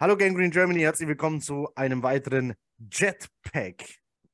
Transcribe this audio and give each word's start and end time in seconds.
Hallo 0.00 0.16
Gang 0.16 0.34
Green 0.34 0.50
Germany, 0.50 0.80
herzlich 0.80 1.08
willkommen 1.08 1.42
zu 1.42 1.68
einem 1.74 2.02
weiteren 2.02 2.54
Jetpack 2.90 3.84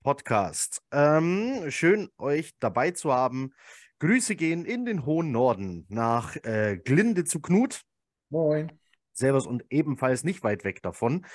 Podcast. 0.04 0.80
Ähm, 0.92 1.64
schön 1.70 2.08
euch 2.18 2.52
dabei 2.60 2.92
zu 2.92 3.12
haben. 3.12 3.52
Grüße 3.98 4.36
gehen 4.36 4.64
in 4.64 4.84
den 4.84 5.04
hohen 5.04 5.32
Norden 5.32 5.84
nach 5.88 6.36
äh, 6.44 6.78
Glinde 6.84 7.24
zu 7.24 7.40
Knut. 7.40 7.82
Moin. 8.30 8.78
Servus 9.12 9.44
und 9.44 9.64
ebenfalls 9.70 10.22
nicht 10.22 10.44
weit 10.44 10.62
weg 10.62 10.82
davon 10.82 11.26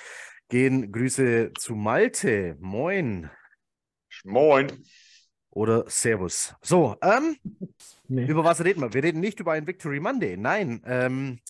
gehen 0.48 0.90
Grüße 0.92 1.52
zu 1.58 1.74
Malte. 1.74 2.56
Moin. 2.58 3.30
Moin. 4.24 4.82
Oder 5.50 5.84
Servus. 5.88 6.54
So, 6.62 6.96
ähm, 7.02 7.36
Nee. 8.08 8.24
über 8.24 8.44
was 8.44 8.64
reden 8.64 8.80
wir? 8.80 8.94
Wir 8.94 9.02
reden 9.02 9.20
nicht 9.20 9.40
über 9.40 9.52
ein 9.52 9.66
Victory 9.66 10.00
Monday. 10.00 10.38
Nein, 10.38 10.82
ähm, 10.86 11.40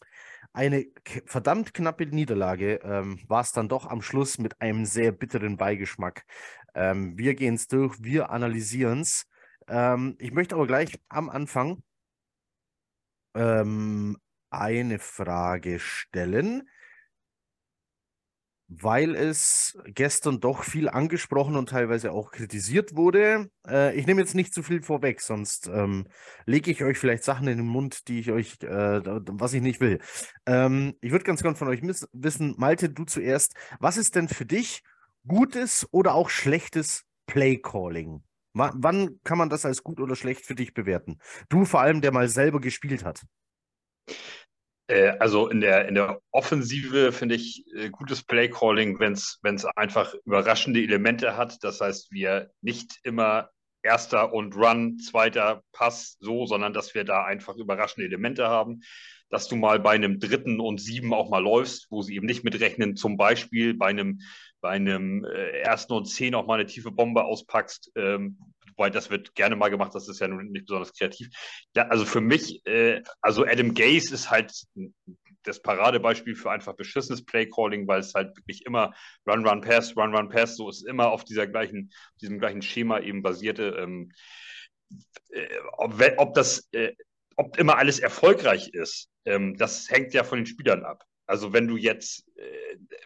eine 0.53 0.86
verdammt 1.27 1.75
knappe 1.75 2.06
Niederlage 2.06 2.81
ähm, 2.83 3.20
war 3.28 3.41
es 3.41 3.53
dann 3.53 3.69
doch 3.69 3.86
am 3.86 4.03
Schluss 4.03 4.39
mit 4.39 4.61
einem 4.61 4.84
sehr 4.84 5.12
bitteren 5.12 5.56
Beigeschmack. 5.56 6.25
Ähm, 6.75 7.17
wir 7.19 7.34
gehen 7.34 7.55
es 7.55 7.69
durch, 7.69 8.03
wir 8.03 8.31
analysieren 8.31 9.00
es. 9.00 9.27
Ähm, 9.69 10.17
ich 10.19 10.33
möchte 10.33 10.55
aber 10.55 10.67
gleich 10.67 11.00
am 11.08 11.30
Anfang 11.30 11.83
ähm, 13.34 14.19
eine 14.50 14.98
Frage 14.98 15.78
stellen, 15.78 16.69
weil 18.80 19.14
es 19.14 19.76
gestern 19.86 20.40
doch 20.40 20.64
viel 20.64 20.88
angesprochen 20.88 21.56
und 21.56 21.68
teilweise 21.68 22.12
auch 22.12 22.30
kritisiert 22.30 22.96
wurde. 22.96 23.50
Äh, 23.66 23.96
ich 23.98 24.06
nehme 24.06 24.20
jetzt 24.20 24.34
nicht 24.34 24.54
zu 24.54 24.62
viel 24.62 24.82
vorweg, 24.82 25.20
sonst 25.20 25.68
ähm, 25.68 26.06
lege 26.46 26.70
ich 26.70 26.82
euch 26.82 26.98
vielleicht 26.98 27.24
Sachen 27.24 27.48
in 27.48 27.58
den 27.58 27.66
Mund, 27.66 28.08
die 28.08 28.20
ich 28.20 28.30
euch, 28.32 28.62
äh, 28.62 29.00
was 29.04 29.52
ich 29.52 29.62
nicht 29.62 29.80
will. 29.80 30.00
Ähm, 30.46 30.94
ich 31.00 31.12
würde 31.12 31.24
ganz 31.24 31.42
gern 31.42 31.56
von 31.56 31.68
euch 31.68 31.82
wissen, 31.82 32.54
Malte, 32.58 32.88
du 32.90 33.04
zuerst, 33.04 33.54
was 33.80 33.96
ist 33.96 34.14
denn 34.14 34.28
für 34.28 34.46
dich 34.46 34.82
gutes 35.26 35.86
oder 35.92 36.14
auch 36.14 36.30
schlechtes 36.30 37.04
Playcalling? 37.26 38.22
Wa- 38.54 38.72
Wann 38.76 39.20
kann 39.24 39.38
man 39.38 39.50
das 39.50 39.64
als 39.64 39.82
gut 39.82 40.00
oder 40.00 40.16
schlecht 40.16 40.44
für 40.46 40.54
dich 40.54 40.74
bewerten? 40.74 41.18
Du 41.48 41.64
vor 41.64 41.80
allem, 41.80 42.00
der 42.00 42.12
mal 42.12 42.28
selber 42.28 42.60
gespielt 42.60 43.04
hat. 43.04 43.22
Äh, 44.92 45.16
also 45.18 45.48
in 45.48 45.60
der, 45.60 45.88
in 45.88 45.94
der 45.94 46.20
Offensive 46.30 47.12
finde 47.12 47.34
ich 47.34 47.64
äh, 47.74 47.88
gutes 47.88 48.22
Playcalling, 48.22 49.00
wenn 49.00 49.14
es 49.14 49.64
einfach 49.74 50.14
überraschende 50.26 50.82
Elemente 50.82 51.36
hat. 51.36 51.64
Das 51.64 51.80
heißt, 51.80 52.12
wir 52.12 52.50
nicht 52.60 52.98
immer 53.02 53.48
erster 53.82 54.32
und 54.32 54.54
Run, 54.54 54.98
zweiter 54.98 55.62
Pass 55.72 56.18
so, 56.20 56.46
sondern 56.46 56.74
dass 56.74 56.94
wir 56.94 57.04
da 57.04 57.24
einfach 57.24 57.56
überraschende 57.56 58.06
Elemente 58.06 58.46
haben. 58.46 58.83
Dass 59.30 59.48
du 59.48 59.56
mal 59.56 59.80
bei 59.80 59.92
einem 59.92 60.20
dritten 60.20 60.61
und 60.61 60.78
sieben 60.78 61.14
auch 61.14 61.30
mal 61.30 61.42
läufst, 61.42 61.86
wo 61.90 62.02
sie 62.02 62.14
eben 62.14 62.27
nicht 62.27 62.44
mitrechnen, 62.44 62.96
zum 62.96 63.17
Beispiel 63.17 63.72
bei 63.72 63.86
einem, 63.86 64.20
bei 64.61 64.68
einem 64.68 65.24
äh, 65.24 65.61
ersten 65.61 65.94
und 65.94 66.05
zehn 66.05 66.34
auch 66.34 66.46
mal 66.46 66.61
eine 66.61 66.67
tiefe 66.67 66.90
Bombe 66.90 67.24
auspackst. 67.24 67.92
Ähm, 67.96 68.36
wobei 68.77 68.90
das 68.90 69.10
wird 69.10 69.34
gerne 69.34 69.56
mal 69.56 69.68
gemacht, 69.68 69.94
das 69.94 70.08
ist 70.08 70.20
ja 70.20 70.28
nun 70.28 70.50
nicht 70.50 70.66
besonders 70.66 70.92
kreativ. 70.92 71.28
Ja, 71.77 71.88
also 71.88 72.05
für 72.05 72.20
mich, 72.20 72.64
äh, 72.66 73.02
also 73.20 73.44
Adam 73.44 73.74
Gase 73.74 74.14
ist 74.14 74.30
halt 74.30 74.52
das 75.44 75.60
Paradebeispiel 75.60 76.36
für 76.36 76.50
einfach 76.50 76.74
beschissenes 76.74 77.24
Playcalling, 77.24 77.86
weil 77.86 78.00
es 78.00 78.14
halt 78.14 78.36
wirklich 78.36 78.64
immer 78.66 78.94
Run, 79.27 79.46
Run, 79.46 79.61
Pass, 79.61 79.96
Run, 79.96 80.14
Run, 80.14 80.28
Pass, 80.28 80.56
so 80.56 80.68
ist 80.68 80.86
immer 80.86 81.11
auf 81.11 81.24
dieser 81.24 81.46
gleichen, 81.46 81.92
diesem 82.20 82.38
gleichen 82.38 82.62
Schema 82.62 83.00
eben 83.00 83.22
basierte. 83.22 83.77
Ähm, 83.78 84.12
äh, 85.30 85.48
ob, 85.78 86.00
ob 86.18 86.34
das, 86.34 86.68
äh, 86.72 86.92
ob 87.36 87.58
immer 87.58 87.78
alles 87.78 87.98
erfolgreich 87.98 88.68
ist, 88.68 89.08
ähm, 89.24 89.56
das 89.56 89.90
hängt 89.90 90.14
ja 90.14 90.24
von 90.24 90.38
den 90.38 90.46
Spielern 90.46 90.84
ab. 90.84 91.05
Also 91.27 91.52
wenn 91.52 91.66
du 91.66 91.77
jetzt, 91.77 92.27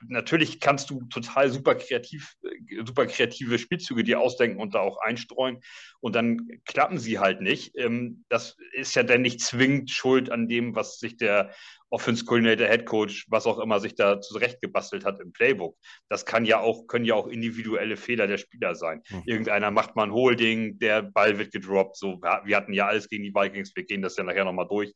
natürlich 0.08 0.60
kannst 0.60 0.90
du 0.90 1.04
total 1.04 1.50
super 1.50 1.74
kreativ, 1.74 2.34
äh, 2.42 2.84
super 2.84 3.06
kreative 3.06 3.58
Spielzüge 3.58 4.04
dir 4.04 4.20
ausdenken 4.20 4.60
und 4.60 4.74
da 4.74 4.80
auch 4.80 4.98
einstreuen 4.98 5.60
und 6.00 6.14
dann 6.14 6.48
klappen 6.64 6.98
sie 6.98 7.18
halt 7.18 7.40
nicht. 7.40 7.76
Ähm, 7.76 8.24
das 8.28 8.56
ist 8.72 8.94
ja 8.94 9.02
dann 9.02 9.22
nicht 9.22 9.40
zwingend 9.40 9.90
schuld 9.90 10.30
an 10.30 10.48
dem, 10.48 10.74
was 10.74 10.98
sich 10.98 11.16
der 11.16 11.52
Offense 11.88 12.24
Coordinator, 12.24 12.66
Head 12.66 12.84
Coach, 12.84 13.26
was 13.28 13.46
auch 13.46 13.58
immer 13.60 13.78
sich 13.78 13.94
da 13.94 14.20
zurechtgebastelt 14.20 15.04
hat 15.04 15.20
im 15.20 15.32
Playbook. 15.32 15.76
Das 16.08 16.26
kann 16.26 16.44
ja 16.44 16.58
auch, 16.58 16.86
können 16.88 17.04
ja 17.04 17.14
auch 17.14 17.28
individuelle 17.28 17.96
Fehler 17.96 18.26
der 18.26 18.38
Spieler 18.38 18.74
sein. 18.74 19.02
Mhm. 19.08 19.22
Irgendeiner 19.24 19.70
macht 19.70 19.94
mal 19.94 20.04
ein 20.04 20.12
Holding, 20.12 20.78
der 20.78 21.02
Ball 21.02 21.38
wird 21.38 21.52
gedroppt. 21.52 21.96
So, 21.96 22.20
wir 22.20 22.56
hatten 22.56 22.72
ja 22.72 22.86
alles 22.86 23.08
gegen 23.08 23.22
die 23.22 23.34
Vikings, 23.34 23.74
wir 23.76 23.84
gehen 23.84 24.02
das 24.02 24.16
ja 24.16 24.24
nachher 24.24 24.44
nochmal 24.44 24.66
durch. 24.68 24.92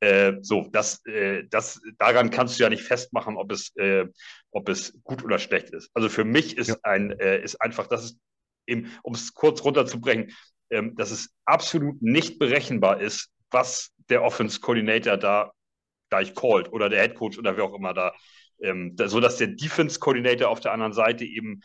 Äh, 0.00 0.38
so, 0.40 0.68
das, 0.72 1.04
äh, 1.06 1.44
das, 1.48 1.80
daran 1.98 2.30
kannst 2.30 2.58
du 2.58 2.64
ja 2.64 2.70
nicht 2.70 2.82
festmachen, 2.82 3.36
ob 3.36 3.52
es, 3.52 3.71
äh, 3.76 4.06
ob 4.50 4.68
es 4.68 4.98
gut 5.04 5.24
oder 5.24 5.38
schlecht 5.38 5.70
ist. 5.70 5.90
Also 5.94 6.08
für 6.08 6.24
mich 6.24 6.56
ist 6.56 6.68
Ja. 6.68 6.76
ein, 6.82 7.10
äh, 7.18 7.42
ist 7.42 7.60
einfach, 7.60 7.86
das 7.86 8.04
ist 8.04 8.18
eben, 8.66 8.90
um 9.02 9.14
es 9.14 9.34
kurz 9.34 9.64
runterzubrechen, 9.64 10.32
ähm, 10.70 10.94
dass 10.96 11.10
es 11.10 11.30
absolut 11.44 12.00
nicht 12.02 12.38
berechenbar 12.38 13.00
ist, 13.00 13.30
was 13.50 13.90
der 14.08 14.22
Offense 14.22 14.60
Coordinator 14.60 15.16
da 15.16 15.52
gleich 16.10 16.34
called 16.34 16.72
oder 16.72 16.88
der 16.88 17.02
Head 17.02 17.14
Coach 17.14 17.38
oder 17.38 17.56
wer 17.56 17.64
auch 17.64 17.74
immer 17.74 17.94
da, 17.94 18.12
ähm, 18.60 18.96
da 18.96 19.08
so 19.08 19.20
dass 19.20 19.36
der 19.38 19.48
Defense 19.48 19.98
Coordinator 19.98 20.48
auf 20.48 20.60
der 20.60 20.72
anderen 20.72 20.92
Seite 20.92 21.24
eben 21.24 21.62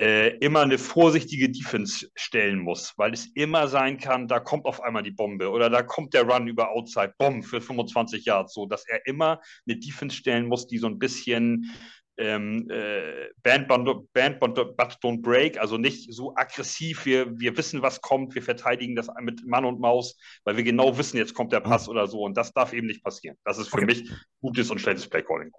äh, 0.00 0.36
immer 0.38 0.60
eine 0.60 0.78
vorsichtige 0.78 1.50
Defense 1.50 2.08
stellen 2.14 2.58
muss, 2.58 2.94
weil 2.96 3.12
es 3.12 3.26
immer 3.34 3.68
sein 3.68 3.98
kann, 3.98 4.28
da 4.28 4.40
kommt 4.40 4.64
auf 4.64 4.82
einmal 4.82 5.02
die 5.02 5.10
Bombe 5.10 5.50
oder 5.50 5.68
da 5.68 5.82
kommt 5.82 6.14
der 6.14 6.22
Run 6.22 6.48
über 6.48 6.70
Outside, 6.70 7.14
Bomb 7.18 7.44
für 7.44 7.60
25 7.60 8.24
Yards, 8.24 8.54
so 8.54 8.64
dass 8.66 8.88
er 8.88 9.06
immer 9.06 9.40
eine 9.66 9.76
Defense 9.76 10.16
stellen 10.16 10.46
muss, 10.46 10.66
die 10.66 10.78
so 10.78 10.86
ein 10.86 10.98
bisschen 10.98 11.70
ähm, 12.16 12.66
äh, 12.70 13.28
Band, 13.42 13.68
Band, 13.68 14.12
Band, 14.12 14.40
but 14.40 14.56
don't 15.02 15.20
break, 15.20 15.58
also 15.58 15.76
nicht 15.76 16.12
so 16.12 16.34
aggressiv, 16.34 17.04
wir, 17.04 17.38
wir 17.38 17.56
wissen, 17.56 17.82
was 17.82 18.00
kommt, 18.00 18.34
wir 18.34 18.42
verteidigen 18.42 18.94
das 18.96 19.08
mit 19.20 19.46
Mann 19.46 19.66
und 19.66 19.80
Maus, 19.80 20.18
weil 20.44 20.56
wir 20.56 20.64
genau 20.64 20.96
wissen, 20.96 21.18
jetzt 21.18 21.34
kommt 21.34 21.52
der 21.52 21.60
Pass 21.60 21.88
oder 21.88 22.06
so 22.06 22.22
und 22.22 22.36
das 22.36 22.52
darf 22.52 22.72
eben 22.72 22.86
nicht 22.86 23.02
passieren. 23.04 23.36
Das 23.44 23.58
ist 23.58 23.68
für 23.68 23.76
Okay. 23.76 23.86
mich 23.86 24.10
gutes 24.40 24.70
und 24.70 24.80
schlechtes 24.80 25.08
Playcalling. 25.08 25.50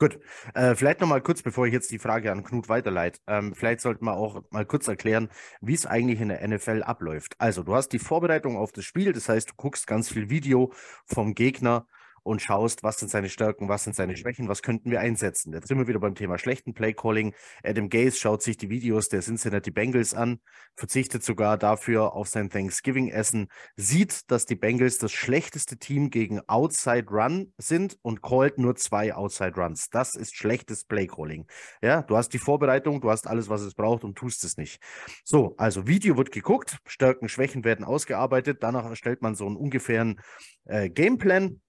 Gut, 0.00 0.18
äh, 0.54 0.74
vielleicht 0.74 1.02
nochmal 1.02 1.20
kurz, 1.20 1.42
bevor 1.42 1.66
ich 1.66 1.74
jetzt 1.74 1.90
die 1.90 1.98
Frage 1.98 2.32
an 2.32 2.42
Knut 2.42 2.70
weiterleite, 2.70 3.20
ähm, 3.26 3.54
vielleicht 3.54 3.82
sollten 3.82 4.06
wir 4.06 4.14
auch 4.14 4.42
mal 4.48 4.64
kurz 4.64 4.88
erklären, 4.88 5.28
wie 5.60 5.74
es 5.74 5.84
eigentlich 5.84 6.22
in 6.22 6.30
der 6.30 6.42
NFL 6.48 6.82
abläuft. 6.82 7.34
Also, 7.38 7.62
du 7.62 7.74
hast 7.74 7.90
die 7.90 7.98
Vorbereitung 7.98 8.56
auf 8.56 8.72
das 8.72 8.86
Spiel, 8.86 9.12
das 9.12 9.28
heißt, 9.28 9.50
du 9.50 9.54
guckst 9.56 9.86
ganz 9.86 10.08
viel 10.10 10.30
Video 10.30 10.72
vom 11.04 11.34
Gegner 11.34 11.86
und 12.22 12.42
schaust, 12.42 12.82
was 12.82 12.98
sind 12.98 13.10
seine 13.10 13.28
Stärken, 13.28 13.68
was 13.68 13.84
sind 13.84 13.96
seine 13.96 14.16
Schwächen, 14.16 14.48
was 14.48 14.62
könnten 14.62 14.90
wir 14.90 15.00
einsetzen. 15.00 15.52
Jetzt 15.52 15.68
sind 15.68 15.78
wir 15.78 15.88
wieder 15.88 16.00
beim 16.00 16.14
Thema 16.14 16.38
schlechten 16.38 16.74
Playcalling. 16.74 17.34
Adam 17.62 17.88
Gase 17.88 18.18
schaut 18.18 18.42
sich 18.42 18.56
die 18.56 18.70
Videos 18.70 19.08
der 19.08 19.20
Cincinnati 19.20 19.70
Bengals 19.70 20.14
an, 20.14 20.40
verzichtet 20.76 21.22
sogar 21.22 21.58
dafür 21.58 22.14
auf 22.14 22.28
sein 22.28 22.50
Thanksgiving-Essen, 22.50 23.48
sieht, 23.76 24.30
dass 24.30 24.46
die 24.46 24.56
Bengals 24.56 24.98
das 24.98 25.12
schlechteste 25.12 25.78
Team 25.78 26.10
gegen 26.10 26.40
Outside 26.48 27.06
Run 27.10 27.52
sind 27.58 27.96
und 28.02 28.22
callt 28.22 28.58
nur 28.58 28.76
zwei 28.76 29.14
Outside 29.14 29.54
Runs. 29.56 29.88
Das 29.90 30.14
ist 30.14 30.36
schlechtes 30.36 30.84
Playcalling. 30.84 31.46
Ja, 31.82 32.02
du 32.02 32.16
hast 32.16 32.30
die 32.30 32.38
Vorbereitung, 32.38 33.00
du 33.00 33.10
hast 33.10 33.26
alles, 33.26 33.48
was 33.48 33.62
es 33.62 33.74
braucht 33.74 34.04
und 34.04 34.16
tust 34.16 34.44
es 34.44 34.56
nicht. 34.56 34.82
So, 35.24 35.54
also 35.56 35.86
Video 35.86 36.16
wird 36.16 36.32
geguckt, 36.32 36.78
Stärken, 36.86 37.28
Schwächen 37.28 37.64
werden 37.64 37.84
ausgearbeitet, 37.84 38.58
danach 38.62 38.84
erstellt 38.84 39.22
man 39.22 39.34
so 39.34 39.46
einen 39.46 39.56
ungefähren 39.56 40.20
äh, 40.64 40.88
Gameplan. 40.90 41.60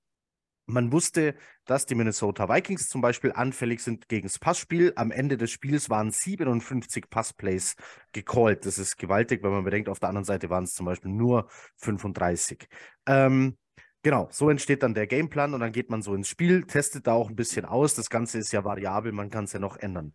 Man 0.65 0.91
wusste, 0.91 1.35
dass 1.65 1.85
die 1.85 1.95
Minnesota 1.95 2.47
Vikings 2.47 2.87
zum 2.87 3.01
Beispiel 3.01 3.31
anfällig 3.33 3.81
sind 3.81 4.07
gegen 4.07 4.27
das 4.27 4.39
Passspiel. 4.39 4.93
Am 4.95 5.11
Ende 5.11 5.37
des 5.37 5.51
Spiels 5.51 5.89
waren 5.89 6.11
57 6.11 7.09
Passplays 7.09 7.75
gecallt. 8.13 8.65
Das 8.65 8.77
ist 8.77 8.97
gewaltig, 8.97 9.43
wenn 9.43 9.51
man 9.51 9.63
bedenkt, 9.63 9.89
auf 9.89 9.99
der 9.99 10.09
anderen 10.09 10.25
Seite 10.25 10.49
waren 10.49 10.63
es 10.63 10.73
zum 10.73 10.85
Beispiel 10.85 11.11
nur 11.11 11.49
35. 11.77 12.67
Ähm, 13.05 13.57
genau, 14.03 14.29
so 14.31 14.49
entsteht 14.49 14.83
dann 14.83 14.93
der 14.93 15.07
Gameplan 15.07 15.53
und 15.53 15.59
dann 15.59 15.71
geht 15.71 15.89
man 15.89 16.01
so 16.01 16.13
ins 16.13 16.29
Spiel, 16.29 16.63
testet 16.63 17.07
da 17.07 17.13
auch 17.13 17.29
ein 17.29 17.35
bisschen 17.35 17.65
aus. 17.65 17.95
Das 17.95 18.09
Ganze 18.09 18.37
ist 18.37 18.53
ja 18.53 18.63
variabel, 18.63 19.11
man 19.11 19.29
kann 19.29 19.45
es 19.45 19.53
ja 19.53 19.59
noch 19.59 19.77
ändern. 19.77 20.13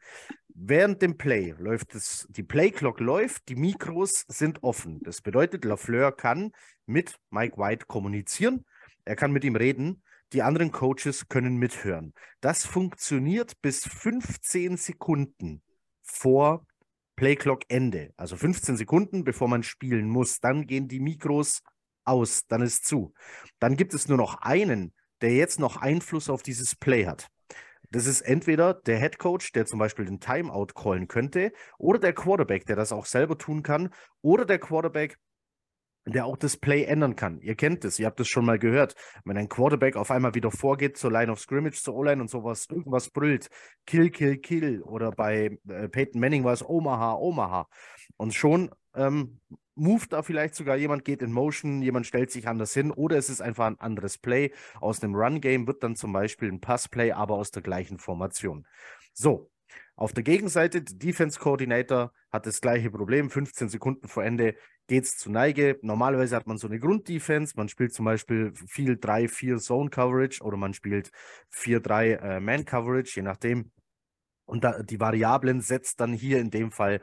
Während 0.49 1.02
dem 1.02 1.19
Play 1.19 1.54
läuft 1.58 1.94
es, 1.94 2.26
die 2.31 2.42
Playclock 2.42 3.00
läuft, 3.00 3.49
die 3.50 3.56
Mikros 3.56 4.25
sind 4.28 4.62
offen. 4.62 5.00
Das 5.02 5.20
bedeutet, 5.20 5.66
Lafleur 5.66 6.16
kann 6.16 6.52
mit 6.87 7.19
Mike 7.31 7.58
White 7.58 7.87
kommunizieren, 7.87 8.64
er 9.04 9.16
kann 9.16 9.32
mit 9.32 9.44
ihm 9.44 9.56
reden. 9.56 10.02
Die 10.32 10.43
anderen 10.43 10.73
Coaches 10.73 11.28
können 11.28 11.56
mithören. 11.56 12.12
Das 12.40 12.64
funktioniert 12.64 13.61
bis 13.62 13.84
15 13.87 14.76
Sekunden 14.76 15.62
vor 16.02 16.67
Playclock-Ende. 17.17 18.12
Also 18.17 18.37
15 18.37 18.76
Sekunden, 18.76 19.25
bevor 19.25 19.49
man 19.49 19.62
spielen 19.62 20.08
muss. 20.08 20.40
Dann 20.40 20.67
gehen 20.67 20.88
die 20.88 21.00
Mikros 21.00 21.62
aus, 22.05 22.46
dann 22.46 22.62
ist 22.62 22.87
zu. 22.87 23.14
Dann 23.58 23.76
gibt 23.76 23.94
es 23.94 24.08
nur 24.08 24.19
noch 24.19 24.43
einen, 24.43 24.93
der 25.20 25.34
jetzt 25.34 25.58
noch 25.58 25.76
Einfluss 25.76 26.28
auf 26.28 26.43
dieses 26.43 26.76
Play 26.76 27.06
hat. 27.06 27.28
Das 27.90 28.06
ist 28.06 28.20
entweder 28.23 28.75
der 28.75 28.99
Head 28.99 29.19
Coach, 29.19 29.52
der 29.52 29.64
zum 29.64 29.78
Beispiel 29.78 30.05
den 30.06 30.20
Timeout 30.20 30.69
callen 30.75 31.08
könnte, 31.08 31.52
oder 31.78 31.99
der 31.99 32.12
Quarterback, 32.12 32.67
der 32.67 32.76
das 32.76 32.93
auch 32.93 33.06
selber 33.06 33.38
tun 33.38 33.62
kann, 33.62 33.90
oder 34.23 34.44
der 34.44 34.58
Quarterback, 34.58 35.19
der 36.06 36.24
auch 36.24 36.36
das 36.36 36.56
Play 36.56 36.84
ändern 36.84 37.16
kann. 37.16 37.40
Ihr 37.40 37.56
kennt 37.56 37.84
es, 37.84 37.98
ihr 37.98 38.06
habt 38.06 38.20
es 38.20 38.28
schon 38.28 38.44
mal 38.44 38.58
gehört. 38.58 38.94
Wenn 39.24 39.36
ein 39.36 39.48
Quarterback 39.48 39.96
auf 39.96 40.10
einmal 40.10 40.34
wieder 40.34 40.50
vorgeht 40.50 40.96
zur 40.96 41.10
Line 41.10 41.30
of 41.30 41.40
Scrimmage, 41.40 41.82
zur 41.82 41.94
O-Line 41.94 42.22
und 42.22 42.30
sowas, 42.30 42.66
irgendwas 42.70 43.10
brüllt, 43.10 43.50
Kill, 43.86 44.10
Kill, 44.10 44.38
Kill. 44.38 44.82
Oder 44.82 45.10
bei 45.10 45.58
äh, 45.68 45.88
Peyton 45.88 46.20
Manning 46.20 46.44
war 46.44 46.52
es 46.52 46.64
Omaha, 46.64 47.14
Omaha. 47.14 47.68
Und 48.16 48.34
schon 48.34 48.70
ähm, 48.94 49.40
moved 49.74 50.12
da 50.12 50.22
vielleicht 50.22 50.54
sogar 50.54 50.76
jemand, 50.76 51.04
geht 51.04 51.22
in 51.22 51.32
Motion, 51.32 51.82
jemand 51.82 52.06
stellt 52.06 52.30
sich 52.30 52.48
anders 52.48 52.72
hin 52.72 52.90
oder 52.90 53.16
es 53.16 53.28
ist 53.28 53.40
einfach 53.40 53.66
ein 53.66 53.80
anderes 53.80 54.18
Play. 54.18 54.52
Aus 54.80 55.02
einem 55.02 55.14
Run-Game 55.14 55.66
wird 55.66 55.82
dann 55.82 55.96
zum 55.96 56.12
Beispiel 56.12 56.50
ein 56.50 56.60
Pass-Play, 56.60 57.12
aber 57.12 57.34
aus 57.34 57.50
der 57.50 57.62
gleichen 57.62 57.98
Formation. 57.98 58.66
So, 59.12 59.50
auf 59.96 60.12
der 60.12 60.22
Gegenseite, 60.22 60.82
der 60.82 60.96
Defense 60.96 61.40
Coordinator 61.40 62.12
hat 62.31 62.46
das 62.46 62.60
gleiche 62.60 62.90
Problem. 62.90 63.31
15 63.31 63.70
Sekunden 63.70 64.08
vor 64.08 64.25
Ende 64.25 64.54
geht 64.88 65.04
es 65.04 65.16
zu 65.16 65.31
Neige. 65.31 65.78
Normalerweise 65.81 66.37
hat 66.37 66.46
man 66.46 66.58
so 66.58 66.66
eine 66.66 66.78
Grunddefense. 66.78 67.54
Man 67.56 67.70
spielt 67.70 67.94
zum 67.94 68.04
Beispiel 68.04 68.52
viel 68.69 68.93
3-4 68.93 69.58
Zone 69.58 69.88
Coverage 69.88 70.43
oder 70.43 70.58
man 70.58 70.75
spielt 70.75 71.10
4-3 71.50 72.04
äh, 72.16 72.40
Man 72.40 72.66
Coverage, 72.66 73.12
je 73.16 73.22
nachdem. 73.22 73.72
Und 74.44 74.64
da, 74.64 74.82
die 74.82 75.00
Variablen 75.00 75.62
setzt 75.62 75.99
dann 75.99 76.12
hier 76.12 76.40
in 76.40 76.50
dem 76.50 76.70
Fall 76.70 77.00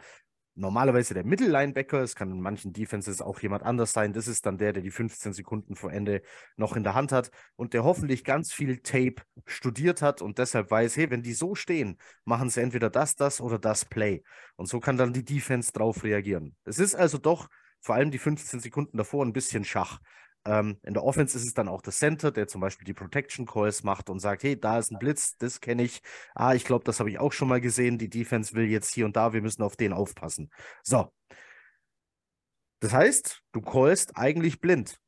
normalerweise 0.55 1.13
der 1.13 1.25
Mittellinebacker, 1.25 2.01
es 2.01 2.15
kann 2.15 2.31
in 2.31 2.41
manchen 2.41 2.73
Defenses 2.73 3.21
auch 3.21 3.39
jemand 3.39 3.63
anders 3.63 3.93
sein, 3.93 4.13
das 4.13 4.27
ist 4.27 4.45
dann 4.45 4.57
der, 4.57 4.73
der 4.73 4.83
die 4.83 4.91
15 4.91 5.33
Sekunden 5.33 5.75
vor 5.75 5.91
Ende 5.91 6.21
noch 6.57 6.75
in 6.75 6.83
der 6.83 6.93
Hand 6.93 7.11
hat 7.11 7.31
und 7.55 7.73
der 7.73 7.83
hoffentlich 7.83 8.23
ganz 8.23 8.53
viel 8.53 8.77
Tape 8.77 9.23
studiert 9.45 10.01
hat 10.01 10.21
und 10.21 10.37
deshalb 10.37 10.69
weiß, 10.69 10.97
hey, 10.97 11.09
wenn 11.09 11.23
die 11.23 11.33
so 11.33 11.55
stehen, 11.55 11.97
machen 12.25 12.49
sie 12.49 12.61
entweder 12.61 12.89
das, 12.89 13.15
das 13.15 13.41
oder 13.41 13.59
das 13.59 13.85
Play. 13.85 14.23
Und 14.55 14.67
so 14.67 14.79
kann 14.79 14.97
dann 14.97 15.13
die 15.13 15.25
Defense 15.25 15.71
drauf 15.71 16.03
reagieren. 16.03 16.55
Es 16.65 16.79
ist 16.79 16.95
also 16.95 17.17
doch 17.17 17.49
vor 17.81 17.95
allem 17.95 18.11
die 18.11 18.19
15 18.19 18.59
Sekunden 18.59 18.97
davor 18.97 19.25
ein 19.25 19.33
bisschen 19.33 19.65
Schach. 19.65 19.99
Ähm, 20.45 20.77
in 20.83 20.93
der 20.93 21.03
Offense 21.03 21.37
ist 21.37 21.45
es 21.45 21.53
dann 21.53 21.67
auch 21.67 21.81
der 21.81 21.93
Center, 21.93 22.31
der 22.31 22.47
zum 22.47 22.61
Beispiel 22.61 22.85
die 22.85 22.93
Protection 22.93 23.45
Calls 23.45 23.83
macht 23.83 24.09
und 24.09 24.19
sagt, 24.19 24.43
hey, 24.43 24.59
da 24.59 24.79
ist 24.79 24.91
ein 24.91 24.99
Blitz, 24.99 25.37
das 25.37 25.61
kenne 25.61 25.83
ich. 25.83 26.01
Ah, 26.35 26.53
ich 26.53 26.65
glaube, 26.65 26.83
das 26.83 26.99
habe 26.99 27.09
ich 27.09 27.19
auch 27.19 27.31
schon 27.31 27.47
mal 27.47 27.61
gesehen. 27.61 27.97
Die 27.97 28.09
Defense 28.09 28.53
will 28.53 28.65
jetzt 28.65 28.93
hier 28.93 29.05
und 29.05 29.15
da, 29.15 29.33
wir 29.33 29.41
müssen 29.41 29.63
auf 29.63 29.75
den 29.75 29.93
aufpassen. 29.93 30.49
So. 30.83 31.11
Das 32.81 32.91
heißt, 32.91 33.41
du 33.53 33.61
callst 33.61 34.17
eigentlich 34.17 34.59
blind. 34.59 34.99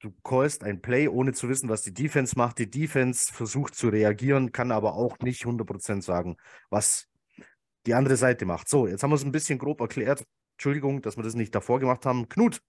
Du 0.00 0.12
callst 0.22 0.62
ein 0.62 0.80
Play, 0.82 1.08
ohne 1.08 1.32
zu 1.32 1.48
wissen, 1.48 1.68
was 1.68 1.82
die 1.82 1.92
Defense 1.92 2.36
macht. 2.36 2.58
Die 2.58 2.70
Defense 2.70 3.32
versucht 3.32 3.74
zu 3.74 3.88
reagieren, 3.88 4.52
kann 4.52 4.70
aber 4.70 4.94
auch 4.94 5.18
nicht 5.18 5.44
100% 5.44 6.02
sagen, 6.02 6.36
was 6.70 7.08
die 7.86 7.94
andere 7.94 8.16
Seite 8.16 8.44
macht. 8.44 8.68
So, 8.68 8.86
jetzt 8.86 9.02
haben 9.02 9.10
wir 9.10 9.16
es 9.16 9.24
ein 9.24 9.32
bisschen 9.32 9.58
grob 9.58 9.80
erklärt. 9.80 10.24
Entschuldigung, 10.56 11.02
dass 11.02 11.16
wir 11.16 11.24
das 11.24 11.34
nicht 11.34 11.54
davor 11.54 11.80
gemacht 11.80 12.06
haben. 12.06 12.28
Knut, 12.28 12.60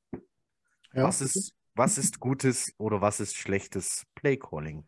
ja. 0.94 1.04
Was, 1.04 1.22
ist, 1.22 1.54
was 1.75 1.98
ist 1.98 2.19
gutes 2.19 2.74
oder 2.78 3.01
was 3.01 3.19
ist 3.19 3.36
schlechtes 3.36 4.06
Playcalling? 4.16 4.86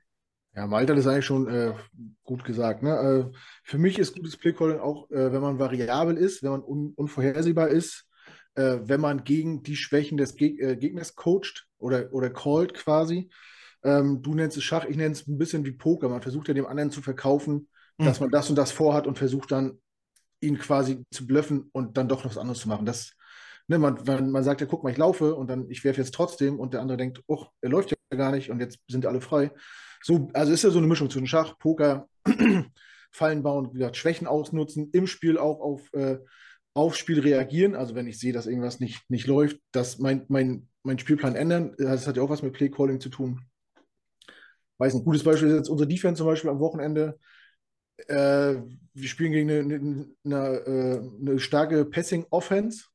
Ja, 0.56 0.66
Malte 0.68 0.94
hat 0.94 1.00
es 1.00 1.07
eigentlich 1.07 1.25
schon 1.25 1.48
äh, 1.48 1.74
gut 2.24 2.44
gesagt. 2.44 2.81
Ne? 2.84 3.31
Äh, 3.31 3.38
für 3.63 3.78
mich 3.78 4.00
ist 4.00 4.16
gutes 4.16 4.36
Playcalling 4.36 4.80
auch, 4.80 5.10
äh, 5.12 5.31
wenn 5.31 5.42
man 5.42 5.60
variabel 5.60 6.18
ist, 6.18 6.44
wenn 6.44 6.51
man 6.51 6.63
un 6.63 6.94
unvorhersehbar 6.96 7.69
ist, 7.69 8.07
äh, 8.56 8.80
wenn 8.81 9.00
man 9.00 9.24
gegen 9.24 9.63
die 9.63 9.75
Schwächen 9.75 10.18
des 10.18 10.36
Geg 10.36 10.60
äh, 10.60 10.75
Gegners 10.75 11.16
coacht 11.16 11.68
oder, 11.78 12.12
oder 12.12 12.30
callt 12.30 12.74
quasi. 12.74 13.30
Ähm, 13.84 14.22
du 14.22 14.34
nennst 14.36 14.57
es 14.57 14.63
Schach, 14.63 14.86
ich 14.86 14.98
nenne 14.98 15.13
es 15.13 15.28
ein 15.28 15.38
bisschen 15.38 15.66
wie 15.66 15.72
Poker. 15.72 16.10
Man 16.10 16.22
versucht 16.22 16.48
ja 16.48 16.54
dem 16.54 16.66
anderen 16.66 16.92
zu 16.92 17.02
verkaufen, 17.02 17.69
mhm. 17.98 18.06
dass 18.06 18.19
man 18.19 18.30
das 18.30 18.50
und 18.50 18.56
das 18.56 18.72
vorhat 18.72 19.07
und 19.07 19.18
versucht 19.18 19.52
dann, 19.52 19.80
ihn 20.42 20.57
quasi 20.57 21.04
zu 21.12 21.28
blöffen 21.28 21.69
und 21.74 21.98
dann 21.98 22.07
doch 22.07 22.24
noch 22.24 22.31
was 22.31 22.38
anderes 22.38 22.60
zu 22.60 22.69
machen. 22.69 22.86
Das 22.86 23.12
ne, 23.69 23.77
man, 23.77 24.00
man, 24.06 24.31
man 24.31 24.44
sagt 24.44 24.62
ja, 24.62 24.68
guck 24.68 24.83
mal, 24.83 24.89
ich 24.92 24.98
laufe 24.98 25.36
und 25.36 25.50
dann 25.50 25.69
ich 25.69 25.83
werfe 25.83 26.01
jetzt 26.01 26.13
trotzdem 26.13 26.60
und 26.60 26.74
der 26.74 26.81
andere 26.81 26.98
denkt, 26.98 27.21
oh, 27.27 27.45
er 27.62 27.69
läuft 27.69 27.92
ja 27.92 28.18
gar 28.18 28.31
nicht 28.31 28.50
und 28.50 28.60
jetzt 28.60 28.80
sind 28.88 29.06
alle 29.06 29.21
frei. 29.21 29.51
So, 30.01 30.30
also 30.33 30.51
ist 30.51 30.63
ja 30.63 30.71
so 30.71 30.80
eine 30.80 30.88
Mischung 30.88 31.10
zwischen 31.10 31.27
Schach, 31.27 31.57
Poker, 31.60 32.07
Fallen 33.12 33.44
bauen, 33.44 33.69
wie 33.71 33.80
gesagt, 33.80 33.98
Schwächen 33.98 34.27
ausnutzen, 34.27 34.89
im 34.92 35.07
Spiel 35.07 35.38
auch 35.38 35.62
auf, 35.62 35.94
äh, 35.94 36.18
auf 36.74 36.95
Spiel 36.95 37.19
reagieren. 37.19 37.75
Also 37.75 37.95
wenn 37.95 38.07
ich 38.07 38.19
sehe, 38.19 38.33
dass 38.33 38.48
irgendwas 38.48 38.80
nicht, 38.80 39.01
nicht 39.10 39.27
läuft, 39.27 39.60
dass 39.71 40.00
mein, 40.00 40.25
mein, 40.30 40.68
mein 40.83 41.00
Spielplan 41.00 41.36
ändern. 41.36 41.75
Das 41.77 42.07
hat 42.07 42.18
ja 42.18 42.24
auch 42.24 42.30
was 42.30 42.44
mit 42.44 42.54
Playcalling 42.54 43.00
zu 43.00 43.10
tun. 43.10 43.42
Weiß 44.77 44.94
nicht, 44.94 45.06
gutes 45.06 45.24
Beispiel 45.24 45.50
ist 45.50 45.56
jetzt 45.56 45.69
unsere 45.69 45.88
Defense 45.88 46.19
zum 46.19 46.27
Beispiel 46.27 46.50
am 46.50 46.60
Wochenende. 46.60 47.19
Äh, 48.07 48.56
wir 48.94 49.07
spielen 49.07 49.31
gegen 49.31 49.50
eine, 49.50 49.60
eine, 49.60 50.07
eine, 50.24 50.56
äh, 50.66 51.21
eine 51.21 51.39
starke 51.39 51.86
Passing-Offense 51.86 52.86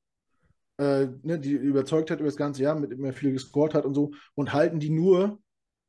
äh, 0.79 1.07
ne, 1.23 1.39
die 1.39 1.53
überzeugt 1.53 2.11
hat 2.11 2.21
über 2.21 2.29
das 2.29 2.37
ganze 2.37 2.63
Jahr, 2.63 2.79
mit 2.79 2.93
immer 2.93 3.13
viel 3.13 3.33
gescored 3.33 3.75
hat 3.75 3.85
und 3.85 3.95
so, 3.95 4.13
und 4.35 4.53
halten 4.53 4.81
die 4.81 4.91
nur 4.91 5.39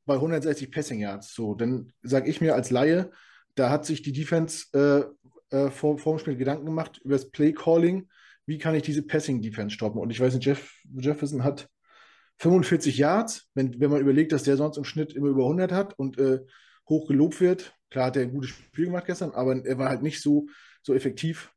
bei 0.04 0.14
160 0.14 0.70
Passing 0.70 1.00
Yards. 1.00 1.34
So, 1.34 1.54
dann 1.54 1.92
sage 2.02 2.30
ich 2.30 2.40
mir 2.40 2.54
als 2.54 2.70
Laie, 2.70 3.10
da 3.54 3.70
hat 3.70 3.84
sich 3.84 4.02
die 4.02 4.12
Defense 4.12 4.66
äh, 4.72 5.56
äh, 5.56 5.70
vor, 5.70 5.98
vor 5.98 6.14
dem 6.14 6.18
Spiel 6.20 6.36
Gedanken 6.36 6.66
gemacht 6.66 7.00
über 7.04 7.14
das 7.14 7.30
Play 7.30 7.52
Calling. 7.52 8.08
Wie 8.46 8.58
kann 8.58 8.74
ich 8.74 8.82
diese 8.82 9.02
Passing 9.02 9.42
Defense 9.42 9.74
stoppen? 9.74 10.00
Und 10.00 10.10
ich 10.10 10.20
weiß 10.20 10.34
nicht, 10.34 10.44
Jeff 10.44 10.72
Jefferson 10.94 11.42
hat 11.42 11.68
45 12.38 12.98
Yards, 12.98 13.48
wenn, 13.54 13.80
wenn 13.80 13.90
man 13.90 14.00
überlegt, 14.00 14.32
dass 14.32 14.42
der 14.42 14.56
sonst 14.56 14.76
im 14.76 14.84
Schnitt 14.84 15.14
immer 15.14 15.28
über 15.28 15.42
100 15.42 15.72
hat 15.72 15.98
und 15.98 16.18
äh, 16.18 16.40
hoch 16.88 17.08
gelobt 17.08 17.40
wird. 17.40 17.74
Klar 17.90 18.06
hat 18.06 18.16
er 18.16 18.22
ein 18.22 18.32
gutes 18.32 18.50
Spiel 18.50 18.86
gemacht 18.86 19.06
gestern, 19.06 19.32
aber 19.32 19.64
er 19.64 19.78
war 19.78 19.88
halt 19.88 20.02
nicht 20.02 20.22
so, 20.22 20.46
so 20.82 20.94
effektiv 20.94 21.50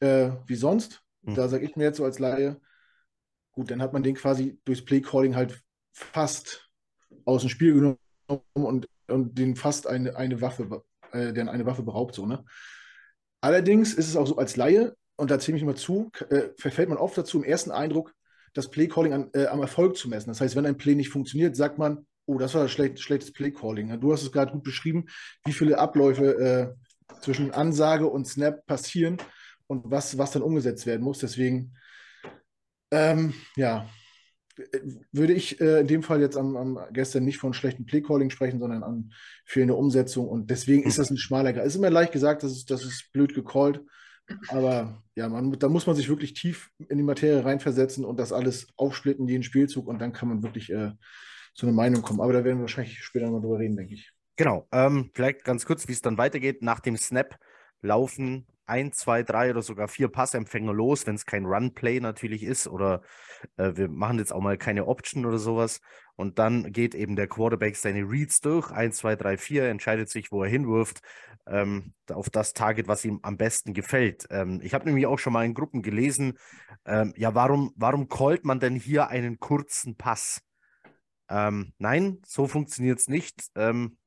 äh, 0.00 0.30
wie 0.46 0.56
sonst. 0.56 1.00
Mhm. 1.22 1.34
Da 1.34 1.48
sage 1.48 1.64
ich 1.64 1.76
mir 1.76 1.84
jetzt 1.84 1.96
so 1.96 2.04
als 2.04 2.18
Laie, 2.18 2.60
Gut, 3.56 3.70
dann 3.70 3.80
hat 3.80 3.92
man 3.92 4.02
den 4.02 4.14
quasi 4.14 4.60
durchs 4.64 4.84
Play-Calling 4.84 5.34
halt 5.34 5.60
fast 5.92 6.68
aus 7.24 7.40
dem 7.40 7.48
Spiel 7.48 7.74
genommen 7.74 7.98
und, 8.52 8.86
und 9.08 9.38
den 9.38 9.56
fast 9.56 9.86
eine, 9.86 10.14
eine 10.16 10.40
Waffe, 10.42 10.84
äh, 11.12 11.32
den 11.32 11.48
eine 11.48 11.64
Waffe 11.64 11.82
beraubt, 11.82 12.14
so, 12.14 12.26
ne? 12.26 12.44
Allerdings 13.40 13.94
ist 13.94 14.08
es 14.08 14.16
auch 14.16 14.26
so 14.26 14.36
als 14.36 14.56
Laie, 14.56 14.94
und 15.16 15.30
da 15.30 15.38
zähle 15.38 15.56
ich 15.56 15.62
immer 15.62 15.74
zu, 15.74 16.10
äh, 16.28 16.50
verfällt 16.58 16.90
man 16.90 16.98
oft 16.98 17.16
dazu, 17.16 17.38
im 17.38 17.44
ersten 17.44 17.70
Eindruck 17.70 18.14
das 18.52 18.70
Play-Calling 18.70 19.30
äh, 19.32 19.46
am 19.46 19.60
Erfolg 19.60 19.96
zu 19.96 20.08
messen. 20.08 20.28
Das 20.28 20.40
heißt, 20.40 20.56
wenn 20.56 20.66
ein 20.66 20.76
Play 20.76 20.94
nicht 20.94 21.08
funktioniert, 21.08 21.56
sagt 21.56 21.78
man, 21.78 22.06
oh, 22.26 22.38
das 22.38 22.54
war 22.54 22.62
ein 22.62 22.68
schlecht, 22.68 23.00
schlechtes 23.00 23.32
Play-Calling. 23.32 23.98
Du 24.00 24.12
hast 24.12 24.22
es 24.22 24.32
gerade 24.32 24.52
gut 24.52 24.64
beschrieben, 24.64 25.06
wie 25.44 25.52
viele 25.52 25.78
Abläufe 25.78 26.36
äh, 26.38 27.14
zwischen 27.20 27.52
Ansage 27.52 28.06
und 28.06 28.26
Snap 28.26 28.66
passieren 28.66 29.16
und 29.66 29.90
was, 29.90 30.18
was 30.18 30.32
dann 30.32 30.42
umgesetzt 30.42 30.86
werden 30.86 31.02
muss. 31.02 31.20
Deswegen 31.20 31.74
ähm, 32.90 33.34
ja, 33.56 33.88
würde 35.12 35.34
ich 35.34 35.60
äh, 35.60 35.80
in 35.80 35.86
dem 35.86 36.02
Fall 36.02 36.20
jetzt 36.20 36.36
am, 36.36 36.56
am, 36.56 36.78
gestern 36.92 37.24
nicht 37.24 37.38
von 37.38 37.52
schlechtem 37.52 37.84
Playcalling 37.84 38.30
sprechen, 38.30 38.58
sondern 38.58 38.82
an 38.82 39.12
fehlende 39.44 39.74
Umsetzung. 39.74 40.28
Und 40.28 40.50
deswegen 40.50 40.82
ist 40.84 40.98
das 40.98 41.10
ein 41.10 41.18
schmaler 41.18 41.52
Grad. 41.52 41.66
Es 41.66 41.74
ist 41.74 41.78
immer 41.78 41.90
leicht 41.90 42.12
gesagt, 42.12 42.42
das 42.42 42.52
ist, 42.52 42.70
das 42.70 42.84
ist 42.84 43.12
blöd 43.12 43.34
gecallt. 43.34 43.82
Aber 44.48 45.02
ja, 45.14 45.28
man, 45.28 45.52
da 45.52 45.68
muss 45.68 45.86
man 45.86 45.94
sich 45.94 46.08
wirklich 46.08 46.34
tief 46.34 46.70
in 46.88 46.96
die 46.98 47.04
Materie 47.04 47.44
reinversetzen 47.44 48.04
und 48.04 48.18
das 48.18 48.32
alles 48.32 48.66
aufsplitten, 48.76 49.28
jeden 49.28 49.42
Spielzug. 49.42 49.86
Und 49.86 50.00
dann 50.00 50.12
kann 50.12 50.28
man 50.28 50.42
wirklich 50.42 50.70
äh, 50.70 50.92
zu 51.54 51.66
einer 51.66 51.76
Meinung 51.76 52.02
kommen. 52.02 52.20
Aber 52.20 52.32
da 52.32 52.44
werden 52.44 52.58
wir 52.58 52.62
wahrscheinlich 52.62 53.02
später 53.02 53.30
mal 53.30 53.40
drüber 53.40 53.58
reden, 53.58 53.76
denke 53.76 53.94
ich. 53.94 54.12
Genau. 54.36 54.66
Ähm, 54.72 55.10
vielleicht 55.14 55.44
ganz 55.44 55.64
kurz, 55.64 55.86
wie 55.88 55.92
es 55.92 56.02
dann 56.02 56.18
weitergeht. 56.18 56.62
Nach 56.62 56.80
dem 56.80 56.96
Snap 56.96 57.38
laufen 57.82 58.46
ein, 58.66 58.92
zwei, 58.92 59.22
drei 59.22 59.50
oder 59.50 59.62
sogar 59.62 59.88
vier 59.88 60.08
Passempfänger 60.08 60.72
los, 60.72 61.06
wenn 61.06 61.14
es 61.14 61.26
kein 61.26 61.44
Run-Play 61.44 62.00
natürlich 62.00 62.42
ist 62.42 62.66
oder 62.68 63.02
äh, 63.56 63.72
wir 63.74 63.88
machen 63.88 64.18
jetzt 64.18 64.32
auch 64.32 64.40
mal 64.40 64.58
keine 64.58 64.86
Option 64.86 65.26
oder 65.26 65.38
sowas. 65.38 65.80
Und 66.16 66.38
dann 66.38 66.72
geht 66.72 66.94
eben 66.94 67.16
der 67.16 67.28
Quarterback 67.28 67.76
seine 67.76 68.08
Reads 68.08 68.40
durch, 68.40 68.70
eins, 68.70 68.98
zwei, 68.98 69.16
drei, 69.16 69.36
vier, 69.36 69.64
entscheidet 69.68 70.08
sich, 70.08 70.32
wo 70.32 70.42
er 70.42 70.50
hinwirft, 70.50 71.00
ähm, 71.46 71.92
auf 72.10 72.30
das 72.30 72.52
Target, 72.52 72.88
was 72.88 73.04
ihm 73.04 73.20
am 73.22 73.36
besten 73.36 73.72
gefällt. 73.72 74.26
Ähm, 74.30 74.60
ich 74.62 74.74
habe 74.74 74.86
nämlich 74.86 75.06
auch 75.06 75.18
schon 75.18 75.32
mal 75.32 75.44
in 75.44 75.54
Gruppen 75.54 75.82
gelesen, 75.82 76.38
ähm, 76.84 77.12
ja, 77.16 77.34
warum, 77.34 77.72
warum 77.76 78.08
callt 78.08 78.44
man 78.44 78.60
denn 78.60 78.74
hier 78.74 79.08
einen 79.08 79.38
kurzen 79.38 79.96
Pass? 79.96 80.42
Ähm, 81.28 81.72
nein, 81.78 82.18
so 82.24 82.46
funktioniert 82.46 82.98
es 82.98 83.08
nicht. 83.08 83.50
Ähm, 83.54 83.98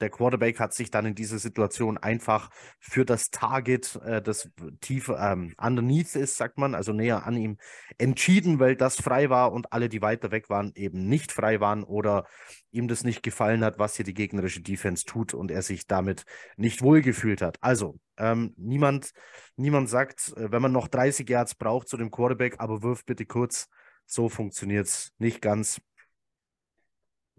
der 0.00 0.10
Quarterback 0.10 0.60
hat 0.60 0.74
sich 0.74 0.90
dann 0.90 1.06
in 1.06 1.14
dieser 1.14 1.38
Situation 1.38 1.98
einfach 1.98 2.50
für 2.78 3.04
das 3.04 3.30
Target, 3.30 3.98
äh, 4.04 4.22
das 4.22 4.50
tiefer 4.80 5.18
ähm, 5.32 5.54
underneath 5.58 6.14
ist, 6.16 6.36
sagt 6.36 6.58
man, 6.58 6.74
also 6.74 6.92
näher 6.92 7.26
an 7.26 7.36
ihm, 7.36 7.56
entschieden, 7.98 8.58
weil 8.58 8.76
das 8.76 8.96
frei 8.96 9.30
war 9.30 9.52
und 9.52 9.72
alle, 9.72 9.88
die 9.88 10.02
weiter 10.02 10.30
weg 10.30 10.50
waren, 10.50 10.72
eben 10.74 11.08
nicht 11.08 11.32
frei 11.32 11.60
waren 11.60 11.84
oder 11.84 12.26
ihm 12.70 12.88
das 12.88 13.04
nicht 13.04 13.22
gefallen 13.22 13.64
hat, 13.64 13.78
was 13.78 13.96
hier 13.96 14.04
die 14.04 14.14
gegnerische 14.14 14.60
Defense 14.60 15.04
tut 15.04 15.34
und 15.34 15.50
er 15.50 15.62
sich 15.62 15.86
damit 15.86 16.24
nicht 16.56 16.82
wohlgefühlt 16.82 17.42
hat. 17.42 17.58
Also, 17.62 17.98
ähm, 18.18 18.54
niemand, 18.56 19.12
niemand 19.56 19.88
sagt, 19.88 20.32
äh, 20.36 20.50
wenn 20.50 20.62
man 20.62 20.72
noch 20.72 20.88
30 20.88 21.28
Yards 21.28 21.54
braucht 21.54 21.88
zu 21.88 21.96
dem 21.96 22.10
Quarterback, 22.10 22.56
aber 22.58 22.82
wirf 22.82 23.04
bitte 23.04 23.26
kurz. 23.26 23.68
So 24.06 24.28
funktioniert 24.28 24.86
es 24.86 25.12
nicht 25.18 25.42
ganz. 25.42 25.80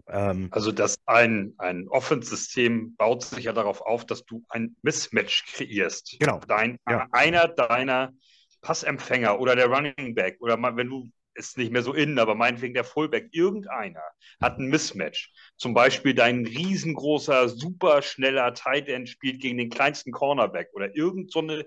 Ähm, 0.09 0.47
also 0.51 0.71
dass 0.71 0.97
ein, 1.05 1.53
ein 1.57 1.87
Offense-System 1.89 2.95
baut 2.95 3.23
sich 3.23 3.45
ja 3.45 3.53
darauf 3.53 3.81
auf, 3.81 4.05
dass 4.05 4.25
du 4.25 4.43
ein 4.49 4.75
Mismatch 4.81 5.45
kreierst. 5.53 6.17
Genau. 6.19 6.39
Dein, 6.47 6.77
ja. 6.89 7.07
Einer 7.11 7.47
deiner 7.47 8.13
Passempfänger 8.61 9.39
oder 9.39 9.55
der 9.55 9.67
Running 9.67 10.15
Back 10.15 10.37
oder 10.39 10.57
mal, 10.57 10.75
wenn 10.75 10.89
du 10.89 11.09
ist 11.37 11.57
nicht 11.57 11.71
mehr 11.71 11.83
so 11.83 11.93
innen, 11.93 12.19
aber 12.19 12.35
meinetwegen 12.35 12.73
der 12.73 12.83
Fullback, 12.83 13.29
irgendeiner 13.31 14.01
hat 14.41 14.57
ein 14.57 14.67
Mismatch. 14.67 15.31
Zum 15.55 15.73
Beispiel 15.73 16.13
dein 16.13 16.45
riesengroßer, 16.45 17.47
super 17.49 18.01
schneller 18.01 18.53
Tight 18.53 18.89
End 18.89 19.07
spielt 19.07 19.39
gegen 19.39 19.57
den 19.57 19.69
kleinsten 19.69 20.11
Cornerback 20.11 20.69
oder 20.73 20.95
irgend 20.95 21.31
so 21.31 21.39
eine, 21.39 21.65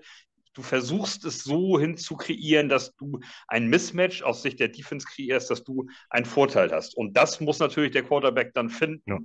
du 0.53 0.61
versuchst 0.61 1.25
es 1.25 1.43
so 1.43 1.79
hinzukreieren, 1.79 2.69
dass 2.69 2.95
du 2.95 3.19
ein 3.47 3.67
Mismatch 3.67 4.21
aus 4.21 4.41
Sicht 4.41 4.59
der 4.59 4.67
Defense 4.67 5.07
kreierst, 5.07 5.49
dass 5.49 5.63
du 5.63 5.87
einen 6.09 6.25
Vorteil 6.25 6.71
hast. 6.71 6.95
Und 6.95 7.15
das 7.15 7.39
muss 7.39 7.59
natürlich 7.59 7.91
der 7.91 8.03
Quarterback 8.03 8.53
dann 8.53 8.69
finden. 8.69 9.01
Ja. 9.09 9.19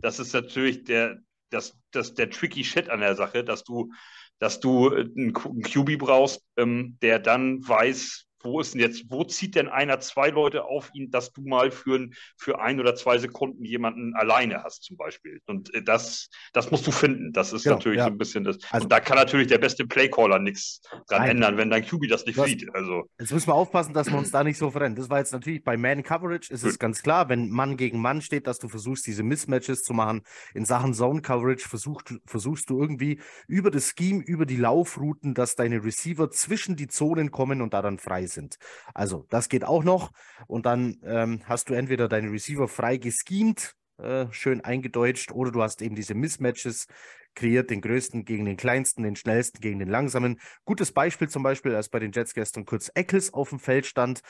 Das 0.00 0.18
ist 0.18 0.32
natürlich 0.32 0.84
der, 0.84 1.18
das, 1.50 1.78
das, 1.92 2.14
der 2.14 2.30
tricky 2.30 2.64
Shit 2.64 2.90
an 2.90 3.00
der 3.00 3.14
Sache, 3.14 3.44
dass 3.44 3.64
du, 3.64 3.92
dass 4.38 4.60
du 4.60 4.90
einen 4.90 5.32
QB 5.32 5.98
brauchst, 5.98 6.42
ähm, 6.56 6.98
der 7.00 7.18
dann 7.18 7.66
weiß, 7.66 8.26
wo 8.44 8.60
ist 8.60 8.74
denn 8.74 8.80
jetzt, 8.80 9.04
wo 9.08 9.24
zieht 9.24 9.54
denn 9.54 9.68
einer 9.68 10.00
zwei 10.00 10.28
Leute 10.28 10.64
auf 10.64 10.90
ihn, 10.94 11.10
dass 11.10 11.32
du 11.32 11.42
mal 11.42 11.70
für, 11.70 12.08
für 12.36 12.60
ein 12.60 12.78
oder 12.78 12.94
zwei 12.94 13.18
Sekunden 13.18 13.64
jemanden 13.64 14.14
alleine 14.14 14.62
hast, 14.62 14.84
zum 14.84 14.96
Beispiel. 14.96 15.40
Und 15.46 15.74
äh, 15.74 15.82
das, 15.82 16.28
das 16.52 16.70
musst 16.70 16.86
du 16.86 16.92
finden. 16.92 17.32
Das 17.32 17.52
ist 17.52 17.64
genau, 17.64 17.76
natürlich 17.76 17.98
ja. 17.98 18.04
so 18.04 18.10
ein 18.10 18.18
bisschen 18.18 18.44
das. 18.44 18.58
Also, 18.70 18.84
und 18.84 18.92
da 18.92 19.00
kann 19.00 19.16
natürlich 19.16 19.48
der 19.48 19.58
beste 19.58 19.86
Playcaller 19.86 20.38
nichts 20.38 20.82
dran 21.08 21.22
nein. 21.22 21.30
ändern, 21.30 21.56
wenn 21.56 21.70
dein 21.70 21.84
QB 21.84 22.08
das 22.08 22.26
nicht 22.26 22.38
das, 22.38 22.46
sieht. 22.46 22.74
Also. 22.74 23.04
Jetzt 23.18 23.32
müssen 23.32 23.48
wir 23.48 23.54
aufpassen, 23.54 23.94
dass 23.94 24.10
wir 24.10 24.18
uns 24.18 24.30
da 24.30 24.44
nicht 24.44 24.58
so 24.58 24.70
verrennen. 24.70 24.96
Das 24.96 25.08
war 25.08 25.18
jetzt 25.18 25.32
natürlich 25.32 25.64
bei 25.64 25.76
Man 25.76 26.02
Coverage 26.02 26.52
ist 26.52 26.62
Gut. 26.62 26.70
es 26.70 26.78
ganz 26.78 27.02
klar, 27.02 27.28
wenn 27.28 27.50
Mann 27.50 27.76
gegen 27.76 28.00
Mann 28.00 28.20
steht, 28.20 28.46
dass 28.46 28.58
du 28.58 28.68
versuchst, 28.68 29.06
diese 29.06 29.22
Mismatches 29.22 29.82
zu 29.82 29.94
machen. 29.94 30.22
In 30.54 30.66
Sachen 30.66 30.92
Zone 30.92 31.22
Coverage 31.22 31.66
versuchst, 31.66 32.14
versuchst 32.26 32.68
du 32.68 32.80
irgendwie 32.80 33.20
über 33.48 33.70
das 33.70 33.94
Scheme, 33.96 34.22
über 34.22 34.44
die 34.44 34.56
Laufrouten, 34.56 35.34
dass 35.34 35.56
deine 35.56 35.82
Receiver 35.82 36.30
zwischen 36.30 36.76
die 36.76 36.88
Zonen 36.88 37.30
kommen 37.30 37.62
und 37.62 37.72
da 37.72 37.80
dann 37.80 37.98
frei 37.98 38.26
sind 38.26 38.33
sind. 38.34 38.56
Also 38.92 39.26
das 39.30 39.48
geht 39.48 39.64
auch 39.64 39.84
noch. 39.84 40.10
Und 40.46 40.66
dann 40.66 40.98
ähm, 41.04 41.40
hast 41.46 41.70
du 41.70 41.74
entweder 41.74 42.08
deine 42.08 42.30
Receiver 42.30 42.68
frei 42.68 42.98
geschemt, 42.98 43.74
äh, 43.98 44.26
schön 44.30 44.60
eingedeutscht, 44.60 45.32
oder 45.32 45.52
du 45.52 45.62
hast 45.62 45.80
eben 45.80 45.94
diese 45.94 46.14
Mismatches 46.14 46.86
kreiert, 47.34 47.70
den 47.70 47.80
größten 47.80 48.24
gegen 48.24 48.44
den 48.44 48.56
kleinsten, 48.56 49.02
den 49.02 49.16
schnellsten 49.16 49.60
gegen 49.60 49.78
den 49.78 49.88
langsamen. 49.88 50.40
Gutes 50.64 50.92
Beispiel 50.92 51.28
zum 51.28 51.42
Beispiel, 51.42 51.74
als 51.74 51.88
bei 51.88 51.98
den 51.98 52.12
Jets 52.12 52.34
gestern 52.34 52.64
kurz 52.64 52.90
Eccles 52.94 53.32
auf 53.32 53.50
dem 53.50 53.58
Feld 53.58 53.86
stand. 53.86 54.20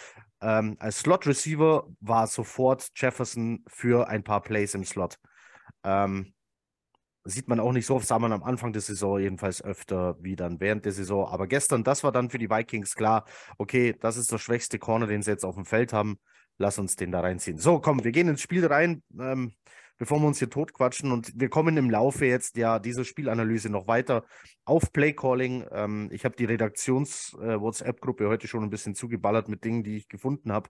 Ähm, 0.40 0.76
als 0.78 1.00
Slot-Receiver 1.00 1.86
war 2.00 2.26
sofort 2.26 2.90
Jefferson 2.96 3.64
für 3.66 4.08
ein 4.08 4.24
paar 4.24 4.42
Plays 4.42 4.74
im 4.74 4.84
Slot. 4.84 5.18
Ähm, 5.84 6.32
sieht 7.24 7.48
man 7.48 7.58
auch 7.58 7.72
nicht 7.72 7.86
so 7.86 7.96
oft, 7.96 8.06
sah 8.06 8.18
man 8.18 8.32
am 8.32 8.42
Anfang 8.42 8.72
der 8.72 8.82
Saison 8.82 9.18
jedenfalls 9.18 9.62
öfter 9.62 10.16
wie 10.20 10.36
dann 10.36 10.60
während 10.60 10.84
der 10.84 10.92
Saison. 10.92 11.26
Aber 11.26 11.46
gestern, 11.46 11.82
das 11.82 12.04
war 12.04 12.12
dann 12.12 12.30
für 12.30 12.38
die 12.38 12.50
Vikings 12.50 12.94
klar, 12.94 13.24
okay, 13.58 13.96
das 13.98 14.16
ist 14.16 14.30
der 14.30 14.38
schwächste 14.38 14.78
Corner, 14.78 15.06
den 15.06 15.22
sie 15.22 15.30
jetzt 15.30 15.44
auf 15.44 15.54
dem 15.54 15.64
Feld 15.64 15.92
haben. 15.92 16.18
Lass 16.58 16.78
uns 16.78 16.96
den 16.96 17.10
da 17.10 17.20
reinziehen. 17.20 17.58
So, 17.58 17.80
komm, 17.80 18.04
wir 18.04 18.12
gehen 18.12 18.28
ins 18.28 18.42
Spiel 18.42 18.64
rein, 18.66 19.02
ähm, 19.18 19.54
bevor 19.98 20.20
wir 20.20 20.26
uns 20.26 20.38
hier 20.38 20.50
totquatschen. 20.50 21.10
Und 21.10 21.32
wir 21.34 21.48
kommen 21.48 21.76
im 21.76 21.90
Laufe 21.90 22.26
jetzt 22.26 22.56
ja 22.56 22.78
dieser 22.78 23.04
Spielanalyse 23.04 23.70
noch 23.70 23.88
weiter 23.88 24.24
auf 24.64 24.92
Playcalling. 24.92 25.66
Ähm, 25.72 26.10
ich 26.12 26.24
habe 26.24 26.36
die 26.36 26.44
Redaktions-WhatsApp-Gruppe 26.44 28.24
äh, 28.24 28.28
heute 28.28 28.46
schon 28.46 28.62
ein 28.62 28.70
bisschen 28.70 28.94
zugeballert 28.94 29.48
mit 29.48 29.64
Dingen, 29.64 29.82
die 29.82 29.96
ich 29.96 30.08
gefunden 30.08 30.52
habe. 30.52 30.68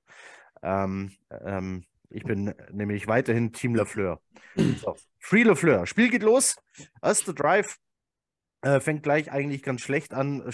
Ähm, 0.62 1.10
ähm, 1.44 1.84
ich 2.14 2.22
bin 2.22 2.54
nämlich 2.70 3.08
weiterhin 3.08 3.52
Team 3.52 3.74
Lafleur. 3.74 4.20
So, 4.56 4.96
Free 5.18 5.42
Lafleur. 5.42 5.86
Spiel 5.86 6.10
geht 6.10 6.22
los. 6.22 6.56
Erster 7.02 7.34
Drive 7.34 7.76
äh, 8.62 8.78
fängt 8.78 9.02
gleich 9.02 9.32
eigentlich 9.32 9.62
ganz 9.62 9.80
schlecht 9.80 10.14
an. 10.14 10.48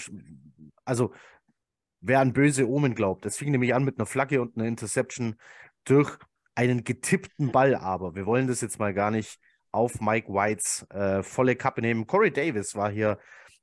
Also, 0.85 1.13
wer 1.99 2.19
an 2.19 2.33
böse 2.33 2.67
Omen 2.67 2.95
glaubt, 2.95 3.25
das 3.25 3.37
fing 3.37 3.51
nämlich 3.51 3.75
an 3.75 3.83
mit 3.83 3.99
einer 3.99 4.07
Flagge 4.07 4.41
und 4.41 4.57
einer 4.57 4.67
Interception 4.67 5.35
durch 5.83 6.17
einen 6.55 6.83
getippten 6.83 7.51
Ball. 7.51 7.75
Aber 7.75 8.15
wir 8.15 8.25
wollen 8.25 8.47
das 8.47 8.61
jetzt 8.61 8.79
mal 8.79 8.93
gar 8.93 9.11
nicht 9.11 9.39
auf 9.71 10.01
Mike 10.01 10.29
Whites 10.33 10.87
äh, 10.89 11.21
volle 11.21 11.55
Kappe 11.55 11.81
nehmen. 11.81 12.07
Corey 12.07 12.31
Davis 12.31 12.75
war 12.75 12.91
hier 12.91 13.19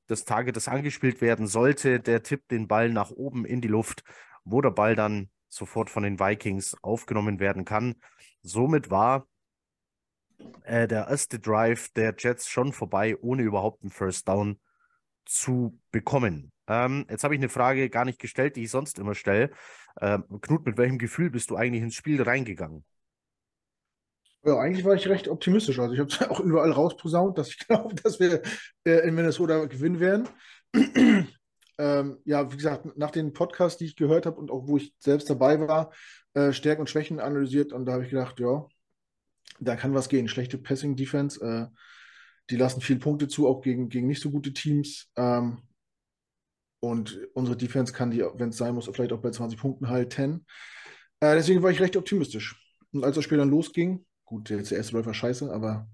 das 0.06 0.24
Target, 0.24 0.56
das 0.56 0.68
angespielt 0.68 1.20
werden 1.20 1.48
sollte. 1.48 1.98
Der 1.98 2.22
tippt 2.22 2.52
den 2.52 2.68
Ball 2.68 2.90
nach 2.90 3.10
oben 3.10 3.44
in 3.44 3.60
die 3.60 3.68
Luft, 3.68 4.04
wo 4.44 4.60
der 4.60 4.70
Ball 4.70 4.94
dann 4.94 5.30
sofort 5.48 5.90
von 5.90 6.02
den 6.02 6.20
Vikings 6.20 6.76
aufgenommen 6.82 7.40
werden 7.40 7.64
kann. 7.64 7.96
Somit 8.42 8.90
war 8.90 9.26
äh, 10.64 10.86
der 10.86 11.08
erste 11.08 11.38
Drive 11.38 11.88
der 11.90 12.14
Jets 12.16 12.48
schon 12.48 12.72
vorbei, 12.72 13.16
ohne 13.20 13.42
überhaupt 13.42 13.82
einen 13.82 13.90
First 13.90 14.28
Down 14.28 14.58
zu 15.24 15.78
bekommen. 15.90 16.52
Ähm, 16.66 17.06
jetzt 17.10 17.24
habe 17.24 17.34
ich 17.34 17.40
eine 17.40 17.48
Frage 17.48 17.90
gar 17.90 18.04
nicht 18.04 18.18
gestellt, 18.18 18.56
die 18.56 18.64
ich 18.64 18.70
sonst 18.70 18.98
immer 18.98 19.14
stelle. 19.14 19.50
Ähm, 20.00 20.24
Knut, 20.40 20.66
mit 20.66 20.76
welchem 20.76 20.98
Gefühl 20.98 21.30
bist 21.30 21.50
du 21.50 21.56
eigentlich 21.56 21.82
ins 21.82 21.94
Spiel 21.94 22.22
reingegangen? 22.22 22.84
Ja, 24.44 24.58
eigentlich 24.58 24.84
war 24.84 24.94
ich 24.94 25.08
recht 25.08 25.28
optimistisch. 25.28 25.78
Also 25.78 25.94
ich 25.94 26.00
habe 26.00 26.10
es 26.10 26.20
auch 26.30 26.40
überall 26.40 26.70
rausposaunt, 26.70 27.38
dass 27.38 27.48
ich 27.48 27.58
glaube, 27.66 27.94
dass 27.94 28.20
wir 28.20 28.42
äh, 28.84 29.06
in 29.08 29.14
Minnesota 29.14 29.64
gewinnen 29.64 30.00
werden 30.00 30.28
ähm, 31.78 32.18
ja, 32.24 32.50
wie 32.52 32.56
gesagt, 32.56 32.96
nach 32.96 33.10
den 33.10 33.32
Podcasts, 33.32 33.78
die 33.78 33.86
ich 33.86 33.96
gehört 33.96 34.26
habe 34.26 34.36
und 34.36 34.50
auch 34.50 34.66
wo 34.66 34.76
ich 34.76 34.94
selbst 34.98 35.30
dabei 35.30 35.60
war, 35.60 35.92
äh, 36.34 36.52
Stärken 36.52 36.82
und 36.82 36.90
Schwächen 36.90 37.20
analysiert 37.20 37.72
und 37.72 37.86
da 37.86 37.92
habe 37.92 38.04
ich 38.04 38.10
gedacht, 38.10 38.40
ja, 38.40 38.66
da 39.60 39.76
kann 39.76 39.94
was 39.94 40.08
gehen. 40.08 40.28
Schlechte 40.28 40.58
Passing-Defense, 40.58 41.40
äh, 41.44 41.66
die 42.50 42.56
lassen 42.56 42.80
viele 42.80 42.98
Punkte 42.98 43.28
zu, 43.28 43.48
auch 43.48 43.60
gegen, 43.60 43.88
gegen 43.88 44.06
nicht 44.06 44.22
so 44.22 44.30
gute 44.30 44.52
Teams. 44.52 45.10
Ähm, 45.16 45.62
und 46.80 47.18
unsere 47.34 47.56
Defense 47.56 47.92
kann 47.92 48.10
die, 48.10 48.24
wenn 48.34 48.50
es 48.50 48.56
sein 48.56 48.74
muss, 48.74 48.86
vielleicht 48.86 49.12
auch 49.12 49.20
bei 49.20 49.30
20 49.30 49.58
Punkten 49.58 49.88
halten. 49.88 50.46
Äh, 51.20 51.34
deswegen 51.34 51.62
war 51.62 51.70
ich 51.70 51.80
recht 51.80 51.96
optimistisch. 51.96 52.56
Und 52.92 53.04
als 53.04 53.16
das 53.16 53.24
Spiel 53.24 53.38
dann 53.38 53.50
losging, 53.50 54.06
gut, 54.24 54.50
der 54.50 54.58
erste 54.58 54.96
Läufer 54.96 55.12
scheiße, 55.12 55.52
aber 55.52 55.88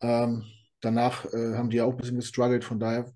ähm, 0.00 0.44
danach 0.84 1.24
äh, 1.32 1.54
haben 1.56 1.70
die 1.70 1.78
ja 1.78 1.84
auch 1.84 1.92
ein 1.92 1.96
bisschen 1.96 2.16
gestruggelt. 2.16 2.64
Von 2.64 2.78
daher 2.78 3.12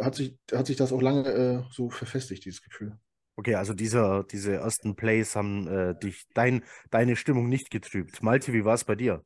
hat 0.00 0.14
sich, 0.14 0.38
hat 0.52 0.66
sich 0.66 0.76
das 0.76 0.92
auch 0.92 1.02
lange 1.02 1.28
äh, 1.28 1.62
so 1.70 1.90
verfestigt, 1.90 2.44
dieses 2.44 2.62
Gefühl. 2.62 2.98
Okay, 3.36 3.54
also 3.54 3.74
diese, 3.74 4.24
diese 4.30 4.54
ersten 4.54 4.96
Plays 4.96 5.36
haben 5.36 5.68
äh, 5.68 5.98
dich, 5.98 6.26
dein, 6.32 6.64
deine 6.90 7.16
Stimmung 7.16 7.48
nicht 7.48 7.70
getrübt. 7.70 8.22
Malte, 8.22 8.52
wie 8.52 8.64
war 8.64 8.74
es 8.74 8.84
bei 8.84 8.94
dir? 8.94 9.22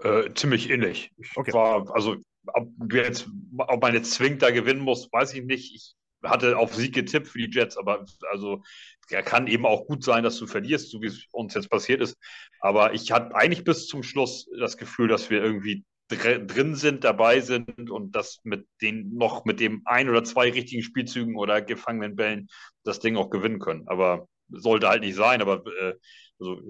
Äh, 0.00 0.32
ziemlich 0.34 0.70
ähnlich. 0.70 1.12
Ich 1.16 1.36
okay. 1.36 1.52
war, 1.52 1.94
also 1.94 2.16
ob, 2.46 2.92
jetzt, 2.92 3.28
ob 3.56 3.82
man 3.82 3.94
jetzt 3.94 4.12
zwingend 4.12 4.42
da 4.42 4.50
gewinnen 4.50 4.80
muss, 4.80 5.08
weiß 5.12 5.34
ich 5.34 5.44
nicht. 5.44 5.72
Ich 5.74 5.94
hatte 6.22 6.58
auf 6.58 6.74
Sieg 6.74 6.94
getippt 6.94 7.28
für 7.28 7.38
die 7.38 7.50
Jets, 7.50 7.76
aber 7.76 8.04
also 8.32 8.62
ja, 9.10 9.22
kann 9.22 9.46
eben 9.46 9.64
auch 9.64 9.86
gut 9.86 10.02
sein, 10.02 10.24
dass 10.24 10.38
du 10.38 10.46
verlierst, 10.46 10.90
so 10.90 11.00
wie 11.00 11.06
es 11.06 11.26
uns 11.30 11.54
jetzt 11.54 11.70
passiert 11.70 12.00
ist. 12.00 12.16
Aber 12.60 12.94
ich 12.94 13.12
hatte 13.12 13.34
eigentlich 13.34 13.64
bis 13.64 13.86
zum 13.86 14.02
Schluss 14.02 14.48
das 14.58 14.76
Gefühl, 14.76 15.08
dass 15.08 15.30
wir 15.30 15.42
irgendwie 15.42 15.84
drin 16.08 16.74
sind, 16.74 17.04
dabei 17.04 17.40
sind 17.40 17.90
und 17.90 18.12
das 18.16 18.40
mit 18.42 18.66
den 18.80 19.14
noch 19.14 19.44
mit 19.44 19.60
dem 19.60 19.82
ein 19.84 20.08
oder 20.08 20.24
zwei 20.24 20.50
richtigen 20.50 20.82
Spielzügen 20.82 21.36
oder 21.36 21.60
gefangenen 21.62 22.16
Bällen 22.16 22.48
das 22.84 23.00
Ding 23.00 23.16
auch 23.16 23.30
gewinnen 23.30 23.58
können. 23.58 23.86
Aber 23.88 24.26
sollte 24.48 24.88
halt 24.88 25.02
nicht 25.02 25.16
sein, 25.16 25.42
aber 25.42 25.62
äh, 25.80 25.94
also, 26.40 26.62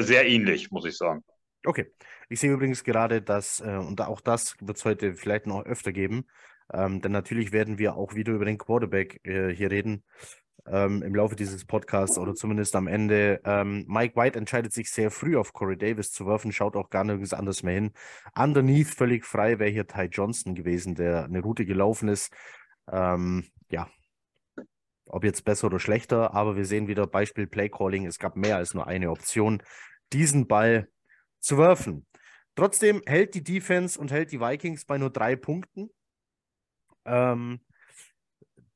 sehr 0.00 0.28
ähnlich, 0.28 0.70
muss 0.70 0.84
ich 0.84 0.96
sagen. 0.96 1.24
Okay. 1.64 1.86
Ich 2.28 2.40
sehe 2.40 2.52
übrigens 2.52 2.84
gerade, 2.84 3.22
dass, 3.22 3.60
äh, 3.60 3.76
und 3.76 4.00
auch 4.00 4.20
das 4.20 4.56
wird 4.60 4.76
es 4.76 4.84
heute 4.84 5.14
vielleicht 5.14 5.46
noch 5.46 5.64
öfter 5.64 5.92
geben, 5.92 6.26
ähm, 6.72 7.00
denn 7.00 7.12
natürlich 7.12 7.52
werden 7.52 7.78
wir 7.78 7.96
auch 7.96 8.14
wieder 8.14 8.32
über 8.32 8.44
den 8.44 8.58
Quarterback 8.58 9.20
äh, 9.24 9.54
hier 9.54 9.70
reden 9.70 10.04
ähm, 10.70 11.02
im 11.02 11.14
Laufe 11.14 11.36
dieses 11.36 11.64
Podcasts 11.64 12.18
oder 12.18 12.34
zumindest 12.34 12.76
am 12.76 12.86
Ende. 12.86 13.40
Ähm, 13.44 13.84
Mike 13.88 14.16
White 14.16 14.38
entscheidet 14.38 14.72
sich 14.72 14.90
sehr 14.90 15.10
früh 15.10 15.36
auf 15.36 15.52
Corey 15.52 15.76
Davis 15.76 16.12
zu 16.12 16.26
werfen, 16.26 16.52
schaut 16.52 16.76
auch 16.76 16.90
gar 16.90 17.04
nirgends 17.04 17.32
anders 17.32 17.62
mehr 17.62 17.74
hin. 17.74 17.92
Underneath 18.36 18.88
völlig 18.88 19.24
frei 19.24 19.58
wäre 19.58 19.70
hier 19.70 19.86
Ty 19.86 20.08
Johnson 20.10 20.54
gewesen, 20.54 20.94
der 20.94 21.24
eine 21.24 21.40
Route 21.40 21.64
gelaufen 21.64 22.08
ist. 22.08 22.32
Ähm, 22.90 23.44
ja, 23.70 23.88
ob 25.08 25.24
jetzt 25.24 25.44
besser 25.44 25.68
oder 25.68 25.78
schlechter, 25.78 26.34
aber 26.34 26.56
wir 26.56 26.64
sehen 26.64 26.88
wieder 26.88 27.06
Beispiel 27.06 27.46
Play 27.46 27.68
Calling. 27.68 28.06
Es 28.06 28.18
gab 28.18 28.36
mehr 28.36 28.56
als 28.56 28.74
nur 28.74 28.86
eine 28.86 29.10
Option, 29.10 29.62
diesen 30.12 30.46
Ball 30.46 30.88
zu 31.40 31.58
werfen. 31.58 32.06
Trotzdem 32.56 33.02
hält 33.06 33.34
die 33.34 33.44
Defense 33.44 33.98
und 34.00 34.10
hält 34.10 34.32
die 34.32 34.40
Vikings 34.40 34.84
bei 34.84 34.98
nur 34.98 35.10
drei 35.10 35.36
Punkten. 35.36 35.90
Ähm, 37.04 37.60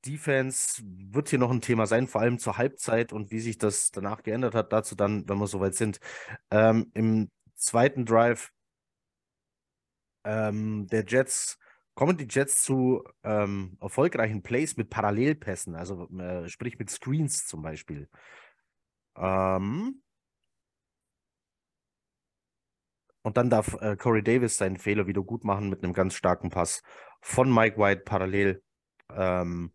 Defense 0.06 0.82
wird 0.84 1.28
hier 1.28 1.38
noch 1.38 1.50
ein 1.50 1.60
Thema 1.60 1.86
sein, 1.86 2.06
vor 2.06 2.20
allem 2.20 2.38
zur 2.38 2.58
Halbzeit 2.58 3.12
und 3.12 3.30
wie 3.30 3.40
sich 3.40 3.58
das 3.58 3.90
danach 3.90 4.22
geändert 4.22 4.54
hat. 4.54 4.72
Dazu 4.72 4.94
dann, 4.94 5.28
wenn 5.28 5.38
wir 5.38 5.46
soweit 5.46 5.74
sind. 5.74 6.00
Ähm, 6.50 6.90
Im 6.94 7.30
zweiten 7.54 8.06
Drive 8.06 8.52
ähm, 10.24 10.86
der 10.88 11.04
Jets 11.06 11.58
kommen 11.94 12.16
die 12.16 12.26
Jets 12.28 12.62
zu 12.62 13.04
ähm, 13.24 13.76
erfolgreichen 13.80 14.42
Plays 14.42 14.76
mit 14.76 14.90
Parallelpässen, 14.90 15.74
also 15.74 16.08
äh, 16.18 16.48
sprich 16.48 16.78
mit 16.78 16.90
Screens 16.90 17.46
zum 17.46 17.62
Beispiel. 17.62 18.08
Ähm, 19.16 20.02
und 23.22 23.36
dann 23.36 23.50
darf 23.50 23.74
äh, 23.80 23.96
Corey 23.96 24.22
Davis 24.22 24.56
seinen 24.56 24.78
Fehler 24.78 25.06
wieder 25.06 25.22
gut 25.22 25.44
machen 25.44 25.68
mit 25.68 25.84
einem 25.84 25.92
ganz 25.92 26.14
starken 26.14 26.50
Pass 26.50 26.82
von 27.20 27.52
Mike 27.52 27.76
White 27.76 28.02
parallel. 28.04 28.62
Ähm, 29.12 29.72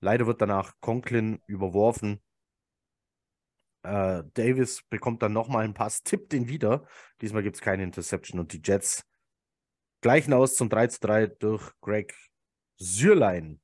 Leider 0.00 0.26
wird 0.26 0.40
danach 0.40 0.74
Conklin 0.80 1.40
überworfen. 1.46 2.22
Äh, 3.82 4.24
Davis 4.34 4.82
bekommt 4.88 5.22
dann 5.22 5.32
nochmal 5.32 5.64
einen 5.64 5.74
Pass, 5.74 6.02
tippt 6.04 6.32
den 6.32 6.48
wieder. 6.48 6.86
Diesmal 7.20 7.42
gibt 7.42 7.56
es 7.56 7.62
keine 7.62 7.82
Interception 7.82 8.40
und 8.40 8.52
die 8.52 8.60
Jets 8.62 9.04
gleichen 10.00 10.32
aus 10.32 10.54
zum 10.54 10.68
3 10.68 10.88
zu 10.88 11.00
3 11.00 11.26
durch 11.26 11.72
Greg 11.80 12.14
Sürlein. 12.76 13.60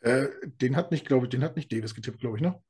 Äh, 0.00 0.28
den 0.44 0.76
hat 0.76 0.90
nicht, 0.90 1.06
glaube 1.06 1.26
ich, 1.26 1.30
den 1.30 1.42
hat 1.42 1.56
nicht 1.56 1.72
Davis 1.72 1.94
getippt, 1.94 2.20
glaube 2.20 2.36
ich, 2.36 2.42
ne? 2.42 2.62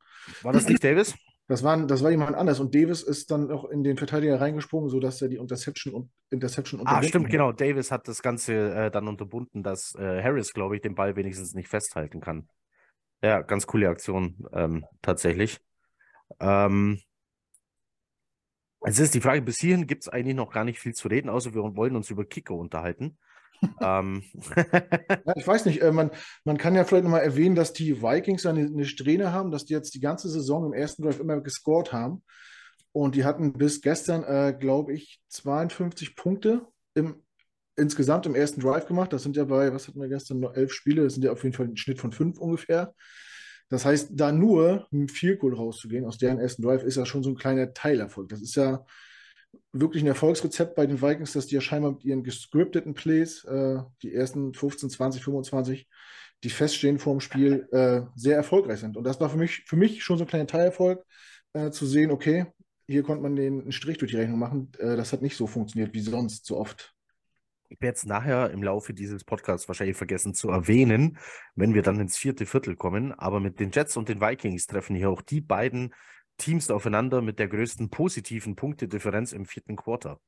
War 0.43 0.53
das 0.53 0.69
nicht 0.69 0.83
Davis? 0.83 1.15
Das, 1.49 1.63
waren, 1.63 1.87
das 1.87 2.03
war 2.03 2.11
jemand 2.11 2.35
anders 2.35 2.59
und 2.59 2.75
Davis 2.75 3.03
ist 3.03 3.31
dann 3.31 3.51
auch 3.53 3.67
in 3.67 3.85
den 3.85 3.97
Verteidiger 3.97 4.41
reingesprungen, 4.41 4.91
sodass 4.91 5.23
er 5.23 5.29
die 5.29 5.37
Interception 5.37 5.95
und 5.95 6.11
Interception 6.31 6.81
Ah, 6.85 7.03
stimmt, 7.03 7.27
hat. 7.27 7.33
genau. 7.33 7.53
Davis 7.53 7.91
hat 7.93 8.09
das 8.09 8.21
Ganze 8.21 8.75
äh, 8.75 8.91
dann 8.91 9.07
unterbunden, 9.07 9.63
dass 9.63 9.95
äh, 9.95 10.23
Harris, 10.23 10.53
glaube 10.53 10.77
ich, 10.77 10.83
den 10.83 10.97
Ball 10.97 11.15
wenigstens 11.15 11.55
nicht 11.55 11.69
festhalten 11.69 12.21
kann. 12.21 12.49
Ja, 13.23 13.43
ganz 13.43 13.67
coole 13.67 13.89
Aktion 13.89 14.45
ähm, 14.53 14.85
tatsächlich. 15.03 15.61
Ähm, 16.41 17.01
es 18.81 18.99
ist 18.99 19.15
die 19.15 19.21
Frage, 19.21 19.43
bis 19.43 19.59
hierhin 19.59 19.87
gibt 19.87 20.03
es 20.03 20.09
eigentlich 20.09 20.37
noch 20.37 20.53
gar 20.53 20.65
nicht 20.65 20.81
viel 20.81 20.93
zu 20.95 21.09
reden, 21.09 21.29
außer 21.29 21.55
wir 21.55 21.63
wollen 21.77 21.97
uns 21.97 22.11
über 22.11 22.25
Kicker 22.25 22.55
unterhalten 22.55 23.19
ähm. 23.81 24.23
ja, 24.57 25.35
ich 25.37 25.47
weiß 25.47 25.65
nicht, 25.67 25.83
äh, 25.83 25.93
man, 25.93 26.11
man 26.45 26.59
kann 26.59 26.75
ja 26.75 26.85
vielleicht 26.85 27.05
nochmal 27.05 27.23
erwähnen, 27.23 27.55
dass 27.55 27.73
die 27.73 28.03
Vikings 28.03 28.47
eine, 28.47 28.61
eine 28.61 28.85
Strähne 28.85 29.33
haben, 29.33 29.51
dass 29.51 29.65
die 29.65 29.73
jetzt 29.75 29.95
die 29.95 30.01
ganze 30.01 30.29
Saison 30.29 30.67
im 30.67 30.73
ersten 30.73 31.03
Drive 31.03 31.21
immer 31.21 31.41
gescored 31.41 31.93
haben. 31.93 32.23
Und 32.93 33.15
die 33.15 33.25
hatten 33.25 33.53
bis 33.53 33.83
gestern, 33.83 34.25
äh, 34.25 34.57
glaube 34.59 34.95
ich, 34.95 35.21
52 35.29 36.17
Punkte 36.17 36.67
im, 36.95 37.23
insgesamt 37.77 38.27
im 38.27 38.35
ersten 38.35 38.61
Drive 38.61 38.87
gemacht. 38.87 39.13
Das 39.13 39.23
sind 39.23 39.37
ja 39.37 39.45
bei, 39.45 39.73
was 39.73 39.87
hatten 39.87 40.01
wir 40.01 40.09
gestern, 40.09 40.41
noch 40.41 40.55
elf 40.55 40.73
Spiele, 40.73 41.05
das 41.05 41.15
sind 41.15 41.23
ja 41.23 41.33
auf 41.33 41.43
jeden 41.43 41.55
Fall 41.55 41.67
ein 41.67 41.77
Schnitt 41.77 42.01
von 42.01 42.13
fünf 42.13 42.39
ungefähr. 42.39 42.95
Das 43.69 43.85
heißt, 43.85 44.11
da 44.13 44.31
nur 44.33 44.87
mit 44.91 45.11
viel 45.11 45.37
Goal 45.37 45.55
rauszugehen 45.55 46.05
aus 46.05 46.19
deren 46.19 46.39
ersten 46.39 46.63
Drive 46.63 46.85
ist 46.85 46.97
ja 46.97 47.05
schon 47.05 47.23
so 47.23 47.31
ein 47.31 47.37
kleiner 47.37 47.75
Teilerfolg. 47.75 48.29
Das 48.29 48.41
ist 48.41 48.55
ja 48.55 48.85
wirklich 49.73 50.03
ein 50.03 50.09
Erfolgsrezept 50.09 50.75
bei 50.75 50.87
den 50.87 51.01
Vikings, 51.01 51.33
dass 51.33 51.47
die 51.47 51.55
ja 51.55 51.61
scheinbar 51.61 51.93
mit 51.93 52.05
ihren 52.05 52.23
gescripteten 52.23 52.95
Plays, 52.95 53.45
äh, 53.45 53.79
die 54.03 54.15
ersten 54.15 54.55
15, 54.55 54.91
20, 54.91 55.23
25, 55.23 55.89
die 56.45 56.51
feststehen 56.51 56.99
vor 56.99 57.15
dem 57.15 57.21
Spiel, 57.21 57.69
äh, 57.73 58.03
sehr 58.15 58.37
erfolgreich 58.37 58.81
sind. 58.81 58.97
Und 58.97 59.05
das 59.05 59.21
war 59.21 59.31
für 59.31 59.39
mich, 59.39 59.65
für 59.67 59.77
mich 59.77 60.03
schon 60.03 60.19
so 60.19 60.25
ein 60.25 60.29
kleiner 60.29 60.47
Teilerfolg, 60.47 61.05
äh, 61.53 61.71
zu 61.71 61.87
sehen, 61.87 62.11
okay, 62.11 62.47
hier 62.89 63.03
konnte 63.03 63.23
man 63.23 63.37
den 63.37 63.63
einen 63.63 63.73
Strich 63.73 63.99
durch 63.99 64.13
die 64.13 64.19
Rechnung 64.19 64.39
machen. 64.39 64.71
Äh, 64.79 64.97
das 64.97 65.13
hat 65.13 65.23
nicht 65.23 65.37
so 65.37 65.47
funktioniert 65.47 65.95
wie 65.95 66.01
sonst 66.01 66.47
so 66.47 66.57
oft. 66.57 66.95
Ich 67.69 67.81
werde 67.81 67.97
es 67.97 68.07
nachher 68.07 68.51
im 68.51 68.63
Laufe 68.63 68.95
dieses 68.95 69.25
Podcasts 69.25 69.67
wahrscheinlich 69.67 69.97
vergessen 69.97 70.35
zu 70.35 70.51
erwähnen, 70.51 71.19
wenn 71.57 71.75
wir 71.75 71.83
dann 71.83 71.99
ins 71.99 72.17
vierte 72.17 72.47
Viertel 72.47 72.77
kommen. 72.77 73.13
Aber 73.13 73.41
mit 73.41 73.59
den 73.59 73.73
Jets 73.73 73.97
und 73.97 74.09
den 74.09 74.21
Vikings 74.21 74.67
treffen 74.67 74.95
hier 74.95 75.11
auch 75.11 75.23
die 75.23 75.41
beiden 75.41 75.93
Teams 76.39 76.71
aufeinander 76.71 77.23
mit 77.23 77.39
der 77.39 77.49
größten 77.49 77.91
positiven 77.91 78.57
Punktedifferenz 78.57 79.33
im 79.33 79.47
vierten 79.47 79.77
Quarter. 79.77 80.21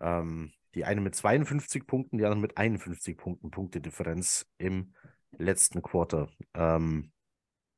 Ähm, 0.00 0.52
die 0.74 0.84
eine 0.84 1.00
mit 1.00 1.14
52 1.14 1.86
Punkten, 1.86 2.18
die 2.18 2.24
andere 2.24 2.40
mit 2.40 2.56
51 2.56 3.16
Punkten 3.16 3.50
Punktedifferenz 3.50 4.46
im 4.58 4.94
letzten 5.32 5.82
Quarter. 5.82 6.28
Ähm, 6.54 7.12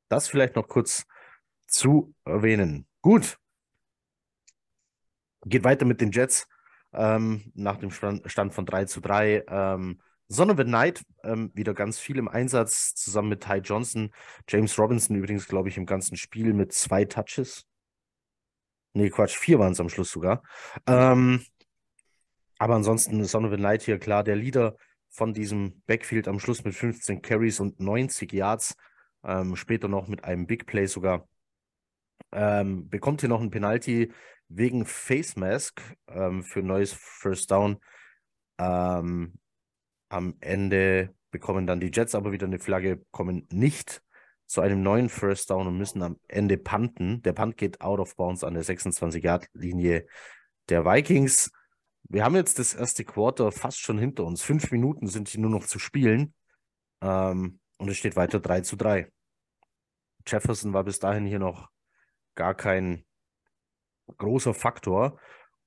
das 0.08 0.28
vielleicht 0.28 0.56
noch 0.56 0.68
kurz 0.68 1.06
zu 1.66 2.14
erwähnen. 2.24 2.86
Gut. 3.00 3.38
Geht 5.44 5.64
weiter 5.64 5.86
mit 5.86 6.00
den 6.00 6.12
Jets 6.12 6.46
ähm, 6.92 7.50
nach 7.54 7.78
dem 7.78 7.90
Stand 7.90 8.54
von 8.54 8.66
3 8.66 8.84
zu 8.84 9.00
3. 9.00 9.44
Ähm, 9.48 10.02
Son 10.28 10.50
of 10.50 10.58
Night 10.64 11.02
ähm, 11.24 11.50
wieder 11.54 11.74
ganz 11.74 11.98
viel 11.98 12.18
im 12.18 12.28
Einsatz, 12.28 12.94
zusammen 12.94 13.28
mit 13.28 13.42
Ty 13.42 13.58
Johnson. 13.58 14.10
James 14.48 14.78
Robinson 14.78 15.16
übrigens, 15.16 15.46
glaube 15.46 15.68
ich, 15.68 15.76
im 15.76 15.86
ganzen 15.86 16.16
Spiel 16.16 16.52
mit 16.54 16.72
zwei 16.72 17.04
Touches. 17.04 17.66
Nee, 18.94 19.10
Quatsch, 19.10 19.36
vier 19.36 19.58
waren 19.58 19.72
es 19.72 19.80
am 19.80 19.88
Schluss 19.88 20.10
sogar. 20.10 20.42
Ähm, 20.86 21.44
aber 22.58 22.74
ansonsten 22.74 23.24
Son 23.24 23.44
of 23.44 23.58
Night 23.58 23.82
hier 23.82 23.98
klar 23.98 24.22
der 24.22 24.36
Leader 24.36 24.76
von 25.08 25.34
diesem 25.34 25.82
Backfield 25.86 26.28
am 26.28 26.38
Schluss 26.38 26.64
mit 26.64 26.74
15 26.74 27.22
Carries 27.22 27.60
und 27.60 27.80
90 27.80 28.32
Yards. 28.32 28.76
Ähm, 29.24 29.56
später 29.56 29.88
noch 29.88 30.08
mit 30.08 30.24
einem 30.24 30.46
Big 30.46 30.66
Play 30.66 30.86
sogar. 30.86 31.28
Ähm, 32.32 32.88
bekommt 32.88 33.20
hier 33.20 33.28
noch 33.28 33.40
ein 33.40 33.50
Penalty 33.50 34.12
wegen 34.48 34.84
Face 34.86 35.36
Mask 35.36 35.80
ähm, 36.08 36.42
für 36.42 36.62
neues 36.62 36.92
First 36.92 37.50
Down. 37.50 37.78
Ähm, 38.58 39.34
am 40.12 40.36
Ende 40.40 41.14
bekommen 41.30 41.66
dann 41.66 41.80
die 41.80 41.90
Jets 41.92 42.14
aber 42.14 42.32
wieder 42.32 42.46
eine 42.46 42.58
Flagge, 42.58 43.04
kommen 43.10 43.46
nicht 43.50 44.02
zu 44.46 44.60
einem 44.60 44.82
neuen 44.82 45.08
First 45.08 45.50
Down 45.50 45.66
und 45.66 45.78
müssen 45.78 46.02
am 46.02 46.20
Ende 46.28 46.58
punten. 46.58 47.22
Der 47.22 47.32
Punt 47.32 47.56
geht 47.56 47.80
out 47.80 47.98
of 47.98 48.14
bounds 48.16 48.44
an 48.44 48.54
der 48.54 48.64
26-Yard-Linie 48.64 50.06
der 50.68 50.84
Vikings. 50.84 51.50
Wir 52.02 52.24
haben 52.24 52.36
jetzt 52.36 52.58
das 52.58 52.74
erste 52.74 53.04
Quarter 53.04 53.50
fast 53.50 53.78
schon 53.80 53.98
hinter 53.98 54.24
uns. 54.24 54.42
Fünf 54.42 54.70
Minuten 54.70 55.06
sind 55.06 55.28
hier 55.28 55.40
nur 55.40 55.50
noch 55.50 55.66
zu 55.66 55.78
spielen. 55.78 56.34
Ähm, 57.00 57.60
und 57.78 57.88
es 57.88 57.96
steht 57.96 58.14
weiter 58.14 58.40
3 58.40 58.60
zu 58.60 58.76
3. 58.76 59.10
Jefferson 60.26 60.74
war 60.74 60.84
bis 60.84 60.98
dahin 60.98 61.24
hier 61.24 61.38
noch 61.38 61.70
gar 62.34 62.54
kein 62.54 63.06
großer 64.18 64.52
Faktor. 64.52 65.18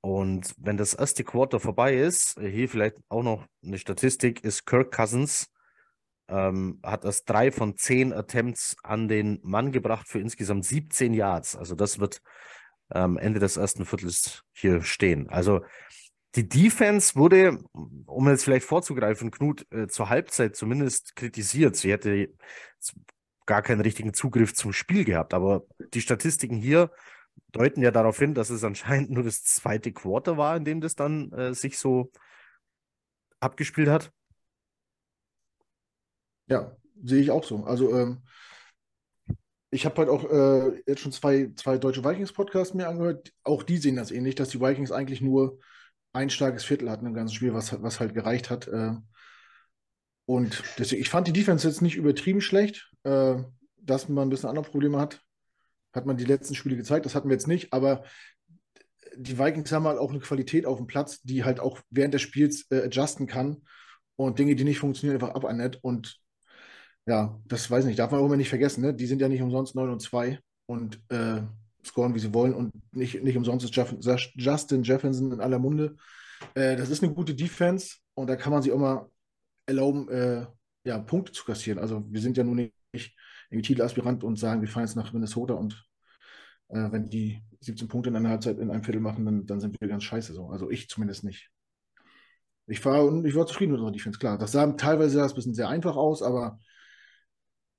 Und 0.06 0.54
wenn 0.60 0.78
das 0.78 0.94
erste 0.94 1.24
Quarter 1.24 1.60
vorbei 1.60 1.96
ist, 1.96 2.40
hier 2.40 2.70
vielleicht 2.70 2.98
auch 3.10 3.24
noch 3.24 3.48
eine 3.66 3.80
Statistik, 3.80 4.44
ist 4.44 4.68
Kirk 4.68 4.92
Cousins, 4.92 5.52
ähm, 6.28 6.80
hat 6.84 7.06
erst 7.06 7.28
drei 7.28 7.52
von 7.52 7.76
zehn 7.76 8.14
Attempts 8.14 8.78
an 8.84 9.08
den 9.08 9.40
Mann 9.42 9.72
gebracht 9.72 10.08
für 10.08 10.20
insgesamt 10.20 10.64
17 10.64 11.16
Yards. 11.16 11.56
Also 11.56 11.74
das 11.74 11.98
wird 11.98 12.22
ähm, 12.94 13.18
Ende 13.18 13.40
des 13.40 13.58
ersten 13.58 13.84
Viertels 13.84 14.44
hier 14.54 14.84
stehen. 14.84 15.28
Also 15.30 15.62
die 16.36 16.48
Defense 16.48 17.16
wurde, 17.16 17.58
um 17.74 18.30
jetzt 18.30 18.44
vielleicht 18.44 18.68
vorzugreifen, 18.68 19.32
Knut, 19.32 19.66
äh, 19.72 19.88
zur 19.88 20.10
Halbzeit 20.10 20.56
zumindest 20.56 21.16
kritisiert. 21.16 21.78
Sie 21.78 21.92
hätte 21.92 22.30
gar 23.48 23.64
keinen 23.64 23.82
richtigen 23.82 24.14
Zugriff 24.14 24.54
zum 24.54 24.72
Spiel 24.72 25.04
gehabt. 25.04 25.34
Aber 25.34 25.64
die 25.96 26.02
Statistiken 26.02 26.58
hier 26.58 26.92
deuten 27.52 27.82
ja 27.82 27.92
darauf 27.92 28.18
hin, 28.18 28.34
dass 28.34 28.50
es 28.50 28.64
anscheinend 28.64 29.12
nur 29.12 29.24
das 29.24 29.44
zweite 29.44 29.92
Quarter 29.92 30.38
war, 30.38 30.58
in 30.58 30.66
dem 30.66 30.82
das 30.82 30.96
dann 30.96 31.32
äh, 31.32 31.54
sich 31.54 31.78
so 31.78 32.12
abgespielt 33.40 33.90
hat. 33.90 34.12
Ja, 36.48 36.76
sehe 37.04 37.22
ich 37.22 37.32
auch 37.32 37.44
so. 37.44 37.64
Also 37.66 37.96
ähm, 37.96 38.24
ich 39.72 39.86
habe 39.86 39.98
halt 39.98 40.10
auch 40.10 40.30
äh, 40.30 40.82
jetzt 40.86 41.02
schon 41.02 41.12
zwei, 41.12 41.52
zwei 41.56 41.78
deutsche 41.78 42.04
Vikings-Podcasts 42.04 42.74
mir 42.74 42.88
angehört. 42.88 43.34
Auch 43.44 43.64
die 43.64 43.78
sehen 43.78 43.96
das 43.96 44.12
ähnlich, 44.12 44.36
dass 44.36 44.50
die 44.50 44.62
Vikings 44.62 44.92
eigentlich 44.92 45.22
nur 45.22 45.60
ein 46.14 46.30
starkes 46.30 46.64
Viertel 46.64 46.90
hatten 46.90 47.06
im 47.06 47.14
ganzen 47.14 47.36
Spiel, 47.36 47.54
was, 47.54 47.82
was 47.82 48.00
halt 48.00 48.14
gereicht 48.14 48.50
hat. 48.50 48.68
Äh, 48.68 48.94
und 50.26 50.64
deswegen, 50.78 51.02
ich 51.02 51.10
fand 51.10 51.28
die 51.28 51.34
Defense 51.34 51.68
jetzt 51.68 51.82
nicht 51.82 51.96
übertrieben 51.96 52.42
schlecht. 52.42 52.92
Äh, 53.04 53.44
dass 53.86 54.10
man 54.10 54.28
ein 54.28 54.30
bisschen 54.30 54.50
andere 54.50 54.66
Probleme 54.66 55.00
hat, 55.00 55.22
hat 55.96 56.06
man 56.06 56.18
die 56.18 56.26
letzten 56.26 56.56
Spiele 56.56 56.76
gezeigt. 56.76 57.06
Das 57.06 57.16
hatten 57.16 57.30
wir 57.30 57.36
jetzt 57.36 57.48
nicht, 57.48 57.74
aber 57.74 58.04
die 59.18 59.40
Vikings 59.40 59.72
haben 59.72 59.86
halt 59.86 59.98
auch 59.98 60.10
eine 60.10 60.20
Qualität 60.20 60.66
auf 60.66 60.78
dem 60.78 60.88
Platz, 60.88 61.22
die 61.22 61.44
halt 61.44 61.60
auch 61.60 61.80
während 61.90 62.14
des 62.14 62.22
Spiels 62.22 62.70
äh, 62.72 62.84
adjusten 62.84 63.28
kann 63.28 63.64
und 64.16 64.40
Dinge, 64.40 64.56
die 64.56 64.64
nicht 64.64 64.80
funktionieren, 64.80 65.22
einfach 65.22 65.36
abannett. 65.36 65.80
Und 65.82 66.20
ja, 67.06 67.40
das 67.46 67.70
weiß 67.70 67.86
ich 67.86 67.90
nicht, 67.90 68.00
darf 68.00 68.12
man 68.12 68.20
auch 68.20 68.26
immer 68.26 68.38
nicht 68.38 68.50
vergessen. 68.50 68.82
Ne? 68.82 68.94
Die 68.94 69.06
sind 69.06 69.22
ja 69.22 69.30
nicht 69.30 69.42
umsonst 69.42 69.76
9 69.76 69.90
und 69.90 70.02
2 70.02 70.40
und 70.66 71.00
äh, 71.10 71.42
scoren, 71.86 72.16
wie 72.16 72.20
sie 72.20 72.34
wollen. 72.34 72.54
Und 72.54 72.72
nicht, 72.92 73.24
nicht 73.24 73.38
umsonst 73.38 73.66
ist 73.66 73.76
Jeff 73.76 73.96
Justin 74.36 74.84
Jefferson 74.84 75.32
in 75.32 75.40
aller 75.40 75.60
Munde. 75.60 75.96
Äh, 76.54 76.76
das 76.76 76.90
ist 76.90 77.04
eine 77.04 77.14
gute 77.14 77.36
Defense 77.36 77.98
und 78.16 78.28
da 78.28 78.36
kann 78.36 78.52
man 78.52 78.62
sich 78.62 78.72
auch 78.72 78.80
mal 78.80 79.10
erlauben, 79.66 80.10
äh, 80.10 80.46
ja, 80.86 81.00
Punkte 81.00 81.32
zu 81.32 81.46
kassieren. 81.46 81.80
Also 81.80 82.04
wir 82.10 82.22
sind 82.22 82.38
ja 82.38 82.44
nun 82.44 82.72
nicht 82.94 83.16
irgendwie 83.56 83.68
Titelaspirant 83.68 84.24
und 84.24 84.38
sagen, 84.38 84.62
wir 84.62 84.68
fahren 84.68 84.86
jetzt 84.86 84.96
nach 84.96 85.14
Minnesota 85.14 85.54
und 85.54 85.88
äh, 86.70 86.92
wenn 86.92 87.10
die 87.10 87.42
17 87.62 87.88
Punkte 87.88 88.10
in 88.10 88.16
einer 88.16 88.30
Halbzeit 88.30 88.60
in 88.60 88.70
einem 88.70 88.84
Viertel 88.84 89.02
machen, 89.02 89.26
dann, 89.26 89.46
dann 89.46 89.60
sind 89.60 89.80
wir 89.80 89.88
ganz 89.88 90.04
scheiße 90.04 90.34
so. 90.34 90.50
Also 90.50 90.70
ich 90.70 90.90
zumindest 90.90 91.24
nicht. 91.24 91.50
Ich 92.68 92.84
war, 92.84 93.24
ich 93.24 93.36
war 93.36 93.46
zufrieden 93.46 93.72
mit 93.72 93.80
unserer 93.80 93.94
Defense, 93.94 94.20
klar. 94.20 94.38
Das 94.38 94.52
sah 94.52 94.66
teilweise 94.74 95.18
sah 95.18 95.28
ein 95.28 95.36
bisschen 95.36 95.54
sehr 95.54 95.70
einfach 95.70 95.96
aus, 95.96 96.22
aber 96.22 96.60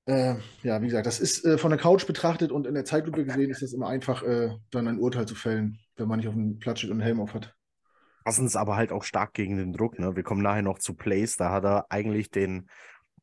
äh, 0.05 0.35
ja, 0.63 0.81
wie 0.81 0.85
gesagt, 0.85 1.05
das 1.05 1.19
ist 1.19 1.45
äh, 1.45 1.57
von 1.57 1.69
der 1.69 1.79
Couch 1.79 2.07
betrachtet 2.07 2.51
und 2.51 2.65
in 2.65 2.73
der 2.73 2.85
Zeitlupe 2.85 3.25
gesehen 3.25 3.49
ist 3.49 3.61
es 3.61 3.73
immer 3.73 3.89
einfach, 3.89 4.23
äh, 4.23 4.55
dann 4.71 4.87
ein 4.87 4.99
Urteil 4.99 5.27
zu 5.27 5.35
fällen, 5.35 5.79
wenn 5.97 6.07
man 6.07 6.19
nicht 6.19 6.29
auf 6.29 6.33
dem 6.33 6.59
Platz 6.59 6.79
steht 6.79 6.89
und 6.89 6.97
einen 6.97 7.05
Helm 7.05 7.19
auf 7.19 7.33
hat. 7.33 7.53
Es 8.23 8.55
aber 8.55 8.75
halt 8.75 8.91
auch 8.91 9.03
stark 9.03 9.33
gegen 9.33 9.57
den 9.57 9.71
Druck. 9.71 9.99
Ne? 9.99 10.15
Wir 10.15 10.23
kommen 10.23 10.41
nachher 10.41 10.61
noch 10.61 10.79
zu 10.79 10.95
Plays. 10.95 11.37
Da 11.37 11.51
hat 11.51 11.63
er 11.63 11.85
eigentlich 11.89 12.29
den, 12.29 12.69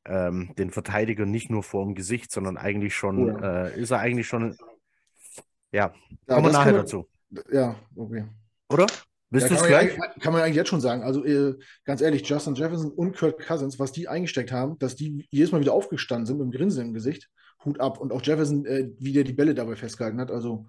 ähm, 0.06 0.54
den 0.58 0.70
Verteidiger 0.70 1.26
nicht 1.26 1.50
nur 1.50 1.62
vor 1.62 1.84
dem 1.84 1.94
Gesicht, 1.94 2.32
sondern 2.32 2.56
eigentlich 2.56 2.94
schon, 2.94 3.28
ja. 3.28 3.66
äh, 3.66 3.80
ist 3.80 3.90
er 3.90 4.00
eigentlich 4.00 4.26
schon, 4.26 4.56
ja, 5.72 5.92
ja 6.28 6.34
kommen 6.34 6.46
wir 6.46 6.52
nachher 6.52 6.72
dazu. 6.72 7.08
Ja, 7.50 7.76
okay. 7.96 8.24
Oder? 8.68 8.86
Bist 9.30 9.50
Ja, 9.50 9.56
du 9.56 9.62
kann, 9.62 9.64
es 9.64 9.70
man 9.70 9.96
gleich? 9.96 10.20
kann 10.20 10.32
man 10.32 10.42
eigentlich 10.42 10.56
jetzt 10.56 10.68
schon 10.68 10.80
sagen. 10.80 11.02
Also 11.02 11.24
äh, 11.24 11.58
ganz 11.84 12.00
ehrlich, 12.00 12.28
Justin 12.28 12.54
Jefferson 12.54 12.92
und 12.92 13.16
Kirk 13.16 13.44
Cousins, 13.44 13.78
was 13.80 13.90
die 13.90 14.06
eingesteckt 14.06 14.52
haben, 14.52 14.78
dass 14.78 14.94
die 14.94 15.26
jedes 15.30 15.50
Mal 15.50 15.60
wieder 15.60 15.72
aufgestanden 15.72 16.26
sind 16.26 16.38
mit 16.38 16.44
dem 16.46 16.52
Grinsen 16.52 16.86
im 16.86 16.94
Gesicht, 16.94 17.28
Hut 17.64 17.80
ab. 17.80 17.98
Und 17.98 18.12
auch 18.12 18.22
Jefferson, 18.22 18.64
äh, 18.64 18.90
wie 18.98 19.12
der 19.12 19.24
die 19.24 19.32
Bälle 19.32 19.54
dabei 19.54 19.74
festgehalten 19.74 20.20
hat. 20.20 20.30
Also 20.30 20.68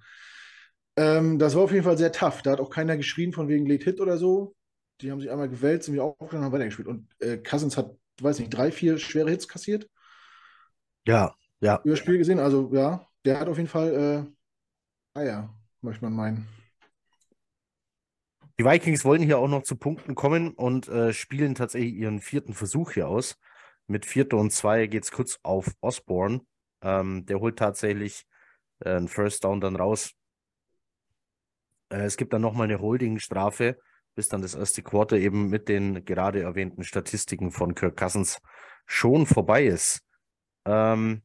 ähm, 0.98 1.38
das 1.38 1.56
war 1.56 1.64
auf 1.64 1.72
jeden 1.72 1.84
Fall 1.84 1.98
sehr 1.98 2.12
tough. 2.12 2.42
Da 2.42 2.54
hat 2.54 2.60
auch 2.60 2.70
keiner 2.70 2.98
geschrien 2.98 3.34
von 3.34 3.48
wegen 3.48 3.68
Late 3.68 3.84
Hit 3.84 4.02
oder 4.02 4.18
so. 4.18 4.56
Die 5.02 5.12
haben 5.12 5.20
sich 5.20 5.30
einmal 5.30 5.50
gewälzt, 5.50 5.86
sind 5.86 5.94
wieder 5.94 6.06
aufgestanden 6.06 6.40
und 6.40 6.46
haben 6.46 6.54
weitergespielt. 6.54 6.88
Und 6.88 7.08
äh, 7.20 7.38
Cousins 7.38 7.78
hat, 7.78 7.96
weiß 8.22 8.40
nicht, 8.40 8.50
drei, 8.50 8.72
vier 8.72 8.98
schwere 8.98 9.30
Hits 9.30 9.48
kassiert 9.48 9.90
Ja, 11.06 11.36
ja. 11.60 11.82
über 11.84 11.96
Spiel 11.96 12.18
gesehen. 12.18 12.40
Also 12.40 12.70
ja, 12.74 13.08
der 13.26 13.40
hat 13.40 13.48
auf 13.48 13.58
jeden 13.58 13.70
Fall 13.70 14.34
äh, 15.16 15.20
Eier, 15.20 15.54
möchte 15.82 16.04
man 16.04 16.14
meinen. 16.14 16.48
Die 18.58 18.64
Vikings 18.64 19.04
wollen 19.04 19.22
hier 19.22 19.38
auch 19.38 19.50
noch 19.50 19.64
zu 19.64 19.76
Punkten 19.76 20.16
kommen 20.16 20.54
und 20.54 20.88
äh, 20.88 21.12
spielen 21.12 21.56
tatsächlich 21.56 21.94
ihren 21.94 22.22
vierten 22.22 22.54
Versuch 22.54 22.92
hier 22.92 23.08
aus. 23.08 23.38
Mit 23.88 24.06
Vierter 24.06 24.38
und 24.38 24.52
Zwei 24.52 24.88
geht 24.88 25.04
es 25.04 25.12
kurz 25.12 25.40
auf 25.44 25.76
Osborne. 25.82 26.42
Ähm, 26.82 27.26
der 27.26 27.40
holt 27.40 27.58
tatsächlich 27.58 28.26
äh, 28.80 28.92
einen 28.92 29.10
First 29.10 29.44
Down 29.44 29.60
dann 29.60 29.76
raus. 29.76 30.14
Äh, 31.90 32.04
es 32.04 32.16
gibt 32.16 32.32
dann 32.32 32.42
nochmal 32.42 32.66
eine 32.66 32.80
Holding-Strafe, 32.80 33.78
bis 34.16 34.30
dann 34.30 34.42
das 34.42 34.56
erste 34.56 34.82
Quarter 34.82 35.18
eben 35.18 35.50
mit 35.50 35.70
den 35.70 36.06
gerade 36.06 36.42
erwähnten 36.42 36.84
Statistiken 36.84 37.52
von 37.52 37.76
Kirk 37.76 37.98
Cousins 37.98 38.42
schon 38.86 39.26
vorbei 39.26 39.66
ist. 39.66 40.02
Ähm, 40.66 41.22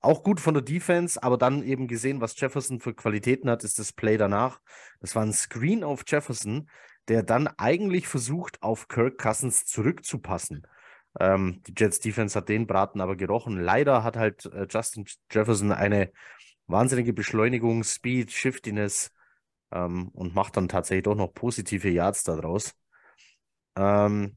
auch 0.00 0.22
gut 0.22 0.38
von 0.40 0.54
der 0.54 0.62
Defense, 0.62 1.20
aber 1.22 1.38
dann 1.38 1.62
eben 1.64 1.88
gesehen, 1.88 2.20
was 2.20 2.38
Jefferson 2.38 2.80
für 2.80 2.94
Qualitäten 2.94 3.50
hat, 3.50 3.64
ist 3.64 3.78
das 3.78 3.92
Play 3.92 4.16
danach. 4.16 4.60
Das 5.00 5.16
war 5.16 5.24
ein 5.24 5.32
Screen 5.32 5.82
auf 5.82 6.04
Jefferson, 6.06 6.70
der 7.08 7.22
dann 7.22 7.48
eigentlich 7.48 8.06
versucht, 8.06 8.62
auf 8.62 8.86
Kirk 8.86 9.18
Cousins 9.18 9.64
zurückzupassen. 9.64 10.66
Ähm, 11.18 11.62
die 11.66 11.74
Jets 11.76 12.00
Defense 12.00 12.38
hat 12.38 12.48
den 12.48 12.66
Braten 12.66 13.00
aber 13.00 13.16
gerochen. 13.16 13.58
Leider 13.58 14.04
hat 14.04 14.16
halt 14.16 14.46
äh, 14.46 14.66
Justin 14.70 15.06
Jefferson 15.30 15.72
eine 15.72 16.12
wahnsinnige 16.66 17.12
Beschleunigung, 17.12 17.82
Speed, 17.82 18.30
Shiftiness 18.30 19.10
ähm, 19.72 20.08
und 20.08 20.34
macht 20.34 20.56
dann 20.56 20.68
tatsächlich 20.68 21.04
doch 21.04 21.14
noch 21.14 21.32
positive 21.34 21.88
Yards 21.88 22.24
daraus. 22.24 22.74
Ähm, 23.76 24.36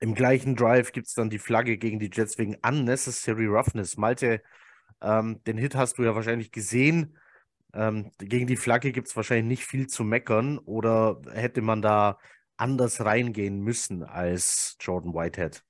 Im 0.00 0.14
gleichen 0.14 0.56
Drive 0.56 0.92
gibt 0.92 1.06
es 1.06 1.14
dann 1.14 1.30
die 1.30 1.38
Flagge 1.38 1.78
gegen 1.78 1.98
die 1.98 2.10
Jets 2.12 2.38
wegen 2.38 2.56
Unnecessary 2.66 3.46
Roughness. 3.46 3.96
Malte, 3.96 4.42
ähm, 5.00 5.42
den 5.44 5.58
Hit 5.58 5.74
hast 5.76 5.98
du 5.98 6.04
ja 6.04 6.14
wahrscheinlich 6.14 6.52
gesehen. 6.52 7.18
Ähm, 7.74 8.12
gegen 8.18 8.46
die 8.46 8.56
Flagge 8.56 8.92
gibt 8.92 9.08
es 9.08 9.16
wahrscheinlich 9.16 9.46
nicht 9.46 9.66
viel 9.66 9.86
zu 9.88 10.04
meckern 10.04 10.58
oder 10.58 11.20
hätte 11.32 11.62
man 11.62 11.82
da 11.82 12.18
anders 12.56 13.04
reingehen 13.04 13.60
müssen 13.60 14.02
als 14.04 14.76
Jordan 14.80 15.14
Whitehead? 15.14 15.64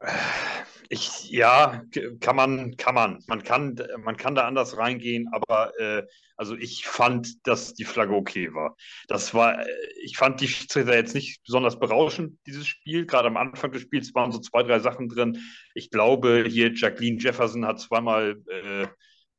Ich, 0.92 1.30
ja, 1.30 1.84
kann 2.18 2.34
man, 2.34 2.76
kann 2.76 2.96
man. 2.96 3.22
Man 3.28 3.44
kann, 3.44 3.80
man 4.02 4.16
kann 4.16 4.34
da 4.34 4.48
anders 4.48 4.76
reingehen, 4.76 5.28
aber 5.30 5.72
äh, 5.78 6.02
also 6.36 6.56
ich 6.56 6.84
fand, 6.84 7.46
dass 7.46 7.74
die 7.74 7.84
Flagge 7.84 8.12
okay 8.12 8.52
war. 8.54 8.74
Das 9.06 9.32
war, 9.32 9.60
äh, 9.64 9.70
ich 10.02 10.16
fand 10.16 10.40
die 10.40 10.48
Schiedsrichter 10.48 10.96
jetzt 10.96 11.14
nicht 11.14 11.44
besonders 11.44 11.78
berauschend, 11.78 12.40
dieses 12.44 12.66
Spiel. 12.66 13.06
Gerade 13.06 13.28
am 13.28 13.36
Anfang 13.36 13.70
des 13.70 13.82
Spiels 13.82 14.12
waren 14.16 14.32
so 14.32 14.40
zwei, 14.40 14.64
drei 14.64 14.80
Sachen 14.80 15.08
drin. 15.08 15.38
Ich 15.74 15.90
glaube, 15.90 16.44
hier 16.48 16.72
Jacqueline 16.74 17.20
Jefferson 17.20 17.66
hat 17.66 17.78
zweimal 17.78 18.42
äh, 18.48 18.88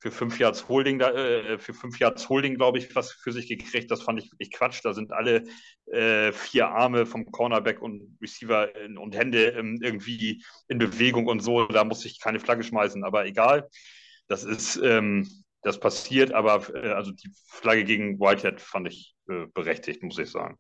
für 0.02 0.12
fünf 0.12 0.40
Yards 0.40 0.68
Holding, 0.68 0.98
da, 1.00 1.12
äh, 1.12 1.60
für 1.60 1.74
fünf 1.76 2.00
Yards 2.00 2.28
Holding, 2.28 2.56
glaube 2.56 2.80
ich, 2.80 2.96
was 2.96 3.12
für 3.12 3.32
sich 3.32 3.48
gekriegt. 3.48 3.92
Das 3.92 4.02
fand 4.02 4.20
ich 4.20 4.32
wirklich 4.32 4.52
Quatsch. 4.52 4.82
Da 4.84 4.94
sind 4.94 5.14
alle 5.14 5.44
äh, 5.86 6.32
vier 6.32 6.70
Arme 6.70 7.06
vom 7.06 7.26
Cornerback 7.32 7.82
und 7.82 8.18
Receiver 8.20 8.76
in, 8.78 8.98
und 8.98 9.16
Hände 9.16 9.50
ähm, 9.50 9.80
irgendwie 9.82 10.44
in 10.68 10.80
Bewegung 10.80 11.28
und 11.28 11.42
so. 11.42 11.68
Da 11.68 11.84
muss 11.84 12.04
ich 12.06 12.20
keine 12.20 12.40
Flagge 12.40 12.64
schmeißen, 12.64 13.04
aber 13.04 13.26
egal. 13.28 13.70
Das 14.28 14.44
ist, 14.44 14.78
ähm, 14.78 15.30
das 15.62 15.80
passiert, 15.80 16.34
aber 16.34 16.74
äh, 16.74 16.90
also 16.94 17.12
die 17.12 17.32
Flagge 17.48 17.84
gegen 17.84 18.20
Whitehead 18.20 18.60
fand 18.60 18.88
ich 18.88 19.16
äh, 19.30 19.46
berechtigt, 19.54 20.02
muss 20.02 20.18
ich 20.18 20.32
sagen. 20.32 20.58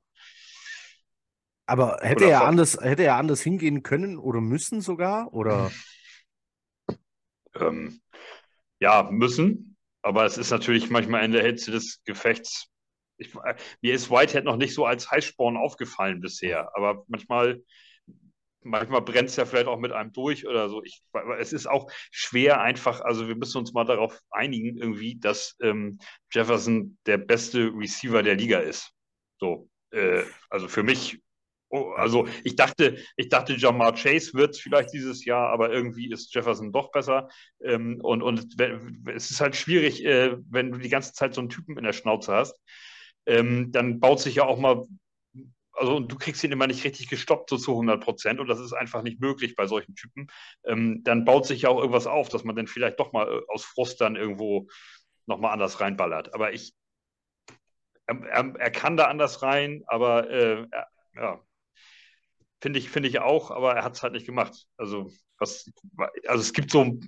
Aber 1.66 1.98
hätte 2.02 2.26
Oder 2.26 2.34
er 2.34 2.46
anders, 2.46 2.78
hätte 2.80 3.04
er 3.04 3.16
anders 3.16 3.42
hingehen 3.42 3.82
können 3.82 4.20
oder 4.20 4.42
müssen 4.42 4.82
sogar? 4.82 5.34
Oder 5.34 5.72
Ähm, 7.56 8.02
ja, 8.82 9.08
müssen, 9.10 9.78
aber 10.02 10.26
es 10.26 10.38
ist 10.38 10.50
natürlich 10.50 10.90
manchmal 10.90 11.24
in 11.24 11.32
der 11.32 11.44
Hitze 11.44 11.72
des 11.72 12.02
Gefechts. 12.04 12.68
Ich, 13.18 13.34
äh, 13.36 13.56
mir 13.82 13.94
ist 13.94 14.10
Whitehead 14.10 14.44
noch 14.44 14.58
nicht 14.58 14.74
so 14.74 14.86
als 14.86 15.10
Heißsporn 15.10 15.56
aufgefallen 15.56 16.20
bisher, 16.20 16.76
aber 16.76 17.06
manchmal, 17.08 17.62
manchmal 18.64 19.04
brennt 19.04 19.30
es 19.30 19.36
ja 19.36 19.46
vielleicht 19.46 19.68
auch 19.68 19.78
mit 19.78 19.92
einem 19.92 20.12
durch 20.12 20.48
oder 20.48 20.68
so. 20.68 20.84
Ich, 20.84 21.04
es 21.40 21.54
ist 21.54 21.68
auch 21.68 21.92
schwer 22.10 22.60
einfach, 22.62 23.02
also 23.02 23.28
wir 23.28 23.36
müssen 23.36 23.60
uns 23.60 23.72
mal 23.72 23.86
darauf 23.86 24.20
einigen, 24.32 24.78
irgendwie, 24.78 25.20
dass 25.20 25.56
ähm, 25.62 26.00
Jefferson 26.32 26.98
der 27.06 27.20
beste 27.20 27.72
Receiver 27.76 28.24
der 28.24 28.36
Liga 28.36 28.60
ist. 28.60 28.92
So, 29.40 29.70
äh, 29.92 30.24
also 30.50 30.68
für 30.68 30.82
mich 30.82 31.22
Oh, 31.74 31.94
also 31.96 32.28
ich 32.44 32.58
dachte, 32.58 32.98
ich 33.16 33.30
dachte, 33.30 33.54
Jamar 33.54 33.94
Chase 33.96 34.34
wird 34.34 34.56
es 34.56 34.60
vielleicht 34.60 34.92
dieses 34.92 35.24
Jahr, 35.24 35.50
aber 35.52 35.72
irgendwie 35.72 36.12
ist 36.12 36.34
Jefferson 36.36 36.74
doch 36.74 36.92
besser. 36.92 37.30
Ähm, 37.64 38.02
und, 38.02 38.22
und 38.22 38.60
es 39.10 39.32
ist 39.32 39.40
halt 39.40 39.56
schwierig, 39.56 40.04
äh, 40.04 40.36
wenn 40.50 40.74
du 40.74 40.80
die 40.80 40.90
ganze 40.90 41.14
Zeit 41.14 41.34
so 41.34 41.40
einen 41.40 41.50
Typen 41.50 41.78
in 41.78 41.86
der 41.86 41.94
Schnauze 41.94 42.34
hast. 42.34 42.60
Ähm, 43.26 43.72
dann 43.72 44.02
baut 44.02 44.20
sich 44.20 44.36
ja 44.36 44.44
auch 44.44 44.60
mal, 44.60 44.86
also 45.72 45.96
und 45.96 46.12
du 46.12 46.18
kriegst 46.18 46.44
ihn 46.44 46.52
immer 46.52 46.68
nicht 46.68 46.84
richtig 46.84 47.08
gestoppt, 47.08 47.50
so 47.50 47.58
zu 47.58 47.72
100 47.72 48.04
Prozent. 48.04 48.42
Und 48.42 48.50
das 48.50 48.60
ist 48.60 48.74
einfach 48.74 49.02
nicht 49.02 49.22
möglich 49.22 49.56
bei 49.56 49.66
solchen 49.66 49.96
Typen. 49.96 50.28
Ähm, 50.66 51.02
dann 51.06 51.24
baut 51.24 51.46
sich 51.46 51.62
ja 51.62 51.70
auch 51.70 51.80
irgendwas 51.80 52.06
auf, 52.06 52.28
dass 52.28 52.44
man 52.44 52.58
dann 52.58 52.68
vielleicht 52.68 53.00
doch 53.00 53.14
mal 53.14 53.30
äh, 53.30 53.42
aus 53.48 53.64
Frust 53.64 54.02
dann 54.02 54.18
irgendwo 54.18 54.68
nochmal 55.26 55.54
anders 55.54 55.80
reinballert. 55.80 56.34
Aber 56.34 56.52
ich, 56.52 56.74
er, 58.08 58.22
er, 58.26 58.56
er 58.60 58.72
kann 58.72 58.98
da 58.98 59.06
anders 59.06 59.42
rein, 59.42 59.84
aber 59.88 60.30
äh, 60.30 60.68
er, 60.70 60.88
ja, 61.16 61.42
Finde 62.62 62.80
ich, 62.80 62.90
finde 62.90 63.10
ich 63.10 63.20
auch, 63.20 63.52
aber 63.52 63.76
er 63.76 63.84
hat 63.84 63.96
es 63.96 64.04
halt 64.04 64.14
nicht 64.14 64.26
gemacht. 64.28 64.68
Also, 64.78 65.12
was, 65.40 65.70
also 66.28 66.42
es 66.42 66.54
gibt 66.54 66.72
so, 66.72 67.00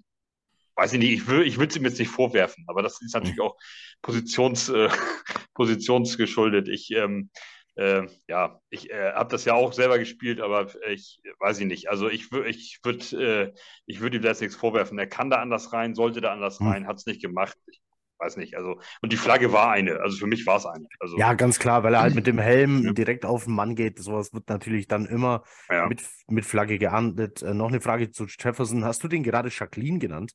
weiß 0.76 0.94
ich 0.94 1.00
nicht, 1.00 1.14
ich 1.14 1.28
will, 1.28 1.44
ich 1.44 1.60
will 1.60 1.68
es 1.68 1.76
ihm 1.76 1.86
jetzt 1.86 2.00
nicht 2.00 2.10
vorwerfen, 2.10 2.66
aber 2.68 2.82
das 2.82 3.02
ist 3.02 3.14
natürlich 3.14 3.42
auch 3.42 3.58
positions, 4.02 4.70
äh, 4.70 4.90
positionsgeschuldet. 5.56 6.68
Ich, 6.70 6.92
ähm, 6.92 7.30
äh, 7.76 8.04
ja, 8.28 8.60
ich 8.72 8.90
äh, 8.92 9.14
habe 9.14 9.30
das 9.32 9.46
ja 9.46 9.54
auch 9.56 9.74
selber 9.74 10.00
gespielt, 10.00 10.42
aber 10.42 10.68
ich 10.90 11.22
weiß 11.40 11.60
ich 11.60 11.68
nicht. 11.68 11.90
Also 11.90 12.10
ich 12.10 12.32
würde, 12.32 12.50
ich 12.50 12.80
würde, 12.84 13.52
äh, 13.54 13.54
ich 13.86 14.00
würde 14.02 14.18
ihm 14.18 14.24
das 14.24 14.42
nichts 14.42 14.56
vorwerfen. 14.56 14.98
Er 15.00 15.08
kann 15.08 15.30
da 15.30 15.38
anders 15.38 15.74
rein, 15.74 15.96
sollte 15.96 16.22
da 16.22 16.34
anders 16.34 16.60
Hm. 16.60 16.68
rein, 16.68 16.88
hat 16.88 16.98
es 16.98 17.06
nicht 17.06 17.22
gemacht. 17.22 17.58
Ich 17.68 17.82
weiß 18.24 18.38
nicht. 18.38 18.56
Also 18.58 18.80
und 19.02 19.12
die 19.12 19.18
Flagge 19.18 19.52
war 19.54 19.72
eine. 19.72 20.00
Also 20.02 20.18
für 20.18 20.28
mich 20.28 20.46
war 20.46 20.58
es 20.58 20.66
eine. 20.66 20.88
Also 21.00 21.18
ja, 21.18 21.34
ganz 21.34 21.60
klar, 21.60 21.84
weil 21.84 21.94
er 21.94 22.02
halt 22.02 22.16
mit 22.16 22.28
dem 22.28 22.38
Helm 22.40 22.84
Ja. 22.84 22.94
direkt 22.94 23.26
auf 23.26 23.46
den 23.46 23.56
Mann 23.56 23.76
geht. 23.76 24.00
Sowas 24.00 24.34
wird 24.34 24.50
natürlich 24.50 24.88
dann 24.88 25.06
immer 25.06 25.44
ja. 25.70 25.88
mit, 25.88 26.04
mit 26.28 26.46
Flagge 26.46 26.78
geahndet. 26.78 27.42
Äh, 27.42 27.54
noch 27.54 27.68
eine 27.70 27.82
Frage 27.82 28.12
zu 28.12 28.26
Jefferson. 28.26 28.86
Hast 28.86 29.04
du 29.04 29.08
den 29.08 29.24
gerade 29.24 29.50
Jacqueline 29.50 30.00
genannt? 30.00 30.34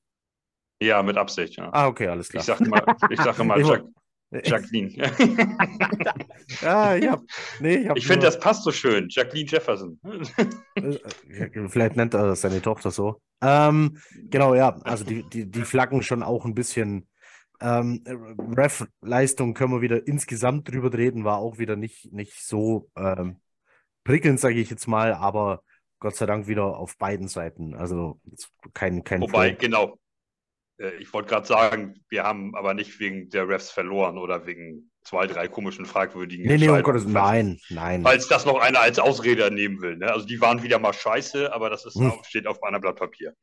ja, 0.80 1.02
mit 1.02 1.16
Absicht. 1.16 1.56
Ja. 1.56 1.70
Ah, 1.72 1.86
okay, 1.88 2.06
alles 2.08 2.26
Ich 2.28 2.32
klar. 2.32 2.44
sage 2.44 2.68
mal, 2.68 2.84
ich 3.10 3.20
sage 3.20 3.42
mal 3.44 3.60
Ich 3.60 3.66
Jack, 3.66 3.84
Jacqueline. 4.44 4.92
Ja, 6.60 6.94
ich 6.96 7.08
hab, 7.08 7.22
nee, 7.60 7.76
ich 7.76 7.90
Ich 7.96 8.06
finde, 8.06 8.26
das 8.26 8.38
passt 8.38 8.62
so 8.62 8.70
schön. 8.70 9.08
Jacqueline 9.08 9.48
Jefferson. 9.50 9.98
Äh, 10.76 10.98
Vielleicht 11.68 11.96
nennt 11.96 12.14
er 12.14 12.36
seine 12.36 12.62
Tochter 12.62 12.90
so. 12.90 13.20
Ähm, 13.42 13.98
genau, 14.30 14.54
ja, 14.54 14.76
also 14.84 15.04
die, 15.04 15.22
die, 15.28 15.50
die 15.50 15.62
Flaggen 15.62 16.02
schon 16.02 16.22
auch 16.22 16.44
ein 16.44 16.54
bisschen. 16.54 17.08
Ähm, 17.60 18.04
Ref-Leistung 18.56 19.54
können 19.54 19.72
wir 19.72 19.80
wieder 19.80 20.06
insgesamt 20.06 20.70
drüber 20.70 20.92
reden, 20.96 21.24
war 21.24 21.38
auch 21.38 21.58
wieder 21.58 21.76
nicht, 21.76 22.12
nicht 22.12 22.44
so 22.46 22.88
ähm, 22.96 23.40
prickelnd, 24.04 24.38
sage 24.40 24.60
ich 24.60 24.70
jetzt 24.70 24.86
mal, 24.86 25.12
aber 25.14 25.62
Gott 26.00 26.14
sei 26.14 26.26
Dank 26.26 26.46
wieder 26.46 26.76
auf 26.76 26.96
beiden 26.98 27.26
Seiten. 27.28 27.74
Also 27.74 28.20
kein, 28.74 29.02
kein 29.02 29.20
Wobei, 29.20 29.56
Vorwurf. 29.56 29.58
genau. 29.58 29.98
Äh, 30.78 30.90
Ich 31.00 31.12
wollte 31.12 31.28
gerade 31.30 31.46
sagen, 31.46 31.94
wir 32.08 32.22
haben 32.22 32.54
aber 32.54 32.74
nicht 32.74 33.00
wegen 33.00 33.28
der 33.30 33.48
Refs 33.48 33.70
verloren 33.70 34.18
oder 34.18 34.46
wegen 34.46 34.90
zwei, 35.02 35.26
drei 35.26 35.48
komischen, 35.48 35.86
fragwürdigen 35.86 36.46
Nee, 36.46 36.58
nee, 36.58 36.68
um. 36.68 36.80
Gottes 36.82 37.06
nein, 37.06 37.58
nein. 37.70 38.02
Falls 38.02 38.28
das 38.28 38.46
noch 38.46 38.60
einer 38.60 38.80
als 38.80 38.98
Ausrede 39.00 39.50
nehmen 39.50 39.80
will. 39.80 39.96
Ne? 39.96 40.12
Also 40.12 40.26
die 40.26 40.40
waren 40.40 40.62
wieder 40.62 40.78
mal 40.78 40.92
scheiße, 40.92 41.52
aber 41.52 41.68
das 41.70 41.84
ist, 41.84 41.96
Hm. 41.96 42.12
steht 42.24 42.46
auf 42.46 42.62
einem 42.62 42.80
Blatt 42.80 42.96
Papier. 42.96 43.34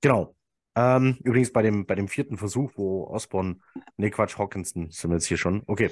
Genau. 0.00 0.36
Ähm, 0.76 1.18
übrigens 1.24 1.52
bei 1.52 1.62
dem, 1.62 1.86
bei 1.86 1.94
dem 1.96 2.08
vierten 2.08 2.38
Versuch, 2.38 2.72
wo 2.76 3.06
Osborne, 3.08 3.58
nee, 3.96 4.10
Quatsch, 4.10 4.38
Hawkinson 4.38 4.90
sind 4.90 5.10
wir 5.10 5.16
jetzt 5.16 5.26
hier 5.26 5.38
schon. 5.38 5.62
Okay. 5.66 5.90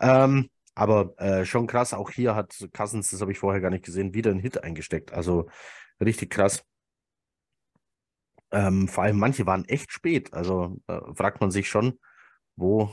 Ähm, 0.00 0.50
aber 0.74 1.14
äh, 1.18 1.44
schon 1.46 1.66
krass, 1.66 1.94
auch 1.94 2.10
hier 2.10 2.34
hat 2.36 2.54
Cousins, 2.74 3.10
das 3.10 3.22
habe 3.22 3.32
ich 3.32 3.38
vorher 3.38 3.62
gar 3.62 3.70
nicht 3.70 3.84
gesehen, 3.84 4.14
wieder 4.14 4.30
einen 4.30 4.40
Hit 4.40 4.62
eingesteckt. 4.62 5.12
Also 5.12 5.48
richtig 6.00 6.30
krass. 6.30 6.64
Ähm, 8.52 8.88
vor 8.88 9.04
allem 9.04 9.18
manche 9.18 9.46
waren 9.46 9.64
echt 9.66 9.92
spät. 9.92 10.32
Also 10.34 10.78
äh, 10.86 11.00
fragt 11.14 11.40
man 11.40 11.50
sich 11.50 11.68
schon, 11.68 11.98
Wo, 12.56 12.90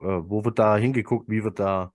äh, 0.00 0.06
wo 0.06 0.44
wird 0.44 0.58
da 0.58 0.76
hingeguckt? 0.76 1.28
Wie 1.30 1.44
wird 1.44 1.58
da 1.60 1.92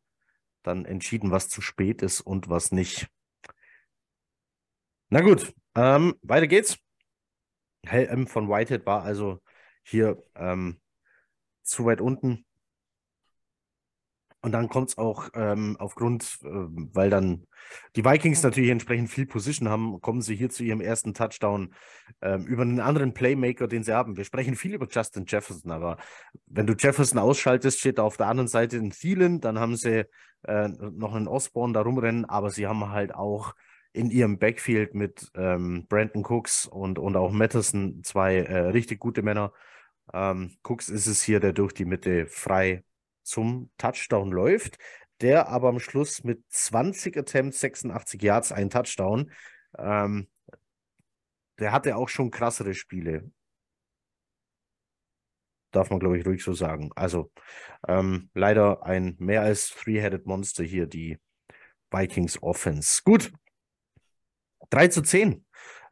dann 0.63 0.85
entschieden, 0.85 1.31
was 1.31 1.49
zu 1.49 1.61
spät 1.61 2.01
ist 2.03 2.21
und 2.21 2.49
was 2.49 2.71
nicht? 2.71 3.09
Na 5.09 5.21
gut, 5.21 5.53
ähm, 5.75 6.15
weiter 6.21 6.47
geht's. 6.47 6.77
Hell 7.85 8.27
von 8.27 8.49
Whitehead 8.49 8.85
war 8.85 9.03
also 9.03 9.41
hier 9.83 10.21
ähm, 10.35 10.79
zu 11.63 11.85
weit 11.85 12.01
unten. 12.01 12.45
Und 14.41 14.53
dann 14.53 14.69
kommt 14.69 14.89
es 14.89 14.97
auch 14.97 15.29
ähm, 15.33 15.75
aufgrund, 15.79 16.39
äh, 16.43 16.47
weil 16.47 17.09
dann 17.09 17.45
die 17.97 18.05
Vikings 18.05 18.41
natürlich 18.41 18.69
entsprechend 18.69 19.09
viel 19.09 19.25
Position 19.25 19.67
haben, 19.67 19.99
kommen 19.99 20.21
sie 20.21 20.35
hier 20.35 20.49
zu 20.49 20.63
ihrem 20.63 20.79
ersten 20.79 21.13
Touchdown 21.13 21.73
ähm, 22.21 22.45
über 22.45 22.61
einen 22.61 22.79
anderen 22.79 23.13
Playmaker, 23.13 23.67
den 23.67 23.83
sie 23.83 23.93
haben. 23.93 24.15
Wir 24.15 24.23
sprechen 24.23 24.55
viel 24.55 24.73
über 24.73 24.87
Justin 24.89 25.25
Jefferson, 25.27 25.71
aber 25.71 25.97
wenn 26.45 26.67
du 26.67 26.73
Jefferson 26.73 27.19
ausschaltest, 27.19 27.79
steht 27.79 27.97
da 27.97 28.03
auf 28.03 28.15
der 28.15 28.27
anderen 28.27 28.47
Seite 28.47 28.77
ein 28.77 28.91
Thielen, 28.91 29.41
dann 29.41 29.59
haben 29.59 29.75
sie 29.75 30.05
äh, 30.43 30.69
noch 30.69 31.15
einen 31.15 31.27
Osborne 31.27 31.73
da 31.73 31.81
rumrennen, 31.81 32.23
aber 32.23 32.49
sie 32.49 32.65
haben 32.65 32.89
halt 32.91 33.13
auch 33.13 33.53
in 33.91 34.11
ihrem 34.11 34.37
Backfield 34.37 34.93
mit 34.93 35.31
ähm, 35.35 35.85
Brandon 35.87 36.23
Cooks 36.23 36.65
und, 36.65 36.99
und 36.99 37.15
auch 37.15 37.31
Matterson 37.31 38.03
zwei 38.03 38.37
äh, 38.37 38.67
richtig 38.69 38.99
gute 38.99 39.21
Männer. 39.21 39.51
Ähm, 40.13 40.57
Cooks 40.63 40.89
ist 40.89 41.07
es 41.07 41.21
hier, 41.21 41.39
der 41.39 41.53
durch 41.53 41.73
die 41.73 41.85
Mitte 41.85 42.27
frei 42.27 42.83
zum 43.23 43.71
Touchdown 43.77 44.31
läuft, 44.31 44.77
der 45.21 45.49
aber 45.49 45.69
am 45.69 45.79
Schluss 45.79 46.23
mit 46.23 46.43
20 46.49 47.17
Attempts, 47.17 47.59
86 47.59 48.21
Yards, 48.21 48.51
ein 48.51 48.69
Touchdown. 48.69 49.31
Ähm, 49.77 50.27
der 51.59 51.71
hatte 51.71 51.95
auch 51.95 52.09
schon 52.09 52.31
krassere 52.31 52.73
Spiele. 52.73 53.31
Darf 55.71 55.89
man, 55.89 55.99
glaube 55.99 56.17
ich, 56.17 56.25
ruhig 56.25 56.43
so 56.43 56.53
sagen. 56.53 56.91
Also 56.95 57.31
ähm, 57.87 58.29
leider 58.33 58.83
ein 58.83 59.15
mehr 59.19 59.41
als 59.41 59.69
Three-Headed 59.69 60.25
Monster 60.25 60.63
hier, 60.63 60.87
die 60.87 61.19
Vikings 61.91 62.41
Offense. 62.41 63.01
Gut. 63.03 63.31
3 64.69 64.87
zu 64.89 65.01
10. 65.01 65.45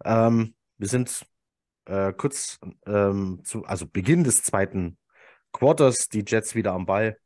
Ähm, 0.05 0.55
wir 0.77 0.87
sind 0.87 1.25
äh, 1.85 2.13
kurz 2.13 2.59
ähm, 2.85 3.41
zu, 3.43 3.65
also 3.65 3.87
Beginn 3.87 4.23
des 4.23 4.43
zweiten 4.43 4.97
Quarters, 5.51 6.09
die 6.09 6.23
Jets 6.25 6.55
wieder 6.55 6.73
am 6.73 6.85
Ball. 6.85 7.17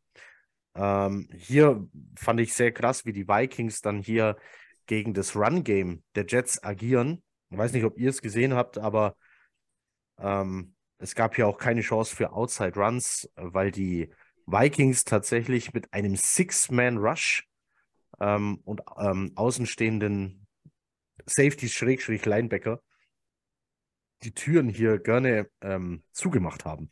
Ähm, 0.75 1.27
hier 1.33 1.87
fand 2.15 2.39
ich 2.39 2.53
sehr 2.53 2.71
krass, 2.71 3.05
wie 3.05 3.11
die 3.11 3.27
Vikings 3.27 3.81
dann 3.81 3.99
hier 3.99 4.37
gegen 4.85 5.13
das 5.13 5.35
Run-Game 5.35 6.03
der 6.15 6.25
Jets 6.27 6.63
agieren. 6.63 7.23
Ich 7.49 7.57
weiß 7.57 7.73
nicht, 7.73 7.83
ob 7.83 7.97
ihr 7.97 8.09
es 8.09 8.21
gesehen 8.21 8.53
habt, 8.53 8.77
aber 8.77 9.15
ähm, 10.17 10.75
es 10.97 11.15
gab 11.15 11.35
hier 11.35 11.47
auch 11.47 11.57
keine 11.57 11.81
Chance 11.81 12.15
für 12.15 12.31
Outside 12.31 12.75
Runs, 12.75 13.29
weil 13.35 13.71
die 13.71 14.09
Vikings 14.45 15.03
tatsächlich 15.03 15.73
mit 15.73 15.93
einem 15.93 16.15
Six-Man-Rush 16.15 17.47
ähm, 18.19 18.61
und 18.63 18.81
ähm, 21.19 21.26
außenstehenden 21.26 22.00
Safety-Linebacker 22.00 22.82
die 24.24 24.34
Türen 24.34 24.69
hier 24.69 25.00
gerne 25.00 25.50
ähm, 25.62 26.04
zugemacht 26.12 26.65
haben. 26.65 26.91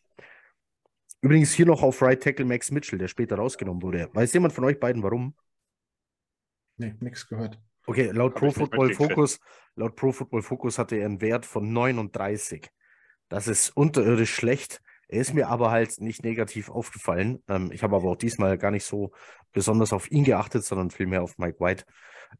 Übrigens 1.21 1.53
hier 1.53 1.65
noch 1.65 1.83
auf 1.83 2.01
Right 2.01 2.21
Tackle 2.21 2.45
Max 2.45 2.71
Mitchell, 2.71 2.97
der 2.97 3.07
später 3.07 3.35
rausgenommen 3.35 3.81
wurde. 3.81 4.09
Weiß 4.13 4.33
jemand 4.33 4.53
von 4.53 4.63
euch 4.63 4.79
beiden 4.79 5.03
warum? 5.03 5.35
Nee, 6.77 6.95
nichts 7.01 7.27
gehört. 7.27 7.59
Okay, 7.85 8.11
laut 8.11 8.35
Pro 8.35 8.51
Football 8.51 8.93
Focus, 8.93 9.39
laut 9.75 9.95
Pro 9.95 10.11
Football 10.11 10.43
Focus 10.43 10.77
hatte 10.77 10.95
er 10.95 11.05
einen 11.05 11.21
Wert 11.21 11.45
von 11.45 11.73
39. 11.73 12.69
Das 13.27 13.47
ist 13.47 13.75
unterirdisch 13.75 14.33
schlecht. 14.33 14.81
Er 15.07 15.21
ist 15.21 15.33
mir 15.33 15.49
aber 15.49 15.71
halt 15.71 15.99
nicht 15.99 16.23
negativ 16.23 16.69
aufgefallen. 16.69 17.43
Ähm, 17.47 17.71
ich 17.71 17.83
habe 17.83 17.95
aber 17.95 18.09
auch 18.11 18.15
diesmal 18.15 18.57
gar 18.57 18.71
nicht 18.71 18.85
so 18.85 19.11
besonders 19.51 19.91
auf 19.91 20.09
ihn 20.11 20.23
geachtet, 20.23 20.63
sondern 20.63 20.91
vielmehr 20.91 21.23
auf 21.23 21.37
Mike 21.37 21.59
White. 21.59 21.83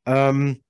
Ähm, 0.05 0.61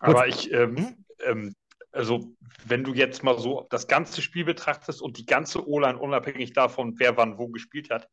aber 0.00 0.26
ich, 0.26 0.52
ähm, 0.52 0.76
hm? 0.76 1.04
ähm, 1.24 1.54
also 1.92 2.36
wenn 2.64 2.84
du 2.84 2.94
jetzt 2.94 3.22
mal 3.22 3.38
so 3.38 3.66
das 3.70 3.86
ganze 3.86 4.22
Spiel 4.22 4.44
betrachtest 4.44 5.02
und 5.02 5.18
die 5.18 5.26
ganze 5.26 5.66
O-Line 5.68 5.98
unabhängig 5.98 6.52
davon, 6.52 6.94
wer 6.98 7.16
wann 7.16 7.38
wo 7.38 7.48
gespielt 7.48 7.90
hat, 7.90 8.08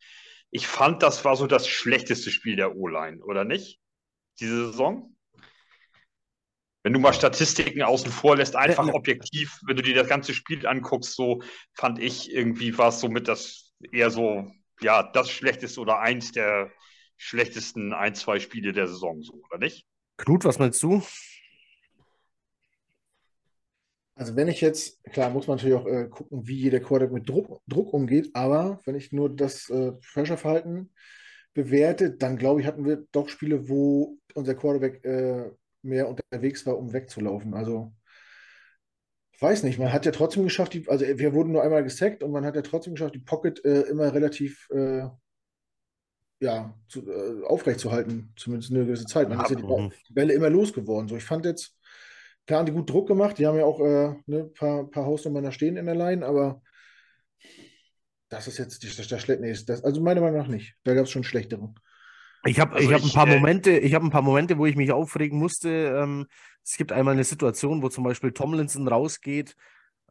ich 0.50 0.68
fand, 0.68 1.04
das 1.04 1.26
war 1.26 1.36
so 1.36 1.48
das 1.48 1.68
schlechteste 1.68 2.32
Spiel 2.32 2.56
der 2.56 2.76
O-Line, 2.76 3.24
oder 3.24 3.44
nicht? 3.44 3.80
Diese 4.40 4.68
Saison? 4.68 5.16
Wenn 6.84 6.94
du 6.94 7.00
mal 7.00 7.14
Statistiken 7.14 7.82
außen 7.82 8.12
vor 8.12 8.38
lässt, 8.38 8.56
einfach 8.56 8.88
objektiv, 8.94 9.60
wenn 9.66 9.76
du 9.76 9.84
dir 9.84 9.96
das 9.96 10.08
ganze 10.08 10.34
Spiel 10.34 10.66
anguckst, 10.66 11.16
so 11.16 11.42
fand 11.74 12.00
ich 12.00 12.32
irgendwie 12.32 12.78
war 12.78 12.90
es 12.90 13.02
somit 13.02 13.28
das 13.28 13.74
eher 13.92 14.10
so, 14.10 14.50
ja, 14.80 15.04
das 15.04 15.30
schlechteste 15.30 15.82
oder 15.82 16.00
eins 16.00 16.32
der 16.32 16.72
schlechtesten 17.18 17.94
ein, 17.94 18.16
zwei 18.16 18.40
Spiele 18.40 18.72
der 18.72 18.88
Saison, 18.88 19.22
so, 19.22 19.34
oder 19.50 19.58
nicht? 19.58 19.86
Knut, 20.18 20.46
was 20.46 20.60
meinst 20.60 20.82
du? 20.82 21.04
Also 24.18 24.36
wenn 24.36 24.48
ich 24.48 24.62
jetzt, 24.62 25.04
klar, 25.06 25.30
muss 25.30 25.46
man 25.46 25.58
natürlich 25.58 25.76
auch 25.76 25.86
äh, 25.86 26.08
gucken, 26.10 26.48
wie 26.48 26.56
jeder 26.56 26.80
Quarterback 26.80 27.14
mit 27.14 27.30
Druck, 27.30 27.62
Druck 27.68 27.94
umgeht, 27.94 28.32
aber 28.34 28.80
wenn 28.86 28.96
ich 28.96 29.12
nur 29.12 29.34
das 29.34 29.70
äh, 29.70 29.92
Pressure-Verhalten 29.92 30.92
bewerte, 31.54 32.12
dann 32.12 32.38
glaube 32.38 32.60
ich, 32.60 32.68
hatten 32.68 32.84
wir 32.84 33.06
doch 33.12 33.30
Spiele, 33.30 33.70
wo 33.70 34.18
unser 34.34 34.56
Quarterback 34.56 35.06
äh, 35.06 35.52
mehr 35.84 36.10
unterwegs 36.10 36.66
war, 36.66 36.80
um 36.80 36.94
wegzulaufen. 36.94 37.54
Also 37.54 37.94
ich 39.34 39.42
weiß 39.42 39.62
nicht, 39.62 39.78
man 39.78 39.94
hat 39.94 40.08
ja 40.08 40.12
trotzdem 40.12 40.44
geschafft, 40.44 40.74
die, 40.74 40.88
also 40.90 41.06
wir 41.06 41.34
wurden 41.36 41.52
nur 41.52 41.62
einmal 41.62 41.84
gesackt 41.84 42.24
und 42.24 42.32
man 42.32 42.44
hat 42.44 42.56
ja 42.56 42.64
trotzdem 42.64 42.96
geschafft, 42.96 43.14
die 43.14 43.20
Pocket 43.20 43.64
äh, 43.66 43.82
immer 43.82 44.12
relativ 44.16 44.68
äh, 44.72 45.04
ja, 46.40 46.74
zu, 46.88 47.08
äh, 47.08 47.44
aufrecht 47.46 47.80
zu 47.80 47.92
halten, 47.92 48.34
zumindest 48.36 48.72
eine 48.72 48.86
gewisse 48.86 49.06
Zeit. 49.06 49.30
Man 49.30 49.38
ja, 49.38 49.44
ist 49.44 49.52
ja 49.52 49.58
die. 49.58 50.14
Bälle 50.14 50.34
immer 50.34 50.50
losgeworden. 50.50 51.08
So, 51.08 51.18
ich 51.18 51.24
fand 51.24 51.46
jetzt, 51.46 51.77
Klar 52.48 52.60
haben 52.60 52.66
die 52.66 52.72
gut 52.72 52.90
Druck 52.90 53.08
gemacht. 53.08 53.38
Die 53.38 53.46
haben 53.46 53.58
ja 53.58 53.66
auch 53.66 53.80
äh, 53.82 54.16
ne, 54.26 54.46
paar, 54.46 54.90
paar 54.90 55.06
Hausnummern 55.06 55.44
da 55.44 55.52
stehen 55.52 55.76
in 55.76 55.86
der 55.86 55.96
Line, 55.96 56.26
aber 56.26 56.62
das 58.30 58.48
ist 58.48 58.58
jetzt 58.58 58.84
das, 58.84 58.96
das, 58.96 59.08
das, 59.08 59.40
nee, 59.40 59.54
das 59.68 59.84
also 59.84 60.02
meiner 60.02 60.22
Meinung 60.22 60.40
nach 60.40 60.48
nicht. 60.48 60.76
Da 60.84 60.94
gab 60.94 61.06
es 61.06 61.12
schon 61.12 61.26
schlechtere. 61.26 61.74
Ich 62.46 62.60
habe 62.60 62.76
also 62.76 62.94
hab 62.94 63.04
ein 63.04 63.12
paar 63.12 63.28
äh, 63.28 63.36
Momente, 63.36 63.72
ich 63.72 63.94
habe 63.94 64.06
ein 64.06 64.12
paar 64.12 64.22
Momente, 64.22 64.58
wo 64.58 64.66
ich 64.66 64.78
mich 64.78 64.94
aufregen 64.94 65.38
musste. 65.38 65.70
Ähm, 65.70 66.28
es 66.64 66.78
gibt 66.78 66.94
einmal 66.94 67.14
eine 67.14 67.26
Situation, 67.26 67.82
wo 67.82 67.90
zum 67.90 68.06
Beispiel 68.06 68.32
Tomlinson 68.32 68.88
rausgeht, 68.88 69.58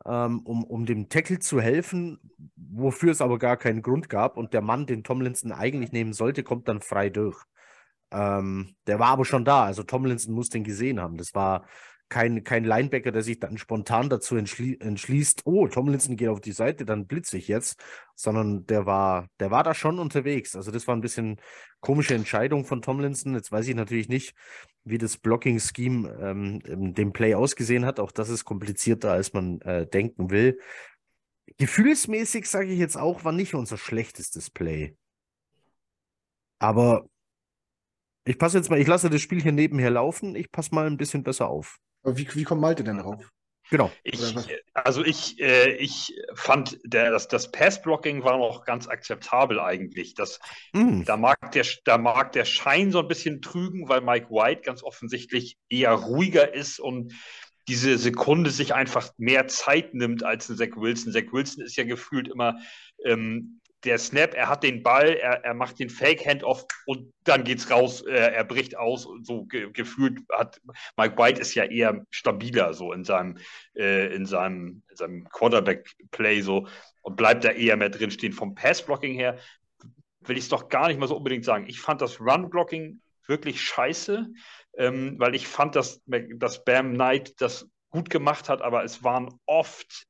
ähm, 0.05 0.41
um, 0.41 0.63
um 0.65 0.85
dem 0.85 1.09
Tackle 1.09 1.39
zu 1.39 1.63
helfen, 1.63 2.19
wofür 2.57 3.13
es 3.13 3.23
aber 3.23 3.39
gar 3.39 3.57
keinen 3.57 3.81
Grund 3.81 4.11
gab. 4.11 4.37
Und 4.37 4.53
der 4.53 4.61
Mann, 4.61 4.85
den 4.85 5.05
Tomlinson 5.05 5.53
eigentlich 5.53 5.93
nehmen 5.93 6.13
sollte, 6.13 6.43
kommt 6.43 6.69
dann 6.69 6.83
frei 6.83 7.09
durch. 7.09 7.43
Ähm, 8.11 8.77
der 8.87 8.99
war 8.99 9.09
aber 9.09 9.25
schon 9.25 9.45
da, 9.45 9.65
also 9.65 9.83
Tomlinson 9.83 10.35
muss 10.35 10.51
den 10.51 10.65
gesehen 10.65 11.01
haben. 11.01 11.17
Das 11.17 11.35
war 11.35 11.67
kein, 12.09 12.45
kein 12.45 12.65
Linebacker, 12.65 13.11
der 13.11 13.23
sich 13.23 13.41
dann 13.41 13.59
spontan 13.59 14.09
dazu 14.09 14.37
entschli 14.37 14.77
entschließt, 14.81 15.43
oh, 15.45 15.67
Tomlinson 15.67 16.17
geht 16.17 16.29
auf 16.29 16.41
die 16.41 16.53
Seite, 16.53 16.85
dann 16.85 17.07
blitze 17.07 17.37
ich 17.37 17.49
jetzt, 17.49 17.83
sondern 18.15 18.67
der 18.67 18.87
war, 18.87 19.29
der 19.41 19.51
war 19.51 19.65
da 19.65 19.75
schon 19.75 19.99
unterwegs. 19.99 20.55
Also 20.55 20.71
das 20.71 20.87
war 20.87 20.95
ein 20.95 21.01
bisschen 21.01 21.41
komische 21.81 22.15
Entscheidung 22.15 22.65
von 22.65 22.81
Tomlinson. 22.83 23.35
Jetzt 23.35 23.51
weiß 23.51 23.67
ich 23.69 23.75
natürlich 23.75 24.09
nicht, 24.09 24.35
wie 24.85 24.99
das 24.99 25.19
Blocking-Scheme 25.19 26.19
ähm, 26.21 26.95
dem 26.95 27.13
Play 27.13 27.35
ausgesehen 27.35 27.85
hat. 27.85 27.99
Auch 27.99 28.13
das 28.13 28.29
ist 28.29 28.45
komplizierter, 28.45 29.13
als 29.13 29.33
man 29.33 29.61
äh, 29.63 29.87
denken 29.87 30.31
will. 30.31 30.61
Gefühlsmäßig 31.59 32.49
sage 32.49 32.73
ich 32.73 32.79
jetzt 32.79 32.97
auch, 32.97 33.25
war 33.25 33.33
nicht 33.33 33.55
unser 33.55 33.79
schlechtestes 33.79 34.51
Play. 34.51 34.97
Aber 36.59 37.09
ich 38.25 38.39
passe 38.39 38.59
jetzt 38.59 38.71
mal, 38.71 38.81
ich 38.81 38.87
lasse 38.87 39.11
das 39.11 39.21
Spiel 39.21 39.43
hier 39.43 39.53
nebenher 39.53 39.91
laufen, 39.91 40.35
ich 40.35 40.51
passe 40.51 40.75
mal 40.75 40.87
ein 40.87 40.97
bisschen 40.97 41.23
besser 41.23 41.49
auf. 41.49 41.79
Aber 42.07 42.17
wie, 42.17 42.29
wie 42.35 42.45
kommt 42.45 42.61
Malte 42.61 42.85
denn 42.85 42.99
drauf? 42.99 43.33
Genau. 43.69 43.91
Ich, 44.05 44.21
also 44.75 45.05
ich, 45.05 45.41
äh, 45.41 45.73
ich 45.73 46.15
fand, 46.35 46.79
der, 46.85 47.11
das, 47.11 47.27
das 47.27 47.51
Pass-Blocking 47.51 48.23
war 48.23 48.39
noch 48.39 48.65
ganz 48.65 48.87
akzeptabel 48.87 49.59
eigentlich. 49.59 50.15
Das, 50.15 50.39
mm. 50.73 51.03
da, 51.03 51.17
mag 51.17 51.51
der, 51.51 51.67
da 51.85 51.99
mag 51.99 52.31
der 52.31 52.45
Schein 52.45 52.93
so 52.93 53.01
ein 53.01 53.09
bisschen 53.09 53.43
trügen, 53.43 53.89
weil 53.89 54.03
Mike 54.03 54.31
White 54.31 54.63
ganz 54.63 54.85
offensichtlich 54.85 55.59
eher 55.69 55.95
ruhiger 55.95 56.55
ist 56.55 56.79
und 56.79 57.13
diese 57.67 57.99
Sekunde 57.99 58.51
sich 58.51 58.73
einfach 58.73 59.11
mehr 59.17 59.49
Zeit 59.49 59.95
nimmt 59.95 60.23
als 60.23 60.49
ein 60.49 60.57
Zach 60.57 60.77
Wilson. 60.77 61.13
Zach 61.13 61.33
Wilson 61.33 61.65
ist 61.65 61.75
ja 61.75 61.83
gefühlt 61.83 62.29
immer 62.29 62.61
ähm, 63.05 63.61
der 63.87 63.99
Snap, 63.99 64.35
er 64.35 64.49
hat 64.49 64.63
den 64.63 64.83
Ball, 64.83 65.15
er, 65.15 65.45
er 65.45 65.55
macht 65.55 65.79
den 65.79 65.89
Fake-Handoff 65.89 66.67
und 66.87 67.13
dann 67.25 67.45
geht's 67.45 67.71
raus, 67.71 68.03
er, 68.03 68.35
er 68.35 68.45
bricht 68.45 68.77
aus. 68.77 69.09
So 69.23 69.45
ge 69.45 69.71
gefühlt 69.73 70.21
hat 70.33 70.61
Mike 70.97 71.17
White 71.17 71.41
ist 71.41 71.55
ja 71.55 71.65
eher 71.65 72.05
stabiler 72.11 72.75
so 72.75 72.93
in 72.93 73.05
seinem, 73.05 73.39
äh, 73.75 74.15
in 74.15 74.27
seinem, 74.27 74.83
in 74.91 74.97
seinem 74.97 75.29
Quarterback-Play 75.29 76.41
so 76.43 76.67
und 77.03 77.17
bleibt 77.17 77.45
da 77.45 77.51
eher 77.51 77.77
mehr 77.77 77.91
drin 77.91 78.11
stehen. 78.11 78.33
Vom 78.33 78.55
Pass-Blocking 78.55 79.15
her 79.15 79.39
will 80.21 80.37
ich 80.37 80.45
es 80.45 80.51
doch 80.51 80.69
gar 80.69 80.89
nicht 80.89 80.99
mal 80.99 81.07
so 81.09 81.17
unbedingt 81.17 81.45
sagen. 81.45 81.67
Ich 81.69 81.81
fand 81.81 82.01
das 82.01 82.21
Run-Blocking 82.21 83.01
wirklich 83.27 83.61
scheiße, 83.63 84.27
ähm, 84.79 85.15
weil 85.19 85.35
ich 85.35 85.47
fand, 85.47 85.77
dass, 85.77 86.03
dass 86.07 86.65
Bam 86.65 86.95
Knight 86.95 87.41
das 87.41 87.69
gut 87.91 88.11
gemacht 88.11 88.49
hat, 88.49 88.63
aber 88.63 88.85
es 88.85 89.05
waren 89.05 89.39
oft 89.47 90.07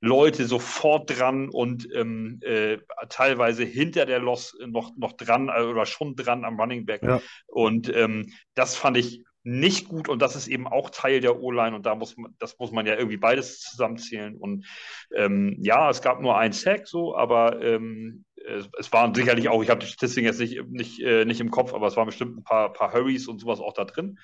Leute 0.00 0.46
sofort 0.46 1.18
dran 1.18 1.48
und 1.48 1.88
ähm, 1.94 2.40
äh, 2.42 2.78
teilweise 3.08 3.64
hinter 3.64 4.06
der 4.06 4.20
Loss 4.20 4.56
noch, 4.64 4.96
noch 4.96 5.12
dran 5.12 5.48
äh, 5.48 5.62
oder 5.62 5.86
schon 5.86 6.14
dran 6.14 6.44
am 6.44 6.58
Running 6.58 6.86
Back. 6.86 7.02
Ja. 7.02 7.20
Und 7.46 7.94
ähm, 7.94 8.32
das 8.54 8.76
fand 8.76 8.96
ich 8.96 9.24
nicht 9.42 9.88
gut 9.88 10.08
und 10.08 10.20
das 10.20 10.36
ist 10.36 10.46
eben 10.46 10.66
auch 10.66 10.90
Teil 10.90 11.20
der 11.20 11.40
O-Line 11.40 11.74
und 11.74 11.86
da 11.86 11.94
muss 11.94 12.16
man, 12.16 12.34
das 12.38 12.58
muss 12.58 12.70
man 12.70 12.86
ja 12.86 12.96
irgendwie 12.96 13.16
beides 13.16 13.60
zusammenzählen. 13.60 14.36
Und 14.36 14.66
ähm, 15.14 15.56
ja, 15.60 15.88
es 15.90 16.02
gab 16.02 16.20
nur 16.20 16.36
ein 16.36 16.52
Sack 16.52 16.86
so, 16.86 17.16
aber 17.16 17.62
ähm, 17.62 18.24
es, 18.46 18.68
es, 18.78 18.92
waren 18.92 19.14
sicherlich 19.14 19.48
auch, 19.48 19.62
ich 19.62 19.70
habe 19.70 19.80
die 19.80 19.86
Statistiken 19.86 20.26
jetzt 20.26 20.40
nicht, 20.40 20.62
nicht, 20.68 21.00
äh, 21.00 21.24
nicht 21.24 21.40
im 21.40 21.50
Kopf, 21.50 21.72
aber 21.72 21.86
es 21.86 21.96
waren 21.96 22.06
bestimmt 22.06 22.36
ein 22.36 22.44
paar, 22.44 22.72
paar 22.72 22.92
Hurries 22.92 23.26
und 23.26 23.40
sowas 23.40 23.60
auch 23.60 23.72
da 23.72 23.84
drin. 23.84 24.18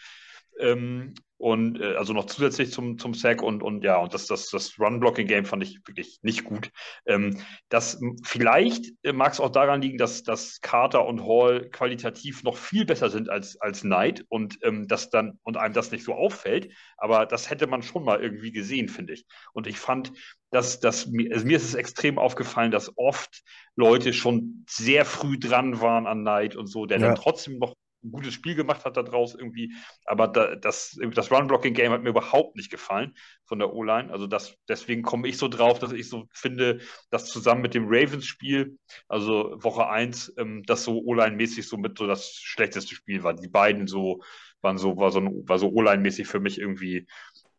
Ähm, 0.59 1.15
und 1.45 1.81
äh, 1.81 1.97
also 1.97 2.13
noch 2.13 2.27
zusätzlich 2.27 2.73
zum, 2.73 2.97
zum 2.97 3.13
Sack 3.13 3.43
und, 3.43 3.63
und 3.63 3.85
ja, 3.85 3.99
und 3.99 4.15
das, 4.15 4.27
das, 4.27 4.49
das 4.49 4.79
Run-Blocking-Game 4.79 5.45
fand 5.45 5.63
ich 5.63 5.81
wirklich 5.87 6.21
nicht 6.23 6.45
gut. 6.45 6.71
Ähm, 7.07 7.37
das 7.69 8.01
vielleicht 8.23 8.93
äh, 9.03 9.13
mag 9.13 9.33
es 9.33 9.41
auch 9.41 9.51
daran 9.51 9.83
liegen, 9.83 9.99
dass, 9.99 10.23
dass 10.23 10.61
Carter 10.61 11.05
und 11.07 11.23
Hall 11.23 11.69
qualitativ 11.71 12.45
noch 12.45 12.57
viel 12.57 12.87
besser 12.87 13.11
sind 13.11 13.29
als, 13.29 13.61
als 13.61 13.83
Knight 13.83 14.25
und 14.29 14.59
ähm, 14.63 14.89
das 14.89 15.11
dann 15.11 15.39
und 15.43 15.57
einem 15.57 15.75
das 15.75 15.91
nicht 15.91 16.05
so 16.05 16.15
auffällt, 16.15 16.73
aber 16.97 17.27
das 17.27 17.51
hätte 17.51 17.67
man 17.67 17.83
schon 17.83 18.05
mal 18.05 18.23
irgendwie 18.23 18.53
gesehen, 18.53 18.89
finde 18.89 19.13
ich. 19.13 19.27
Und 19.53 19.67
ich 19.67 19.79
fand, 19.79 20.13
dass, 20.51 20.79
dass 20.81 21.07
also 21.07 21.47
mir 21.47 21.57
ist 21.57 21.65
es 21.65 21.75
extrem 21.75 22.17
aufgefallen, 22.19 22.71
dass 22.71 22.97
oft 22.97 23.43
Leute 23.75 24.13
schon 24.13 24.65
sehr 24.67 25.05
früh 25.05 25.39
dran 25.39 25.81
waren 25.81 26.07
an 26.07 26.23
Knight 26.23 26.55
und 26.55 26.69
so, 26.69 26.87
der 26.87 27.01
ja. 27.01 27.09
dann 27.09 27.17
trotzdem 27.17 27.59
noch 27.59 27.75
ein 28.05 28.13
gutes 28.13 28.35
Spiel 28.35 28.55
gemacht 28.55 28.85
hat 28.85 28.97
da 28.97 29.03
draus 29.03 29.35
irgendwie. 29.35 29.75
Aber 30.05 30.29
da, 30.29 30.55
das, 30.57 30.99
das 31.15 31.31
Run-Blocking-Game 31.31 31.93
hat 31.93 32.03
mir 32.03 32.11
überhaupt 32.11 32.57
nicht 32.57 32.71
gefallen 32.71 33.15
von 33.45 33.59
der 33.59 33.73
O-Line. 33.73 34.13
Also 34.13 34.27
das, 34.27 34.57
deswegen 34.69 35.03
komme 35.03 35.29
ich 35.29 35.39
so 35.39 35.49
drauf, 35.49 35.79
dass 35.79 35.93
ich 35.93 36.09
so 36.09 36.27
finde, 36.33 36.81
dass 37.11 37.27
zusammen 37.27 37.63
mit 37.63 37.75
dem 37.75 37.87
Ravens-Spiel, 37.87 38.79
also 39.09 39.57
Woche 39.63 39.89
1, 39.89 40.35
ähm, 40.39 40.63
das 40.67 40.85
so 40.85 41.03
O-Line-mäßig 41.03 41.67
so 41.67 41.77
mit 41.77 41.99
so 41.99 42.07
das 42.07 42.35
schlechteste 42.35 42.95
Spiel 42.95 43.23
war. 43.23 43.35
Die 43.35 43.49
beiden 43.49 43.87
so 43.87 44.23
waren 44.61 44.79
so, 44.79 44.97
war 44.97 45.11
so, 45.11 45.21
war 45.21 45.59
so 45.59 45.71
O-Line-mäßig 45.71 46.27
für 46.27 46.41
mich 46.41 46.59
irgendwie 46.59 47.07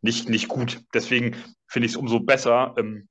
nicht, 0.01 0.29
nicht 0.29 0.47
gut. 0.47 0.81
Deswegen 0.93 1.35
finde 1.67 1.85
ich 1.87 1.93
es 1.93 1.97
umso 1.97 2.19
besser, 2.19 2.75
ähm, 2.77 3.07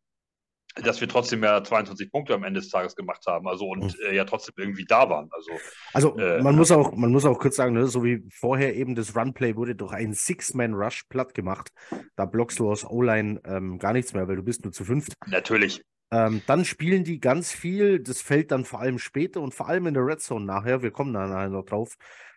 dass 0.82 1.00
wir 1.00 1.08
trotzdem 1.08 1.42
ja 1.42 1.62
22 1.62 2.10
Punkte 2.10 2.34
am 2.34 2.42
Ende 2.42 2.60
des 2.60 2.68
Tages 2.68 2.96
gemacht 2.96 3.24
haben, 3.26 3.46
also 3.46 3.66
und 3.66 3.92
hm. 3.92 4.00
äh, 4.06 4.16
ja 4.16 4.24
trotzdem 4.24 4.54
irgendwie 4.56 4.84
da 4.84 5.08
waren. 5.08 5.28
Also, 5.30 5.52
also 5.92 6.16
äh, 6.18 6.42
man, 6.42 6.56
muss 6.56 6.70
auch, 6.70 6.94
man 6.96 7.12
muss 7.12 7.24
auch 7.24 7.38
kurz 7.38 7.56
sagen, 7.56 7.74
ne, 7.74 7.86
so 7.86 8.02
wie 8.02 8.24
vorher 8.32 8.74
eben 8.74 8.94
das 8.94 9.14
Runplay 9.14 9.56
wurde 9.56 9.76
durch 9.76 9.92
einen 9.92 10.14
Six-Man-Rush 10.14 11.04
platt 11.08 11.34
gemacht. 11.34 11.70
Da 12.16 12.24
blockst 12.24 12.58
du 12.58 12.70
aus 12.70 12.84
O-Line 12.84 13.40
ähm, 13.44 13.78
gar 13.78 13.92
nichts 13.92 14.12
mehr, 14.14 14.26
weil 14.26 14.36
du 14.36 14.42
bist 14.42 14.64
nur 14.64 14.72
zu 14.72 14.84
fünft. 14.84 15.12
Natürlich. 15.26 15.82
Ähm, 16.10 16.42
dann 16.46 16.64
spielen 16.64 17.04
die 17.04 17.20
ganz 17.20 17.52
viel, 17.52 18.00
das 18.00 18.20
fällt 18.20 18.50
dann 18.50 18.64
vor 18.64 18.80
allem 18.80 18.98
später 18.98 19.40
und 19.40 19.54
vor 19.54 19.68
allem 19.68 19.86
in 19.86 19.94
der 19.94 20.06
Red 20.06 20.20
Zone 20.20 20.44
nachher, 20.44 20.82
wir 20.82 20.90
kommen 20.90 21.12
da 21.12 21.26
nachher 21.26 21.48
noch 21.48 21.64
drauf, 21.64 21.94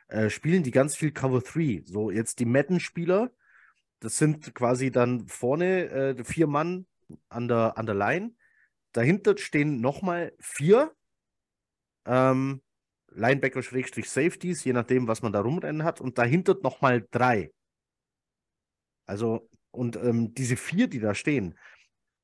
äh, 0.08 0.30
spielen 0.30 0.63
die 0.63 0.71
ganz 0.71 0.95
viel 0.95 1.12
Cover 1.12 1.41
3. 1.41 1.84
So 1.86 2.12
jetzt 2.12 2.39
die 2.39 2.45
Madden-Spieler, 2.45 3.32
das 4.00 4.17
sind 4.17 4.54
quasi 4.54 4.91
dann 4.91 5.28
vorne 5.28 5.89
äh, 5.89 6.23
vier 6.23 6.47
Mann 6.47 6.86
an 7.29 7.47
der, 7.47 7.77
an 7.77 7.85
der 7.85 7.95
Line. 7.95 8.35
Dahinter 8.93 9.37
stehen 9.37 9.81
nochmal 9.81 10.33
vier 10.39 10.91
ähm, 12.05 12.61
Linebacker-Safeties, 13.11 14.63
je 14.63 14.73
nachdem, 14.73 15.07
was 15.07 15.21
man 15.21 15.33
da 15.33 15.41
rumrennen 15.41 15.83
hat. 15.83 16.01
Und 16.01 16.17
dahinter 16.17 16.57
nochmal 16.61 17.05
drei. 17.11 17.51
Also, 19.05 19.49
und 19.71 19.95
ähm, 19.97 20.33
diese 20.33 20.57
vier, 20.57 20.87
die 20.87 20.99
da 20.99 21.13
stehen, 21.13 21.57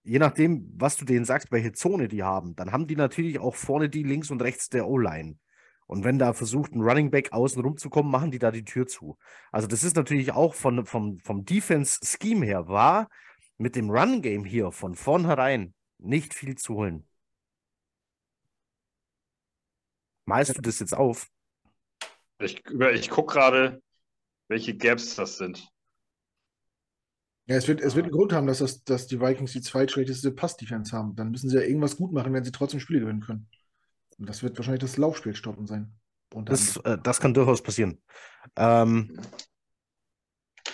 je 0.04 0.20
nachdem, 0.20 0.72
was 0.76 0.98
du 0.98 1.06
denen 1.06 1.26
sagst, 1.26 1.52
welche 1.52 1.72
Zone 1.72 2.08
die 2.08 2.24
haben, 2.24 2.56
dann 2.56 2.72
haben 2.72 2.88
die 2.88 2.96
natürlich 2.96 3.40
auch 3.40 3.56
vorne 3.56 3.90
die 3.90 4.04
links 4.04 4.32
und 4.32 4.42
rechts 4.42 4.70
der 4.70 4.88
O-Line. 4.88 5.38
Und 5.86 6.04
wenn 6.04 6.18
da 6.18 6.34
versucht, 6.34 6.74
ein 6.74 6.82
Running 6.82 7.12
Back 7.12 7.34
außen 7.34 7.62
rumzukommen, 7.62 8.12
machen 8.12 8.32
die 8.32 8.40
da 8.40 8.52
die 8.52 8.66
Tür 8.66 8.88
zu. 8.88 9.18
Also, 9.52 9.68
das 9.68 9.84
ist 9.84 9.96
natürlich 9.96 10.32
auch 10.32 10.54
von, 10.54 10.86
vom, 10.86 11.20
vom 11.20 11.46
Defense-Scheme 11.46 12.46
her 12.46 12.68
war 12.68 13.10
mit 13.58 13.76
dem 13.76 13.90
Run-Game 13.90 14.46
hier 14.46 14.72
von 14.72 14.96
vornherein 14.96 15.74
nicht 16.00 16.34
viel 16.34 16.56
zu 16.56 16.76
holen. 16.76 17.08
Malst 20.26 20.58
du 20.58 20.62
das 20.62 20.80
jetzt 20.80 20.96
auf? 20.96 21.28
Ich, 22.40 22.64
ich 22.66 23.10
gucke 23.10 23.34
gerade, 23.34 23.82
welche 24.48 24.76
Gaps 24.76 25.16
das 25.16 25.38
sind. 25.38 25.68
Ja, 27.46 27.58
es 27.58 27.68
wird, 27.68 27.82
es 27.82 27.96
wird 27.96 28.06
einen 28.06 28.14
Grund 28.14 28.32
haben, 28.32 28.48
dass, 28.48 28.60
das, 28.60 28.84
dass 28.86 29.08
die 29.08 29.20
Vikings 29.20 29.52
die 29.52 29.62
zweitschlechteste 29.62 30.32
Pass-Defense 30.32 30.96
haben. 30.96 31.16
Dann 31.16 31.30
müssen 31.30 31.50
sie 31.50 31.58
ja 31.58 31.64
irgendwas 31.64 31.98
gut 31.98 32.14
machen, 32.14 32.34
wenn 32.34 32.46
sie 32.46 32.54
trotzdem 32.54 32.80
Spiele 32.80 33.02
gewinnen 33.02 33.22
können. 33.22 33.50
Und 34.18 34.30
das 34.30 34.44
wird 34.44 34.58
wahrscheinlich 34.58 34.82
das 34.82 34.98
Laufspiel 34.98 35.36
stoppen 35.36 35.68
sein. 35.68 35.94
Das, 36.46 36.78
äh, 36.78 36.98
das 37.04 37.20
kann 37.20 37.34
durchaus 37.34 37.62
passieren. 37.62 38.02
Ähm, 38.56 39.20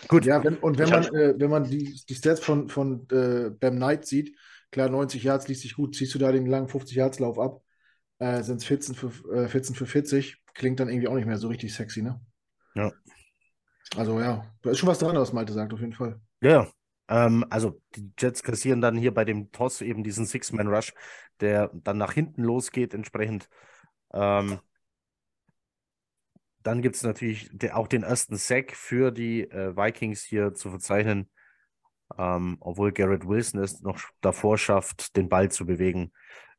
Gut. 0.07 0.25
Ja, 0.25 0.43
wenn, 0.43 0.57
und 0.57 0.77
wenn 0.77 0.89
man, 0.89 1.03
äh, 1.13 1.33
wenn 1.37 1.49
man 1.49 1.63
die, 1.65 1.99
die 2.07 2.15
Stats 2.15 2.39
von, 2.39 2.69
von 2.69 3.07
äh, 3.11 3.49
Bam 3.49 3.75
Knight 3.75 4.05
sieht, 4.05 4.35
klar, 4.71 4.89
90 4.89 5.23
Yards 5.23 5.47
liest 5.47 5.61
sich 5.61 5.75
gut, 5.75 5.95
ziehst 5.95 6.13
du 6.15 6.19
da 6.19 6.31
den 6.31 6.45
langen 6.45 6.67
50 6.67 6.95
Yards 6.95 7.19
Lauf 7.19 7.39
ab, 7.39 7.61
äh, 8.19 8.41
sind 8.43 8.57
es 8.57 8.65
14 8.65 8.95
für, 8.95 9.07
äh, 9.33 9.47
14 9.47 9.75
für 9.75 9.85
40, 9.85 10.41
klingt 10.53 10.79
dann 10.79 10.89
irgendwie 10.89 11.07
auch 11.07 11.15
nicht 11.15 11.27
mehr 11.27 11.37
so 11.37 11.47
richtig 11.47 11.73
sexy, 11.73 12.01
ne? 12.01 12.19
Ja. 12.75 12.91
Also 13.95 14.19
ja, 14.19 14.45
da 14.61 14.69
ist 14.69 14.77
schon 14.77 14.89
was 14.89 14.99
dran, 14.99 15.15
was 15.15 15.33
Malte 15.33 15.53
sagt, 15.53 15.73
auf 15.73 15.79
jeden 15.79 15.93
Fall. 15.93 16.19
Ja, 16.41 16.67
ähm, 17.09 17.45
also 17.49 17.81
die 17.95 18.11
Jets 18.17 18.43
kassieren 18.43 18.81
dann 18.81 18.97
hier 18.97 19.13
bei 19.13 19.25
dem 19.25 19.51
Toss 19.51 19.81
eben 19.81 20.03
diesen 20.03 20.25
Six-Man-Rush, 20.25 20.93
der 21.41 21.71
dann 21.73 21.97
nach 21.97 22.13
hinten 22.13 22.43
losgeht, 22.43 22.93
entsprechend. 22.93 23.49
Ähm, 24.13 24.59
dann 26.69 26.83
gibt 26.83 26.97
es 26.97 27.03
natürlich 27.03 27.49
auch 27.73 27.87
den 27.87 28.03
ersten 28.03 28.35
Sack 28.35 28.75
für 28.75 29.09
die 29.09 29.41
äh, 29.49 29.75
Vikings 29.75 30.21
hier 30.21 30.53
zu 30.53 30.69
verzeichnen, 30.69 31.27
ähm, 32.15 32.57
obwohl 32.59 32.91
Garrett 32.91 33.27
Wilson 33.27 33.59
es 33.59 33.81
noch 33.81 33.99
davor 34.21 34.59
schafft, 34.59 35.15
den 35.15 35.29
Ball 35.29 35.49
zu 35.49 35.65
bewegen. 35.65 36.11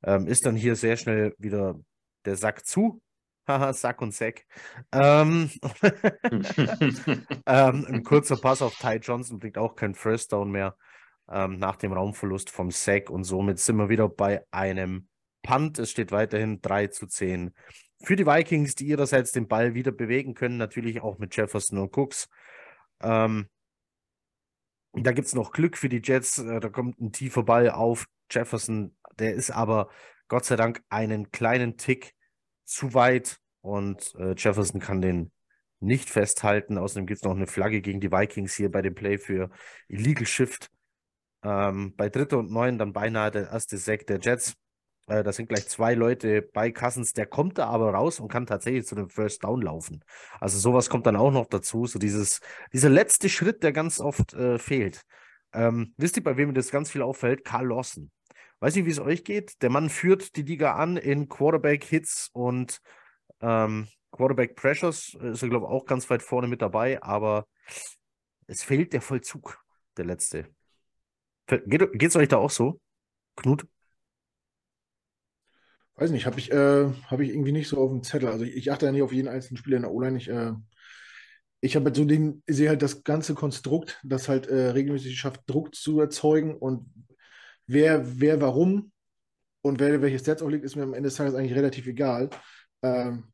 Ähm, 0.02 0.26
ist 0.26 0.46
dann 0.46 0.56
hier 0.56 0.74
sehr 0.74 0.96
schnell 0.96 1.36
wieder 1.38 1.78
der 2.24 2.34
Sack 2.34 2.66
zu. 2.66 3.00
Haha, 3.46 3.72
Sack 3.72 4.02
und 4.02 4.12
Sack. 4.12 4.46
Ähm, 4.90 5.48
ähm, 7.46 7.86
ein 7.86 8.02
kurzer 8.02 8.36
Pass 8.36 8.62
auf 8.62 8.76
Ty 8.78 8.96
Johnson 8.96 9.38
bringt 9.38 9.58
auch 9.58 9.76
kein 9.76 9.94
First 9.94 10.32
Down 10.32 10.50
mehr 10.50 10.76
ähm, 11.30 11.60
nach 11.60 11.76
dem 11.76 11.92
Raumverlust 11.92 12.50
vom 12.50 12.72
Sack 12.72 13.10
und 13.10 13.22
somit 13.22 13.60
sind 13.60 13.76
wir 13.76 13.88
wieder 13.88 14.08
bei 14.08 14.44
einem 14.50 15.06
Punt. 15.42 15.78
Es 15.78 15.92
steht 15.92 16.10
weiterhin 16.10 16.60
3 16.60 16.88
zu 16.88 17.06
10 17.06 17.54
für 18.02 18.16
die 18.16 18.26
Vikings, 18.26 18.74
die 18.74 18.86
ihrerseits 18.86 19.32
den 19.32 19.48
Ball 19.48 19.74
wieder 19.74 19.92
bewegen 19.92 20.34
können, 20.34 20.56
natürlich 20.56 21.02
auch 21.02 21.18
mit 21.18 21.36
Jefferson 21.36 21.78
und 21.78 21.96
Cooks. 21.96 22.28
Ähm, 23.02 23.48
da 24.92 25.12
gibt 25.12 25.28
es 25.28 25.34
noch 25.34 25.52
Glück 25.52 25.76
für 25.76 25.88
die 25.88 26.00
Jets. 26.02 26.38
Äh, 26.38 26.60
da 26.60 26.68
kommt 26.68 27.00
ein 27.00 27.12
tiefer 27.12 27.42
Ball 27.42 27.70
auf 27.70 28.06
Jefferson. 28.30 28.96
Der 29.18 29.34
ist 29.34 29.50
aber 29.50 29.90
Gott 30.28 30.44
sei 30.44 30.56
Dank 30.56 30.82
einen 30.88 31.30
kleinen 31.30 31.76
Tick 31.76 32.14
zu 32.64 32.94
weit 32.94 33.38
und 33.60 34.14
äh, 34.16 34.34
Jefferson 34.36 34.80
kann 34.80 35.00
den 35.00 35.32
nicht 35.80 36.10
festhalten. 36.10 36.78
Außerdem 36.78 37.06
gibt 37.06 37.18
es 37.18 37.24
noch 37.24 37.34
eine 37.34 37.46
Flagge 37.46 37.80
gegen 37.80 38.00
die 38.00 38.12
Vikings 38.12 38.54
hier 38.54 38.70
bei 38.70 38.82
dem 38.82 38.94
Play 38.94 39.18
für 39.18 39.50
Illegal 39.88 40.26
Shift. 40.26 40.70
Ähm, 41.42 41.94
bei 41.96 42.08
Dritter 42.08 42.38
und 42.38 42.50
Neun 42.50 42.78
dann 42.78 42.92
beinahe 42.92 43.30
der 43.30 43.50
erste 43.50 43.78
Sack 43.78 44.06
der 44.06 44.18
Jets. 44.20 44.54
Äh, 45.10 45.24
da 45.24 45.32
sind 45.32 45.48
gleich 45.48 45.66
zwei 45.66 45.94
Leute 45.94 46.40
bei 46.40 46.70
Cousins, 46.70 47.12
der 47.12 47.26
kommt 47.26 47.58
da 47.58 47.66
aber 47.66 47.92
raus 47.92 48.20
und 48.20 48.28
kann 48.28 48.46
tatsächlich 48.46 48.86
zu 48.86 48.94
dem 48.94 49.08
First 49.08 49.42
Down 49.42 49.60
laufen. 49.60 50.04
Also 50.38 50.56
sowas 50.58 50.88
kommt 50.88 51.04
dann 51.04 51.16
auch 51.16 51.32
noch 51.32 51.46
dazu, 51.46 51.86
so 51.86 51.98
dieses, 51.98 52.40
dieser 52.72 52.90
letzte 52.90 53.28
Schritt, 53.28 53.64
der 53.64 53.72
ganz 53.72 53.98
oft 53.98 54.34
äh, 54.34 54.56
fehlt. 54.58 55.02
Ähm, 55.52 55.94
wisst 55.96 56.16
ihr, 56.16 56.22
bei 56.22 56.36
wem 56.36 56.54
das 56.54 56.70
ganz 56.70 56.92
viel 56.92 57.02
auffällt? 57.02 57.44
Carl 57.44 57.66
Lawson. 57.66 58.12
Weiß 58.60 58.76
nicht, 58.76 58.86
wie 58.86 58.90
es 58.90 59.00
euch 59.00 59.24
geht. 59.24 59.60
Der 59.62 59.70
Mann 59.70 59.90
führt 59.90 60.36
die 60.36 60.42
Liga 60.42 60.76
an 60.76 60.96
in 60.96 61.28
Quarterback-Hits 61.28 62.30
und 62.32 62.80
ähm, 63.40 63.88
Quarterback-Pressures. 64.12 65.14
Ist 65.14 65.42
er, 65.42 65.48
glaube 65.48 65.66
ich, 65.66 65.72
auch 65.72 65.86
ganz 65.86 66.08
weit 66.08 66.22
vorne 66.22 66.46
mit 66.46 66.62
dabei, 66.62 67.02
aber 67.02 67.48
es 68.46 68.62
fehlt 68.62 68.92
der 68.92 69.00
Vollzug, 69.00 69.60
der 69.96 70.04
letzte. 70.04 70.46
Geht 71.48 72.00
es 72.00 72.14
euch 72.14 72.28
da 72.28 72.36
auch 72.36 72.50
so, 72.50 72.80
Knut? 73.34 73.66
Weiß 76.00 76.10
nicht, 76.12 76.24
habe 76.24 76.38
ich, 76.40 76.50
äh, 76.50 76.90
hab 77.08 77.20
ich 77.20 77.28
irgendwie 77.28 77.52
nicht 77.52 77.68
so 77.68 77.76
auf 77.76 77.90
dem 77.90 78.02
Zettel. 78.02 78.30
Also 78.30 78.46
ich, 78.46 78.56
ich 78.56 78.72
achte 78.72 78.86
ja 78.86 78.92
nicht 78.92 79.02
auf 79.02 79.12
jeden 79.12 79.28
einzelnen 79.28 79.58
Spieler 79.58 79.76
in 79.76 79.82
der 79.82 79.92
O-Line. 79.92 80.16
Ich, 80.16 80.30
äh, 80.30 80.52
ich 81.60 81.76
habe 81.76 81.84
halt 81.84 81.96
so 81.96 82.06
den, 82.06 82.42
sehe 82.46 82.70
halt 82.70 82.80
das 82.80 83.04
ganze 83.04 83.34
Konstrukt, 83.34 84.00
das 84.02 84.26
halt 84.26 84.46
äh, 84.46 84.70
regelmäßig 84.70 85.18
schafft, 85.18 85.42
Druck 85.46 85.74
zu 85.74 86.00
erzeugen 86.00 86.56
und 86.56 86.86
wer, 87.66 88.18
wer 88.18 88.40
warum 88.40 88.92
und 89.60 89.78
wer 89.78 90.00
welches 90.00 90.22
Stats 90.22 90.40
auflegt, 90.40 90.64
ist 90.64 90.74
mir 90.74 90.84
am 90.84 90.94
Ende 90.94 91.08
des 91.08 91.16
Tages 91.16 91.34
eigentlich 91.34 91.54
relativ 91.54 91.86
egal. 91.86 92.30
Ähm, 92.82 93.24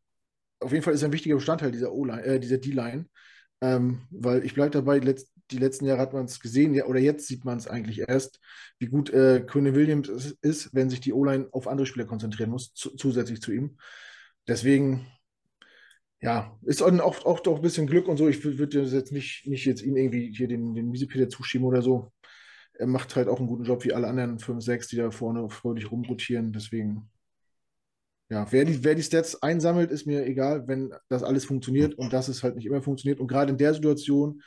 auf 0.58 0.72
jeden 0.72 0.82
Fall 0.82 0.94
ist 0.94 1.02
er 1.02 1.08
ein 1.10 1.12
wichtiger 1.12 1.36
Bestandteil 1.36 1.70
dieser 1.70 1.92
O-Line, 1.92 2.24
äh, 2.24 2.40
dieser 2.40 2.58
D-Line. 2.58 3.06
Ähm, 3.60 4.02
weil 4.10 4.44
ich 4.44 4.54
bleibe 4.54 4.72
dabei, 4.72 4.98
letzt, 4.98 5.32
die 5.50 5.58
letzten 5.58 5.86
Jahre 5.86 6.00
hat 6.00 6.12
man 6.12 6.24
es 6.24 6.40
gesehen, 6.40 6.74
ja, 6.74 6.86
oder 6.86 7.00
jetzt 7.00 7.26
sieht 7.26 7.44
man 7.44 7.58
es 7.58 7.68
eigentlich 7.68 8.00
erst, 8.08 8.40
wie 8.78 8.86
gut 8.86 9.10
äh, 9.10 9.44
Quinn 9.46 9.74
Williams 9.74 10.36
ist, 10.40 10.74
wenn 10.74 10.90
sich 10.90 11.00
die 11.00 11.12
O-Line 11.12 11.48
auf 11.52 11.68
andere 11.68 11.86
Spieler 11.86 12.06
konzentrieren 12.06 12.50
muss, 12.50 12.72
zu, 12.74 12.90
zusätzlich 12.96 13.40
zu 13.40 13.52
ihm. 13.52 13.76
Deswegen, 14.48 15.06
ja, 16.20 16.56
ist 16.62 16.82
auch, 16.82 17.24
auch 17.24 17.40
doch 17.40 17.56
ein 17.56 17.62
bisschen 17.62 17.86
Glück 17.86 18.08
und 18.08 18.16
so. 18.16 18.28
Ich 18.28 18.42
würde 18.44 18.82
jetzt 18.82 19.12
nicht, 19.12 19.46
nicht 19.46 19.64
jetzt 19.64 19.82
ihm 19.82 19.96
irgendwie 19.96 20.32
hier 20.34 20.48
den, 20.48 20.74
den 20.74 20.90
Miesepeter 20.90 21.28
zuschieben 21.28 21.66
oder 21.66 21.82
so. 21.82 22.12
Er 22.74 22.86
macht 22.86 23.16
halt 23.16 23.28
auch 23.28 23.38
einen 23.38 23.48
guten 23.48 23.64
Job 23.64 23.84
wie 23.84 23.92
alle 23.92 24.06
anderen 24.06 24.38
5, 24.38 24.62
6, 24.62 24.88
die 24.88 24.96
da 24.96 25.10
vorne 25.10 25.48
fröhlich 25.48 25.90
rumrotieren. 25.90 26.52
Deswegen, 26.52 27.10
ja, 28.28 28.50
wer 28.50 28.64
die, 28.64 28.82
wer 28.82 28.94
die 28.94 29.02
Stats 29.02 29.42
einsammelt, 29.42 29.90
ist 29.90 30.06
mir 30.06 30.26
egal, 30.26 30.66
wenn 30.66 30.92
das 31.08 31.22
alles 31.22 31.44
funktioniert 31.44 31.94
und 31.94 32.12
das 32.12 32.28
ist 32.28 32.42
halt 32.42 32.56
nicht 32.56 32.66
immer 32.66 32.82
funktioniert. 32.82 33.20
Und 33.20 33.28
gerade 33.28 33.52
in 33.52 33.58
der 33.58 33.74
Situation 33.74 34.42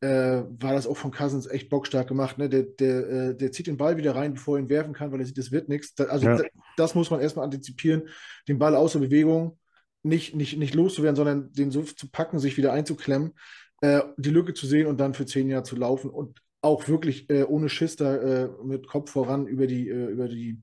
äh, 0.00 0.42
war 0.60 0.72
das 0.74 0.86
auch 0.86 0.96
von 0.96 1.10
Cousins 1.10 1.46
echt 1.46 1.68
bockstark 1.68 2.08
gemacht. 2.08 2.38
Ne? 2.38 2.48
Der, 2.48 2.62
der, 2.62 3.08
äh, 3.08 3.36
der 3.36 3.52
zieht 3.52 3.66
den 3.66 3.76
Ball 3.76 3.96
wieder 3.96 4.14
rein, 4.14 4.34
bevor 4.34 4.56
er 4.56 4.62
ihn 4.62 4.68
werfen 4.68 4.92
kann, 4.92 5.10
weil 5.12 5.20
er 5.20 5.26
sieht, 5.26 5.38
das 5.38 5.50
wird 5.50 5.68
nichts. 5.68 5.98
Also 6.00 6.26
ja. 6.26 6.40
das 6.76 6.94
muss 6.94 7.10
man 7.10 7.20
erstmal 7.20 7.44
antizipieren, 7.44 8.08
den 8.46 8.58
Ball 8.58 8.74
außer 8.74 9.00
Bewegung 9.00 9.58
nicht, 10.02 10.34
nicht, 10.34 10.56
nicht 10.58 10.74
loszuwerden, 10.74 11.16
sondern 11.16 11.52
den 11.52 11.70
so 11.70 11.82
zu 11.82 12.10
packen, 12.10 12.38
sich 12.38 12.56
wieder 12.56 12.72
einzuklemmen, 12.72 13.32
äh, 13.80 14.02
die 14.16 14.30
Lücke 14.30 14.54
zu 14.54 14.66
sehen 14.66 14.86
und 14.86 14.98
dann 14.98 15.14
für 15.14 15.26
zehn 15.26 15.48
Jahre 15.48 15.64
zu 15.64 15.76
laufen 15.76 16.10
und 16.10 16.40
auch 16.60 16.88
wirklich 16.88 17.30
äh, 17.30 17.44
ohne 17.44 17.68
Schiss 17.68 17.96
da 17.96 18.16
äh, 18.16 18.48
mit 18.64 18.86
Kopf 18.88 19.10
voran 19.10 19.46
über 19.46 19.66
die, 19.66 19.88
äh, 19.88 20.06
über 20.06 20.28
die 20.28 20.60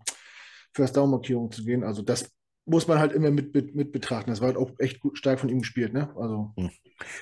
First 0.73 0.97
Down 0.97 1.11
Markierung 1.11 1.51
zu 1.51 1.63
gehen. 1.63 1.83
Also 1.83 2.01
das 2.01 2.29
muss 2.65 2.87
man 2.87 2.99
halt 2.99 3.13
immer 3.13 3.31
mit, 3.31 3.53
mit, 3.53 3.75
mit 3.75 3.91
betrachten. 3.91 4.29
Das 4.29 4.41
war 4.41 4.47
halt 4.47 4.57
auch 4.57 4.71
echt 4.79 4.99
gut, 4.99 5.17
stark 5.17 5.39
von 5.39 5.49
ihm 5.49 5.59
gespielt, 5.59 5.93
ne? 5.93 6.09
Also. 6.15 6.51
Hm. 6.57 6.69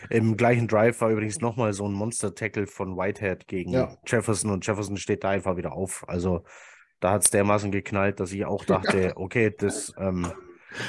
Im 0.09 0.37
gleichen 0.37 0.67
Drive 0.67 1.01
war 1.01 1.09
übrigens 1.09 1.41
nochmal 1.41 1.73
so 1.73 1.87
ein 1.87 1.93
Monster-Tackle 1.93 2.67
von 2.67 2.95
Whitehead 2.95 3.47
gegen 3.47 3.71
ja. 3.71 3.97
Jefferson 4.05 4.51
und 4.51 4.65
Jefferson 4.65 4.97
steht 4.97 5.23
da 5.23 5.29
einfach 5.29 5.57
wieder 5.57 5.73
auf. 5.73 6.05
Also 6.07 6.43
da 6.99 7.11
hat 7.11 7.23
es 7.23 7.31
dermaßen 7.31 7.71
geknallt, 7.71 8.19
dass 8.19 8.31
ich 8.31 8.45
auch 8.45 8.65
dachte, 8.65 9.13
okay, 9.15 9.53
das 9.55 9.93
ähm, 9.97 10.31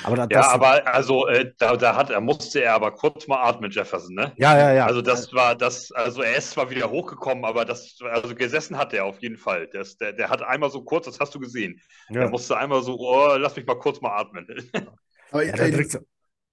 aber 0.03 0.17
da, 0.17 0.27
ja, 0.31 0.51
aber 0.51 0.87
also 0.87 1.27
äh, 1.29 1.53
da, 1.59 1.77
da 1.77 1.97
hat 1.97 2.11
er 2.11 2.21
musste 2.21 2.63
er 2.63 2.75
aber 2.75 2.93
kurz 2.93 3.27
mal 3.27 3.43
atmen, 3.43 3.71
Jefferson, 3.71 4.15
ne? 4.15 4.33
Ja, 4.37 4.57
ja, 4.59 4.73
ja. 4.73 4.87
Also 4.87 5.03
das 5.03 5.33
war 5.33 5.55
das, 5.55 5.93
also 5.93 6.23
er 6.23 6.37
ist 6.37 6.53
zwar 6.53 6.71
wieder 6.71 6.91
hochgekommen, 6.91 7.45
aber 7.45 7.65
das, 7.65 7.99
also 8.03 8.35
gesessen 8.35 8.79
hat 8.79 8.93
er 8.93 9.05
auf 9.05 9.21
jeden 9.21 9.37
Fall. 9.37 9.69
Das, 9.73 9.97
der, 9.97 10.13
der 10.13 10.31
hat 10.31 10.43
einmal 10.43 10.71
so 10.71 10.83
kurz, 10.83 11.07
das 11.07 11.21
hast 11.21 11.35
du 11.35 11.41
gesehen. 11.41 11.81
Ja. 12.09 12.21
Der 12.21 12.31
musste 12.31 12.57
einmal 12.57 12.83
so, 12.83 12.99
oh, 12.99 13.37
lass 13.37 13.57
mich 13.57 13.67
mal 13.67 13.79
kurz 13.79 14.01
mal 14.01 14.17
atmen. 14.17 14.47
Aber 15.31 15.45
ja, 15.45 15.55
ey, 15.55 15.89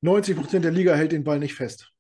90 0.01 0.35
Prozent 0.35 0.65
der 0.65 0.71
Liga 0.71 0.95
hält 0.95 1.11
den 1.11 1.23
Ball 1.23 1.39
nicht 1.39 1.53
fest. 1.53 1.91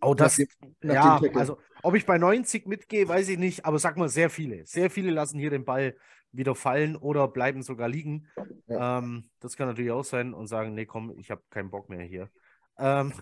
Oh, 0.00 0.14
das, 0.14 0.38
nach 0.38 0.46
dem, 0.46 0.74
nach 0.80 0.94
ja, 0.94 1.20
also 1.34 1.58
ob 1.82 1.94
ich 1.94 2.06
bei 2.06 2.18
90 2.18 2.66
mitgehe, 2.66 3.06
weiß 3.06 3.28
ich 3.28 3.38
nicht, 3.38 3.66
aber 3.66 3.78
sag 3.78 3.96
mal, 3.96 4.08
sehr 4.08 4.30
viele. 4.30 4.64
Sehr 4.66 4.90
viele 4.90 5.10
lassen 5.10 5.38
hier 5.38 5.50
den 5.50 5.64
Ball 5.64 5.94
wieder 6.32 6.54
fallen 6.54 6.96
oder 6.96 7.28
bleiben 7.28 7.62
sogar 7.62 7.88
liegen. 7.88 8.28
Ja. 8.66 8.98
Ähm, 8.98 9.30
das 9.40 9.56
kann 9.56 9.68
natürlich 9.68 9.90
auch 9.90 10.04
sein 10.04 10.34
und 10.34 10.46
sagen, 10.46 10.74
nee, 10.74 10.86
komm, 10.86 11.18
ich 11.18 11.30
habe 11.30 11.42
keinen 11.50 11.70
Bock 11.70 11.88
mehr 11.88 12.04
hier. 12.04 12.30
Ähm, 12.78 13.12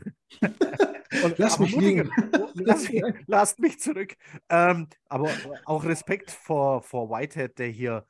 und, 1.22 1.38
Lass 1.38 1.58
mich 1.58 1.74
liegen. 1.74 2.10
Lass, 2.54 2.88
lasst 3.26 3.58
mich 3.58 3.80
zurück. 3.80 4.14
Ähm, 4.48 4.88
aber 5.08 5.30
auch 5.64 5.84
Respekt 5.84 6.30
vor, 6.30 6.82
vor 6.82 7.10
Whitehead, 7.10 7.58
der 7.58 7.68
hier 7.68 8.06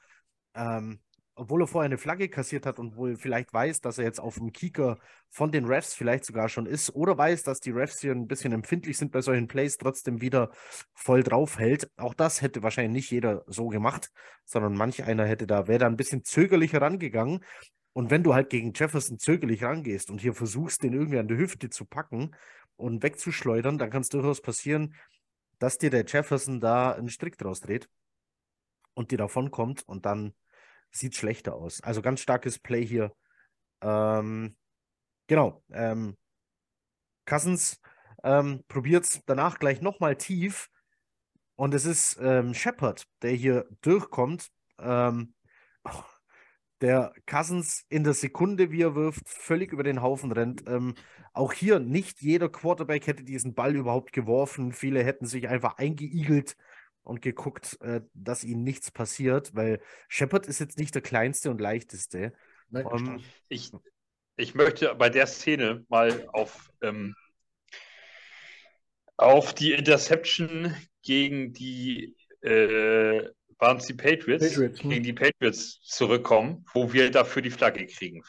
ähm, 0.54 1.00
obwohl 1.38 1.62
er 1.62 1.66
vorher 1.66 1.86
eine 1.86 1.98
Flagge 1.98 2.28
kassiert 2.28 2.66
hat 2.66 2.78
und 2.78 2.96
wohl 2.96 3.16
vielleicht 3.16 3.52
weiß, 3.52 3.80
dass 3.80 3.98
er 3.98 4.04
jetzt 4.04 4.20
auf 4.20 4.34
dem 4.34 4.52
Kieker 4.52 4.98
von 5.30 5.52
den 5.52 5.66
Refs 5.66 5.94
vielleicht 5.94 6.24
sogar 6.24 6.48
schon 6.48 6.66
ist 6.66 6.94
oder 6.94 7.16
weiß, 7.16 7.44
dass 7.44 7.60
die 7.60 7.70
Refs 7.70 8.00
hier 8.00 8.12
ein 8.12 8.26
bisschen 8.26 8.52
empfindlich 8.52 8.98
sind 8.98 9.12
bei 9.12 9.20
solchen 9.20 9.46
Plays, 9.46 9.76
trotzdem 9.76 10.20
wieder 10.20 10.50
voll 10.94 11.22
drauf 11.22 11.58
hält. 11.58 11.90
Auch 11.96 12.14
das 12.14 12.42
hätte 12.42 12.62
wahrscheinlich 12.62 12.92
nicht 12.92 13.10
jeder 13.10 13.44
so 13.46 13.68
gemacht, 13.68 14.10
sondern 14.44 14.74
manch 14.74 15.04
einer 15.04 15.26
hätte 15.26 15.46
da, 15.46 15.68
wäre 15.68 15.78
da 15.78 15.86
ein 15.86 15.96
bisschen 15.96 16.24
zögerlicher 16.24 16.82
rangegangen. 16.82 17.44
Und 17.92 18.10
wenn 18.10 18.22
du 18.22 18.34
halt 18.34 18.50
gegen 18.50 18.72
Jefferson 18.74 19.18
zögerlich 19.18 19.62
rangehst 19.62 20.10
und 20.10 20.20
hier 20.20 20.34
versuchst, 20.34 20.82
den 20.82 20.92
irgendwie 20.92 21.18
an 21.18 21.28
der 21.28 21.38
Hüfte 21.38 21.70
zu 21.70 21.84
packen 21.84 22.34
und 22.76 23.02
wegzuschleudern, 23.02 23.78
dann 23.78 23.90
kann 23.90 24.02
es 24.02 24.08
durchaus 24.08 24.40
passieren, 24.40 24.94
dass 25.58 25.78
dir 25.78 25.90
der 25.90 26.04
Jefferson 26.04 26.60
da 26.60 26.92
einen 26.92 27.08
Strick 27.08 27.38
draus 27.38 27.60
dreht 27.60 27.88
und 28.94 29.10
dir 29.12 29.18
davon 29.18 29.50
kommt 29.50 29.86
und 29.86 30.04
dann 30.04 30.34
sieht 30.90 31.14
schlechter 31.14 31.54
aus. 31.54 31.82
Also 31.82 32.02
ganz 32.02 32.20
starkes 32.20 32.58
Play 32.58 32.84
hier. 32.84 33.12
Ähm, 33.80 34.56
genau. 35.26 35.62
Ähm, 35.70 36.16
Cousins 37.26 37.80
ähm, 38.24 38.64
probiert 38.68 39.04
es 39.04 39.22
danach 39.26 39.58
gleich 39.58 39.80
nochmal 39.80 40.16
tief. 40.16 40.70
Und 41.56 41.74
es 41.74 41.84
ist 41.84 42.18
ähm, 42.20 42.54
Shepard, 42.54 43.06
der 43.22 43.32
hier 43.32 43.68
durchkommt. 43.80 44.48
Ähm, 44.78 45.34
der 46.80 47.12
Cousins 47.26 47.84
in 47.88 48.04
der 48.04 48.14
Sekunde, 48.14 48.70
wie 48.70 48.82
er 48.82 48.94
wirft, 48.94 49.28
völlig 49.28 49.72
über 49.72 49.82
den 49.82 50.00
Haufen 50.00 50.30
rennt. 50.30 50.64
Ähm, 50.68 50.94
auch 51.32 51.52
hier 51.52 51.80
nicht 51.80 52.20
jeder 52.20 52.48
Quarterback 52.48 53.06
hätte 53.06 53.24
diesen 53.24 53.54
Ball 53.54 53.74
überhaupt 53.74 54.12
geworfen. 54.12 54.72
Viele 54.72 55.02
hätten 55.02 55.26
sich 55.26 55.48
einfach 55.48 55.78
eingeigelt 55.78 56.56
und 57.02 57.22
geguckt, 57.22 57.78
äh, 57.80 58.02
dass 58.14 58.44
ihnen 58.44 58.64
nichts 58.64 58.90
passiert, 58.90 59.54
weil 59.54 59.80
Shepard 60.08 60.46
ist 60.46 60.58
jetzt 60.58 60.78
nicht 60.78 60.94
der 60.94 61.02
kleinste 61.02 61.50
und 61.50 61.60
leichteste. 61.60 62.32
Nein, 62.70 62.86
um, 62.86 63.06
ähm, 63.06 63.24
ich, 63.48 63.72
ich 64.36 64.54
möchte 64.54 64.94
bei 64.94 65.08
der 65.08 65.26
Szene 65.26 65.84
mal 65.88 66.28
auf, 66.32 66.70
ähm, 66.82 67.14
auf 69.16 69.54
die 69.54 69.72
Interception 69.72 70.74
gegen 71.02 71.52
die 71.52 72.16
äh, 72.42 73.28
waren 73.58 73.78
es 73.78 73.86
die 73.86 73.94
Patriots, 73.94 74.48
Patriots 74.48 74.82
hm. 74.82 74.90
gegen 74.90 75.02
die 75.02 75.12
Patriots 75.12 75.80
zurückkommen, 75.82 76.64
wo 76.72 76.92
wir 76.92 77.10
dafür 77.10 77.42
die 77.42 77.50
Flagge 77.50 77.86
kriegen. 77.86 78.22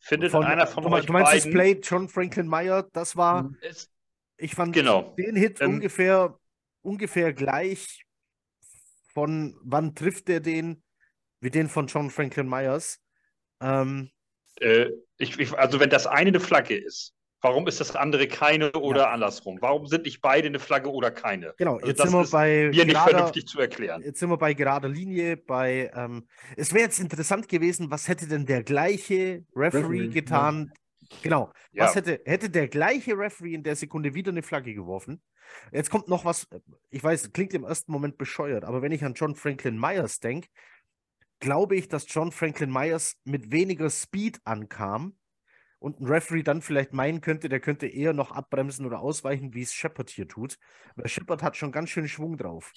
Findet 0.00 0.32
von, 0.32 0.44
einer 0.44 0.66
von 0.66 0.84
du, 0.84 0.90
euch 0.90 1.06
Du 1.06 1.12
meinst 1.12 1.32
beiden, 1.32 1.52
das 1.52 1.52
Play 1.52 1.80
John 1.82 2.08
Franklin 2.08 2.46
Meyer, 2.46 2.88
das 2.92 3.16
war, 3.16 3.50
es, 3.62 3.90
ich 4.36 4.54
fand 4.54 4.74
genau. 4.74 5.14
den 5.16 5.36
Hit 5.36 5.60
ähm, 5.60 5.74
ungefähr, 5.74 6.38
ungefähr 6.82 7.32
gleich 7.32 8.03
von 9.14 9.56
wann 9.62 9.94
trifft 9.94 10.28
er 10.28 10.40
den, 10.40 10.82
wie 11.40 11.50
den 11.50 11.68
von 11.68 11.86
John 11.86 12.10
Franklin 12.10 12.48
Myers. 12.48 13.00
Ähm, 13.60 14.10
äh, 14.60 14.88
ich, 15.18 15.38
ich, 15.38 15.56
also 15.56 15.80
wenn 15.80 15.90
das 15.90 16.06
eine 16.06 16.28
eine 16.28 16.40
Flagge 16.40 16.76
ist, 16.76 17.14
warum 17.40 17.68
ist 17.68 17.78
das 17.78 17.94
andere 17.94 18.26
keine 18.26 18.72
oder 18.72 19.02
ja. 19.02 19.10
andersrum? 19.10 19.58
Warum 19.60 19.86
sind 19.86 20.04
nicht 20.04 20.20
beide 20.20 20.48
eine 20.48 20.58
Flagge 20.58 20.90
oder 20.90 21.10
keine? 21.10 21.54
Genau, 21.58 21.76
also 21.76 21.86
jetzt 21.86 22.02
sind 22.02 22.12
wir 22.12 22.26
bei 22.30 22.70
mir 22.72 22.84
nicht 22.84 22.96
vernünftig 22.96 23.46
zu 23.46 23.60
erklären. 23.60 24.02
Jetzt 24.02 24.18
sind 24.18 24.30
wir 24.30 24.38
bei 24.38 24.54
gerader 24.54 24.88
Linie, 24.88 25.36
bei 25.36 25.90
ähm, 25.94 26.26
es 26.56 26.72
wäre 26.72 26.84
jetzt 26.84 26.98
interessant 26.98 27.48
gewesen, 27.48 27.90
was 27.90 28.08
hätte 28.08 28.26
denn 28.26 28.46
der 28.46 28.62
gleiche 28.62 29.44
Referee, 29.54 29.82
Referee 29.82 30.08
getan, 30.08 30.72
ja. 30.72 30.80
Genau. 31.22 31.52
Ja. 31.72 31.84
Was 31.84 31.94
hätte, 31.94 32.20
hätte 32.24 32.50
der 32.50 32.68
gleiche 32.68 33.16
Referee 33.16 33.54
in 33.54 33.62
der 33.62 33.76
Sekunde 33.76 34.14
wieder 34.14 34.30
eine 34.30 34.42
Flagge 34.42 34.74
geworfen? 34.74 35.22
Jetzt 35.72 35.90
kommt 35.90 36.08
noch 36.08 36.24
was, 36.24 36.46
ich 36.90 37.02
weiß, 37.02 37.32
klingt 37.32 37.54
im 37.54 37.64
ersten 37.64 37.92
Moment 37.92 38.16
bescheuert, 38.16 38.64
aber 38.64 38.82
wenn 38.82 38.92
ich 38.92 39.04
an 39.04 39.14
John 39.14 39.34
Franklin 39.34 39.78
Myers 39.78 40.20
denke, 40.20 40.48
glaube 41.40 41.76
ich, 41.76 41.88
dass 41.88 42.06
John 42.08 42.32
Franklin 42.32 42.72
Myers 42.72 43.16
mit 43.24 43.52
weniger 43.52 43.90
Speed 43.90 44.40
ankam 44.44 45.16
und 45.78 46.00
ein 46.00 46.06
Referee 46.06 46.42
dann 46.42 46.62
vielleicht 46.62 46.94
meinen 46.94 47.20
könnte, 47.20 47.48
der 47.48 47.60
könnte 47.60 47.86
eher 47.86 48.14
noch 48.14 48.32
abbremsen 48.32 48.86
oder 48.86 49.00
ausweichen, 49.00 49.52
wie 49.52 49.62
es 49.62 49.74
Shepard 49.74 50.08
hier 50.08 50.26
tut. 50.26 50.58
Weil 50.96 51.08
Shepard 51.08 51.42
hat 51.42 51.56
schon 51.56 51.72
ganz 51.72 51.90
schön 51.90 52.08
Schwung 52.08 52.38
drauf. 52.38 52.72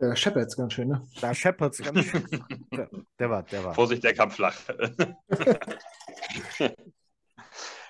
Der 0.00 0.16
Shepard's 0.16 0.56
ganz 0.56 0.72
schön, 0.72 0.88
ne? 0.88 1.06
Der 1.22 1.34
Shepard's 1.34 1.78
ganz 1.78 2.04
schön. 2.04 2.26
der, 2.72 2.88
der, 3.18 3.30
war, 3.30 3.42
der 3.44 3.64
war. 3.64 3.74
Vorsicht, 3.74 4.02
der 4.02 4.14
kam 4.14 4.30
flach. 4.30 4.56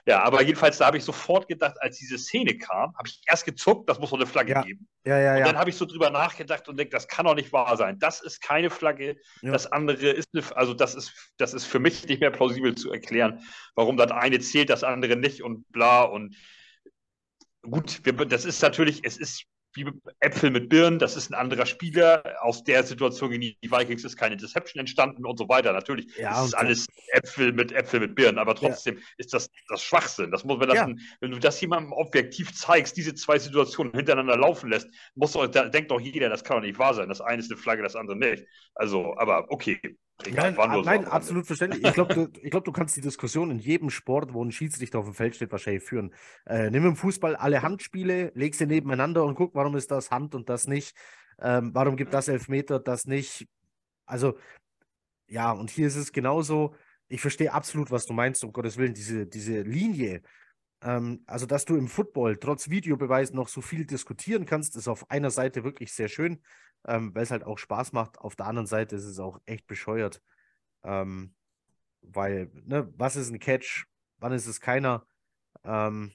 ja, 0.06 0.22
aber 0.22 0.42
jedenfalls, 0.42 0.76
da 0.76 0.86
habe 0.86 0.98
ich 0.98 1.04
sofort 1.04 1.48
gedacht, 1.48 1.76
als 1.80 1.96
diese 1.96 2.18
Szene 2.18 2.58
kam, 2.58 2.94
habe 2.96 3.08
ich 3.08 3.22
erst 3.26 3.46
gezuckt, 3.46 3.88
das 3.88 3.98
muss 3.98 4.10
doch 4.10 4.18
eine 4.18 4.26
Flagge 4.26 4.52
ja. 4.52 4.62
geben. 4.62 4.86
Ja, 5.06 5.18
ja, 5.18 5.32
und 5.32 5.38
ja. 5.38 5.46
dann 5.46 5.58
habe 5.58 5.70
ich 5.70 5.76
so 5.76 5.86
drüber 5.86 6.10
nachgedacht 6.10 6.68
und 6.68 6.76
denke, 6.76 6.92
das 6.92 7.08
kann 7.08 7.24
doch 7.24 7.34
nicht 7.34 7.54
wahr 7.54 7.74
sein. 7.78 7.98
Das 7.98 8.20
ist 8.20 8.42
keine 8.42 8.68
Flagge. 8.68 9.16
Ja. 9.40 9.52
Das 9.52 9.72
andere 9.72 10.10
ist 10.10 10.28
eine, 10.34 10.44
also 10.56 10.74
das 10.74 10.94
ist, 10.94 11.32
das 11.38 11.54
ist 11.54 11.64
für 11.64 11.78
mich 11.78 12.06
nicht 12.06 12.20
mehr 12.20 12.30
plausibel 12.30 12.74
zu 12.74 12.92
erklären, 12.92 13.40
warum 13.74 13.96
das 13.96 14.10
eine 14.10 14.40
zählt, 14.40 14.68
das 14.68 14.84
andere 14.84 15.16
nicht 15.16 15.42
und 15.42 15.64
bla 15.72 16.02
und 16.02 16.36
gut, 17.62 18.04
wir, 18.04 18.12
das 18.12 18.44
ist 18.44 18.60
natürlich, 18.60 19.00
es 19.04 19.16
ist 19.16 19.46
wie 19.74 19.90
Äpfel 20.20 20.50
mit 20.50 20.68
Birnen, 20.68 20.98
das 20.98 21.16
ist 21.16 21.30
ein 21.30 21.34
anderer 21.34 21.66
Spieler. 21.66 22.22
Aus 22.40 22.64
der 22.64 22.82
Situation 22.84 23.30
gegen 23.30 23.42
die 23.42 23.70
Vikings 23.70 24.04
ist 24.04 24.16
keine 24.16 24.36
Deception 24.36 24.80
entstanden 24.80 25.26
und 25.26 25.38
so 25.38 25.48
weiter. 25.48 25.72
Natürlich 25.72 26.16
ja, 26.16 26.40
ist 26.40 26.48
es 26.48 26.54
alles 26.54 26.86
Äpfel 27.12 27.52
mit 27.52 27.72
Äpfel 27.72 28.00
mit 28.00 28.14
Birnen, 28.14 28.38
aber 28.38 28.54
trotzdem 28.54 28.96
ja. 28.96 29.02
ist 29.18 29.34
das, 29.34 29.50
das 29.68 29.82
Schwachsinn. 29.82 30.30
Das 30.30 30.44
muss, 30.44 30.60
wenn, 30.60 30.68
das 30.68 30.76
ja. 30.76 30.84
ein, 30.84 31.00
wenn 31.20 31.30
du 31.30 31.38
das 31.38 31.60
jemandem 31.60 31.92
objektiv 31.92 32.54
zeigst, 32.54 32.96
diese 32.96 33.14
zwei 33.14 33.38
Situationen 33.38 33.92
hintereinander 33.92 34.36
laufen 34.36 34.70
lässt, 34.70 34.88
muss 35.14 35.32
doch, 35.32 35.46
da 35.46 35.68
denkt 35.68 35.90
doch 35.90 36.00
jeder, 36.00 36.28
das 36.28 36.44
kann 36.44 36.58
doch 36.58 36.64
nicht 36.64 36.78
wahr 36.78 36.94
sein. 36.94 37.08
Das 37.08 37.20
eine 37.20 37.40
ist 37.40 37.50
eine 37.50 37.60
Flagge, 37.60 37.82
das 37.82 37.96
andere 37.96 38.16
nicht. 38.16 38.46
Also, 38.74 39.16
aber 39.16 39.50
okay. 39.50 39.80
Nein, 40.30 40.56
wann 40.56 40.82
nein 40.82 41.04
absolut 41.06 41.46
verständlich. 41.46 41.84
Ich 41.84 41.92
glaube, 41.92 42.14
du, 42.14 42.28
glaub, 42.28 42.64
du 42.64 42.72
kannst 42.72 42.96
die 42.96 43.00
Diskussion 43.00 43.50
in 43.50 43.58
jedem 43.58 43.90
Sport, 43.90 44.32
wo 44.32 44.44
ein 44.44 44.52
Schiedsrichter 44.52 45.00
auf 45.00 45.06
dem 45.06 45.14
Feld 45.14 45.34
steht, 45.34 45.50
wahrscheinlich 45.50 45.82
führen. 45.82 46.14
Äh, 46.46 46.70
nimm 46.70 46.86
im 46.86 46.96
Fußball 46.96 47.34
alle 47.36 47.62
Handspiele, 47.62 48.30
leg 48.34 48.54
sie 48.54 48.66
nebeneinander 48.66 49.24
und 49.24 49.34
guck, 49.34 49.54
warum 49.54 49.76
ist 49.76 49.90
das 49.90 50.10
Hand 50.10 50.34
und 50.34 50.48
das 50.48 50.66
nicht. 50.66 50.96
Ähm, 51.40 51.70
warum 51.74 51.96
gibt 51.96 52.14
das 52.14 52.28
Elfmeter, 52.28 52.78
das 52.78 53.06
nicht? 53.06 53.48
Also, 54.06 54.38
ja, 55.26 55.50
und 55.50 55.70
hier 55.70 55.88
ist 55.88 55.96
es 55.96 56.12
genauso. 56.12 56.74
Ich 57.08 57.20
verstehe 57.20 57.52
absolut, 57.52 57.90
was 57.90 58.06
du 58.06 58.12
meinst, 58.12 58.44
um 58.44 58.52
Gottes 58.52 58.76
Willen, 58.76 58.94
diese, 58.94 59.26
diese 59.26 59.62
Linie. 59.62 60.22
Ähm, 60.84 61.24
also, 61.26 61.46
dass 61.46 61.64
du 61.64 61.76
im 61.76 61.88
Football 61.88 62.36
trotz 62.36 62.70
Videobeweis 62.70 63.32
noch 63.32 63.48
so 63.48 63.60
viel 63.60 63.86
diskutieren 63.86 64.46
kannst, 64.46 64.76
ist 64.76 64.86
auf 64.86 65.10
einer 65.10 65.30
Seite 65.30 65.64
wirklich 65.64 65.92
sehr 65.92 66.08
schön 66.08 66.40
ähm, 66.86 67.14
weil 67.14 67.22
es 67.22 67.30
halt 67.30 67.44
auch 67.44 67.58
Spaß 67.58 67.92
macht. 67.92 68.18
Auf 68.18 68.36
der 68.36 68.46
anderen 68.46 68.66
Seite 68.66 68.96
ist 68.96 69.04
es 69.04 69.18
auch 69.18 69.40
echt 69.46 69.66
bescheuert. 69.66 70.22
Ähm, 70.82 71.34
weil, 72.02 72.50
ne, 72.64 72.92
was 72.96 73.16
ist 73.16 73.30
ein 73.30 73.38
Catch? 73.38 73.86
Wann 74.18 74.32
ist 74.32 74.46
es 74.46 74.60
keiner? 74.60 75.06
Ähm, 75.64 76.12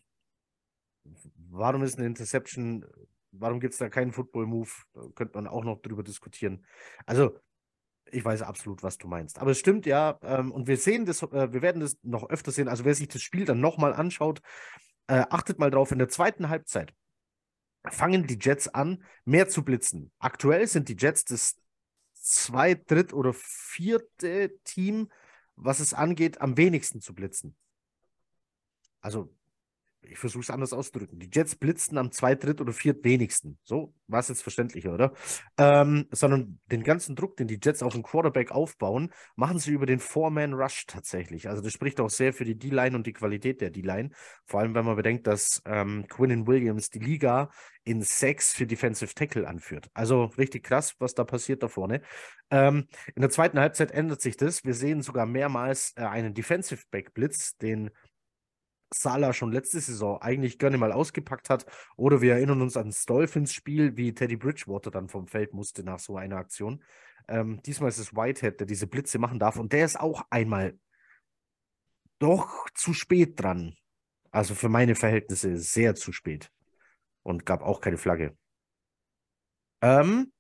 warum 1.36 1.84
ist 1.84 1.98
eine 1.98 2.08
Interception? 2.08 2.86
Warum 3.32 3.60
gibt 3.60 3.74
es 3.74 3.80
da 3.80 3.90
keinen 3.90 4.12
Football-Move? 4.12 4.70
Könnte 5.16 5.36
man 5.36 5.48
auch 5.48 5.64
noch 5.64 5.82
drüber 5.82 6.04
diskutieren. 6.04 6.66
Also, 7.06 7.40
ich 8.12 8.24
weiß 8.24 8.42
absolut, 8.42 8.84
was 8.84 8.98
du 8.98 9.08
meinst. 9.08 9.40
Aber 9.40 9.52
es 9.52 9.60
stimmt 9.60 9.86
ja, 9.86 10.20
ähm, 10.24 10.52
und 10.52 10.68
wir 10.68 10.78
sehen 10.78 11.06
das, 11.06 11.24
äh, 11.24 11.54
wir 11.54 11.62
werden 11.62 11.82
das 11.82 11.98
noch 12.04 12.30
öfter 12.30 12.52
sehen. 12.52 12.68
Also, 12.68 12.86
wer 12.86 12.96
sich 12.96 13.08
das 13.08 13.22
Spiel 13.22 13.46
dann 13.46 13.60
nochmal 13.60 13.94
anschaut, 13.94 14.42
äh, 15.08 15.26
achtet 15.30 15.60
mal 15.60 15.72
drauf, 15.72 15.92
in 15.92 16.00
der 16.00 16.10
zweiten 16.10 16.50
Halbzeit 16.50 16.94
fangen 17.88 18.28
die 18.28 18.38
Jets 18.40 18.68
an, 18.68 19.04
mehr 19.26 19.48
zu 19.48 19.64
blitzen. 19.64 20.12
Aktuell 20.20 20.68
sind 20.68 20.90
die 20.90 20.98
Jets 20.98 21.26
das 21.26 21.58
zweit-, 22.14 22.90
dritt- 22.90 23.14
oder 23.14 23.34
vierte 23.34 24.52
Team, 24.64 25.10
was 25.56 25.80
es 25.80 25.94
angeht, 25.94 26.42
am 26.42 26.58
wenigsten 26.58 27.02
zu 27.02 27.14
blitzen. 27.14 27.56
Also 29.02 29.34
ich 30.12 30.18
versuche 30.18 30.42
es 30.42 30.50
anders 30.50 30.74
auszudrücken. 30.74 31.20
Die 31.20 31.30
Jets 31.32 31.56
blitzten 31.56 31.98
am 31.98 32.12
zweit-, 32.12 32.44
dritt- 32.44 32.62
oder 32.62 32.74
viertwenigsten. 32.74 33.58
So 33.64 33.94
war 34.08 34.20
es 34.20 34.28
jetzt 34.28 34.42
verständlicher, 34.42 34.94
oder? 34.94 35.14
Ähm, 35.58 36.08
sondern 36.12 36.60
den 36.68 36.84
ganzen 36.84 37.16
Druck, 37.16 37.38
den 37.38 37.48
die 37.48 37.60
Jets 37.62 37.84
auf 37.84 37.94
den 37.94 38.04
Quarterback 38.04 38.52
aufbauen, 38.52 39.12
machen 39.36 39.60
sie 39.60 39.72
über 39.72 39.86
den 39.86 40.00
Four-Man-Rush 40.00 40.86
tatsächlich. 40.88 41.48
Also 41.48 41.62
das 41.62 41.74
spricht 41.74 42.00
auch 42.00 42.10
sehr 42.10 42.34
für 42.34 42.46
die 42.46 42.58
D-Line 42.58 42.96
und 42.96 43.08
die 43.08 43.14
Qualität 43.14 43.62
der 43.62 43.70
D-Line. 43.70 44.10
Vor 44.46 44.60
allem, 44.60 44.76
wenn 44.76 44.86
man 44.86 44.96
bedenkt, 44.96 45.28
dass 45.28 45.62
ähm, 45.66 46.06
Quinnen 46.08 46.48
Williams 46.48 46.90
die 46.90 47.00
Liga 47.00 47.50
in 47.84 48.02
Sex 48.02 48.54
für 48.54 48.68
Defensive 48.68 49.14
Tackle 49.14 49.48
anführt. 49.48 49.90
Also 49.94 50.26
richtig 50.38 50.64
krass, 50.64 50.96
was 51.00 51.14
da 51.14 51.24
passiert 51.24 51.64
da 51.64 51.68
vorne. 51.68 52.02
Ähm, 52.52 52.88
in 53.16 53.22
der 53.22 53.30
zweiten 53.30 53.60
Halbzeit 53.60 53.92
ändert 53.92 54.22
sich 54.22 54.38
das. 54.38 54.64
Wir 54.64 54.74
sehen 54.74 55.02
sogar 55.02 55.26
mehrmals 55.26 55.94
äh, 55.96 56.02
einen 56.02 56.34
Defensive 56.34 56.84
Back 56.92 57.14
Blitz, 57.14 57.58
den 57.58 57.90
Salah 58.94 59.34
schon 59.34 59.52
letzte 59.52 59.80
Saison 59.80 60.22
eigentlich 60.22 60.58
gerne 60.58 60.78
mal 60.78 60.92
ausgepackt 60.92 61.50
hat. 61.50 61.66
Oder 61.96 62.22
wir 62.22 62.34
erinnern 62.34 62.62
uns 62.62 62.76
an 62.78 62.88
das 62.88 63.06
Dolphins-Spiel, 63.06 63.98
wie 63.98 64.14
Teddy 64.14 64.36
Bridgewater 64.36 64.92
dann 64.92 65.10
vom 65.10 65.28
Feld 65.28 65.54
musste 65.54 65.84
nach 65.84 66.00
so 66.00 66.18
einer 66.18 66.38
Aktion. 66.38 66.84
Ähm, 67.28 67.62
diesmal 67.64 67.90
ist 67.90 68.00
es 68.00 68.16
Whitehead, 68.16 68.60
der 68.60 68.68
diese 68.68 68.88
Blitze 68.88 69.20
machen 69.20 69.40
darf. 69.40 69.58
Und 69.58 69.74
der 69.74 69.86
ist 69.86 70.00
auch 70.00 70.24
einmal 70.30 70.78
doch 72.18 72.68
zu 72.74 72.94
spät 72.94 73.40
dran. 73.42 73.76
Also 74.32 74.56
für 74.56 74.70
meine 74.70 74.96
Verhältnisse 74.96 75.58
sehr 75.58 75.96
zu 75.96 76.12
spät. 76.12 76.52
Und 77.24 77.46
gab 77.46 77.62
auch 77.62 77.82
keine 77.82 77.98
Flagge. 77.98 78.36
Ähm, 79.82 80.32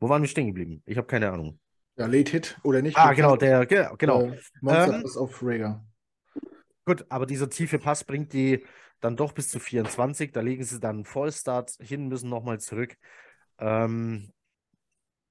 wo 0.00 0.08
waren 0.08 0.22
wir 0.22 0.28
stehen 0.28 0.48
geblieben? 0.48 0.82
Ich 0.86 0.96
habe 0.96 1.06
keine 1.06 1.30
Ahnung. 1.30 1.60
Ja, 1.96 2.06
Late 2.06 2.32
Hit 2.32 2.58
oder 2.62 2.82
nicht? 2.82 2.96
Ah, 2.96 3.12
genau, 3.12 3.36
der, 3.36 3.66
genau. 3.66 4.22
Äh, 4.22 4.40
Monster 4.60 5.00
ähm, 5.00 5.04
auf 5.16 5.42
Rager. 5.42 5.84
Gut, 6.84 7.06
aber 7.08 7.26
dieser 7.26 7.48
tiefe 7.48 7.78
Pass 7.78 8.04
bringt 8.04 8.32
die 8.32 8.64
dann 9.00 9.16
doch 9.16 9.32
bis 9.32 9.48
zu 9.48 9.58
24. 9.58 10.32
Da 10.32 10.40
legen 10.40 10.64
sie 10.64 10.80
dann 10.80 11.04
Vollstart 11.04 11.76
hin, 11.80 12.08
müssen 12.08 12.30
nochmal 12.30 12.60
zurück. 12.60 12.96
Ähm, 13.58 14.32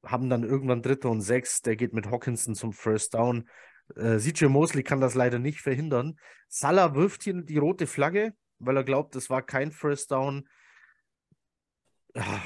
haben 0.03 0.29
dann 0.29 0.43
irgendwann 0.43 0.81
Dritte 0.81 1.09
und 1.09 1.21
Sechs. 1.21 1.61
Der 1.61 1.75
geht 1.75 1.93
mit 1.93 2.09
Hawkinson 2.09 2.55
zum 2.55 2.73
First 2.73 3.13
Down. 3.13 3.49
Äh, 3.95 4.17
CJ 4.17 4.45
Mosley 4.45 4.83
kann 4.83 5.01
das 5.01 5.15
leider 5.15 5.39
nicht 5.39 5.61
verhindern. 5.61 6.17
Salah 6.47 6.95
wirft 6.95 7.23
hier 7.23 7.41
die 7.41 7.57
rote 7.57 7.87
Flagge, 7.87 8.33
weil 8.59 8.77
er 8.77 8.83
glaubt, 8.83 9.15
das 9.15 9.29
war 9.29 9.41
kein 9.41 9.71
First 9.71 10.11
Down. 10.11 10.47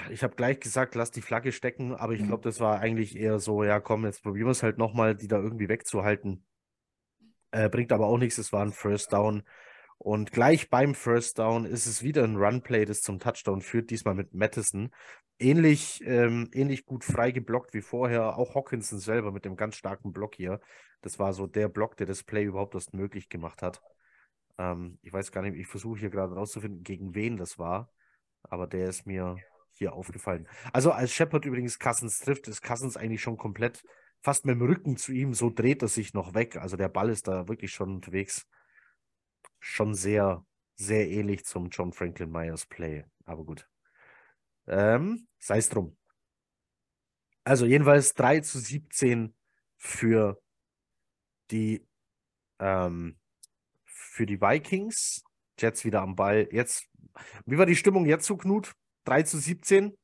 Ich 0.09 0.23
habe 0.23 0.35
gleich 0.35 0.61
gesagt, 0.61 0.95
lass 0.95 1.11
die 1.11 1.21
Flagge 1.21 1.51
stecken, 1.51 1.93
aber 1.93 2.13
ich 2.13 2.21
mhm. 2.21 2.27
glaube, 2.27 2.43
das 2.43 2.61
war 2.61 2.79
eigentlich 2.79 3.17
eher 3.17 3.39
so, 3.39 3.63
ja 3.63 3.81
komm, 3.81 4.05
jetzt 4.05 4.23
probieren 4.23 4.47
wir 4.47 4.51
es 4.51 4.63
halt 4.63 4.77
nochmal, 4.77 5.15
die 5.15 5.27
da 5.27 5.39
irgendwie 5.39 5.67
wegzuhalten. 5.67 6.45
Äh, 7.51 7.69
bringt 7.69 7.91
aber 7.91 8.07
auch 8.07 8.17
nichts, 8.17 8.37
es 8.37 8.51
war 8.51 8.61
ein 8.61 8.71
First 8.71 9.13
Down. 9.13 9.43
Und 9.97 10.31
gleich 10.31 10.69
beim 10.69 10.93
First 10.93 11.39
Down 11.39 11.65
ist 11.65 11.85
es 11.85 12.03
wieder 12.03 12.23
ein 12.23 12.35
Runplay, 12.35 12.85
das 12.85 13.01
zum 13.01 13.19
Touchdown 13.19 13.61
führt, 13.61 13.89
diesmal 13.89 14.13
mit 14.13 14.33
Madison. 14.33 14.91
Ähnlich, 15.39 16.01
ähm, 16.05 16.49
ähnlich 16.53 16.85
gut 16.85 17.03
frei 17.03 17.31
geblockt 17.31 17.73
wie 17.73 17.81
vorher. 17.81 18.37
Auch 18.37 18.55
Hawkinson 18.55 18.99
selber 18.99 19.31
mit 19.31 19.45
dem 19.45 19.55
ganz 19.55 19.75
starken 19.75 20.11
Block 20.13 20.35
hier. 20.35 20.59
Das 21.01 21.19
war 21.19 21.33
so 21.33 21.47
der 21.47 21.67
Block, 21.67 21.97
der 21.97 22.07
das 22.07 22.23
Play 22.23 22.43
überhaupt 22.43 22.75
erst 22.75 22.93
möglich 22.93 23.29
gemacht 23.29 23.61
hat. 23.61 23.81
Ähm, 24.57 24.99
ich 25.01 25.13
weiß 25.13 25.31
gar 25.31 25.41
nicht, 25.41 25.55
ich 25.55 25.67
versuche 25.67 25.99
hier 25.99 26.09
gerade 26.09 26.33
rauszufinden, 26.35 26.83
gegen 26.83 27.15
wen 27.15 27.37
das 27.37 27.57
war. 27.59 27.91
Aber 28.43 28.67
der 28.67 28.89
ist 28.89 29.05
mir 29.05 29.37
hier 29.71 29.93
aufgefallen. 29.93 30.47
Also 30.73 30.91
als 30.91 31.13
Shepard 31.13 31.45
übrigens 31.45 31.79
Cousins 31.79 32.19
trifft, 32.19 32.47
ist 32.47 32.61
Cousins 32.61 32.97
eigentlich 32.97 33.21
schon 33.21 33.37
komplett 33.37 33.83
fast 34.27 34.43
mit 34.43 34.55
dem 34.55 34.61
Rücken 34.61 34.97
zu 34.97 35.13
ihm, 35.13 35.33
so 35.33 35.49
dreht 35.49 35.81
er 35.81 35.87
sich 35.87 36.13
noch 36.13 36.33
weg. 36.33 36.57
Also 36.57 36.75
der 36.75 36.89
Ball 36.89 37.09
ist 37.09 37.29
da 37.29 37.47
wirklich 37.47 37.71
schon 37.71 37.95
unterwegs. 37.95 38.45
Schon 39.61 39.93
sehr, 39.93 40.45
sehr 40.75 41.09
ähnlich 41.09 41.45
zum 41.45 41.69
John 41.69 41.93
Franklin 41.93 42.29
Myers 42.29 42.65
Play. 42.65 43.05
Aber 43.23 43.45
gut. 43.45 43.69
Ähm, 44.67 45.29
Sei 45.39 45.59
es 45.59 45.69
drum. 45.69 45.95
Also 47.45 47.65
jedenfalls 47.65 48.15
3 48.15 48.41
zu 48.41 48.59
17 48.59 49.33
für 49.77 50.41
die, 51.49 51.87
ähm, 52.59 53.17
für 53.85 54.25
die 54.25 54.41
Vikings. 54.41 55.23
Jets 55.57 55.85
wieder 55.85 56.01
am 56.01 56.17
Ball. 56.17 56.49
Jetzt, 56.51 56.85
wie 57.45 57.57
war 57.57 57.65
die 57.65 57.77
Stimmung 57.77 58.05
jetzt 58.05 58.25
so, 58.25 58.35
Knut? 58.35 58.75
3 59.05 59.23
zu 59.23 59.37
17? 59.37 59.97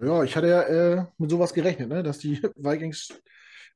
Ja, 0.00 0.22
ich 0.22 0.36
hatte 0.36 0.48
ja 0.48 0.62
äh, 0.62 1.06
mit 1.18 1.30
sowas 1.30 1.54
gerechnet, 1.54 1.88
ne? 1.88 2.02
dass 2.02 2.18
die 2.18 2.42
Vikings 2.56 3.20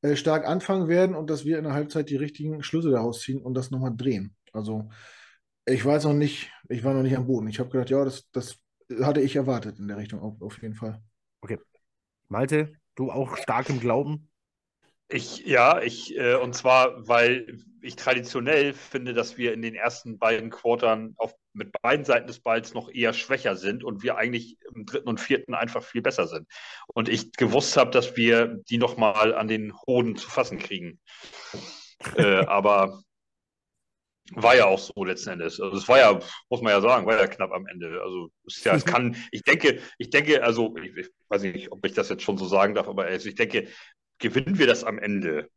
äh, 0.03 0.17
stark 0.17 0.47
anfangen 0.47 0.89
werden 0.89 1.15
und 1.15 1.31
dass 1.31 1.45
wir 1.45 1.59
in 1.59 1.65
der 1.65 1.73
Halbzeit 1.73 2.11
die 2.11 2.17
richtigen 2.17 2.63
Schlüsse 2.63 2.91
daraus 2.91 3.21
ziehen 3.21 3.43
und 3.43 3.55
das 3.55 3.71
nochmal 3.71 3.95
drehen. 3.97 4.37
Also 4.53 4.91
ich 5.67 5.85
weiß 5.85 6.05
noch 6.05 6.15
nicht, 6.15 6.51
ich 6.69 6.85
war 6.85 6.95
noch 6.95 7.03
nicht 7.03 7.17
am 7.17 7.27
Boden. 7.27 7.49
Ich 7.49 7.61
habe 7.61 7.71
gedacht, 7.71 7.91
ja, 7.91 8.05
das, 8.05 8.29
das 8.33 8.59
hatte 9.03 9.21
ich 9.21 9.37
erwartet 9.37 9.79
in 9.79 9.89
der 9.89 9.99
Richtung, 9.99 10.21
auf, 10.21 10.41
auf 10.41 10.61
jeden 10.63 10.75
Fall. 10.75 11.03
Okay. 11.43 11.59
Malte, 12.29 12.73
du 12.95 13.11
auch 13.11 13.37
stark 13.37 13.69
im 13.71 13.81
Glauben? 13.81 14.30
Ich, 15.13 15.45
ja, 15.45 15.83
ich, 15.83 16.17
äh, 16.17 16.37
und 16.37 16.55
zwar, 16.55 17.09
weil 17.09 17.59
ich 17.83 17.97
traditionell 17.97 18.73
finde, 18.73 19.13
dass 19.13 19.39
wir 19.39 19.53
in 19.53 19.63
den 19.63 19.75
ersten 19.75 20.19
beiden 20.19 20.51
Quartern 20.51 21.15
auf, 21.17 21.35
mit 21.53 21.73
beiden 21.83 22.05
Seiten 22.05 22.29
des 22.29 22.41
Balls 22.41 22.75
noch 22.75 22.89
eher 22.93 23.13
schwächer 23.13 23.57
sind 23.57 23.83
und 23.83 24.03
wir 24.03 24.17
eigentlich 24.17 24.57
im 24.75 24.87
dritten 24.87 25.09
und 25.09 25.21
vierten 25.21 25.55
einfach 25.55 25.83
viel 25.83 26.03
besser 26.03 26.29
sind. 26.29 26.47
Und 26.95 27.09
ich 27.09 27.33
gewusst 27.33 27.77
habe, 27.77 27.91
dass 27.91 28.17
wir 28.17 28.61
die 28.69 28.79
nochmal 28.79 29.35
an 29.35 29.49
den 29.49 29.75
Hoden 29.87 30.17
zu 30.17 30.31
fassen 30.31 30.59
kriegen. 30.59 31.01
äh, 32.17 32.45
aber 32.47 33.03
war 34.33 34.55
ja 34.55 34.67
auch 34.67 34.79
so 34.79 35.05
letzten 35.05 35.31
Endes. 35.31 35.61
Also 35.61 35.77
es 35.77 35.89
war 35.89 35.99
ja, 35.99 36.21
muss 36.49 36.63
man 36.63 36.73
ja 36.73 36.81
sagen, 36.81 37.07
war 37.07 37.19
ja 37.19 37.27
knapp 37.27 37.53
am 37.53 37.67
Ende. 37.67 38.01
Also 38.03 38.31
es, 38.47 38.63
ja, 38.63 38.75
es 38.75 38.85
kann, 38.85 39.17
ich 39.33 39.43
denke, 39.43 39.81
ich 39.99 40.11
denke, 40.11 40.43
also 40.43 40.77
ich, 40.77 40.97
ich, 40.97 41.09
weiß 41.29 41.43
nicht, 41.43 41.73
ob 41.73 41.85
ich 41.85 41.95
das 41.95 42.09
jetzt 42.09 42.23
schon 42.23 42.39
so 42.39 42.47
sagen 42.47 42.75
darf, 42.75 42.89
aber 42.89 43.05
also 43.05 43.29
ich 43.29 43.35
denke, 43.35 43.69
gewinnen 44.21 44.59
wir 44.59 44.67
das 44.67 44.85
am 44.85 44.99
Ende, 44.99 45.51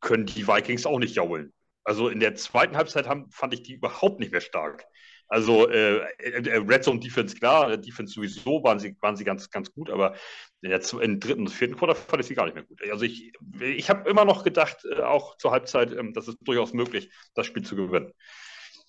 können 0.00 0.26
die 0.26 0.46
Vikings 0.46 0.86
auch 0.86 0.98
nicht 0.98 1.16
jaulen. 1.16 1.52
Also 1.84 2.08
in 2.08 2.20
der 2.20 2.34
zweiten 2.34 2.76
Halbzeit 2.76 3.08
haben, 3.08 3.30
fand 3.30 3.54
ich 3.54 3.62
die 3.62 3.74
überhaupt 3.74 4.20
nicht 4.20 4.32
mehr 4.32 4.40
stark. 4.40 4.84
Also 5.28 5.68
äh, 5.68 5.98
äh, 6.18 6.56
Red 6.56 6.82
Zone 6.82 6.98
Defense, 6.98 7.36
klar, 7.36 7.76
Defense 7.76 8.14
sowieso 8.14 8.64
waren 8.64 8.80
sie, 8.80 8.96
waren 9.00 9.16
sie 9.16 9.24
ganz, 9.24 9.48
ganz 9.48 9.72
gut, 9.72 9.88
aber 9.88 10.14
in 10.60 10.70
der 10.70 10.82
in 11.00 11.20
dritten 11.20 11.42
und 11.42 11.50
vierten 11.50 11.76
Quarter 11.76 11.94
fand 11.94 12.20
ich 12.20 12.26
sie 12.26 12.34
gar 12.34 12.46
nicht 12.46 12.54
mehr 12.54 12.64
gut. 12.64 12.82
Also 12.90 13.04
ich, 13.04 13.32
ich 13.60 13.88
habe 13.88 14.10
immer 14.10 14.24
noch 14.24 14.42
gedacht, 14.42 14.84
äh, 14.84 15.00
auch 15.00 15.36
zur 15.36 15.52
Halbzeit, 15.52 15.92
äh, 15.92 16.12
das 16.12 16.26
ist 16.26 16.38
durchaus 16.40 16.72
möglich, 16.72 17.12
das 17.34 17.46
Spiel 17.46 17.64
zu 17.64 17.76
gewinnen. 17.76 18.12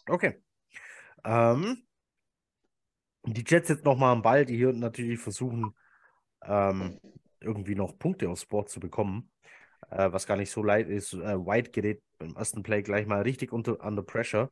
Okay. 0.07 0.41
Ähm, 1.23 1.83
die 3.23 3.43
Jets 3.47 3.69
jetzt 3.69 3.85
nochmal 3.85 4.13
am 4.13 4.23
Ball, 4.23 4.45
die 4.45 4.57
hier 4.57 4.73
natürlich 4.73 5.19
versuchen, 5.19 5.75
ähm, 6.43 6.99
irgendwie 7.41 7.75
noch 7.75 7.97
Punkte 7.97 8.29
aufs 8.29 8.45
Board 8.45 8.69
zu 8.69 8.79
bekommen, 8.79 9.31
äh, 9.91 10.11
was 10.11 10.27
gar 10.27 10.37
nicht 10.37 10.51
so 10.51 10.63
leid 10.63 10.89
ist. 10.89 11.13
Äh, 11.13 11.37
White 11.45 11.71
gerät 11.71 12.01
beim 12.19 12.35
ersten 12.35 12.63
Play 12.63 12.81
gleich 12.83 13.07
mal 13.07 13.21
richtig 13.23 13.51
unter 13.53 13.83
under 13.85 14.03
pressure, 14.03 14.51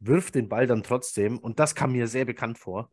wirft 0.00 0.34
den 0.34 0.48
Ball 0.48 0.66
dann 0.66 0.82
trotzdem 0.82 1.38
und 1.38 1.58
das 1.60 1.74
kam 1.74 1.92
mir 1.92 2.08
sehr 2.08 2.24
bekannt 2.24 2.58
vor. 2.58 2.90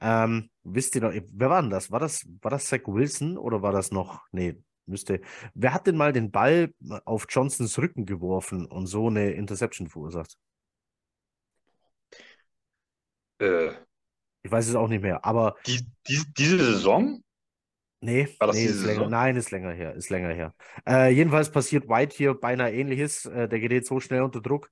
Ähm, 0.00 0.50
wisst 0.64 0.94
ihr 0.96 1.00
noch, 1.02 1.12
wer 1.14 1.50
war 1.50 1.62
denn 1.62 1.70
das? 1.70 1.90
War 1.90 2.00
das, 2.00 2.26
war 2.42 2.50
das 2.50 2.66
Zach 2.66 2.80
Wilson 2.86 3.38
oder 3.38 3.62
war 3.62 3.72
das 3.72 3.90
noch, 3.90 4.22
nee, 4.32 4.56
müsste. 4.86 5.20
Wer 5.54 5.72
hat 5.74 5.86
denn 5.86 5.96
mal 5.96 6.12
den 6.12 6.30
Ball 6.30 6.72
auf 7.04 7.26
Johnsons 7.28 7.78
Rücken 7.78 8.06
geworfen 8.06 8.66
und 8.66 8.86
so 8.86 9.08
eine 9.08 9.32
Interception 9.32 9.88
verursacht? 9.88 10.36
Äh, 13.38 13.72
Ich 14.42 14.50
weiß 14.50 14.68
es 14.68 14.74
auch 14.74 14.88
nicht 14.88 15.02
mehr, 15.02 15.24
aber 15.24 15.56
die, 15.66 15.80
die, 16.08 16.22
diese 16.36 16.58
Saison? 16.58 17.22
Nee, 18.00 18.28
nee, 18.52 18.64
ist 18.64 18.84
länger, 18.84 19.08
nein, 19.08 19.36
ist 19.36 19.50
länger 19.50 19.72
her, 19.72 19.94
ist 19.94 20.10
länger 20.10 20.32
her. 20.32 20.54
Äh, 20.86 21.10
jedenfalls 21.12 21.50
passiert 21.50 21.88
White 21.88 22.16
hier 22.16 22.34
beinahe 22.34 22.72
ähnliches. 22.72 23.26
Äh, 23.26 23.48
der 23.48 23.60
gerät 23.60 23.86
so 23.86 24.00
schnell 24.00 24.22
unter 24.22 24.40
Druck, 24.40 24.70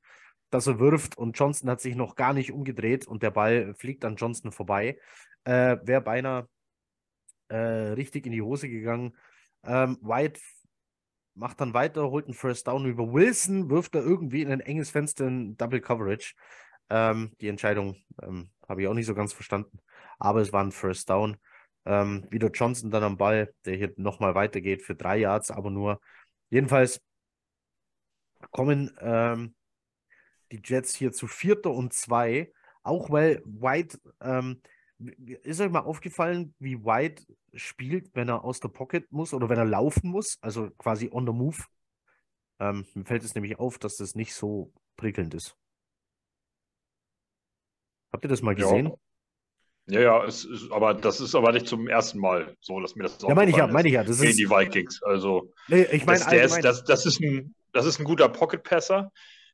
dass 0.51 0.67
er 0.67 0.79
wirft 0.79 1.19
und 1.19 1.39
Johnson 1.39 1.71
hat 1.71 1.81
sich 1.81 1.97
noch 1.97 2.15
gar 2.15 2.33
nicht 2.33 2.53
umgedreht 2.53 3.07
und 3.07 3.23
der 3.23 3.31
Ball 3.31 3.75
fliegt 3.75 4.05
an 4.05 4.17
Johnson 4.17 4.53
vorbei. 4.53 4.99
Äh, 5.45 5.77
Wäre 5.83 6.01
beinahe 6.01 6.49
äh, 7.49 7.57
richtig 7.57 8.27
in 8.27 8.33
die 8.33 8.43
Hose 8.43 8.69
gegangen. 8.69 9.17
Ähm, 9.65 9.99
White 10.01 10.41
macht 11.35 11.61
dann 11.61 11.75
weiter, 11.75 12.11
holt 12.11 12.27
einen 12.27 12.35
First 12.35 12.67
Down 12.67 12.87
über 12.87 13.13
Wilson, 13.13 13.71
wirft 13.71 13.95
da 13.95 14.01
irgendwie 14.01 14.43
in 14.43 14.51
ein 14.51 14.61
enges 14.61 14.91
Fenster 14.91 15.27
in 15.27 15.57
Double 15.57 15.81
Coverage. 15.81 16.35
Ähm, 16.89 17.33
die 17.41 17.49
Entscheidung 17.49 17.97
ähm, 18.23 18.51
habe 18.69 18.83
ich 18.83 18.89
auch 18.89 18.95
nicht 18.95 19.07
so 19.07 19.15
ganz 19.15 19.33
verstanden, 19.33 19.79
aber 20.19 20.41
es 20.41 20.53
war 20.53 20.63
ein 20.63 20.73
First 20.73 21.11
Down. 21.11 21.37
Ähm, 21.87 22.27
wieder 22.31 22.51
Johnson 22.51 22.91
dann 22.91 23.05
am 23.05 23.17
Ball, 23.17 23.55
der 23.65 23.77
hier 23.77 23.95
nochmal 23.97 24.35
weitergeht 24.35 24.83
für 24.83 24.95
drei 24.95 25.19
Yards, 25.19 25.51
aber 25.51 25.71
nur. 25.71 26.01
Jedenfalls 26.51 27.01
kommen 28.51 28.95
ähm, 29.01 29.55
die 30.53 30.61
Jets 30.63 30.95
hier 30.95 31.13
zu 31.13 31.27
Vierter 31.27 31.71
und 31.71 31.93
zwei, 31.93 32.53
auch 32.83 33.11
weil 33.11 33.43
White, 33.45 33.99
ähm, 34.21 34.61
ist 34.99 35.61
euch 35.61 35.71
mal 35.71 35.81
aufgefallen, 35.81 36.55
wie 36.59 36.85
White 36.85 37.25
spielt, 37.55 38.15
wenn 38.15 38.29
er 38.29 38.45
aus 38.45 38.61
der 38.61 38.69
Pocket 38.69 39.11
muss 39.13 39.33
oder 39.33 39.49
wenn 39.49 39.59
er 39.59 39.65
laufen 39.65 40.11
muss, 40.11 40.39
also 40.41 40.71
quasi 40.79 41.09
on 41.13 41.27
the 41.27 41.33
move? 41.33 41.63
Ähm, 42.59 42.87
mir 42.95 43.05
fällt 43.05 43.25
es 43.25 43.35
nämlich 43.35 43.59
auf, 43.59 43.79
dass 43.79 43.97
das 43.97 44.15
nicht 44.15 44.35
so 44.35 44.73
prickelnd 44.97 45.35
ist. 45.35 45.57
Habt 48.13 48.25
ihr 48.25 48.29
das 48.29 48.43
mal 48.43 48.55
gesehen? 48.55 48.87
Ja, 48.87 48.95
ja, 49.89 50.25
es 50.25 50.45
ist, 50.45 50.73
aber 50.73 50.95
das 50.95 51.21
ist 51.21 51.35
aber 51.35 51.53
nicht 51.53 51.69
zum 51.69 51.89
ersten 51.89 52.19
Mal 52.19 52.57
so, 52.61 52.81
dass 52.81 52.97
mir 52.97 53.05
das 53.05 53.19
Ja, 53.23 53.35
meine 53.35 53.51
ich 53.51 53.57
ja, 53.57 53.67
meine 53.69 53.89
ist 53.89 53.93
ich 53.93 53.95
ja. 53.95 54.05
Das 54.05 54.19
gegen 54.19 54.31
ist, 54.31 54.39
die 54.39 54.51
Vikings. 54.51 55.03
Also 55.03 55.53
nee, 55.69 55.87
ich 55.93 56.05
meine 56.05 56.19
das, 56.19 56.33
ist, 56.33 56.65
das, 56.65 56.85
das, 56.85 57.07
ist 57.07 57.21
ein, 57.21 57.55
das 57.73 57.87
ist 57.87 58.01
ein 58.01 58.05
guter 58.05 58.29
Pocket-Passer. 58.29 59.13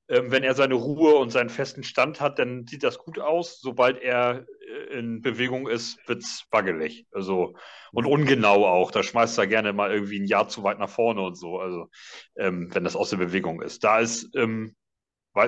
Ähm, 0.08 0.30
wenn 0.30 0.42
er 0.42 0.54
seine 0.54 0.74
Ruhe 0.74 1.14
und 1.14 1.30
seinen 1.30 1.48
festen 1.48 1.84
Stand 1.84 2.20
hat, 2.20 2.38
dann 2.38 2.66
sieht 2.66 2.82
das 2.82 2.98
gut 2.98 3.18
aus. 3.18 3.60
Sobald 3.60 4.00
er 4.00 4.46
äh, 4.68 4.98
in 4.98 5.22
Bewegung 5.22 5.68
ist, 5.68 5.98
wird 6.08 6.22
es 6.22 6.44
wackelig. 6.50 7.06
Also, 7.12 7.54
und 7.92 8.06
ungenau 8.06 8.66
auch. 8.66 8.90
Da 8.90 9.02
schmeißt 9.02 9.38
er 9.38 9.46
gerne 9.46 9.72
mal 9.72 9.92
irgendwie 9.92 10.18
ein 10.18 10.26
Jahr 10.26 10.48
zu 10.48 10.64
weit 10.64 10.78
nach 10.78 10.90
vorne 10.90 11.22
und 11.22 11.36
so. 11.36 11.60
Also, 11.60 11.88
ähm, 12.36 12.68
wenn 12.74 12.84
das 12.84 12.96
aus 12.96 13.10
der 13.10 13.18
Bewegung 13.18 13.62
ist. 13.62 13.84
Da 13.84 14.00
ist, 14.00 14.34
ähm, 14.34 14.74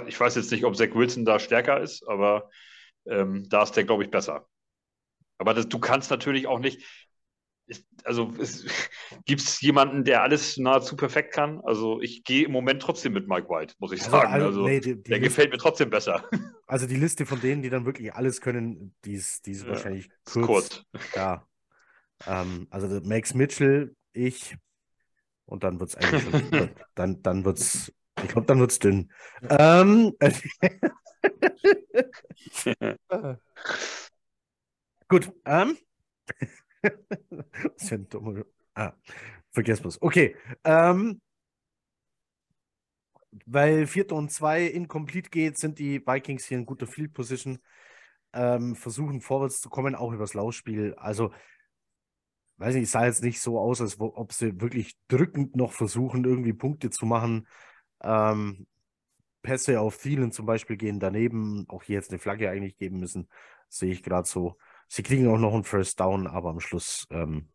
ich 0.06 0.18
weiß 0.18 0.36
jetzt 0.36 0.52
nicht, 0.52 0.64
ob 0.64 0.76
Zach 0.76 0.94
Wilson 0.94 1.24
da 1.24 1.38
stärker 1.38 1.80
ist, 1.80 2.06
aber 2.06 2.48
ähm, 3.06 3.46
da 3.48 3.64
ist 3.64 3.72
der, 3.72 3.84
glaube 3.84 4.04
ich, 4.04 4.10
besser. 4.10 4.46
Aber 5.38 5.54
das, 5.54 5.68
du 5.68 5.78
kannst 5.78 6.10
natürlich 6.10 6.46
auch 6.46 6.58
nicht. 6.58 6.82
Ist, 7.66 7.86
also 8.04 8.32
gibt 9.24 9.40
es 9.40 9.60
jemanden, 9.62 10.04
der 10.04 10.22
alles 10.22 10.56
nahezu 10.58 10.96
perfekt 10.96 11.32
kann? 11.34 11.60
Also 11.64 12.00
ich 12.00 12.24
gehe 12.24 12.44
im 12.44 12.52
Moment 12.52 12.82
trotzdem 12.82 13.12
mit 13.12 13.28
Mike 13.28 13.48
White, 13.48 13.74
muss 13.78 13.92
ich 13.92 14.02
Also, 14.02 14.10
sagen. 14.10 14.34
also, 14.42 14.66
nee, 14.66 14.80
die, 14.80 15.02
die 15.02 15.10
der 15.10 15.20
Liste, 15.20 15.30
gefällt 15.30 15.50
mir 15.52 15.58
trotzdem 15.58 15.90
besser. 15.90 16.28
also 16.66 16.86
die 16.86 16.96
Liste 16.96 17.26
von 17.26 17.40
denen, 17.40 17.62
die 17.62 17.70
dann 17.70 17.86
wirklich 17.86 18.14
alles 18.14 18.40
können, 18.40 18.94
die 19.04 19.14
ist, 19.14 19.46
die 19.46 19.52
ist 19.52 19.66
Ja, 19.66 19.68
wahrscheinlich 19.68 20.10
kurz. 20.24 20.68
kurz. 20.68 20.82
Ja. 21.14 21.46
Ähm, 22.26 22.66
also 22.70 22.88
Max 23.02 23.34
Mitchell, 23.34 23.96
ich 24.12 24.56
und 25.46 25.64
dann 25.64 25.80
wird 25.80 25.90
es 25.90 25.96
eigentlich 25.96 26.22
schon, 26.22 26.34
dann, 26.94 27.22
dann 27.22 27.44
wird 27.44 27.58
es, 27.58 27.92
ich 28.20 28.30
glaube, 28.30 28.46
dann 28.46 28.60
wird 28.60 28.72
es 28.72 28.78
dünn. 28.80 29.12
Ähm, 29.50 30.14
gut, 35.14 35.32
ähm, 35.44 35.78
was 36.82 37.88
für 37.88 37.94
ein 37.94 38.08
dummer, 38.08 38.44
ah, 38.74 38.92
vergessen 39.52 39.84
wir. 39.84 40.02
Okay, 40.02 40.34
ähm, 40.64 41.20
weil 43.46 43.86
Vierter 43.86 44.16
und 44.16 44.32
Zwei 44.32 44.64
incomplete 44.64 45.30
geht, 45.30 45.56
sind 45.56 45.78
die 45.78 46.04
Vikings 46.04 46.46
hier 46.46 46.58
in 46.58 46.66
guter 46.66 46.88
Field 46.88 47.12
Position, 47.12 47.60
ähm, 48.32 48.74
versuchen 48.74 49.20
vorwärts 49.20 49.60
zu 49.60 49.70
kommen, 49.70 49.94
auch 49.94 50.12
übers 50.12 50.34
Laufspiel. 50.34 50.94
Also, 50.96 51.32
weiß 52.56 52.74
nicht, 52.74 52.90
sah 52.90 53.06
jetzt 53.06 53.22
nicht 53.22 53.40
so 53.40 53.60
aus, 53.60 53.80
als 53.80 54.00
ob 54.00 54.32
sie 54.32 54.60
wirklich 54.60 54.96
drückend 55.06 55.54
noch 55.54 55.72
versuchen, 55.72 56.24
irgendwie 56.24 56.52
Punkte 56.52 56.90
zu 56.90 57.06
machen. 57.06 57.46
Ähm, 58.02 58.66
Pässe 59.42 59.80
auf 59.80 59.96
Thielen 59.98 60.32
zum 60.32 60.46
Beispiel 60.46 60.76
gehen 60.76 60.98
daneben, 60.98 61.66
auch 61.68 61.84
hier 61.84 61.96
jetzt 61.96 62.10
eine 62.10 62.18
Flagge 62.18 62.50
eigentlich 62.50 62.76
geben 62.78 62.98
müssen, 62.98 63.28
sehe 63.68 63.92
ich 63.92 64.02
gerade 64.02 64.26
so. 64.26 64.56
Sie 64.94 65.02
kriegen 65.02 65.26
auch 65.26 65.38
noch 65.38 65.52
einen 65.54 65.64
First 65.64 65.98
Down, 65.98 66.28
aber 66.28 66.50
am 66.50 66.60
Schluss 66.60 67.08
ähm, 67.10 67.48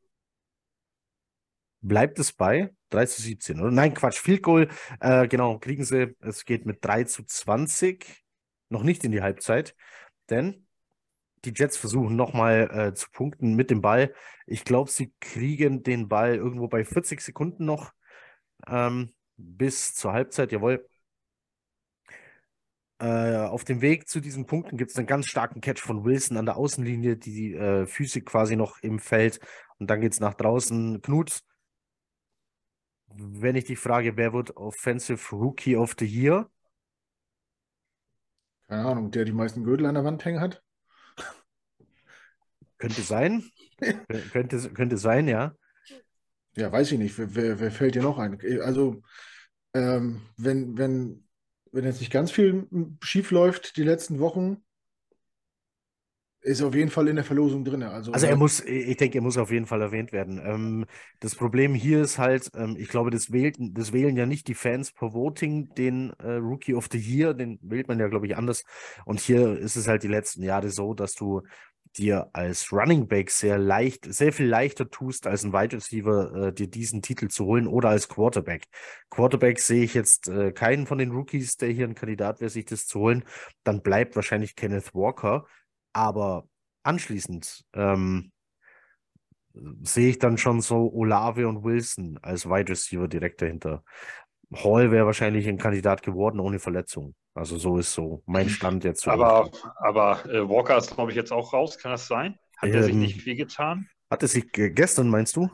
bleibt 1.79 2.19
es 2.19 2.33
bei 2.33 2.75
3 2.89 3.05
zu 3.05 3.21
17, 3.21 3.61
oder? 3.61 3.71
Nein, 3.71 3.93
Quatsch, 3.93 4.19
Field 4.19 4.43
Goal, 4.43 4.67
äh, 4.99 5.25
genau, 5.25 5.57
kriegen 5.57 5.85
sie. 5.85 6.17
Es 6.19 6.43
geht 6.43 6.65
mit 6.65 6.83
3 6.83 7.05
zu 7.05 7.23
20, 7.23 8.25
noch 8.67 8.83
nicht 8.83 9.05
in 9.05 9.13
die 9.13 9.21
Halbzeit, 9.21 9.73
denn 10.29 10.67
die 11.45 11.53
Jets 11.55 11.77
versuchen 11.77 12.17
nochmal 12.17 12.71
äh, 12.73 12.93
zu 12.93 13.09
punkten 13.09 13.55
mit 13.55 13.71
dem 13.71 13.79
Ball. 13.79 14.13
Ich 14.45 14.65
glaube, 14.65 14.91
sie 14.91 15.13
kriegen 15.21 15.81
den 15.81 16.09
Ball 16.09 16.35
irgendwo 16.35 16.67
bei 16.67 16.83
40 16.83 17.21
Sekunden 17.21 17.63
noch 17.63 17.93
ähm, 18.67 19.13
bis 19.37 19.95
zur 19.95 20.11
Halbzeit, 20.11 20.51
jawohl. 20.51 20.85
Äh, 22.99 23.37
auf 23.37 23.63
dem 23.63 23.81
Weg 23.81 24.09
zu 24.09 24.19
diesen 24.19 24.45
Punkten 24.45 24.75
gibt 24.75 24.91
es 24.91 24.97
einen 24.97 25.07
ganz 25.07 25.27
starken 25.27 25.61
Catch 25.61 25.79
von 25.81 26.03
Wilson 26.03 26.35
an 26.35 26.45
der 26.45 26.57
Außenlinie, 26.57 27.15
die 27.15 27.53
äh, 27.53 27.85
Füße 27.85 28.21
quasi 28.21 28.57
noch 28.57 28.77
im 28.81 28.99
Feld. 28.99 29.39
Und 29.77 29.89
dann 29.89 30.01
geht 30.01 30.11
es 30.11 30.19
nach 30.19 30.33
draußen. 30.33 31.01
Knut, 31.01 31.39
wenn 33.07 33.55
ich 33.55 33.65
dich 33.65 33.79
frage, 33.79 34.17
wer 34.17 34.33
wird 34.33 34.57
Offensive 34.57 35.35
Rookie 35.35 35.77
of 35.77 35.95
the 35.97 36.05
Year? 36.05 36.49
Keine 38.67 38.85
Ahnung, 38.85 39.11
der 39.11 39.23
die 39.23 39.31
meisten 39.31 39.63
Gürtel 39.63 39.85
an 39.85 39.95
der 39.95 40.03
Wand 40.03 40.25
hängen 40.25 40.41
hat. 40.41 40.61
Könnte 42.77 43.01
sein. 43.01 43.43
Kö- 43.79 44.29
könnte, 44.31 44.73
könnte 44.73 44.97
sein, 44.97 45.27
ja. 45.27 45.55
Ja, 46.55 46.71
weiß 46.71 46.91
ich 46.91 46.99
nicht. 46.99 47.17
Wer, 47.17 47.33
wer, 47.33 47.59
wer 47.61 47.71
fällt 47.71 47.95
dir 47.95 48.03
noch 48.03 48.17
ein? 48.17 48.37
Also, 48.61 49.01
ähm, 49.73 50.21
wenn, 50.35 50.77
wenn, 50.77 51.28
wenn 51.71 51.85
jetzt 51.85 51.99
nicht 51.99 52.11
ganz 52.11 52.31
viel 52.31 52.67
schief 53.01 53.31
läuft 53.31 53.77
die 53.77 53.83
letzten 53.83 54.19
Wochen, 54.19 54.63
ist 56.41 56.61
er 56.61 56.67
auf 56.67 56.75
jeden 56.75 56.89
Fall 56.89 57.07
in 57.09 57.15
der 57.15 57.25
Verlosung 57.25 57.65
drin. 57.65 57.83
Also, 57.83 58.13
Also 58.13 58.25
er 58.25 58.37
muss, 58.37 58.61
ich 58.61 58.95
denke, 58.95 59.17
er 59.17 59.21
muss 59.21 59.37
auf 59.37 59.51
jeden 59.51 59.65
Fall 59.65 59.81
erwähnt 59.81 60.13
werden. 60.13 60.41
Ähm, 60.43 60.85
das 61.19 61.35
Problem 61.35 61.73
hier 61.73 62.01
ist 62.01 62.17
halt, 62.17 62.49
ähm, 62.55 62.77
ich 62.79 62.87
glaube, 62.87 63.09
das 63.09 63.31
wählten, 63.31 63.73
das 63.73 63.91
wählen 63.91 64.15
ja 64.15 64.25
nicht 64.25 64.47
die 64.47 64.53
Fans 64.53 64.93
per 64.93 65.13
Voting, 65.13 65.73
den 65.75 66.11
äh, 66.19 66.33
Rookie 66.35 66.75
of 66.75 66.87
the 66.91 66.97
Year, 66.97 67.33
den 67.33 67.59
wählt 67.61 67.89
man 67.89 67.99
ja, 67.99 68.07
glaube 68.07 68.25
ich, 68.25 68.37
anders. 68.37 68.63
Und 69.05 69.19
hier 69.19 69.57
ist 69.57 69.75
es 69.75 69.87
halt 69.87 70.03
die 70.03 70.07
letzten 70.07 70.41
Jahre 70.41 70.69
so, 70.69 70.93
dass 70.93 71.13
du 71.13 71.41
dir 71.97 72.29
als 72.33 72.71
Running 72.71 73.07
Back 73.07 73.31
sehr 73.31 73.57
leicht, 73.57 74.05
sehr 74.11 74.31
viel 74.31 74.47
leichter 74.47 74.89
tust, 74.89 75.27
als 75.27 75.43
ein 75.43 75.53
Wide 75.53 75.75
Receiver 75.75 76.47
äh, 76.47 76.53
dir 76.53 76.69
diesen 76.69 77.01
Titel 77.01 77.27
zu 77.27 77.45
holen 77.45 77.67
oder 77.67 77.89
als 77.89 78.07
Quarterback. 78.07 78.67
Quarterback 79.09 79.59
sehe 79.59 79.83
ich 79.83 79.93
jetzt 79.93 80.27
äh, 80.27 80.51
keinen 80.51 80.87
von 80.87 80.97
den 80.97 81.11
Rookies, 81.11 81.57
der 81.57 81.69
hier 81.69 81.87
ein 81.87 81.95
Kandidat 81.95 82.41
wäre, 82.41 82.49
sich 82.49 82.65
das 82.65 82.85
zu 82.85 82.99
holen. 82.99 83.23
Dann 83.63 83.81
bleibt 83.81 84.15
wahrscheinlich 84.15 84.55
Kenneth 84.55 84.93
Walker. 84.93 85.45
Aber 85.91 86.47
anschließend 86.83 87.65
ähm, 87.73 88.31
sehe 89.81 90.09
ich 90.09 90.19
dann 90.19 90.37
schon 90.37 90.61
so 90.61 90.91
Olave 90.93 91.47
und 91.47 91.63
Wilson 91.63 92.19
als 92.21 92.47
Wide 92.47 92.71
Receiver 92.71 93.07
direkt 93.07 93.41
dahinter. 93.41 93.83
Hall 94.53 94.91
wäre 94.91 95.05
wahrscheinlich 95.05 95.47
ein 95.47 95.57
Kandidat 95.57 96.01
geworden 96.03 96.39
ohne 96.39 96.59
Verletzung. 96.59 97.15
Also 97.39 97.57
so 97.57 97.77
ist 97.79 97.93
so 97.93 98.23
mein 98.27 98.49
Stand 98.49 98.83
jetzt. 98.83 99.01
So 99.03 99.11
Aber, 99.11 99.51
aber 99.77 100.25
äh, 100.27 100.47
Walker 100.47 100.77
ist, 100.77 100.95
glaube 100.95 101.11
ich, 101.11 101.17
jetzt 101.17 101.31
auch 101.33 101.51
raus. 101.53 101.77
Kann 101.77 101.91
das 101.91 102.07
sein? 102.07 102.39
Hat 102.57 102.75
er 102.75 102.83
sich 102.83 102.95
Ähm, 102.95 103.01
nicht 103.01 103.21
viel 103.21 103.35
getan? 103.35 103.89
Hat 104.11 104.23
es 104.23 104.33
sich 104.33 104.51
ge- 104.51 104.71
gestern, 104.71 105.09
meinst 105.09 105.35
du? 105.37 105.49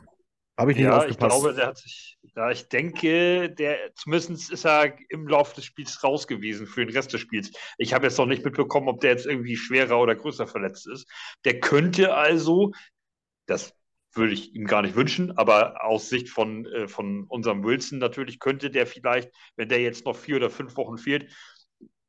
Habe 0.57 0.71
ich 0.73 0.77
nicht 0.79 0.89
Ja, 0.89 1.05
ich 1.05 1.17
aufgepasst. 1.17 1.19
glaube, 1.19 1.53
der 1.53 1.67
hat 1.67 1.77
sich, 1.77 2.17
ja, 2.36 2.51
ich 2.51 2.67
denke, 2.67 3.49
der, 3.49 3.93
zumindest 3.95 4.51
ist 4.51 4.65
er 4.65 4.97
im 5.09 5.27
Laufe 5.27 5.55
des 5.55 5.63
Spiels 5.65 6.03
raus 6.03 6.27
gewesen 6.27 6.67
für 6.67 6.86
den 6.86 6.93
Rest 6.93 7.13
des 7.13 7.21
Spiels. 7.21 7.51
Ich 7.77 7.93
habe 7.93 8.05
jetzt 8.07 8.17
noch 8.17 8.25
nicht 8.25 8.43
mitbekommen, 8.43 8.89
ob 8.89 8.99
der 8.99 9.11
jetzt 9.11 9.25
irgendwie 9.25 9.55
schwerer 9.55 9.99
oder 9.99 10.15
größer 10.15 10.47
verletzt 10.47 10.88
ist. 10.88 11.07
Der 11.45 11.61
könnte 11.61 12.13
also, 12.15 12.73
das 13.47 13.73
würde 14.13 14.33
ich 14.33 14.55
ihm 14.55 14.65
gar 14.67 14.81
nicht 14.83 14.95
wünschen, 14.95 15.38
aber 15.38 15.83
aus 15.86 16.09
Sicht 16.09 16.29
von, 16.29 16.65
äh, 16.67 16.88
von 16.88 17.25
unserem 17.25 17.63
Wilson 17.63 17.99
natürlich 17.99 18.39
könnte 18.39 18.71
der 18.71 18.88
vielleicht, 18.88 19.31
wenn 19.57 19.69
der 19.69 19.81
jetzt 19.81 20.05
noch 20.05 20.15
vier 20.17 20.38
oder 20.38 20.49
fünf 20.49 20.77
Wochen 20.77 20.97
fehlt, 20.97 21.31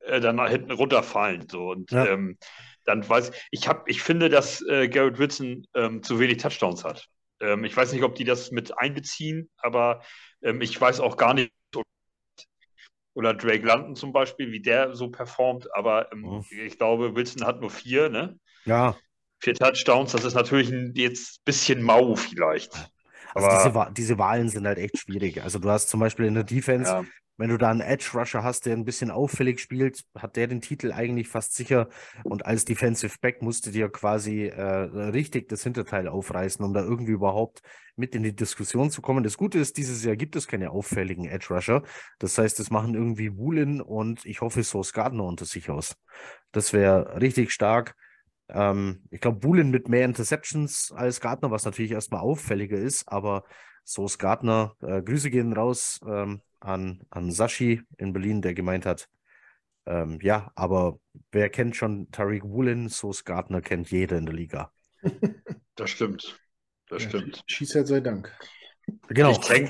äh, 0.07 0.20
dann 0.20 0.36
nach 0.36 0.50
hinten 0.50 0.72
runterfallen. 0.72 1.48
So. 1.48 1.70
Und 1.70 1.90
Ja. 1.90 2.07
ähm, 2.07 2.38
dann 2.84 3.07
weiß 3.09 3.32
ich, 3.50 3.68
hab, 3.68 3.88
ich 3.88 4.02
finde, 4.02 4.28
dass 4.28 4.62
äh, 4.62 4.88
Garrett 4.88 5.18
Wilson 5.18 5.66
ähm, 5.74 6.02
zu 6.02 6.20
wenig 6.20 6.38
Touchdowns 6.38 6.84
hat. 6.84 7.09
Ähm, 7.40 7.64
ich 7.64 7.76
weiß 7.76 7.92
nicht, 7.92 8.02
ob 8.02 8.14
die 8.14 8.24
das 8.24 8.50
mit 8.50 8.78
einbeziehen, 8.78 9.50
aber 9.59 10.02
ähm, 10.42 10.61
ich 10.61 10.80
weiß 10.80 11.00
auch 11.00 11.16
gar 11.16 11.34
nicht, 11.34 11.52
oder 13.14 13.32
Drake 13.32 13.66
London 13.66 13.96
zum 13.96 14.12
Beispiel, 14.12 14.52
wie 14.52 14.61
der 14.61 14.94
so 14.94 15.09
performt, 15.09 15.74
aber 15.74 16.12
ähm, 16.12 16.20
mhm. 16.20 16.44
ich 16.50 16.76
glaube, 16.76 17.14
Wilson 17.14 17.46
hat 17.46 17.61
nur 17.61 17.70
vier, 17.70 18.11
ne? 18.11 18.38
Ja. 18.66 18.96
Vier 19.40 19.54
Touchdowns, 19.54 20.12
das 20.12 20.24
ist 20.24 20.34
natürlich 20.34 20.70
ein, 20.70 20.92
jetzt 20.94 21.38
ein 21.38 21.44
bisschen 21.44 21.82
mau 21.82 22.14
vielleicht. 22.14 22.90
Also 23.34 23.48
diese, 23.48 23.92
diese, 23.92 24.18
Wahlen 24.18 24.48
sind 24.48 24.66
halt 24.66 24.78
echt 24.78 24.98
schwierig. 24.98 25.42
Also 25.42 25.59
du 25.59 25.68
hast 25.68 25.88
zum 25.88 26.00
Beispiel 26.00 26.26
in 26.26 26.34
der 26.34 26.44
Defense 26.44 26.90
ja. 26.90 27.04
Wenn 27.39 27.51
du 27.51 27.59
da 27.59 27.70
einen 27.70 27.80
Edge-Rusher 27.80 28.43
hast, 28.43 28.66
der 28.66 28.74
ein 28.74 28.84
bisschen 28.84 29.11
auffällig 29.11 29.61
spielt, 29.61 30.05
hat 30.16 30.37
der 30.37 30.47
den 30.47 30.61
Titel 30.61 30.93
eigentlich 30.93 31.28
fast 31.28 31.55
sicher. 31.55 31.89
Und 32.24 32.47
als 32.47 32.64
Defensive 32.64 33.16
Back 33.20 33.43
musst 33.43 33.66
du 33.66 33.70
dir 33.70 33.89
quasi 33.91 34.47
äh, 34.47 34.62
richtig 34.62 35.49
das 35.49 35.62
Hinterteil 35.62 36.09
aufreißen, 36.09 36.64
um 36.64 36.72
da 36.72 36.80
irgendwie 36.80 37.12
überhaupt 37.12 37.61
mit 37.97 38.14
in 38.14 38.22
die 38.22 38.34
Diskussion 38.34 38.91
zu 38.91 39.03
kommen. 39.03 39.24
Das 39.24 39.37
Gute 39.37 39.59
ist, 39.59 39.76
dieses 39.76 40.05
Jahr 40.05 40.16
gibt 40.16 40.37
es 40.37 40.47
keine 40.47 40.70
auffälligen 40.70 41.26
Edge-Rusher. 41.26 41.82
Das 42.18 42.37
heißt, 42.39 42.59
das 42.59 42.70
machen 42.70 42.95
irgendwie 42.95 43.37
Woolen 43.37 43.80
und 43.80 44.24
ich 44.24 44.41
hoffe, 44.41 44.62
Source 44.62 44.93
Gardner 44.93 45.24
unter 45.24 45.45
sich 45.45 45.70
aus. 45.70 45.97
Das 46.53 46.72
wäre 46.72 47.20
richtig 47.20 47.53
stark. 47.53 47.95
Ähm, 48.49 49.03
ich 49.11 49.20
glaube, 49.20 49.43
Woolen 49.45 49.70
mit 49.70 49.89
mehr 49.89 50.05
Interceptions 50.05 50.93
als 50.95 51.20
Gardner, 51.20 51.51
was 51.51 51.64
natürlich 51.64 51.93
erstmal 51.93 52.20
auffälliger 52.20 52.78
ist, 52.78 53.09
aber 53.09 53.45
Source 53.87 54.18
Gardner, 54.18 54.74
äh, 54.82 55.01
Grüße 55.01 55.30
gehen 55.30 55.53
raus. 55.53 56.01
Ähm, 56.07 56.43
an, 56.61 57.01
an 57.11 57.30
Sashi 57.30 57.82
in 57.97 58.12
Berlin, 58.12 58.43
der 58.43 58.55
gemeint 58.55 58.87
hat, 58.87 59.09
ähm, 59.87 60.18
ja, 60.20 60.51
aber 60.55 60.99
wer 61.30 61.49
kennt 61.49 61.76
schon 61.76 62.11
Tariq 62.11 62.43
Woolen? 62.45 62.89
Sos 62.89 63.24
Gardner 63.24 63.61
kennt 63.61 63.91
jeder 63.91 64.18
in 64.18 64.26
der 64.26 64.34
Liga. 64.34 64.72
Das 65.78 65.91
stimmt. 65.91 66.41
Das 66.89 67.03
ja, 67.03 67.11
stimmt. 67.11 67.45
Schießert 67.47 67.87
sei 67.87 68.01
Dank. 68.01 68.34
Genau. 69.09 69.32
Ich 69.32 69.43
kenne 69.43 69.68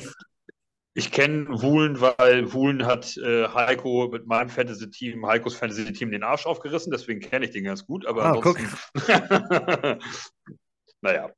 ich 0.94 1.10
kenn 1.10 1.48
Woolen, 1.48 2.00
weil 2.00 2.52
Woolen 2.52 2.86
hat 2.86 3.16
äh, 3.16 3.48
Heiko 3.48 4.08
mit 4.12 4.24
meinem 4.24 4.48
Fantasy-Team, 4.48 5.26
Heikos 5.26 5.56
Fantasy-Team, 5.56 6.12
den 6.12 6.22
Arsch 6.22 6.46
aufgerissen, 6.46 6.92
deswegen 6.92 7.18
kenne 7.18 7.46
ich 7.46 7.50
den 7.50 7.64
ganz 7.64 7.84
gut. 7.84 8.06
Aber 8.06 8.24
ah, 8.24 8.32
ansonsten... 8.34 8.68
naja. 11.00 11.32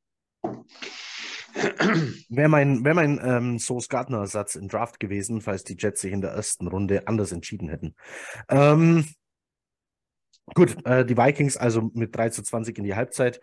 Wäre 2.29 2.49
mein, 2.49 2.85
wär 2.85 2.95
mein 2.95 3.21
ähm, 3.23 3.59
Source 3.59 3.89
Gardner-Satz 3.89 4.55
im 4.55 4.69
Draft 4.69 5.01
gewesen, 5.01 5.41
falls 5.41 5.65
die 5.65 5.77
Jets 5.79 6.01
sich 6.01 6.13
in 6.13 6.21
der 6.21 6.31
ersten 6.31 6.67
Runde 6.67 7.07
anders 7.07 7.33
entschieden 7.33 7.69
hätten. 7.69 7.95
Ähm, 8.49 9.07
gut, 10.55 10.77
äh, 10.87 11.05
die 11.05 11.17
Vikings 11.17 11.57
also 11.57 11.91
mit 11.95 12.15
3 12.15 12.31
zu 12.31 12.43
20 12.43 12.79
in 12.79 12.85
die 12.85 12.95
Halbzeit. 12.95 13.41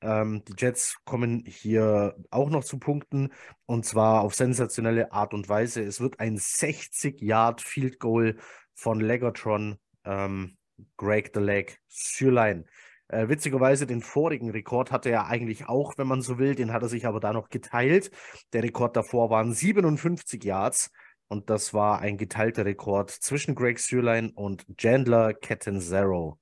Ähm, 0.00 0.44
die 0.46 0.54
Jets 0.56 0.96
kommen 1.04 1.44
hier 1.46 2.16
auch 2.30 2.50
noch 2.50 2.64
zu 2.64 2.78
Punkten 2.78 3.32
und 3.66 3.84
zwar 3.84 4.22
auf 4.22 4.34
sensationelle 4.34 5.12
Art 5.12 5.34
und 5.34 5.48
Weise. 5.48 5.82
Es 5.82 6.00
wird 6.00 6.20
ein 6.20 6.38
60-Yard-Field 6.38 7.98
Goal 7.98 8.36
von 8.74 9.00
Legatron, 9.00 9.78
ähm, 10.04 10.56
Greg 10.96 11.32
the 11.34 11.40
Leg, 11.40 11.80
Sürlein. 11.88 12.68
Äh, 13.08 13.28
witzigerweise 13.28 13.86
den 13.86 14.02
vorigen 14.02 14.50
Rekord 14.50 14.92
hatte 14.92 15.10
er 15.10 15.26
eigentlich 15.26 15.66
auch, 15.66 15.96
wenn 15.96 16.06
man 16.06 16.20
so 16.20 16.38
will. 16.38 16.54
Den 16.54 16.72
hat 16.72 16.82
er 16.82 16.88
sich 16.88 17.06
aber 17.06 17.20
da 17.20 17.32
noch 17.32 17.48
geteilt. 17.48 18.10
Der 18.52 18.62
Rekord 18.62 18.96
davor 18.96 19.30
waren 19.30 19.52
57 19.52 20.44
Yards. 20.44 20.90
Und 21.28 21.50
das 21.50 21.74
war 21.74 22.00
ein 22.00 22.16
geteilter 22.16 22.64
Rekord 22.64 23.10
zwischen 23.10 23.54
Greg 23.54 23.78
Sürlein 23.78 24.30
und 24.30 24.66
Chandler 24.78 25.34
Catanzaro. 25.34 26.38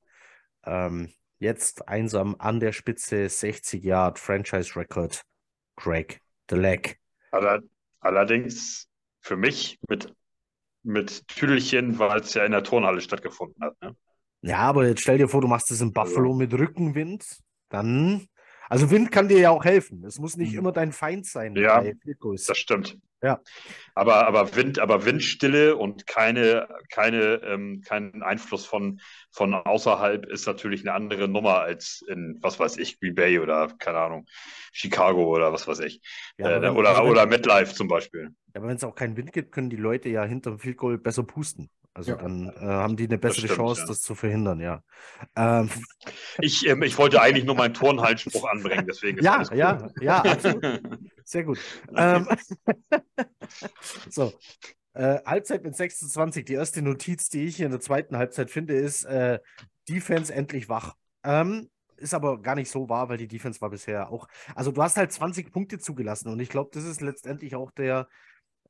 Ähm, 0.64 1.12
jetzt 1.38 1.88
einsam 1.88 2.36
an 2.38 2.60
der 2.60 2.72
Spitze 2.72 3.28
60 3.28 3.82
Yard 3.82 4.18
Franchise 4.18 4.76
Record 4.76 5.22
Greg 5.76 6.20
the 6.50 6.56
Leg. 6.56 6.98
Allerdings 8.00 8.88
für 9.20 9.36
mich 9.36 9.78
mit, 9.88 10.12
mit 10.84 11.26
Tüdelchen, 11.26 11.98
weil 11.98 12.20
es 12.20 12.34
ja 12.34 12.44
in 12.44 12.52
der 12.52 12.62
Turnhalle 12.62 13.00
stattgefunden 13.00 13.62
hat. 13.64 13.74
Ne? 13.82 13.96
Ja, 14.46 14.58
aber 14.58 14.86
jetzt 14.86 15.00
stell 15.00 15.18
dir 15.18 15.28
vor, 15.28 15.40
du 15.40 15.48
machst 15.48 15.70
es 15.72 15.80
in 15.80 15.92
Buffalo 15.92 16.32
mit 16.32 16.54
Rückenwind, 16.54 17.24
dann. 17.68 18.28
Also 18.68 18.90
Wind 18.90 19.12
kann 19.12 19.28
dir 19.28 19.38
ja 19.38 19.50
auch 19.50 19.64
helfen. 19.64 20.04
Es 20.04 20.18
muss 20.18 20.36
nicht 20.36 20.52
mhm. 20.52 20.58
immer 20.58 20.72
dein 20.72 20.92
Feind 20.92 21.26
sein. 21.26 21.54
Ja, 21.56 21.84
das 22.22 22.58
stimmt. 22.58 22.96
Ja. 23.22 23.40
Aber, 23.94 24.26
aber 24.26 24.54
Wind, 24.54 24.78
aber 24.78 25.04
Windstille 25.04 25.76
und 25.76 26.06
keine, 26.06 26.68
keine, 26.90 27.40
ähm, 27.44 27.80
keinen 27.84 28.22
Einfluss 28.22 28.66
von, 28.66 29.00
von 29.32 29.54
außerhalb 29.54 30.26
ist 30.26 30.46
natürlich 30.46 30.82
eine 30.82 30.92
andere 30.92 31.26
Nummer 31.26 31.60
als 31.60 32.04
in, 32.08 32.38
was 32.40 32.60
weiß 32.60 32.76
ich, 32.76 33.00
Green 33.00 33.14
Bay 33.14 33.38
oder, 33.38 33.68
keine 33.78 33.98
Ahnung, 33.98 34.26
Chicago 34.72 35.34
oder 35.34 35.52
was 35.52 35.66
weiß 35.66 35.80
ich. 35.80 36.00
Ja, 36.38 36.62
äh, 36.62 36.68
oder, 36.68 37.04
oder 37.04 37.26
MetLife 37.26 37.74
zum 37.74 37.88
Beispiel. 37.88 38.30
aber 38.54 38.68
wenn 38.68 38.76
es 38.76 38.84
auch 38.84 38.94
keinen 38.94 39.16
Wind 39.16 39.32
gibt, 39.32 39.50
können 39.50 39.70
die 39.70 39.76
Leute 39.76 40.08
ja 40.08 40.24
hinterm 40.24 40.58
Field 40.58 40.76
Goal 40.76 40.98
besser 40.98 41.24
pusten. 41.24 41.70
Also 41.96 42.12
ja. 42.12 42.18
dann 42.18 42.50
äh, 42.50 42.60
haben 42.60 42.94
die 42.94 43.04
eine 43.04 43.16
bessere 43.16 43.46
stimmt, 43.46 43.56
Chance, 43.56 43.80
ja. 43.80 43.86
das 43.86 44.02
zu 44.02 44.14
verhindern, 44.14 44.60
ja. 44.60 44.82
Ähm. 45.34 45.70
Ich, 46.40 46.66
ähm, 46.68 46.82
ich 46.82 46.98
wollte 46.98 47.22
eigentlich 47.22 47.46
nur 47.46 47.54
meinen 47.54 47.72
Turnhaltspruch 47.72 48.46
anbringen, 48.50 48.84
deswegen. 48.86 49.22
ja, 49.22 49.42
ja, 49.54 49.88
ja, 50.02 50.18
absolut. 50.18 50.62
Sehr 51.24 51.44
gut. 51.44 51.58
ähm, 51.96 52.28
so. 54.10 54.34
Äh, 54.92 55.20
Halbzeit 55.24 55.64
mit 55.64 55.74
26. 55.74 56.44
Die 56.44 56.52
erste 56.52 56.82
Notiz, 56.82 57.30
die 57.30 57.46
ich 57.46 57.56
hier 57.56 57.66
in 57.66 57.72
der 57.72 57.80
zweiten 57.80 58.18
Halbzeit 58.18 58.50
finde, 58.50 58.74
ist 58.74 59.04
äh, 59.04 59.38
Defense 59.88 60.34
endlich 60.34 60.68
wach. 60.68 60.96
Ähm, 61.24 61.70
ist 61.96 62.12
aber 62.12 62.42
gar 62.42 62.56
nicht 62.56 62.70
so 62.70 62.90
wahr, 62.90 63.08
weil 63.08 63.16
die 63.16 63.28
Defense 63.28 63.62
war 63.62 63.70
bisher 63.70 64.10
auch. 64.10 64.28
Also 64.54 64.70
du 64.70 64.82
hast 64.82 64.98
halt 64.98 65.12
20 65.12 65.50
Punkte 65.50 65.78
zugelassen 65.78 66.28
und 66.28 66.40
ich 66.40 66.50
glaube, 66.50 66.68
das 66.74 66.84
ist 66.84 67.00
letztendlich 67.00 67.56
auch 67.56 67.70
der, 67.70 68.06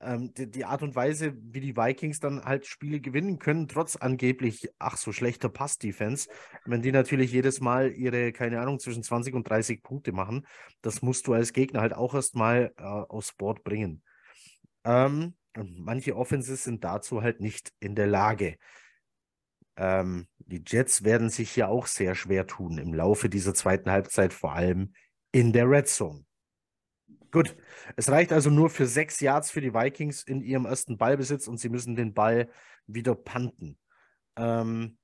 ähm, 0.00 0.32
die, 0.34 0.50
die, 0.50 0.64
Art 0.64 0.82
und 0.82 0.94
Weise, 0.94 1.34
wie 1.40 1.60
die 1.60 1.76
Vikings 1.76 2.20
dann 2.20 2.44
halt 2.44 2.66
Spiele 2.66 3.00
gewinnen 3.00 3.38
können, 3.38 3.68
trotz 3.68 3.96
angeblich, 3.96 4.68
ach 4.78 4.96
so 4.96 5.12
schlechter 5.12 5.48
Pass-Defense, 5.48 6.28
wenn 6.64 6.82
die 6.82 6.92
natürlich 6.92 7.32
jedes 7.32 7.60
Mal 7.60 7.92
ihre, 7.92 8.32
keine 8.32 8.60
Ahnung, 8.60 8.78
zwischen 8.78 9.02
20 9.02 9.34
und 9.34 9.48
30 9.48 9.82
Punkte 9.82 10.12
machen, 10.12 10.46
das 10.82 11.02
musst 11.02 11.26
du 11.26 11.32
als 11.32 11.52
Gegner 11.52 11.80
halt 11.80 11.94
auch 11.94 12.14
erstmal 12.14 12.72
äh, 12.76 12.82
aufs 12.82 13.32
Board 13.32 13.64
bringen. 13.64 14.02
Ähm, 14.84 15.34
manche 15.54 16.16
Offenses 16.16 16.64
sind 16.64 16.84
dazu 16.84 17.22
halt 17.22 17.40
nicht 17.40 17.72
in 17.80 17.94
der 17.94 18.06
Lage. 18.06 18.56
Ähm, 19.76 20.26
die 20.38 20.62
Jets 20.66 21.04
werden 21.04 21.30
sich 21.30 21.50
hier 21.50 21.68
auch 21.68 21.86
sehr 21.86 22.14
schwer 22.14 22.46
tun 22.46 22.78
im 22.78 22.94
Laufe 22.94 23.28
dieser 23.28 23.54
zweiten 23.54 23.90
Halbzeit, 23.90 24.32
vor 24.32 24.52
allem 24.52 24.92
in 25.32 25.52
der 25.52 25.68
Red 25.68 25.88
Zone. 25.88 26.25
Gut, 27.36 27.54
es 27.96 28.10
reicht 28.10 28.32
also 28.32 28.48
nur 28.48 28.70
für 28.70 28.86
sechs 28.86 29.20
Yards 29.20 29.50
für 29.50 29.60
die 29.60 29.74
Vikings 29.74 30.22
in 30.22 30.40
ihrem 30.40 30.64
ersten 30.64 30.96
Ballbesitz 30.96 31.48
und 31.48 31.58
sie 31.58 31.68
müssen 31.68 31.94
den 31.94 32.14
Ball 32.14 32.48
wieder 32.86 33.14
panten. 33.14 33.78
Ähm, 34.36 34.96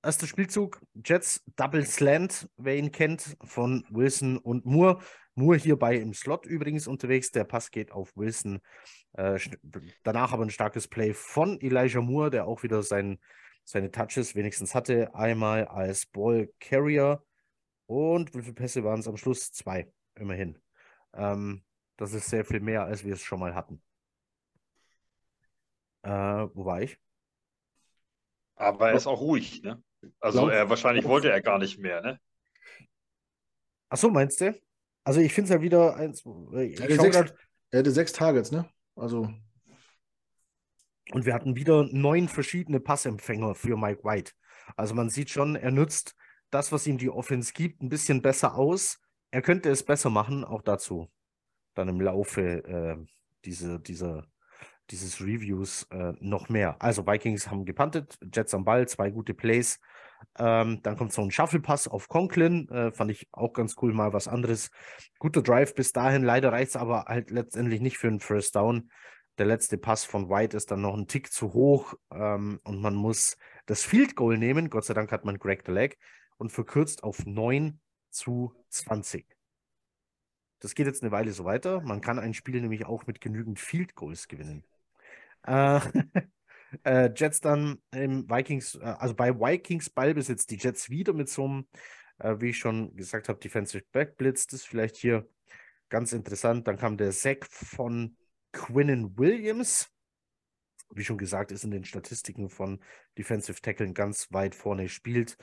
erster 0.00 0.28
Spielzug, 0.28 0.80
Jets 1.04 1.42
Double 1.56 1.84
Slant, 1.84 2.48
wer 2.58 2.76
ihn 2.76 2.92
kennt, 2.92 3.36
von 3.42 3.84
Wilson 3.90 4.38
und 4.38 4.66
Moore. 4.66 5.00
Moore 5.34 5.56
hierbei 5.56 5.96
im 5.96 6.14
Slot 6.14 6.46
übrigens 6.46 6.86
unterwegs. 6.86 7.32
Der 7.32 7.42
Pass 7.42 7.72
geht 7.72 7.90
auf 7.90 8.16
Wilson. 8.16 8.60
Äh, 9.14 9.40
danach 10.04 10.32
aber 10.32 10.44
ein 10.44 10.50
starkes 10.50 10.86
Play 10.86 11.12
von 11.12 11.60
Elijah 11.60 12.00
Moore, 12.00 12.30
der 12.30 12.46
auch 12.46 12.62
wieder 12.62 12.84
sein, 12.84 13.18
seine 13.64 13.90
Touches 13.90 14.36
wenigstens 14.36 14.76
hatte. 14.76 15.12
Einmal 15.12 15.64
als 15.66 16.06
Ball 16.06 16.50
Carrier. 16.60 17.20
Und 17.86 18.32
wie 18.36 18.42
viele 18.42 18.54
Pässe 18.54 18.84
waren 18.84 19.00
es 19.00 19.08
am 19.08 19.16
Schluss? 19.16 19.50
Zwei, 19.50 19.90
immerhin. 20.14 20.56
Ähm, 21.14 21.64
das 21.96 22.12
ist 22.12 22.28
sehr 22.28 22.44
viel 22.44 22.60
mehr, 22.60 22.84
als 22.84 23.04
wir 23.04 23.14
es 23.14 23.22
schon 23.22 23.40
mal 23.40 23.54
hatten. 23.54 23.82
Äh, 26.02 26.10
wo 26.10 26.64
war 26.64 26.82
ich? 26.82 26.98
Aber 28.56 28.90
er 28.90 28.96
ist 28.96 29.06
auch 29.06 29.20
ruhig, 29.20 29.62
ne? 29.62 29.82
Also 30.20 30.48
er 30.48 30.68
wahrscheinlich 30.68 31.04
wollte 31.04 31.30
er 31.30 31.40
gar 31.40 31.58
nicht 31.58 31.78
mehr, 31.78 32.00
ne? 32.00 32.20
Ach 33.88 33.96
so, 33.96 34.10
meinst 34.10 34.40
du? 34.40 34.60
Also 35.04 35.20
ich 35.20 35.32
finde 35.32 35.48
es 35.48 35.54
ja 35.54 35.62
wieder 35.62 35.96
eins. 35.96 36.24
Er 36.24 36.84
hatte, 36.84 37.00
sechs, 37.00 37.16
grad, 37.16 37.34
er 37.70 37.78
hatte 37.80 37.90
sechs 37.90 38.12
Targets, 38.12 38.52
ne? 38.52 38.68
Also. 38.94 39.32
Und 41.12 41.24
wir 41.24 41.34
hatten 41.34 41.56
wieder 41.56 41.84
neun 41.90 42.28
verschiedene 42.28 42.80
Passempfänger 42.80 43.54
für 43.54 43.76
Mike 43.76 44.04
White. 44.04 44.32
Also 44.76 44.94
man 44.94 45.08
sieht 45.08 45.30
schon, 45.30 45.56
er 45.56 45.70
nutzt 45.70 46.14
das, 46.50 46.70
was 46.72 46.86
ihm 46.86 46.98
die 46.98 47.10
Offense 47.10 47.52
gibt, 47.52 47.82
ein 47.82 47.88
bisschen 47.88 48.22
besser 48.22 48.54
aus 48.54 49.00
er 49.30 49.42
könnte 49.42 49.70
es 49.70 49.82
besser 49.82 50.10
machen, 50.10 50.44
auch 50.44 50.62
dazu 50.62 51.08
dann 51.78 51.88
im 51.88 52.00
Laufe 52.00 52.64
äh, 52.64 52.96
diese, 53.44 53.78
diese, 53.80 54.24
dieses 54.90 55.20
Reviews 55.20 55.84
äh, 55.90 56.12
noch 56.18 56.48
mehr. 56.48 56.76
Also 56.80 57.06
Vikings 57.06 57.50
haben 57.50 57.64
gepantet, 57.64 58.18
Jets 58.34 58.52
am 58.52 58.64
Ball, 58.64 58.88
zwei 58.88 59.10
gute 59.10 59.32
Plays. 59.32 59.80
Ähm, 60.36 60.80
dann 60.82 60.96
kommt 60.96 61.12
so 61.12 61.22
ein 61.22 61.30
Shuffle-Pass 61.30 61.86
auf 61.86 62.08
Conklin, 62.08 62.68
äh, 62.70 62.90
fand 62.90 63.12
ich 63.12 63.28
auch 63.30 63.52
ganz 63.52 63.76
cool, 63.80 63.92
mal 63.92 64.12
was 64.12 64.26
anderes. 64.26 64.70
Guter 65.20 65.42
Drive 65.42 65.74
bis 65.74 65.92
dahin, 65.92 66.24
leider 66.24 66.50
reicht 66.50 66.70
es 66.70 66.76
aber 66.76 67.04
halt 67.04 67.30
letztendlich 67.30 67.80
nicht 67.80 67.98
für 67.98 68.08
einen 68.08 68.20
First 68.20 68.56
Down. 68.56 68.90
Der 69.38 69.46
letzte 69.46 69.78
Pass 69.78 70.04
von 70.04 70.28
White 70.28 70.56
ist 70.56 70.72
dann 70.72 70.80
noch 70.80 70.96
ein 70.96 71.06
Tick 71.06 71.32
zu 71.32 71.52
hoch 71.52 71.94
ähm, 72.12 72.58
und 72.64 72.80
man 72.80 72.96
muss 72.96 73.36
das 73.66 73.84
Field 73.84 74.16
Goal 74.16 74.36
nehmen. 74.36 74.68
Gott 74.68 74.84
sei 74.84 74.94
Dank 74.94 75.12
hat 75.12 75.24
man 75.24 75.38
Greg 75.38 75.62
the 75.64 75.70
Leg 75.70 75.96
und 76.38 76.50
verkürzt 76.50 77.04
auf 77.04 77.24
9 77.24 77.78
zu 78.18 78.52
20. 78.70 79.24
das 80.60 80.74
geht 80.74 80.86
jetzt 80.86 81.02
eine 81.02 81.12
Weile 81.12 81.32
so 81.32 81.44
weiter. 81.44 81.80
Man 81.80 82.00
kann 82.00 82.18
ein 82.18 82.34
Spiel 82.34 82.60
nämlich 82.60 82.84
auch 82.84 83.06
mit 83.06 83.20
genügend 83.20 83.60
Field 83.60 83.94
Goals 83.94 84.26
gewinnen. 84.28 84.64
Äh, 85.46 85.80
äh, 86.84 87.10
Jets 87.14 87.40
dann 87.40 87.80
im 87.92 88.28
Vikings, 88.28 88.74
äh, 88.74 88.80
also 88.84 89.14
bei 89.14 89.32
Vikings 89.34 89.90
Ballbesitz, 89.90 90.46
die 90.46 90.56
Jets 90.56 90.90
wieder 90.90 91.12
mit 91.12 91.28
so 91.28 91.44
einem, 91.44 91.68
äh, 92.18 92.36
wie 92.40 92.50
ich 92.50 92.58
schon 92.58 92.96
gesagt 92.96 93.28
habe, 93.28 93.38
Defensive 93.38 93.84
Backblitz. 93.92 94.46
Das 94.48 94.60
ist 94.60 94.66
vielleicht 94.66 94.96
hier 94.96 95.28
ganz 95.88 96.12
interessant. 96.12 96.66
Dann 96.66 96.76
kam 96.76 96.96
der 96.96 97.12
Sack 97.12 97.46
von 97.46 98.16
Quinnen 98.52 99.16
Williams. 99.16 99.90
Wie 100.90 101.04
schon 101.04 101.18
gesagt, 101.18 101.52
ist 101.52 101.64
in 101.64 101.70
den 101.70 101.84
Statistiken 101.84 102.48
von 102.48 102.80
Defensive 103.16 103.60
Tackle 103.60 103.92
ganz 103.92 104.32
weit 104.32 104.54
vorne, 104.54 104.88
spielt 104.88 105.36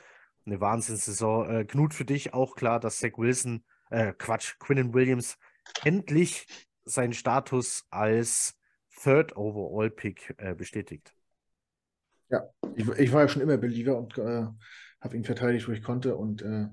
eine 0.46 0.60
Wahnsinnssaison. 0.60 1.50
Äh, 1.50 1.64
Knut, 1.64 1.94
für 1.94 2.04
dich 2.04 2.32
auch 2.32 2.54
klar, 2.56 2.80
dass 2.80 2.98
Zach 2.98 3.18
Wilson, 3.18 3.64
äh, 3.90 4.12
Quatsch, 4.12 4.58
Quinnen 4.58 4.94
Williams 4.94 5.38
endlich 5.84 6.46
seinen 6.84 7.12
Status 7.12 7.86
als 7.90 8.56
Third 9.02 9.36
Overall 9.36 9.90
Pick 9.90 10.34
äh, 10.38 10.54
bestätigt. 10.54 11.12
Ja, 12.28 12.48
ich, 12.74 12.88
ich, 12.88 13.12
war 13.12 13.22
ja 13.22 13.28
schon 13.28 13.42
immer 13.42 13.56
Believer 13.56 13.98
und 13.98 14.18
äh, 14.18 14.46
habe 15.00 15.16
ihn 15.16 15.24
verteidigt, 15.24 15.68
wo 15.68 15.72
ich 15.72 15.82
konnte. 15.82 16.16
Und 16.16 16.42
äh, 16.42 16.68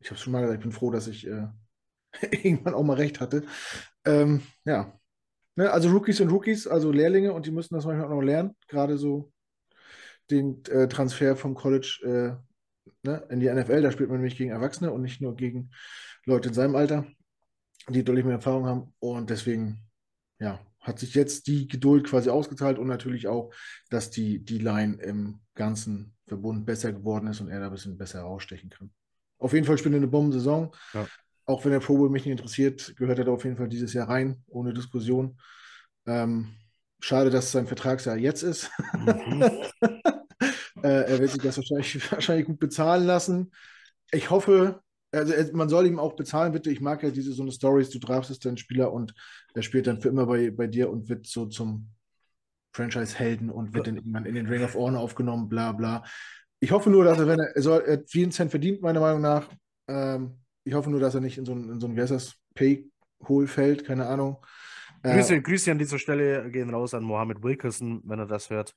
ich 0.00 0.08
habe 0.08 0.16
es 0.16 0.20
schon 0.20 0.32
mal 0.32 0.40
gesagt, 0.40 0.58
ich 0.58 0.62
bin 0.62 0.72
froh, 0.72 0.90
dass 0.90 1.08
ich 1.08 1.26
äh, 1.26 1.48
irgendwann 2.30 2.74
auch 2.74 2.82
mal 2.82 2.96
recht 2.96 3.20
hatte. 3.20 3.44
Ähm, 4.04 4.42
ja, 4.64 4.98
ne, 5.56 5.70
also 5.70 5.90
Rookies 5.90 6.20
und 6.20 6.30
Rookies, 6.30 6.66
also 6.66 6.92
Lehrlinge 6.92 7.32
und 7.32 7.46
die 7.46 7.50
müssen 7.50 7.74
das 7.74 7.86
manchmal 7.86 8.06
auch 8.06 8.10
noch 8.10 8.22
lernen. 8.22 8.56
Gerade 8.68 8.98
so 8.98 9.32
den 10.30 10.64
äh, 10.66 10.88
Transfer 10.88 11.36
vom 11.36 11.54
College 11.54 12.00
äh, 12.04 12.53
ne, 13.04 13.26
in 13.30 13.40
die 13.40 13.52
NFL, 13.52 13.82
da 13.82 13.90
spielt 13.90 14.08
man 14.08 14.18
nämlich 14.18 14.36
gegen 14.36 14.50
Erwachsene 14.50 14.90
und 14.90 15.02
nicht 15.02 15.20
nur 15.20 15.36
gegen 15.36 15.70
Leute 16.24 16.48
in 16.48 16.54
seinem 16.54 16.76
Alter, 16.76 17.06
die 17.88 18.04
deutlich 18.04 18.24
mehr 18.24 18.36
Erfahrung 18.36 18.66
haben. 18.66 18.94
Und 18.98 19.30
deswegen, 19.30 19.78
ja, 20.38 20.60
hat 20.80 20.98
sich 20.98 21.14
jetzt 21.14 21.46
die 21.46 21.66
Geduld 21.66 22.06
quasi 22.06 22.30
ausgezahlt 22.30 22.78
und 22.78 22.86
natürlich 22.86 23.26
auch, 23.26 23.52
dass 23.90 24.10
die, 24.10 24.44
die 24.44 24.58
Line 24.58 24.96
im 25.02 25.40
ganzen 25.54 26.14
Verbund 26.26 26.66
besser 26.66 26.92
geworden 26.92 27.26
ist 27.28 27.40
und 27.40 27.48
er 27.48 27.60
da 27.60 27.66
ein 27.66 27.72
bisschen 27.72 27.96
besser 27.96 28.18
herausstechen 28.18 28.70
kann. 28.70 28.90
Auf 29.38 29.52
jeden 29.52 29.66
Fall 29.66 29.78
spielt 29.78 29.94
er 29.94 29.98
eine 29.98 30.08
Bombensaison. 30.08 30.74
Ja. 30.92 31.06
Auch 31.46 31.64
wenn 31.64 31.72
der 31.72 31.80
Pro 31.80 31.96
Bowl 31.96 32.10
mich 32.10 32.24
nicht 32.24 32.32
interessiert, 32.32 32.94
gehört 32.96 33.18
er 33.18 33.26
da 33.26 33.32
auf 33.32 33.44
jeden 33.44 33.56
Fall 33.56 33.68
dieses 33.68 33.92
Jahr 33.92 34.08
rein, 34.08 34.42
ohne 34.46 34.72
Diskussion. 34.72 35.38
Ähm, 36.06 36.54
schade, 37.00 37.30
dass 37.30 37.52
sein 37.52 37.66
Vertragsjahr 37.66 38.16
jetzt 38.16 38.42
ist. 38.42 38.70
Mhm. 38.94 39.50
äh, 40.82 41.10
er 41.10 41.18
wird 41.18 41.30
sich 41.30 41.42
das 41.42 41.56
wahrscheinlich, 41.56 42.12
wahrscheinlich 42.12 42.46
gut 42.46 42.58
bezahlen 42.58 43.04
lassen. 43.04 43.52
Ich 44.10 44.30
hoffe, 44.30 44.80
also 45.12 45.32
man 45.52 45.68
soll 45.68 45.86
ihm 45.86 45.98
auch 45.98 46.14
bezahlen, 46.14 46.52
bitte. 46.52 46.70
Ich 46.70 46.80
mag 46.80 47.02
ja 47.02 47.10
diese 47.10 47.32
so 47.32 47.42
eine 47.42 47.52
Stories, 47.52 47.90
du 47.90 47.98
draftest 47.98 48.44
deinen 48.44 48.56
Spieler 48.56 48.92
und 48.92 49.14
er 49.54 49.62
spielt 49.62 49.86
dann 49.86 50.00
für 50.00 50.08
immer 50.08 50.26
bei, 50.26 50.50
bei 50.50 50.66
dir 50.66 50.90
und 50.90 51.08
wird 51.08 51.26
so 51.26 51.46
zum 51.46 51.88
Franchise-Helden 52.72 53.50
und 53.50 53.72
wird 53.74 53.86
dann 53.86 53.96
irgendwann 53.96 54.26
in 54.26 54.34
den 54.34 54.48
Ring 54.48 54.64
of 54.64 54.74
Honor 54.74 55.00
aufgenommen, 55.00 55.48
bla 55.48 55.72
bla. 55.72 56.02
Ich 56.60 56.72
hoffe 56.72 56.90
nur, 56.90 57.04
dass 57.04 57.18
er, 57.18 57.28
wenn 57.28 57.38
er, 57.38 57.54
er 57.54 57.62
soll, 57.62 57.82
er 57.86 57.92
hat 57.94 58.10
vielen 58.10 58.32
Cent 58.32 58.50
verdient, 58.50 58.82
meiner 58.82 59.00
Meinung 59.00 59.20
nach. 59.20 59.48
Ähm, 59.86 60.38
ich 60.64 60.74
hoffe 60.74 60.90
nur, 60.90 60.98
dass 61.00 61.14
er 61.14 61.20
nicht 61.20 61.38
in 61.38 61.44
so 61.44 61.52
ein, 61.52 61.70
in 61.70 61.80
so 61.80 61.86
ein 61.86 61.96
wie 61.96 62.00
heißt 62.00 62.10
das, 62.10 62.34
Pay-Hole 62.54 63.46
fällt, 63.46 63.84
keine 63.84 64.06
Ahnung. 64.06 64.38
Äh, 65.02 65.14
Grüße, 65.14 65.40
Grüße 65.42 65.70
an 65.70 65.78
dieser 65.78 65.98
Stelle 65.98 66.50
gehen 66.50 66.70
raus 66.70 66.94
an 66.94 67.04
Mohammed 67.04 67.42
Wilkerson, 67.42 68.00
wenn 68.04 68.18
er 68.18 68.26
das 68.26 68.50
hört. 68.50 68.74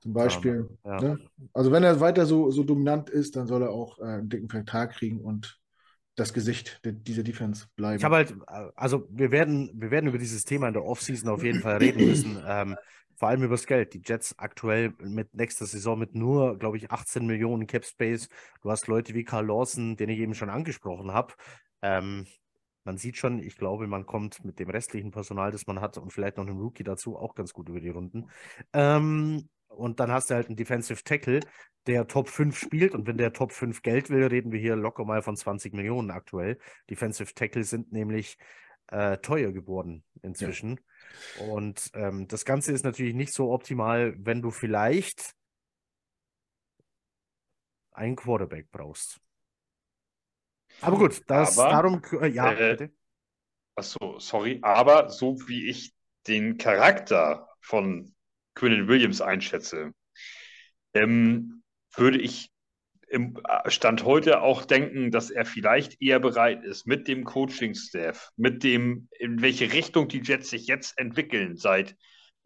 Zum 0.00 0.12
Beispiel. 0.12 0.68
Ja. 0.84 1.00
ne? 1.00 1.18
Also 1.52 1.72
wenn 1.72 1.82
er 1.82 2.00
weiter 2.00 2.26
so, 2.26 2.50
so 2.50 2.62
dominant 2.62 3.10
ist, 3.10 3.36
dann 3.36 3.46
soll 3.46 3.62
er 3.62 3.70
auch 3.70 3.98
äh, 3.98 4.04
einen 4.04 4.28
dicken 4.28 4.48
Vertrag 4.48 4.92
kriegen 4.92 5.20
und 5.20 5.60
das 6.16 6.32
Gesicht 6.32 6.80
de 6.84 6.92
dieser 6.92 7.22
Defense 7.22 7.66
bleiben. 7.76 7.98
Ich 7.98 8.04
habe 8.04 8.16
halt, 8.16 8.34
also 8.74 9.06
wir 9.10 9.30
werden, 9.30 9.70
wir 9.74 9.90
werden 9.90 10.08
über 10.08 10.18
dieses 10.18 10.44
Thema 10.44 10.68
in 10.68 10.74
der 10.74 10.84
Offseason 10.84 11.28
auf 11.28 11.42
jeden 11.42 11.60
Fall 11.60 11.76
reden 11.76 12.06
müssen. 12.06 12.42
Ähm, 12.46 12.76
vor 13.16 13.28
allem 13.28 13.42
über 13.42 13.54
das 13.54 13.66
Geld. 13.66 13.94
Die 13.94 14.02
Jets 14.04 14.38
aktuell 14.38 14.92
mit 15.00 15.34
nächster 15.34 15.66
Saison 15.66 15.98
mit 15.98 16.14
nur, 16.14 16.58
glaube 16.58 16.76
ich, 16.76 16.90
18 16.90 17.26
Millionen 17.26 17.66
Cap 17.66 17.84
Space. 17.84 18.28
Du 18.60 18.70
hast 18.70 18.86
Leute 18.88 19.14
wie 19.14 19.24
Carl 19.24 19.46
Lawson, 19.46 19.96
den 19.96 20.10
ich 20.10 20.18
eben 20.18 20.34
schon 20.34 20.50
angesprochen 20.50 21.12
habe. 21.12 21.34
Ähm, 21.82 22.26
man 22.84 22.98
sieht 22.98 23.16
schon, 23.16 23.40
ich 23.40 23.56
glaube, 23.56 23.86
man 23.86 24.06
kommt 24.06 24.44
mit 24.44 24.58
dem 24.58 24.70
restlichen 24.70 25.10
Personal, 25.10 25.50
das 25.50 25.66
man 25.66 25.80
hat 25.80 25.98
und 25.98 26.12
vielleicht 26.12 26.36
noch 26.36 26.46
einem 26.46 26.58
Rookie 26.58 26.84
dazu 26.84 27.16
auch 27.16 27.34
ganz 27.34 27.52
gut 27.52 27.68
über 27.68 27.80
die 27.80 27.88
Runden. 27.88 28.28
Ähm, 28.72 29.48
und 29.68 30.00
dann 30.00 30.10
hast 30.10 30.30
du 30.30 30.34
halt 30.34 30.48
einen 30.48 30.56
Defensive 30.56 31.02
Tackle, 31.04 31.40
der 31.86 32.06
Top 32.06 32.28
5 32.28 32.58
spielt. 32.58 32.94
Und 32.94 33.06
wenn 33.06 33.18
der 33.18 33.32
Top 33.32 33.52
5 33.52 33.82
Geld 33.82 34.10
will, 34.10 34.26
reden 34.26 34.52
wir 34.52 34.60
hier 34.60 34.76
locker 34.76 35.04
mal 35.04 35.22
von 35.22 35.36
20 35.36 35.72
Millionen 35.74 36.10
aktuell. 36.10 36.58
Defensive 36.90 37.34
Tackle 37.34 37.64
sind 37.64 37.92
nämlich 37.92 38.38
äh, 38.88 39.18
teuer 39.18 39.52
geworden 39.52 40.04
inzwischen. 40.22 40.80
Ja. 41.38 41.46
Und 41.46 41.90
ähm, 41.94 42.28
das 42.28 42.44
Ganze 42.44 42.72
ist 42.72 42.84
natürlich 42.84 43.14
nicht 43.14 43.32
so 43.32 43.52
optimal, 43.52 44.14
wenn 44.18 44.42
du 44.42 44.50
vielleicht 44.50 45.34
einen 47.92 48.16
Quarterback 48.16 48.70
brauchst. 48.70 49.20
Aber 50.80 50.98
gut, 50.98 51.22
das 51.26 51.58
aber, 51.58 51.70
darum, 51.70 52.02
äh, 52.20 52.28
ja, 52.28 52.52
äh, 52.52 52.76
bitte. 52.76 52.92
Achso, 53.74 54.18
sorry, 54.18 54.58
aber 54.62 55.08
so 55.08 55.36
wie 55.48 55.68
ich 55.68 55.94
den 56.26 56.58
Charakter 56.58 57.48
von 57.60 58.14
Quinnen 58.56 58.88
Williams 58.88 59.20
einschätze, 59.20 59.92
ähm, 60.94 61.62
würde 61.94 62.18
ich 62.18 62.50
im 63.08 63.38
äh, 63.48 63.70
Stand 63.70 64.04
heute 64.04 64.42
auch 64.42 64.64
denken, 64.64 65.12
dass 65.12 65.30
er 65.30 65.44
vielleicht 65.44 66.02
eher 66.02 66.18
bereit 66.18 66.64
ist, 66.64 66.86
mit 66.86 67.06
dem 67.06 67.24
Coaching-Staff, 67.24 68.30
mit 68.36 68.64
dem, 68.64 69.08
in 69.18 69.40
welche 69.42 69.72
Richtung 69.72 70.08
die 70.08 70.22
Jets 70.22 70.50
sich 70.50 70.66
jetzt 70.66 70.98
entwickeln 70.98 71.56
seit 71.56 71.96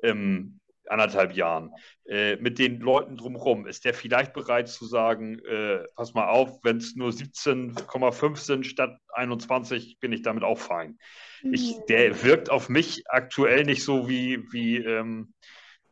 ähm, 0.03 0.61
anderthalb 0.87 1.35
Jahren, 1.35 1.71
äh, 2.09 2.37
mit 2.37 2.59
den 2.59 2.81
Leuten 2.81 3.17
drumherum, 3.17 3.67
ist 3.67 3.85
der 3.85 3.95
vielleicht 3.95 4.33
bereit 4.33 4.69
zu 4.69 4.85
sagen, 4.87 5.39
äh, 5.45 5.85
pass 5.95 6.15
mal 6.15 6.29
auf, 6.29 6.59
wenn 6.65 6.79
es 6.79 6.97
nur 6.97 7.11
17,5 7.11 8.37
sind 8.37 8.67
statt 8.67 8.99
21, 9.15 9.99
bin 10.01 10.13
ich 10.13 10.23
damit 10.23 10.43
auch 10.43 10.59
fein. 10.59 10.99
Ich, 11.53 11.77
der 11.89 12.23
wirkt 12.25 12.51
auf 12.51 12.69
mich 12.69 13.05
aktuell 13.07 13.65
nicht 13.65 13.85
so 13.85 14.09
wie, 14.09 14.43
wie 14.53 14.79
ähm, 14.79 15.33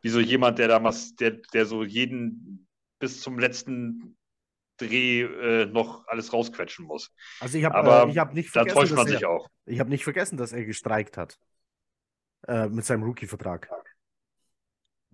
wie 0.01 0.09
so 0.09 0.19
jemand, 0.19 0.59
der 0.59 0.67
damals, 0.67 1.15
der, 1.15 1.31
der 1.53 1.65
so 1.65 1.83
jeden 1.83 2.67
bis 2.99 3.21
zum 3.21 3.39
letzten 3.39 4.17
Dreh 4.77 5.23
äh, 5.23 5.65
noch 5.65 6.07
alles 6.07 6.31
rausquetschen 6.31 6.85
muss. 6.85 7.13
Also 7.39 7.57
ich 7.57 7.65
habe 7.65 7.77
äh, 7.77 8.15
hab 8.17 8.33
nicht 8.33 8.49
vergessen, 8.49 8.75
da 8.75 8.81
täuscht 8.81 8.95
man 8.95 9.07
sich 9.07 9.23
er, 9.23 9.29
auch. 9.29 9.49
Ich 9.65 9.79
habe 9.79 9.89
nicht 9.89 10.03
vergessen, 10.03 10.37
dass 10.37 10.53
er 10.53 10.63
gestreikt 10.63 11.17
hat 11.17 11.37
äh, 12.47 12.67
mit 12.69 12.85
seinem 12.85 13.03
Rookie-Vertrag. 13.03 13.69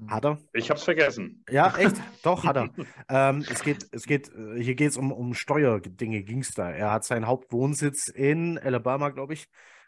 Hat 0.07 0.25
er? 0.25 0.37
Ich 0.53 0.69
habe 0.69 0.77
es 0.77 0.83
vergessen. 0.83 1.43
Ja, 1.49 1.75
echt? 1.77 1.95
Doch, 2.21 2.43
hat 2.43 2.57
er. 2.57 2.69
ähm, 3.09 3.45
es 3.49 3.63
geht, 3.63 3.87
es 3.91 4.05
geht, 4.05 4.29
äh, 4.29 4.61
hier 4.61 4.75
geht 4.75 4.89
es 4.89 4.97
um, 4.97 5.11
um 5.11 5.33
Steuerdinge, 5.33 6.21
ging 6.23 6.39
es 6.39 6.53
da. 6.53 6.69
Er 6.69 6.91
hat 6.91 7.05
seinen 7.05 7.27
Hauptwohnsitz 7.27 8.09
in 8.09 8.59
Alabama, 8.59 9.09
glaube 9.09 9.33
ich. 9.33 9.47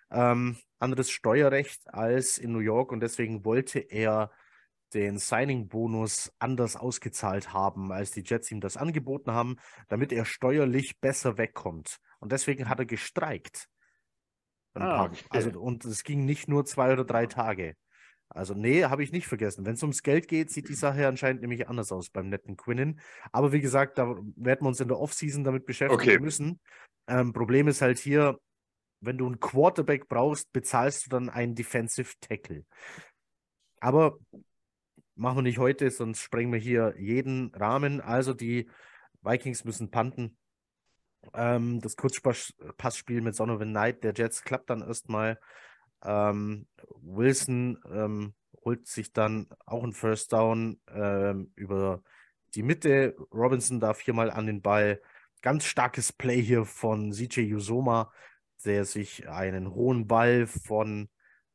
Ähm, 0.10 0.58
anderes 0.80 1.12
Steuerrecht 1.12 1.82
als 1.94 2.38
in 2.38 2.54
New 2.54 2.60
York 2.60 2.94
und 2.94 3.02
deswegen 3.02 3.44
wollte 3.44 3.80
er 3.80 4.32
den 4.98 5.20
Signing-Bonus 5.20 6.34
anders 6.40 6.76
ausgezahlt 6.76 7.54
haben, 7.54 7.92
als 7.92 8.12
die 8.12 8.24
Jets 8.26 8.52
ihm 8.52 8.60
das 8.60 8.78
angeboten 8.78 9.32
haben, 9.32 9.58
damit 9.88 10.12
er 10.12 10.26
steuerlich 10.26 11.00
besser 11.00 11.38
wegkommt. 11.38 11.98
Und 12.20 12.32
deswegen 12.32 12.68
hat 12.68 12.80
er 12.80 12.86
gestreikt. 12.86 13.68
Ah. 14.74 15.12
Also, 15.30 15.60
und 15.60 15.86
es 15.86 16.04
ging 16.04 16.26
nicht 16.26 16.48
nur 16.48 16.66
zwei 16.66 16.92
oder 16.94 17.06
drei 17.06 17.28
Tage. 17.28 17.76
Also, 18.30 18.56
nee, 18.56 18.84
habe 18.86 19.04
ich 19.04 19.12
nicht 19.12 19.28
vergessen. 19.28 19.66
Wenn 19.66 19.76
es 19.76 19.84
ums 19.84 20.02
Geld 20.02 20.28
geht, 20.28 20.50
sieht 20.50 20.68
die 20.68 20.74
Sache 20.74 21.08
anscheinend 21.08 21.42
nämlich 21.42 21.70
anders 21.70 21.92
aus 21.92 22.10
beim 22.10 22.30
netten 22.30 22.58
Quinnen. 22.58 23.00
Aber 23.32 23.52
wie 23.52 23.62
gesagt, 23.62 23.98
da 24.00 24.08
werden 24.08 24.62
wir 24.62 24.68
uns 24.68 24.80
in 24.80 24.88
der 24.88 25.00
Offseason 25.00 25.44
damit 25.44 25.66
beschäftigen 25.66 26.02
okay. 26.02 26.20
müssen. 26.20 26.60
Ähm, 27.08 27.34
Problem 27.34 27.68
ist 27.68 27.82
halt 27.82 28.00
hier, 28.00 28.38
wenn 29.00 29.18
du 29.18 29.28
einen 29.28 29.40
Quarterback 29.40 30.08
brauchst, 30.08 30.52
bezahlst 30.52 31.06
du 31.06 31.10
dann 31.10 31.30
einen 31.30 31.56
Defensive 31.56 32.14
Tackle. 32.20 32.66
Aber 33.80 34.18
Machen 35.18 35.40
wir 35.40 35.42
nicht 35.42 35.58
heute, 35.58 35.90
sonst 35.90 36.22
sprengen 36.22 36.54
wir 36.54 36.60
hier 36.60 36.94
jeden 37.00 37.52
Rahmen. 37.56 38.02
Also 38.02 38.36
die 38.36 38.70
Vikings 39.24 39.66
müssen 39.66 39.90
panten. 39.90 40.38
Ähm, 41.34 41.82
das 41.82 41.96
Kurzpassspiel 41.96 43.22
mit 43.22 43.40
Donovan 43.40 43.70
Knight 43.70 44.04
der 44.04 44.14
Jets 44.14 44.44
klappt 44.44 44.70
dann 44.70 44.84
erstmal. 44.84 45.40
Ähm, 46.04 46.68
Wilson 47.02 47.80
ähm, 47.92 48.36
holt 48.64 48.86
sich 48.86 49.12
dann 49.12 49.48
auch 49.66 49.84
ein 49.84 49.94
First 49.94 50.34
Down 50.34 50.80
ähm, 50.94 51.52
über 51.56 52.04
die 52.54 52.62
Mitte. 52.62 53.16
Robinson 53.34 53.80
darf 53.80 53.98
viermal 53.98 54.30
an 54.30 54.46
den 54.46 54.62
Ball. 54.62 55.02
Ganz 55.42 55.66
starkes 55.66 56.14
Play 56.14 56.40
hier 56.44 56.64
von 56.64 57.12
CJ 57.12 57.56
Usoma, 57.56 58.12
der 58.66 58.86
sich 58.86 59.28
einen 59.28 59.74
hohen 59.74 60.06
Ball 60.06 60.46
von 60.46 61.10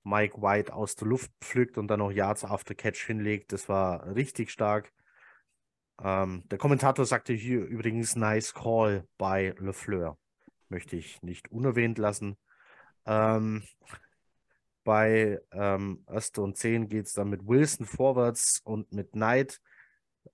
Mike 0.05 0.41
White 0.41 0.75
aus 0.75 0.97
der 0.97 1.09
Luft 1.09 1.31
pflückt 1.41 1.79
und 1.79 1.89
dann 1.89 2.01
noch 2.01 2.11
Yards 2.11 2.45
after 2.45 2.75
Catch 2.75 3.07
hinlegt. 3.07 3.53
Das 3.53 3.69
war 3.69 4.15
richtig 4.15 4.51
stark. 4.51 4.93
Ähm, 6.03 6.43
der 6.49 6.59
Kommentator 6.59 7.07
sagte 7.07 7.33
hier 7.33 7.65
übrigens 7.65 8.17
nice 8.17 8.55
call 8.55 9.07
bei 9.19 9.55
LeFleur. 9.59 10.19
Möchte 10.69 10.97
ich 10.97 11.23
nicht 11.23 11.51
unerwähnt 11.53 11.99
lassen. 11.99 12.37
Ähm, 13.07 13.63
bei 14.85 15.41
ähm, 15.53 16.05
Erste 16.09 16.43
und 16.43 16.57
Zehn 16.57 16.89
geht 16.89 17.07
es 17.07 17.13
dann 17.13 17.29
mit 17.29 17.47
Wilson 17.47 17.87
vorwärts 17.87 18.61
und 18.65 18.93
mit 18.93 19.13
Knight 19.13 19.61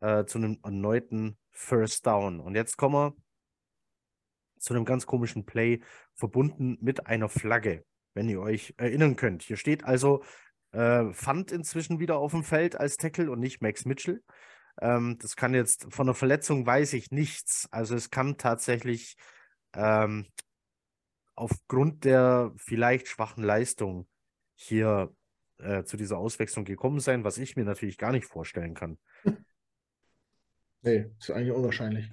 äh, 0.00 0.24
zu 0.24 0.38
einem 0.38 0.58
erneuten 0.62 1.38
First 1.50 2.06
Down. 2.06 2.40
Und 2.40 2.54
jetzt 2.54 2.76
kommen 2.76 2.94
wir 2.94 3.16
zu 4.58 4.74
einem 4.74 4.84
ganz 4.84 5.06
komischen 5.06 5.44
Play, 5.44 5.80
verbunden 6.14 6.78
mit 6.80 7.06
einer 7.06 7.28
Flagge, 7.28 7.84
wenn 8.18 8.28
ihr 8.28 8.40
euch 8.40 8.74
erinnern 8.78 9.14
könnt. 9.14 9.44
Hier 9.44 9.56
steht 9.56 9.84
also 9.84 10.24
äh, 10.72 11.12
Fand 11.12 11.52
inzwischen 11.52 12.00
wieder 12.00 12.18
auf 12.18 12.32
dem 12.32 12.42
Feld 12.42 12.74
als 12.74 12.96
Tackle 12.96 13.30
und 13.30 13.38
nicht 13.38 13.62
Max 13.62 13.84
Mitchell. 13.84 14.24
Ähm, 14.80 15.18
das 15.20 15.36
kann 15.36 15.54
jetzt 15.54 15.86
von 15.90 16.06
der 16.06 16.16
Verletzung 16.16 16.66
weiß 16.66 16.94
ich 16.94 17.12
nichts. 17.12 17.68
Also 17.70 17.94
es 17.94 18.10
kann 18.10 18.36
tatsächlich 18.36 19.16
ähm, 19.72 20.26
aufgrund 21.36 22.04
der 22.04 22.52
vielleicht 22.56 23.06
schwachen 23.06 23.44
Leistung 23.44 24.08
hier 24.56 25.14
äh, 25.58 25.84
zu 25.84 25.96
dieser 25.96 26.18
Auswechslung 26.18 26.64
gekommen 26.64 26.98
sein, 26.98 27.22
was 27.22 27.38
ich 27.38 27.54
mir 27.54 27.64
natürlich 27.64 27.98
gar 27.98 28.10
nicht 28.10 28.26
vorstellen 28.26 28.74
kann. 28.74 28.98
Nee, 30.80 31.10
ist 31.18 31.32
eigentlich 31.32 31.50
unwahrscheinlich. 31.50 32.08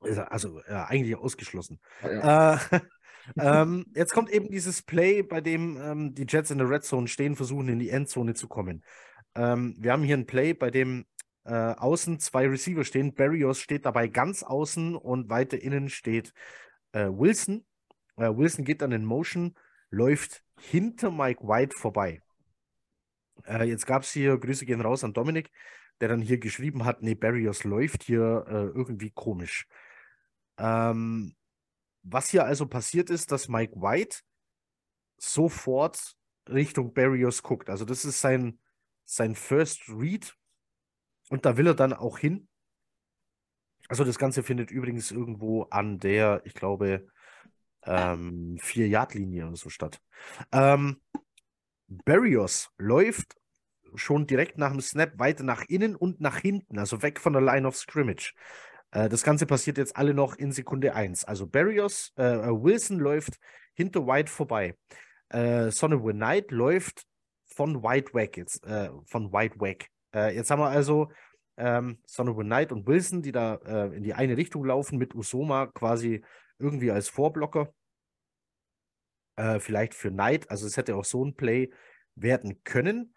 Also 0.00 0.60
äh, 0.60 0.74
eigentlich 0.74 1.16
ausgeschlossen. 1.16 1.80
Ja, 2.02 2.12
ja. 2.12 2.54
Äh, 2.70 2.80
ähm, 3.36 3.86
jetzt 3.94 4.12
kommt 4.12 4.30
eben 4.30 4.50
dieses 4.50 4.82
Play, 4.82 5.22
bei 5.22 5.40
dem 5.40 5.76
ähm, 5.80 6.14
die 6.14 6.26
Jets 6.28 6.50
in 6.50 6.58
der 6.58 6.70
Red 6.70 6.84
Zone 6.84 7.08
stehen, 7.08 7.36
versuchen 7.36 7.68
in 7.68 7.78
die 7.78 7.90
Endzone 7.90 8.34
zu 8.34 8.48
kommen. 8.48 8.84
Ähm, 9.34 9.76
wir 9.78 9.92
haben 9.92 10.02
hier 10.02 10.16
ein 10.16 10.26
Play, 10.26 10.54
bei 10.54 10.70
dem 10.70 11.06
äh, 11.44 11.52
außen 11.52 12.18
zwei 12.18 12.46
Receiver 12.46 12.84
stehen. 12.84 13.14
Barrios 13.14 13.60
steht 13.60 13.86
dabei 13.86 14.08
ganz 14.08 14.42
außen 14.42 14.96
und 14.96 15.30
weiter 15.30 15.60
innen 15.60 15.88
steht 15.88 16.32
äh, 16.92 17.06
Wilson. 17.06 17.64
Äh, 18.16 18.36
Wilson 18.36 18.64
geht 18.64 18.82
dann 18.82 18.92
in 18.92 19.04
Motion, 19.04 19.54
läuft 19.90 20.42
hinter 20.60 21.10
Mike 21.10 21.46
White 21.46 21.76
vorbei. 21.76 22.22
Äh, 23.46 23.64
jetzt 23.64 23.86
gab 23.86 24.02
es 24.02 24.12
hier, 24.12 24.36
Grüße 24.38 24.66
gehen 24.66 24.80
raus 24.80 25.04
an 25.04 25.12
Dominik, 25.12 25.50
der 26.00 26.08
dann 26.08 26.20
hier 26.20 26.38
geschrieben 26.38 26.84
hat, 26.84 27.02
nee, 27.02 27.14
Barrios 27.14 27.64
läuft 27.64 28.02
hier 28.02 28.44
äh, 28.48 28.76
irgendwie 28.76 29.10
komisch. 29.10 29.66
Ähm, 30.58 31.34
was 32.10 32.30
hier 32.30 32.44
also 32.44 32.66
passiert 32.66 33.10
ist, 33.10 33.32
dass 33.32 33.48
Mike 33.48 33.80
White 33.80 34.18
sofort 35.18 36.16
Richtung 36.48 36.94
Barrios 36.94 37.42
guckt. 37.42 37.70
Also 37.70 37.84
das 37.84 38.04
ist 38.04 38.20
sein, 38.20 38.58
sein 39.04 39.34
First 39.34 39.88
Read 39.88 40.34
und 41.30 41.44
da 41.44 41.56
will 41.56 41.66
er 41.66 41.74
dann 41.74 41.92
auch 41.92 42.18
hin. 42.18 42.48
Also 43.88 44.04
das 44.04 44.18
Ganze 44.18 44.42
findet 44.42 44.70
übrigens 44.70 45.10
irgendwo 45.10 45.62
an 45.64 45.98
der, 45.98 46.42
ich 46.44 46.54
glaube, 46.54 47.06
ähm, 47.84 48.58
Vier-Yard-Linie 48.60 49.46
oder 49.46 49.56
so 49.56 49.70
statt. 49.70 50.00
Ähm, 50.52 51.00
Barrios 51.86 52.70
läuft 52.76 53.36
schon 53.94 54.26
direkt 54.26 54.58
nach 54.58 54.72
dem 54.72 54.80
Snap 54.80 55.18
weiter 55.18 55.44
nach 55.44 55.64
innen 55.68 55.96
und 55.96 56.20
nach 56.20 56.38
hinten, 56.38 56.78
also 56.78 57.02
weg 57.02 57.18
von 57.18 57.32
der 57.32 57.42
Line 57.42 57.66
of 57.66 57.76
Scrimmage. 57.76 58.34
Äh, 58.90 59.08
das 59.08 59.22
Ganze 59.22 59.46
passiert 59.46 59.78
jetzt 59.78 59.96
alle 59.96 60.14
noch 60.14 60.36
in 60.36 60.52
Sekunde 60.52 60.94
1. 60.94 61.24
Also 61.24 61.46
Barrios, 61.46 62.12
äh, 62.16 62.22
äh, 62.22 62.48
Wilson 62.48 62.98
läuft 62.98 63.38
hinter 63.74 64.06
White 64.06 64.30
vorbei. 64.30 64.76
Äh, 65.28 65.70
Sonnewood 65.70 66.14
Knight 66.14 66.50
läuft 66.50 67.04
von 67.46 67.82
White 67.82 68.14
weg 68.14 68.36
jetzt, 68.36 68.64
äh, 68.64 68.90
von 69.06 69.32
White 69.32 69.60
weg. 69.60 69.88
Äh, 70.14 70.34
jetzt 70.34 70.50
haben 70.50 70.60
wir 70.60 70.68
also 70.68 71.10
ähm, 71.56 71.98
Sonnewood 72.06 72.46
Knight 72.46 72.72
und 72.72 72.86
Wilson, 72.86 73.22
die 73.22 73.32
da 73.32 73.54
in 73.92 74.04
die 74.04 74.14
eine 74.14 74.36
Richtung 74.36 74.64
laufen, 74.64 74.96
mit 74.96 75.14
Usoma 75.14 75.66
quasi 75.66 76.24
irgendwie 76.58 76.92
als 76.92 77.08
Vorblocker. 77.08 77.72
vielleicht 79.58 79.94
für 79.94 80.10
Knight, 80.10 80.50
also 80.50 80.66
es 80.66 80.76
hätte 80.76 80.94
auch 80.94 81.04
so 81.04 81.24
ein 81.24 81.34
Play 81.34 81.70
werden 82.14 82.62
können. 82.62 83.14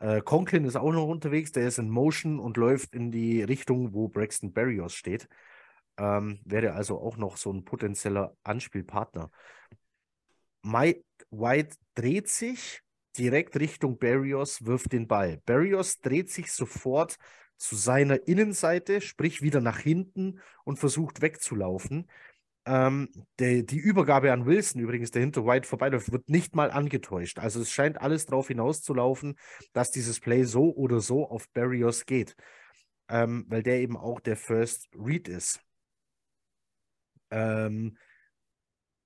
Äh, 0.00 0.22
Conklin 0.22 0.64
ist 0.64 0.76
auch 0.76 0.92
noch 0.92 1.06
unterwegs, 1.06 1.52
der 1.52 1.68
ist 1.68 1.78
in 1.78 1.90
Motion 1.90 2.40
und 2.40 2.56
läuft 2.56 2.94
in 2.94 3.10
die 3.12 3.42
Richtung, 3.42 3.92
wo 3.92 4.08
Braxton 4.08 4.52
Barrios 4.52 4.94
steht. 4.94 5.28
Ähm, 5.98 6.40
wäre 6.44 6.72
also 6.72 6.98
auch 6.98 7.16
noch 7.16 7.36
so 7.36 7.52
ein 7.52 7.64
potenzieller 7.64 8.36
Anspielpartner. 8.42 9.30
Mike 10.62 11.04
White 11.30 11.76
dreht 11.94 12.28
sich 12.28 12.82
direkt 13.18 13.58
Richtung 13.58 13.98
Barrios, 13.98 14.64
wirft 14.64 14.92
den 14.92 15.06
Ball. 15.06 15.40
Barrios 15.44 16.00
dreht 16.00 16.30
sich 16.30 16.52
sofort 16.52 17.16
zu 17.56 17.76
seiner 17.76 18.26
Innenseite, 18.26 19.02
sprich 19.02 19.42
wieder 19.42 19.60
nach 19.60 19.78
hinten 19.78 20.40
und 20.64 20.78
versucht 20.78 21.20
wegzulaufen. 21.20 22.08
Ähm, 22.66 23.08
der, 23.38 23.62
die 23.62 23.78
Übergabe 23.78 24.32
an 24.32 24.44
Wilson, 24.44 24.80
übrigens, 24.82 25.10
der 25.10 25.22
hinter 25.22 25.46
White 25.46 25.66
vorbeiläuft, 25.66 26.12
wird 26.12 26.28
nicht 26.28 26.54
mal 26.54 26.70
angetäuscht. 26.70 27.38
Also 27.38 27.60
es 27.60 27.70
scheint 27.70 28.00
alles 28.00 28.26
darauf 28.26 28.48
hinauszulaufen, 28.48 29.36
dass 29.72 29.90
dieses 29.90 30.20
Play 30.20 30.44
so 30.44 30.74
oder 30.74 31.00
so 31.00 31.26
auf 31.28 31.48
Barrios 31.50 32.04
geht. 32.04 32.36
Ähm, 33.08 33.44
weil 33.48 33.62
der 33.62 33.80
eben 33.80 33.96
auch 33.96 34.20
der 34.20 34.36
First 34.36 34.88
Read 34.94 35.26
ist. 35.28 35.60
Ähm, 37.30 37.96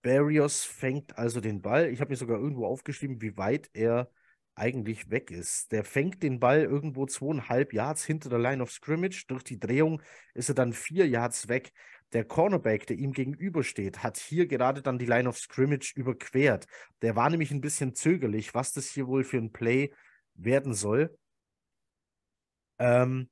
Barrios 0.03 0.65
fängt 0.65 1.17
also 1.17 1.41
den 1.41 1.63
Ball. 1.63 1.89
Ich 1.89 2.01
habe 2.01 2.11
mir 2.11 2.17
sogar 2.17 2.39
irgendwo 2.39 2.67
aufgeschrieben, 2.67 3.23
wie 3.23 3.37
weit 3.37 3.71
er 3.73 4.11
eigentlich 4.55 5.11
weg 5.11 5.31
ist. 5.31 5.73
Der 5.73 5.85
fängt 5.85 6.23
den 6.23 6.39
Ball 6.39 6.63
irgendwo 6.63 7.07
zweieinhalb 7.07 7.73
Yards 7.73 8.05
hinter 8.05 8.29
der 8.29 8.39
Line 8.39 8.63
of 8.63 8.71
Scrimmage. 8.71 9.25
Durch 9.27 9.43
die 9.43 9.59
Drehung 9.59 10.03
ist 10.35 10.49
er 10.49 10.55
dann 10.55 10.73
vier 10.73 11.09
Yards 11.09 11.49
weg. 11.49 11.73
Der 12.15 12.25
Cornerback, 12.25 12.87
der 12.87 12.97
ihm 12.97 13.13
gegenübersteht, 13.13 14.03
hat 14.03 14.17
hier 14.17 14.47
gerade 14.47 14.83
dann 14.83 14.99
die 14.99 15.07
Line 15.07 15.29
of 15.29 15.37
Scrimmage 15.37 15.93
überquert. 15.97 16.67
Der 17.03 17.17
war 17.17 17.29
nämlich 17.29 17.51
ein 17.51 17.61
bisschen 17.61 17.95
zögerlich, 17.95 18.55
was 18.55 18.73
das 18.73 18.87
hier 18.87 19.09
wohl 19.09 19.25
für 19.25 19.39
ein 19.39 19.53
Play 19.53 19.93
werden 20.35 20.75
soll. 20.75 21.19
Ähm, 22.79 23.29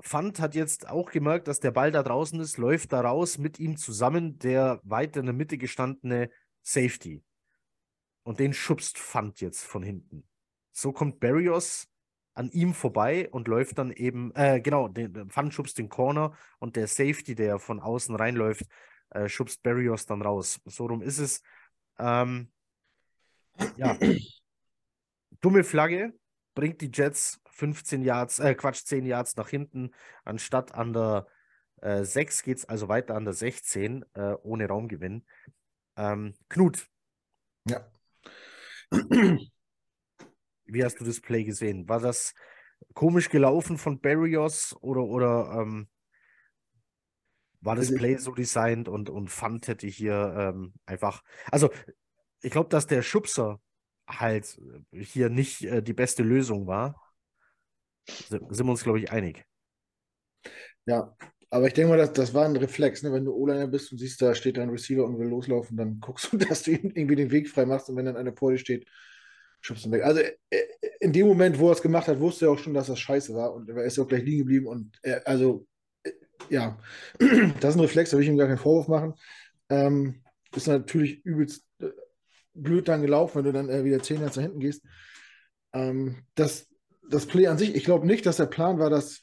Fand 0.00 0.40
hat 0.40 0.54
jetzt 0.54 0.88
auch 0.88 1.10
gemerkt, 1.10 1.48
dass 1.48 1.60
der 1.60 1.72
Ball 1.72 1.90
da 1.90 2.02
draußen 2.02 2.40
ist, 2.40 2.56
läuft 2.56 2.92
da 2.92 3.02
raus 3.02 3.36
mit 3.36 3.58
ihm 3.58 3.76
zusammen 3.76 4.38
der 4.38 4.80
weiter 4.82 5.20
in 5.20 5.26
der 5.26 5.34
Mitte 5.34 5.58
gestandene 5.58 6.30
Safety. 6.62 7.22
Und 8.22 8.38
den 8.38 8.52
schubst 8.54 8.98
Fand 8.98 9.40
jetzt 9.40 9.64
von 9.64 9.82
hinten. 9.82 10.26
So 10.72 10.92
kommt 10.92 11.20
Barrios 11.20 11.88
an 12.40 12.50
ihm 12.52 12.72
vorbei 12.72 13.28
und 13.30 13.48
läuft 13.48 13.76
dann 13.76 13.92
eben, 13.92 14.34
äh, 14.34 14.62
genau, 14.62 14.88
den 14.88 15.28
Fun 15.28 15.52
schubst 15.52 15.76
den 15.76 15.90
Corner 15.90 16.34
und 16.58 16.74
der 16.74 16.86
Safety, 16.86 17.34
der 17.34 17.58
von 17.58 17.80
außen 17.80 18.16
reinläuft, 18.16 18.64
äh, 19.10 19.28
schubst 19.28 19.62
Barrios 19.62 20.06
dann 20.06 20.22
raus. 20.22 20.58
So 20.64 20.86
rum 20.86 21.02
ist 21.02 21.18
es. 21.18 21.42
Ähm, 21.98 22.50
ja. 23.76 23.98
Dumme 25.42 25.64
Flagge 25.64 26.14
bringt 26.54 26.80
die 26.80 26.90
Jets 26.90 27.42
15 27.50 28.02
Yards, 28.02 28.38
äh, 28.38 28.54
Quatsch, 28.54 28.86
10 28.86 29.04
Yards 29.04 29.36
nach 29.36 29.50
hinten. 29.50 29.90
Anstatt 30.24 30.74
an 30.74 30.94
der 30.94 31.26
äh, 31.82 32.04
6 32.04 32.42
geht 32.42 32.56
es 32.56 32.64
also 32.64 32.88
weiter 32.88 33.16
an 33.16 33.26
der 33.26 33.34
16 33.34 34.02
äh, 34.14 34.32
ohne 34.42 34.66
Raumgewinn. 34.66 35.26
Ähm, 35.98 36.32
Knut. 36.48 36.86
Ja. 37.68 37.86
Wie 40.72 40.84
hast 40.84 41.00
du 41.00 41.04
das 41.04 41.20
Play 41.20 41.44
gesehen? 41.44 41.88
War 41.88 42.00
das 42.00 42.34
komisch 42.94 43.28
gelaufen 43.28 43.78
von 43.78 44.00
Barrios 44.00 44.76
oder, 44.80 45.02
oder 45.02 45.60
ähm, 45.60 45.88
war 47.60 47.76
das 47.76 47.88
also 47.88 47.98
Play 47.98 48.16
so 48.16 48.32
designt 48.32 48.88
und, 48.88 49.10
und 49.10 49.28
Fund 49.28 49.68
hätte 49.68 49.86
hier 49.86 50.34
ähm, 50.36 50.72
einfach. 50.86 51.22
Also, 51.50 51.70
ich 52.42 52.50
glaube, 52.50 52.70
dass 52.70 52.86
der 52.86 53.02
Schubser 53.02 53.60
halt 54.08 54.58
hier 54.92 55.28
nicht 55.28 55.62
äh, 55.64 55.82
die 55.82 55.92
beste 55.92 56.22
Lösung 56.22 56.66
war. 56.66 57.00
Sind 58.08 58.50
wir 58.50 58.64
uns, 58.64 58.82
glaube 58.82 58.98
ich, 58.98 59.12
einig. 59.12 59.44
Ja, 60.86 61.14
aber 61.50 61.66
ich 61.66 61.74
denke 61.74 61.90
mal, 61.90 61.98
das, 61.98 62.12
das 62.12 62.32
war 62.32 62.46
ein 62.46 62.56
Reflex. 62.56 63.02
Ne? 63.02 63.12
Wenn 63.12 63.24
du 63.24 63.34
O-Liner 63.34 63.66
bist 63.66 63.92
und 63.92 63.98
siehst, 63.98 64.22
da 64.22 64.34
steht 64.34 64.58
ein 64.58 64.70
Receiver 64.70 65.04
und 65.04 65.18
will 65.18 65.28
loslaufen, 65.28 65.76
dann 65.76 66.00
guckst 66.00 66.32
du, 66.32 66.36
dass 66.38 66.62
du 66.62 66.72
ihm 66.72 66.90
irgendwie 66.94 67.16
den 67.16 67.30
Weg 67.30 67.48
frei 67.48 67.66
machst 67.66 67.90
und 67.90 67.96
wenn 67.96 68.06
dann 68.06 68.16
einer 68.16 68.32
vor 68.32 68.52
dir 68.52 68.58
steht, 68.58 68.86
schubst 69.60 69.86
ihn 69.86 69.92
weg. 69.92 70.04
Also 70.04 70.20
äh, 70.20 70.62
in 71.00 71.12
dem 71.12 71.26
Moment, 71.26 71.58
wo 71.58 71.68
er 71.68 71.72
es 71.72 71.82
gemacht 71.82 72.08
hat, 72.08 72.20
wusste 72.20 72.46
er 72.46 72.52
auch 72.52 72.58
schon, 72.58 72.74
dass 72.74 72.86
das 72.88 72.98
scheiße 72.98 73.34
war 73.34 73.52
und 73.54 73.68
er 73.68 73.84
ist 73.84 73.98
auch 73.98 74.08
gleich 74.08 74.24
liegen 74.24 74.40
geblieben 74.40 74.66
und 74.66 74.98
er, 75.02 75.26
also 75.26 75.66
äh, 76.02 76.12
ja, 76.48 76.78
das 77.18 77.70
ist 77.70 77.76
ein 77.76 77.80
Reflex, 77.80 78.10
da 78.10 78.16
will 78.16 78.24
ich 78.24 78.30
ihm 78.30 78.38
gar 78.38 78.48
keinen 78.48 78.58
Vorwurf 78.58 78.88
machen. 78.88 79.14
Ähm, 79.68 80.22
ist 80.54 80.66
natürlich 80.66 81.24
übelst 81.24 81.64
äh, 81.78 81.90
blöd 82.54 82.88
dann 82.88 83.02
gelaufen, 83.02 83.36
wenn 83.36 83.44
du 83.44 83.52
dann 83.52 83.84
wieder 83.84 84.02
10 84.02 84.20
Yards 84.20 84.36
nach 84.36 84.42
hinten 84.42 84.60
gehst. 84.60 84.82
Ähm, 85.72 86.24
das, 86.34 86.66
das 87.08 87.26
Play 87.26 87.46
an 87.46 87.58
sich, 87.58 87.74
ich 87.74 87.84
glaube 87.84 88.06
nicht, 88.06 88.26
dass 88.26 88.38
der 88.38 88.46
Plan 88.46 88.78
war, 88.78 88.90
dass, 88.90 89.22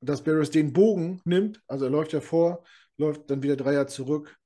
dass 0.00 0.24
Barris 0.24 0.50
den 0.50 0.72
Bogen 0.72 1.20
nimmt. 1.24 1.62
Also 1.66 1.86
er 1.86 1.90
läuft 1.90 2.12
ja 2.12 2.20
vor, 2.20 2.64
läuft 2.96 3.30
dann 3.30 3.42
wieder 3.42 3.56
drei 3.56 3.74
Jahre 3.74 3.86
zurück, 3.86 4.38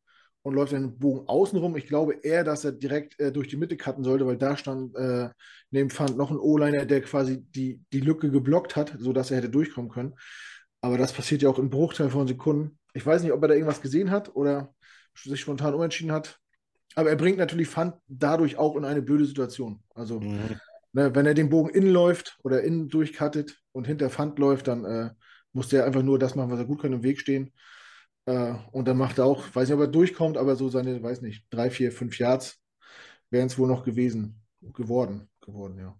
und 0.46 0.54
läuft 0.54 0.70
den 0.70 0.96
Bogen 0.96 1.26
außenrum. 1.26 1.76
Ich 1.76 1.88
glaube 1.88 2.20
eher, 2.22 2.44
dass 2.44 2.64
er 2.64 2.70
direkt 2.70 3.18
äh, 3.18 3.32
durch 3.32 3.48
die 3.48 3.56
Mitte 3.56 3.76
cutten 3.76 4.04
sollte, 4.04 4.28
weil 4.28 4.36
da 4.36 4.56
stand 4.56 4.94
äh, 4.94 5.28
neben 5.72 5.90
Pfand 5.90 6.16
noch 6.16 6.30
ein 6.30 6.38
O-Liner, 6.38 6.86
der 6.86 7.00
quasi 7.00 7.42
die, 7.42 7.80
die 7.92 7.98
Lücke 7.98 8.30
geblockt 8.30 8.76
hat, 8.76 8.94
sodass 8.96 9.32
er 9.32 9.38
hätte 9.38 9.50
durchkommen 9.50 9.90
können. 9.90 10.14
Aber 10.80 10.98
das 10.98 11.12
passiert 11.12 11.42
ja 11.42 11.48
auch 11.48 11.58
in 11.58 11.68
Bruchteilen 11.68 12.12
von 12.12 12.28
Sekunden. 12.28 12.78
Ich 12.94 13.04
weiß 13.04 13.24
nicht, 13.24 13.32
ob 13.32 13.42
er 13.42 13.48
da 13.48 13.54
irgendwas 13.54 13.82
gesehen 13.82 14.12
hat 14.12 14.36
oder 14.36 14.72
sich 15.16 15.40
spontan 15.40 15.74
umentschieden 15.74 16.12
hat. 16.12 16.38
Aber 16.94 17.10
er 17.10 17.16
bringt 17.16 17.38
natürlich 17.38 17.66
Fund 17.66 17.94
dadurch 18.06 18.56
auch 18.56 18.76
in 18.76 18.84
eine 18.84 19.02
blöde 19.02 19.24
Situation. 19.24 19.82
Also, 19.96 20.20
mhm. 20.20 20.60
ne, 20.92 21.12
wenn 21.12 21.26
er 21.26 21.34
den 21.34 21.50
Bogen 21.50 21.70
innen 21.70 21.90
läuft 21.90 22.38
oder 22.44 22.62
innen 22.62 22.88
durchcuttet 22.88 23.58
und 23.72 23.88
hinter 23.88 24.10
Fund 24.10 24.38
läuft, 24.38 24.68
dann 24.68 24.84
äh, 24.84 25.10
muss 25.52 25.70
der 25.70 25.86
einfach 25.86 26.04
nur 26.04 26.20
das 26.20 26.36
machen, 26.36 26.52
was 26.52 26.60
er 26.60 26.66
gut 26.66 26.82
kann, 26.82 26.92
im 26.92 27.02
Weg 27.02 27.18
stehen. 27.18 27.52
Äh, 28.26 28.54
und 28.72 28.86
dann 28.86 28.98
macht 28.98 29.18
er 29.18 29.24
auch, 29.24 29.54
weiß 29.54 29.68
nicht, 29.68 29.74
ob 29.76 29.80
er 29.80 29.88
durchkommt, 29.88 30.36
aber 30.36 30.56
so 30.56 30.68
seine, 30.68 31.02
weiß 31.02 31.22
nicht, 31.22 31.46
drei, 31.50 31.70
vier, 31.70 31.92
fünf 31.92 32.18
Yards 32.18 32.60
wären 33.30 33.46
es 33.46 33.58
wohl 33.58 33.68
noch 33.68 33.84
gewesen, 33.84 34.42
geworden, 34.60 35.28
geworden, 35.40 35.78
ja. 35.78 35.98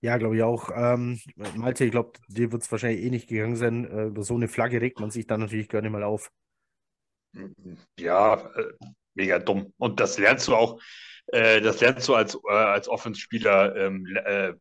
Ja, 0.00 0.16
glaube 0.16 0.36
ich 0.36 0.42
auch. 0.42 0.70
Ähm, 0.74 1.20
Malte, 1.54 1.84
ich 1.84 1.92
glaube, 1.92 2.18
dir 2.26 2.50
wird 2.50 2.62
es 2.62 2.72
wahrscheinlich 2.72 3.04
eh 3.04 3.10
nicht 3.10 3.28
gegangen 3.28 3.54
sein. 3.54 3.84
Äh, 3.84 4.06
über 4.06 4.24
so 4.24 4.34
eine 4.34 4.48
Flagge 4.48 4.80
regt 4.80 4.98
man 4.98 5.12
sich 5.12 5.28
dann 5.28 5.38
natürlich 5.40 5.68
gerne 5.68 5.90
mal 5.90 6.02
auf. 6.02 6.32
Ja, 7.96 8.34
äh, 8.34 8.72
mega 9.14 9.38
dumm. 9.38 9.72
Und 9.78 10.00
das 10.00 10.18
lernst 10.18 10.48
du 10.48 10.56
auch, 10.56 10.80
das 11.32 11.80
lernst 11.80 12.08
du 12.08 12.14
als, 12.14 12.34
äh, 12.34 12.52
als 12.52 12.88
Offenspieler, 12.88 13.74
ähm, 13.74 14.06
äh, 14.24 14.48
äh, 14.48 14.54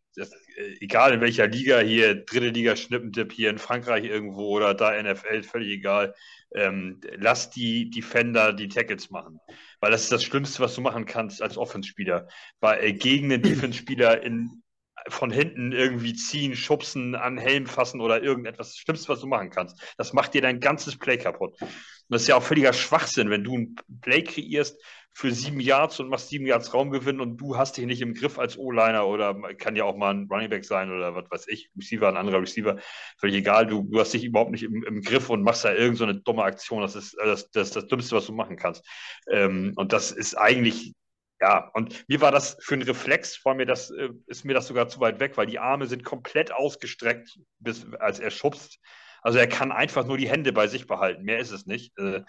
egal 0.79 1.13
in 1.13 1.21
welcher 1.21 1.47
Liga, 1.47 1.79
hier 1.79 2.15
dritte 2.15 2.49
Liga 2.49 2.75
Schnippentipp, 2.75 3.33
hier 3.33 3.49
in 3.49 3.57
Frankreich 3.57 4.05
irgendwo 4.05 4.55
oder 4.55 4.73
da 4.73 4.91
NFL, 5.01 5.43
völlig 5.43 5.69
egal. 5.69 6.15
Ähm, 6.55 7.01
lass 7.17 7.49
die 7.49 7.89
Defender 7.89 8.53
die 8.53 8.69
Tackles 8.69 9.09
machen. 9.09 9.39
Weil 9.81 9.91
das 9.91 10.03
ist 10.03 10.11
das 10.11 10.23
Schlimmste, 10.23 10.61
was 10.61 10.75
du 10.75 10.81
machen 10.81 11.05
kannst 11.05 11.41
als 11.41 11.57
Offenspieler. 11.57 12.27
Weil 12.61 12.83
äh, 12.83 12.93
gegen 12.93 13.31
einen 13.31 13.41
Defenspieler 13.41 14.21
in 14.23 14.63
von 15.07 15.31
hinten 15.31 15.71
irgendwie 15.71 16.13
ziehen, 16.13 16.55
schubsen, 16.55 17.15
an 17.15 17.37
Helm 17.37 17.65
fassen 17.65 18.01
oder 18.01 18.21
irgendetwas. 18.21 18.69
Das 18.69 18.77
Schlimmste, 18.77 19.09
was 19.09 19.19
du 19.19 19.27
machen 19.27 19.49
kannst. 19.49 19.81
Das 19.97 20.13
macht 20.13 20.33
dir 20.33 20.41
dein 20.41 20.59
ganzes 20.59 20.97
Play 20.97 21.17
kaputt. 21.17 21.59
Und 21.59 21.69
das 22.09 22.23
ist 22.23 22.27
ja 22.27 22.35
auch 22.35 22.43
völliger 22.43 22.73
Schwachsinn, 22.73 23.29
wenn 23.29 23.43
du 23.43 23.57
ein 23.57 23.75
Play 24.01 24.23
kreierst 24.23 24.79
für 25.13 25.31
sieben 25.31 25.59
Yards 25.59 25.99
und 25.99 26.09
machst 26.09 26.29
sieben 26.29 26.45
Yards 26.45 26.73
Raumgewinn 26.73 27.19
und 27.19 27.37
du 27.37 27.57
hast 27.57 27.77
dich 27.77 27.85
nicht 27.85 28.01
im 28.01 28.13
Griff 28.13 28.39
als 28.39 28.57
O-Liner 28.57 29.05
oder 29.07 29.35
kann 29.57 29.75
ja 29.75 29.83
auch 29.83 29.97
mal 29.97 30.13
ein 30.13 30.27
Running 30.29 30.49
Back 30.49 30.65
sein 30.65 30.91
oder 30.91 31.13
was 31.15 31.29
weiß 31.29 31.47
ich, 31.47 31.69
Receiver, 31.77 32.07
ein 32.07 32.17
anderer 32.17 32.41
Receiver, 32.41 32.77
völlig 33.19 33.37
egal. 33.37 33.67
Du, 33.67 33.83
du 33.83 33.99
hast 33.99 34.13
dich 34.13 34.23
überhaupt 34.23 34.51
nicht 34.51 34.63
im, 34.63 34.83
im 34.83 35.01
Griff 35.01 35.29
und 35.29 35.43
machst 35.43 35.65
da 35.65 35.73
irgendeine 35.73 36.13
so 36.13 36.19
dumme 36.19 36.43
Aktion. 36.43 36.81
Das 36.81 36.95
ist 36.95 37.15
das, 37.17 37.51
das, 37.51 37.71
das 37.71 37.87
Dümmste, 37.87 38.15
was 38.15 38.25
du 38.25 38.33
machen 38.33 38.55
kannst. 38.55 38.85
Ähm, 39.29 39.73
und 39.75 39.93
das 39.93 40.11
ist 40.11 40.35
eigentlich 40.35 40.93
ja, 41.41 41.71
und 41.73 42.07
mir 42.07 42.21
war 42.21 42.31
das 42.31 42.55
für 42.61 42.75
einen 42.75 42.83
Reflex, 42.83 43.35
vor 43.35 43.55
mir 43.55 43.65
das, 43.65 43.89
äh, 43.89 44.09
ist 44.27 44.45
mir 44.45 44.53
das 44.53 44.67
sogar 44.67 44.87
zu 44.89 44.99
weit 44.99 45.19
weg, 45.19 45.37
weil 45.37 45.47
die 45.47 45.57
Arme 45.57 45.87
sind 45.87 46.03
komplett 46.03 46.53
ausgestreckt, 46.53 47.39
bis, 47.57 47.91
als 47.95 48.19
er 48.19 48.29
schubst. 48.29 48.79
Also 49.23 49.39
er 49.39 49.47
kann 49.47 49.71
einfach 49.71 50.05
nur 50.05 50.17
die 50.17 50.29
Hände 50.29 50.53
bei 50.53 50.67
sich 50.67 50.85
behalten, 50.85 51.23
mehr 51.23 51.39
ist 51.39 51.51
es 51.51 51.65
nicht. 51.65 51.97
Äh, 51.97 52.21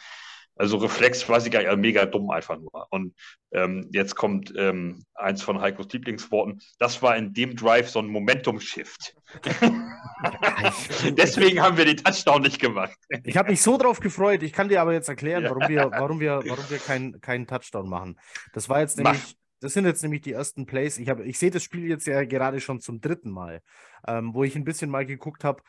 also 0.56 0.76
Reflex, 0.76 1.28
weiß 1.28 1.46
ich 1.46 1.52
gar 1.52 1.62
nicht, 1.62 1.76
mega 1.78 2.06
dumm 2.06 2.30
einfach 2.30 2.58
nur. 2.58 2.86
Und 2.90 3.14
ähm, 3.52 3.88
jetzt 3.92 4.14
kommt 4.14 4.52
ähm, 4.56 5.04
eins 5.14 5.42
von 5.42 5.60
Heikos 5.60 5.88
Lieblingsworten. 5.92 6.60
Das 6.78 7.02
war 7.02 7.16
in 7.16 7.32
dem 7.32 7.56
Drive 7.56 7.88
so 7.88 7.98
ein 7.98 8.06
Momentum-Shift. 8.06 9.14
Deswegen 11.16 11.62
haben 11.62 11.76
wir 11.76 11.84
den 11.84 11.96
Touchdown 11.96 12.42
nicht 12.42 12.60
gemacht. 12.60 12.96
Ich 13.24 13.36
habe 13.36 13.50
mich 13.50 13.62
so 13.62 13.78
drauf 13.78 14.00
gefreut. 14.00 14.42
Ich 14.42 14.52
kann 14.52 14.68
dir 14.68 14.80
aber 14.80 14.92
jetzt 14.92 15.08
erklären, 15.08 15.44
warum 15.44 15.68
wir, 15.68 15.90
warum 15.90 16.20
wir, 16.20 16.42
warum 16.46 16.70
wir 16.70 16.78
keinen 16.78 17.20
kein 17.20 17.46
Touchdown 17.46 17.88
machen. 17.88 18.18
Das 18.52 18.68
war 18.68 18.80
jetzt 18.80 18.98
nämlich. 18.98 19.36
Das 19.62 19.74
sind 19.74 19.84
jetzt 19.84 20.02
nämlich 20.02 20.22
die 20.22 20.32
ersten 20.32 20.66
Plays. 20.66 20.98
Ich, 20.98 21.08
ich 21.08 21.38
sehe 21.38 21.52
das 21.52 21.62
Spiel 21.62 21.88
jetzt 21.88 22.08
ja 22.08 22.24
gerade 22.24 22.60
schon 22.60 22.80
zum 22.80 23.00
dritten 23.00 23.30
Mal, 23.30 23.62
ähm, 24.08 24.34
wo 24.34 24.42
ich 24.42 24.56
ein 24.56 24.64
bisschen 24.64 24.90
mal 24.90 25.06
geguckt 25.06 25.44
habe, 25.44 25.62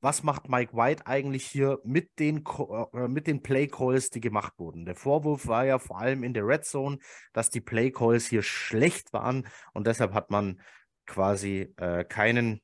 was 0.00 0.22
macht 0.22 0.48
Mike 0.48 0.76
White 0.76 1.08
eigentlich 1.08 1.44
hier 1.44 1.80
mit 1.82 2.20
den, 2.20 2.44
äh, 2.92 3.08
mit 3.08 3.26
den 3.26 3.42
Play 3.42 3.66
Calls, 3.66 4.10
die 4.10 4.20
gemacht 4.20 4.52
wurden. 4.58 4.84
Der 4.84 4.94
Vorwurf 4.94 5.48
war 5.48 5.66
ja 5.66 5.80
vor 5.80 5.98
allem 5.98 6.22
in 6.22 6.32
der 6.32 6.46
Red 6.46 6.64
Zone, 6.64 6.98
dass 7.32 7.50
die 7.50 7.60
Play 7.60 7.90
Calls 7.90 8.28
hier 8.28 8.42
schlecht 8.42 9.12
waren 9.12 9.48
und 9.72 9.88
deshalb 9.88 10.12
hat 10.12 10.30
man 10.30 10.60
quasi 11.04 11.74
äh, 11.78 12.04
keinen 12.04 12.62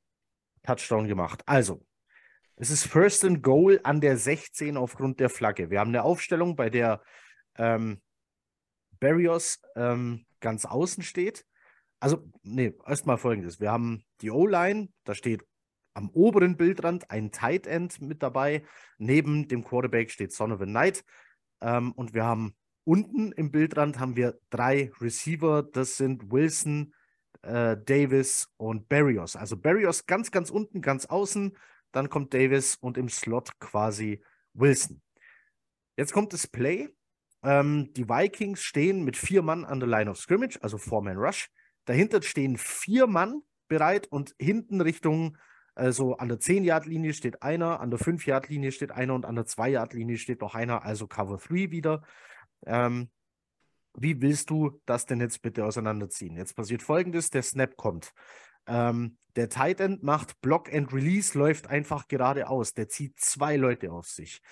Touchdown 0.62 1.08
gemacht. 1.08 1.42
Also, 1.46 1.84
es 2.54 2.70
ist 2.70 2.86
First 2.86 3.24
and 3.24 3.42
Goal 3.42 3.80
an 3.82 4.00
der 4.00 4.16
16 4.16 4.76
aufgrund 4.76 5.18
der 5.18 5.30
Flagge. 5.30 5.68
Wir 5.68 5.80
haben 5.80 5.88
eine 5.88 6.04
Aufstellung, 6.04 6.54
bei 6.54 6.70
der 6.70 7.02
ähm, 7.56 8.00
Barrios 9.00 9.60
ähm, 9.74 10.26
ganz 10.40 10.64
außen 10.64 11.02
steht. 11.02 11.44
Also, 12.00 12.30
nee, 12.42 12.74
erstmal 12.86 13.18
folgendes. 13.18 13.60
Wir 13.60 13.70
haben 13.70 14.02
die 14.20 14.30
O-Line, 14.30 14.88
da 15.04 15.14
steht 15.14 15.44
am 15.94 16.08
oberen 16.10 16.56
Bildrand 16.56 17.10
ein 17.10 17.30
Tight 17.30 17.66
End 17.66 18.00
mit 18.00 18.22
dabei. 18.22 18.64
Neben 18.98 19.48
dem 19.48 19.64
Quarterback 19.64 20.10
steht 20.10 20.32
Son 20.32 20.52
of 20.52 20.60
a 20.60 20.64
Knight. 20.64 21.04
Ähm, 21.60 21.92
und 21.92 22.14
wir 22.14 22.24
haben 22.24 22.54
unten 22.84 23.32
im 23.32 23.50
Bildrand 23.50 23.98
haben 23.98 24.16
wir 24.16 24.38
drei 24.50 24.90
Receiver. 25.00 25.62
Das 25.62 25.96
sind 25.96 26.30
Wilson, 26.30 26.94
äh, 27.42 27.76
Davis 27.76 28.48
und 28.56 28.88
Barrios. 28.88 29.36
Also 29.36 29.56
Barrios 29.56 30.06
ganz, 30.06 30.30
ganz 30.30 30.50
unten, 30.50 30.80
ganz 30.80 31.06
außen. 31.06 31.56
Dann 31.92 32.08
kommt 32.08 32.32
Davis 32.34 32.76
und 32.76 32.96
im 32.96 33.08
Slot 33.08 33.58
quasi 33.58 34.22
Wilson. 34.54 35.02
Jetzt 35.96 36.12
kommt 36.12 36.32
das 36.32 36.46
Play. 36.46 36.88
Ähm, 37.42 37.92
die 37.94 38.08
Vikings 38.08 38.62
stehen 38.62 39.04
mit 39.04 39.16
vier 39.16 39.42
Mann 39.42 39.64
an 39.64 39.80
der 39.80 39.88
Line 39.88 40.10
of 40.10 40.18
Scrimmage, 40.18 40.58
also 40.62 40.78
Four-Man 40.78 41.16
Rush. 41.16 41.48
Dahinter 41.84 42.22
stehen 42.22 42.56
vier 42.56 43.06
Mann 43.06 43.42
bereit 43.68 44.06
und 44.08 44.34
hinten 44.38 44.80
Richtung 44.80 45.36
also 45.74 46.16
an 46.16 46.28
der 46.28 46.38
10-Yard-Linie 46.38 47.14
steht 47.14 47.42
einer, 47.42 47.80
an 47.80 47.90
der 47.90 47.98
5-Yard-Linie 47.98 48.72
steht 48.72 48.90
einer 48.90 49.14
und 49.14 49.24
an 49.24 49.34
der 49.34 49.46
2-Yard-Linie 49.46 50.18
steht 50.18 50.40
noch 50.40 50.54
einer, 50.54 50.84
also 50.84 51.06
Cover 51.06 51.38
3 51.38 51.70
wieder. 51.70 52.02
Ähm, 52.66 53.08
wie 53.94 54.20
willst 54.20 54.50
du 54.50 54.80
das 54.84 55.06
denn 55.06 55.20
jetzt 55.20 55.42
bitte 55.42 55.64
auseinanderziehen? 55.64 56.36
Jetzt 56.36 56.54
passiert 56.54 56.82
folgendes: 56.82 57.30
der 57.30 57.42
Snap 57.42 57.76
kommt. 57.76 58.12
Ähm, 58.66 59.16
der 59.36 59.48
Tight 59.48 59.80
End 59.80 60.02
macht 60.02 60.40
Block 60.40 60.72
and 60.72 60.92
Release, 60.92 61.38
läuft 61.38 61.68
einfach 61.68 62.08
geradeaus. 62.08 62.74
Der 62.74 62.88
zieht 62.88 63.18
zwei 63.18 63.56
Leute 63.56 63.90
auf 63.90 64.06
sich. 64.06 64.42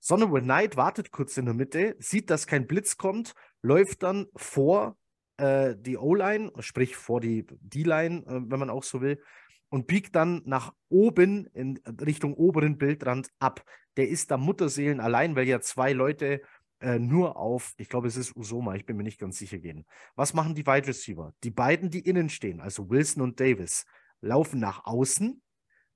Sonnewood 0.00 0.42
Knight 0.42 0.76
wartet 0.76 1.10
kurz 1.10 1.36
in 1.36 1.46
der 1.46 1.54
Mitte, 1.54 1.96
sieht, 1.98 2.30
dass 2.30 2.46
kein 2.46 2.66
Blitz 2.66 2.96
kommt, 2.96 3.34
läuft 3.62 4.02
dann 4.02 4.26
vor 4.36 4.96
äh, 5.38 5.74
die 5.78 5.96
O-Line, 5.96 6.52
sprich 6.60 6.96
vor 6.96 7.20
die 7.20 7.46
D-Line, 7.60 8.24
äh, 8.26 8.50
wenn 8.50 8.58
man 8.58 8.70
auch 8.70 8.84
so 8.84 9.00
will, 9.00 9.20
und 9.68 9.86
biegt 9.86 10.14
dann 10.14 10.42
nach 10.44 10.72
oben 10.88 11.46
in 11.52 11.78
Richtung 12.00 12.34
oberen 12.34 12.78
Bildrand 12.78 13.28
ab. 13.38 13.64
Der 13.96 14.08
ist 14.08 14.30
da 14.30 14.36
Mutterseelen 14.36 15.00
allein, 15.00 15.34
weil 15.36 15.48
ja 15.48 15.60
zwei 15.60 15.92
Leute 15.92 16.40
äh, 16.80 16.98
nur 16.98 17.36
auf, 17.36 17.74
ich 17.78 17.88
glaube, 17.88 18.06
es 18.06 18.16
ist 18.16 18.36
Usoma, 18.36 18.74
ich 18.74 18.86
bin 18.86 18.96
mir 18.96 19.02
nicht 19.02 19.18
ganz 19.18 19.38
sicher 19.38 19.58
gehen. 19.58 19.86
Was 20.14 20.34
machen 20.34 20.54
die 20.54 20.66
Wide 20.66 20.86
Receiver? 20.86 21.34
Die 21.42 21.50
beiden, 21.50 21.90
die 21.90 22.00
innen 22.00 22.28
stehen, 22.28 22.60
also 22.60 22.88
Wilson 22.90 23.22
und 23.22 23.40
Davis, 23.40 23.86
laufen 24.20 24.60
nach 24.60 24.84
außen, 24.84 25.42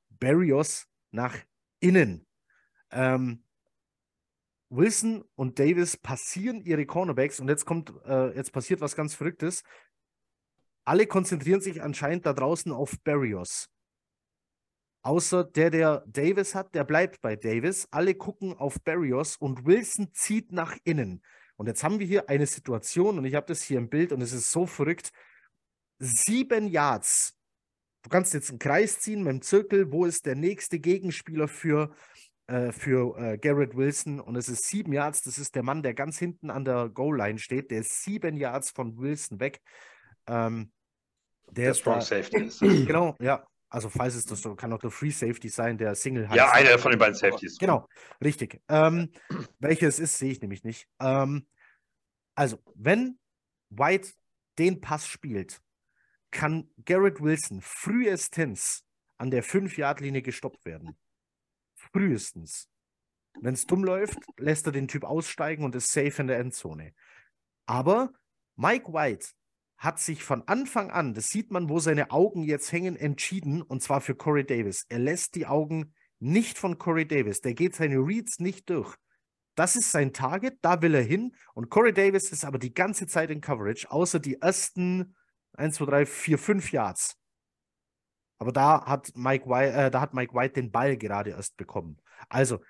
Barrios 0.09 0.87
nach 1.11 1.37
innen. 1.81 2.27
Ähm, 2.91 3.45
Wilson 4.71 5.25
und 5.35 5.59
Davis 5.59 5.97
passieren 5.97 6.63
ihre 6.63 6.87
Cornerbacks 6.87 7.41
und 7.41 7.49
jetzt 7.49 7.67
kommt, 7.67 7.93
äh, 8.07 8.35
jetzt 8.37 8.53
passiert 8.53 8.81
was 8.81 8.97
ganz 8.97 9.15
Verrücktes 9.15 9.63
alle 10.91 11.07
konzentrieren 11.07 11.61
sich 11.61 11.83
anscheinend 11.83 12.27
da 12.27 12.33
draußen 12.33 12.73
auf 12.73 12.99
Barrios. 13.05 13.69
Außer 15.03 15.45
der, 15.45 15.71
der 15.71 16.05
Davis 16.07 16.55
hat, 16.55 16.75
der 16.75 16.83
bleibt 16.85 17.21
bei 17.21 17.37
Davis. 17.37 17.87
Alle 17.93 18.15
gucken 18.15 18.55
auf 18.55 18.83
Barrios 18.83 19.37
und 19.37 19.65
Wilson 19.65 20.13
zieht 20.13 20.51
nach 20.53 20.77
innen. 20.85 21.23
Und 21.57 21.69
jetzt 21.69 21.85
haben 21.85 22.01
wir 22.01 22.07
hier 22.07 22.29
eine 22.29 22.47
Situation, 22.47 23.19
und 23.19 23.25
ich 23.25 23.35
habe 23.35 23.47
das 23.47 23.63
hier 23.63 23.79
im 23.79 23.89
Bild, 23.89 24.13
und 24.13 24.21
es 24.21 24.33
ist 24.33 24.51
so 24.51 24.67
verrückt. 24.67 25.13
Sieben 25.99 26.67
Yards. 26.67 27.37
Du 28.03 28.11
kannst 28.11 28.35
jetzt 28.35 28.51
einen 28.51 28.59
Kreis 28.59 28.99
ziehen 28.99 29.23
mit 29.23 29.33
dem 29.33 29.43
Zirkel. 29.43 29.93
Wo 29.93 30.07
ist 30.07 30.27
der 30.27 30.35
nächste 30.35 30.81
Gegenspieler 30.81 31.49
für, 31.49 31.95
äh, 32.51 32.73
für 32.73 33.17
äh, 33.19 33.39
Garrett 33.39 33.77
Wilson? 33.77 34.21
Und 34.21 34.37
es 34.37 34.49
ist 34.49 34.69
sieben 34.69 34.93
Yards. 34.93 35.23
Das 35.23 35.39
ist 35.39 35.55
der 35.55 35.63
Mann, 35.63 35.83
der 35.83 35.95
ganz 35.95 36.19
hinten 36.19 36.51
an 36.51 36.65
der 36.65 36.89
Goal-Line 36.89 37.39
steht. 37.39 37.71
Der 37.71 37.81
ist 37.81 38.03
sieben 38.03 38.37
Yards 38.37 38.71
von 38.71 38.99
Wilson 38.99 39.41
weg. 39.41 39.61
Ähm, 40.27 40.73
der, 41.51 41.67
der 41.67 41.75
Strong 41.75 41.95
da, 41.95 42.01
Safety 42.01 42.45
ist. 42.45 42.61
Genau, 42.87 43.17
ja. 43.21 43.47
Also 43.73 43.89
falls 43.89 44.17
es 44.17 44.25
das 44.25 44.43
kann 44.57 44.73
auch 44.73 44.81
der 44.81 44.91
Free 44.91 45.11
Safety 45.11 45.49
sein, 45.49 45.79
der 45.79 45.95
Single 45.95 46.29
heißt. 46.29 46.37
Ja, 46.37 46.51
einer 46.51 46.77
von 46.77 46.91
den 46.91 46.99
beiden 46.99 47.15
Safeties. 47.15 47.57
Genau, 47.57 47.87
richtig. 48.23 48.61
Ähm, 48.69 49.13
welches 49.61 50.01
ist, 50.01 50.19
sehe 50.19 50.33
ich 50.33 50.41
nämlich 50.41 50.65
nicht. 50.65 50.89
Ähm, 51.01 51.47
also, 52.35 52.59
wenn 52.75 53.19
White 53.69 54.11
den 54.59 54.81
Pass 54.81 55.07
spielt, 55.07 55.61
kann 56.33 56.69
Garrett 56.85 57.21
Wilson 57.21 57.61
frühestens 57.63 58.85
an 59.19 59.31
der 59.31 59.45
5-Yard-Linie 59.45 60.23
gestoppt 60.23 60.65
werden. 60.65 60.97
Frühestens. 61.93 62.69
Wenn 63.41 63.55
es 63.55 63.67
dumm 63.67 63.85
läuft, 63.85 64.19
lässt 64.39 64.67
er 64.67 64.73
den 64.73 64.89
Typ 64.89 65.05
aussteigen 65.05 65.65
und 65.65 65.75
ist 65.75 65.93
safe 65.93 66.21
in 66.21 66.29
der 66.29 66.39
Endzone. 66.39 66.93
Aber 67.67 68.13
Mike 68.57 68.93
White 68.93 69.29
hat 69.79 69.99
sich 69.99 70.23
von 70.23 70.47
Anfang 70.47 70.91
an, 70.91 71.15
das 71.15 71.31
sieht 71.31 71.51
man, 71.51 71.69
wo 71.69 71.79
seine 71.79 72.11
Augen 72.11 72.43
jetzt 72.43 72.71
hängen, 72.71 72.97
entschieden, 72.97 73.63
und 73.63 73.83
zwar 73.83 74.01
für 74.01 74.15
Corey 74.15 74.45
Davis. 74.45 74.85
Er 74.89 74.99
lässt 74.99 75.35
die 75.37 75.47
Augen 75.47 75.95
nicht 76.19 76.59
von 76.59 76.79
Corey 76.79 77.07
Davis. 77.07 77.41
Der 77.41 77.55
geht 77.55 77.75
seine 77.75 77.97
Reads 77.97 78.39
nicht 78.41 78.69
durch. 78.69 78.95
Das 79.55 79.77
ist 79.77 79.91
sein 79.91 80.13
Target, 80.13 80.59
da 80.63 80.83
will 80.83 80.95
er 80.95 81.03
hin. 81.03 81.35
Und 81.55 81.71
Corey 81.71 81.93
Davis 81.93 82.31
ist 82.31 82.45
aber 82.45 82.59
die 82.59 82.75
ganze 82.75 83.07
Zeit 83.07 83.31
in 83.31 83.41
Coverage, 83.41 83.91
außer 83.91 84.21
die 84.21 84.41
ersten 84.41 85.17
1, 85.55 85.77
2, 85.77 85.85
3, 85.87 86.07
4, 86.07 86.39
5 86.39 86.73
Yards. 86.73 87.20
Aber 88.41 88.53
da 88.53 88.87
hat 88.87 89.13
Mike 89.15 89.47
White, 89.47 89.73
äh, 89.75 89.91
da 89.91 90.01
hat 90.01 90.15
Mike 90.15 90.35
White 90.35 90.55
den 90.55 90.73
Ball 90.73 90.97
gerade 90.97 91.31
erst 91.31 91.59
bekommen. 91.59 91.99
Also, 92.31 92.61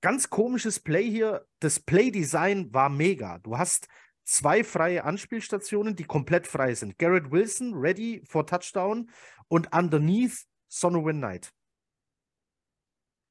ganz 0.00 0.28
komisches 0.30 0.80
Play 0.80 1.08
hier. 1.08 1.46
Das 1.60 1.78
Play-Design 1.78 2.74
war 2.74 2.88
mega. 2.88 3.38
Du 3.38 3.56
hast 3.56 3.86
zwei 4.24 4.64
freie 4.64 5.04
Anspielstationen, 5.04 5.94
die 5.94 6.04
komplett 6.04 6.48
frei 6.48 6.74
sind. 6.74 6.98
Garrett 6.98 7.30
Wilson, 7.30 7.72
ready 7.74 8.20
for 8.26 8.44
Touchdown 8.46 9.08
und 9.46 9.72
underneath 9.72 10.44
Sonowin 10.68 11.18
Knight. 11.18 11.52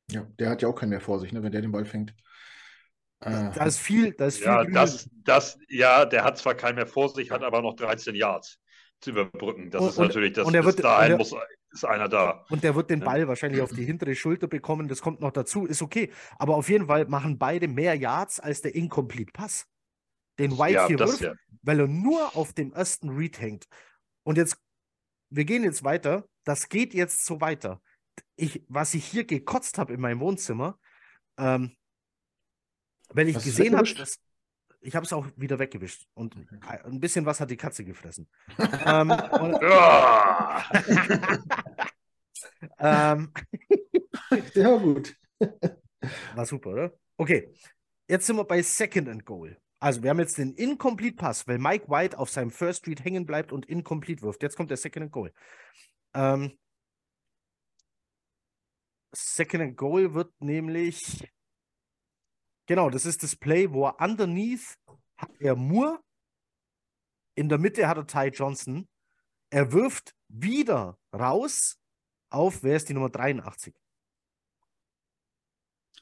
Ja, 0.09 0.25
der 0.39 0.51
hat 0.51 0.61
ja 0.61 0.69
auch 0.69 0.75
keinen 0.75 0.91
mehr 0.91 1.01
vor 1.01 1.19
sich, 1.19 1.33
ne, 1.33 1.43
wenn 1.43 1.51
der 1.51 1.61
den 1.61 1.73
Ball 1.73 1.85
fängt. 1.85 2.11
Äh, 3.19 3.51
da 3.53 3.65
ist 3.65 3.79
viel, 3.79 4.13
da 4.13 4.27
ist 4.27 4.37
viel. 4.37 4.45
Ja, 4.45 4.63
das, 4.63 5.09
das, 5.23 5.57
ja, 5.67 6.05
der 6.05 6.23
hat 6.23 6.37
zwar 6.37 6.55
keinen 6.55 6.75
mehr 6.75 6.87
vor 6.87 7.09
sich, 7.09 7.31
hat 7.31 7.43
aber 7.43 7.61
noch 7.61 7.75
13 7.75 8.15
Yards 8.15 8.59
zu 9.01 9.09
überbrücken. 9.09 9.71
Das 9.71 9.81
und, 9.81 9.89
ist 9.89 9.97
natürlich, 9.97 10.33
das, 10.33 10.45
und 10.45 10.53
er 10.53 10.63
wird, 10.63 10.81
dahin 10.83 11.09
der, 11.09 11.17
muss, 11.17 11.35
ist 11.75 11.85
einer 11.85 12.09
da. 12.09 12.45
Und 12.49 12.63
der 12.63 12.73
wird 12.75 12.89
den 12.89 13.01
Ball 13.01 13.21
ja. 13.21 13.27
wahrscheinlich 13.27 13.61
auf 13.61 13.71
die 13.71 13.85
hintere 13.85 14.15
Schulter 14.15 14.47
bekommen. 14.47 14.87
Das 14.87 15.01
kommt 15.01 15.21
noch 15.21 15.31
dazu, 15.31 15.65
ist 15.65 15.81
okay. 15.81 16.11
Aber 16.37 16.55
auf 16.55 16.69
jeden 16.69 16.87
Fall 16.87 17.05
machen 17.05 17.37
beide 17.37 17.67
mehr 17.67 17.95
Yards 17.95 18.39
als 18.39 18.61
der 18.61 18.73
Incomplete 18.73 19.31
Pass. 19.31 19.67
Den 20.39 20.57
White 20.57 20.73
ja, 20.73 20.87
hier 20.87 20.99
wirft, 20.99 21.21
ja. 21.21 21.33
weil 21.61 21.79
er 21.79 21.87
nur 21.87 22.35
auf 22.35 22.53
dem 22.53 22.73
ersten 22.73 23.09
Read 23.09 23.39
hängt. 23.39 23.67
Und 24.23 24.37
jetzt, 24.37 24.57
wir 25.29 25.45
gehen 25.45 25.63
jetzt 25.63 25.83
weiter. 25.83 26.27
Das 26.43 26.69
geht 26.69 26.93
jetzt 26.93 27.25
so 27.25 27.39
weiter. 27.41 27.81
Ich, 28.35 28.63
was 28.67 28.93
ich 28.93 29.05
hier 29.05 29.25
gekotzt 29.25 29.77
habe 29.77 29.93
in 29.93 30.01
meinem 30.01 30.19
Wohnzimmer, 30.19 30.79
ähm, 31.37 31.75
weil 33.09 33.29
ich 33.29 33.35
was 33.35 33.43
gesehen 33.43 33.77
habe, 33.77 33.93
dass 33.93 34.19
ich 34.85 34.95
habe 34.95 35.05
es 35.05 35.13
auch 35.13 35.25
wieder 35.35 35.57
weggewischt 35.57 36.07
und 36.13 36.35
ein 36.61 36.99
bisschen 36.99 37.25
was 37.25 37.39
hat 37.39 37.49
die 37.49 37.57
Katze 37.57 37.83
gefressen. 37.83 38.27
ähm, 38.85 39.09
und, 39.09 39.55
ähm, 42.79 43.33
ja, 44.53 44.77
gut. 44.77 45.15
War 46.35 46.45
super, 46.45 46.69
oder? 46.71 46.93
Okay, 47.17 47.53
jetzt 48.07 48.27
sind 48.27 48.35
wir 48.35 48.45
bei 48.45 48.61
Second 48.61 49.09
and 49.09 49.25
Goal. 49.25 49.57
Also, 49.79 50.03
wir 50.03 50.09
haben 50.09 50.19
jetzt 50.19 50.37
den 50.37 50.53
Incomplete 50.53 51.15
Pass, 51.15 51.47
weil 51.47 51.57
Mike 51.57 51.89
White 51.89 52.17
auf 52.17 52.29
seinem 52.29 52.51
First 52.51 52.79
Street 52.79 53.03
hängen 53.03 53.25
bleibt 53.25 53.51
und 53.51 53.65
Incomplete 53.65 54.21
wirft. 54.21 54.41
Jetzt 54.41 54.55
kommt 54.55 54.69
der 54.69 54.77
Second 54.77 55.03
and 55.05 55.11
Goal. 55.11 55.33
Ähm, 56.13 56.57
Second 59.13 59.63
and 59.63 59.77
Goal 59.77 60.13
wird 60.13 60.33
nämlich 60.41 61.25
Genau, 62.67 62.89
das 62.89 63.05
ist 63.05 63.21
das 63.21 63.35
Play, 63.35 63.71
wo 63.71 63.85
er 63.85 63.99
underneath 64.01 64.75
hat 65.17 65.31
er 65.39 65.55
Moore, 65.55 66.01
in 67.35 67.47
der 67.47 67.59
Mitte 67.59 67.87
hat 67.87 67.97
er 67.97 68.07
Ty 68.07 68.29
Johnson. 68.35 68.87
Er 69.51 69.71
wirft 69.71 70.15
wieder 70.27 70.97
raus 71.13 71.77
auf, 72.29 72.63
wer 72.63 72.75
ist 72.75 72.89
die 72.89 72.93
Nummer 72.93 73.09
83? 73.09 73.73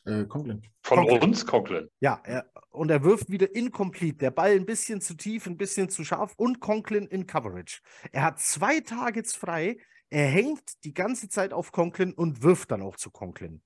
Äh, 0.06 0.26
Conklin. 0.26 0.62
Von 0.82 1.00
Conklin. 1.00 1.22
uns, 1.22 1.46
Conklin. 1.46 1.90
Ja, 2.00 2.22
er, 2.26 2.50
und 2.72 2.92
er 2.92 3.04
wirft 3.04 3.30
wieder 3.30 3.56
incomplete. 3.56 4.18
Der 4.18 4.32
Ball 4.32 4.52
ein 4.52 4.66
bisschen 4.66 5.00
zu 5.00 5.14
tief, 5.16 5.48
ein 5.48 5.58
bisschen 5.58 5.90
zu 5.90 6.04
scharf 6.04 6.34
und 6.38 6.60
Conklin 6.60 7.08
in 7.08 7.26
Coverage. 7.26 7.82
Er 8.12 8.24
hat 8.24 8.40
zwei 8.40 8.82
Targets 8.82 9.36
frei. 9.36 9.78
Er 10.10 10.28
hängt 10.28 10.84
die 10.84 10.94
ganze 10.94 11.30
Zeit 11.30 11.54
auf 11.54 11.72
Conklin 11.72 12.14
und 12.14 12.44
wirft 12.44 12.72
dann 12.72 12.82
auch 12.82 12.98
zu 12.98 13.12
Conklin. 13.12 13.62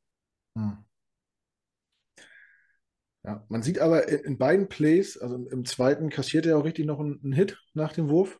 Hm. 0.55 0.77
Ja, 3.23 3.43
man 3.49 3.61
sieht 3.61 3.79
aber 3.79 4.07
in 4.07 4.37
beiden 4.37 4.69
Plays, 4.69 5.17
also 5.17 5.35
im 5.35 5.65
zweiten 5.65 6.09
kassiert 6.09 6.45
er 6.45 6.57
auch 6.57 6.63
richtig 6.63 6.85
noch 6.85 6.99
einen, 6.99 7.19
einen 7.21 7.33
Hit 7.33 7.61
nach 7.73 7.91
dem 7.91 8.09
Wurf. 8.09 8.39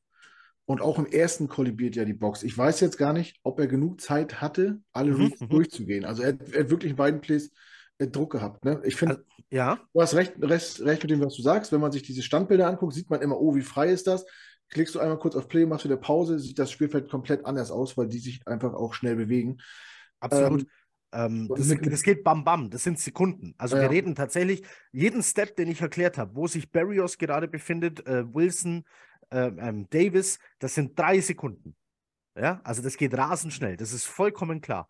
Und 0.68 0.82
auch 0.82 1.00
im 1.00 1.06
ersten 1.06 1.48
kollibiert 1.48 1.96
ja 1.96 2.04
die 2.04 2.14
Box. 2.14 2.44
Ich 2.44 2.58
weiß 2.58 2.82
jetzt 2.82 2.98
gar 2.98 3.14
nicht, 3.14 3.40
ob 3.42 3.58
er 3.58 3.68
genug 3.68 4.02
Zeit 4.02 4.42
hatte, 4.42 4.82
alle 4.92 5.14
mhm, 5.14 5.34
mhm. 5.40 5.48
durchzugehen. 5.48 6.04
Also 6.04 6.24
er, 6.24 6.38
er, 6.52 6.64
hat 6.64 6.70
wirklich 6.70 6.92
in 6.92 6.98
beiden 6.98 7.22
Plays 7.22 7.54
äh, 8.00 8.08
Druck 8.08 8.34
gehabt. 8.34 8.66
Ne? 8.66 8.82
Ich 8.84 8.98
finde, 8.98 9.16
also, 9.16 9.26
ja. 9.50 9.80
du 9.94 10.02
hast 10.02 10.14
recht, 10.14 10.34
recht, 10.42 10.82
recht 10.82 11.04
mit 11.04 11.12
dem, 11.12 11.22
was 11.22 11.36
du 11.36 11.42
sagst. 11.42 11.72
Wenn 11.72 11.80
man 11.80 11.94
sich 11.94 12.04
diese 12.04 12.22
Standbilder 12.22 12.68
anguckt, 12.68 12.94
sieht 12.94 13.10
man 13.10 13.22
immer, 13.22 13.40
oh, 13.40 13.56
wie 13.56 13.62
frei 13.62 13.90
ist 13.90 14.08
das? 14.08 14.26
Klickst 14.70 14.96
du 14.96 15.00
einmal 15.00 15.20
kurz 15.20 15.38
auf 15.38 15.48
Play, 15.48 15.66
machst 15.66 15.86
wieder 15.86 15.96
Pause, 15.96 16.38
sieht 16.38 16.60
das 16.60 16.70
Spielfeld 16.70 17.10
komplett 17.10 17.46
anders 17.46 17.72
aus, 17.72 17.96
weil 17.96 18.10
die 18.10 18.20
sich 18.20 18.46
einfach 18.46 18.74
auch 18.74 18.94
schnell 18.94 19.16
bewegen. 19.16 19.60
Absolut. 20.20 20.64
Ähm, 20.64 20.68
ähm, 21.14 21.48
das, 21.56 21.74
das, 21.82 22.04
geht 22.04 22.26
bam 22.26 22.44
bam, 22.44 22.70
das 22.70 22.84
sind 22.84 23.00
Sekunden. 23.00 23.56
Also 23.58 23.78
ja. 23.78 23.84
wir 23.84 23.90
reden 23.90 24.16
tatsächlich, 24.16 24.64
jeden 24.92 25.24
Step, 25.24 25.56
den 25.56 25.70
ich 25.70 25.80
erklärt 25.80 26.18
habe, 26.18 26.36
wo 26.36 26.48
sich 26.48 26.70
Barrios 26.70 27.18
gerade 27.18 27.48
befindet, 27.48 28.06
äh, 28.06 28.26
Wilson, 28.34 28.84
ähm, 29.32 29.88
Davis, 29.90 30.40
das 30.60 30.76
sind 30.76 30.98
drei 30.98 31.20
Sekunden. 31.20 31.76
Ja, 32.36 32.62
also 32.64 32.82
das 32.82 32.98
geht 32.98 33.16
rasend 33.16 33.54
schnell, 33.54 33.78
das 33.78 33.94
ist 33.94 34.06
vollkommen 34.06 34.62
klar. 34.62 34.88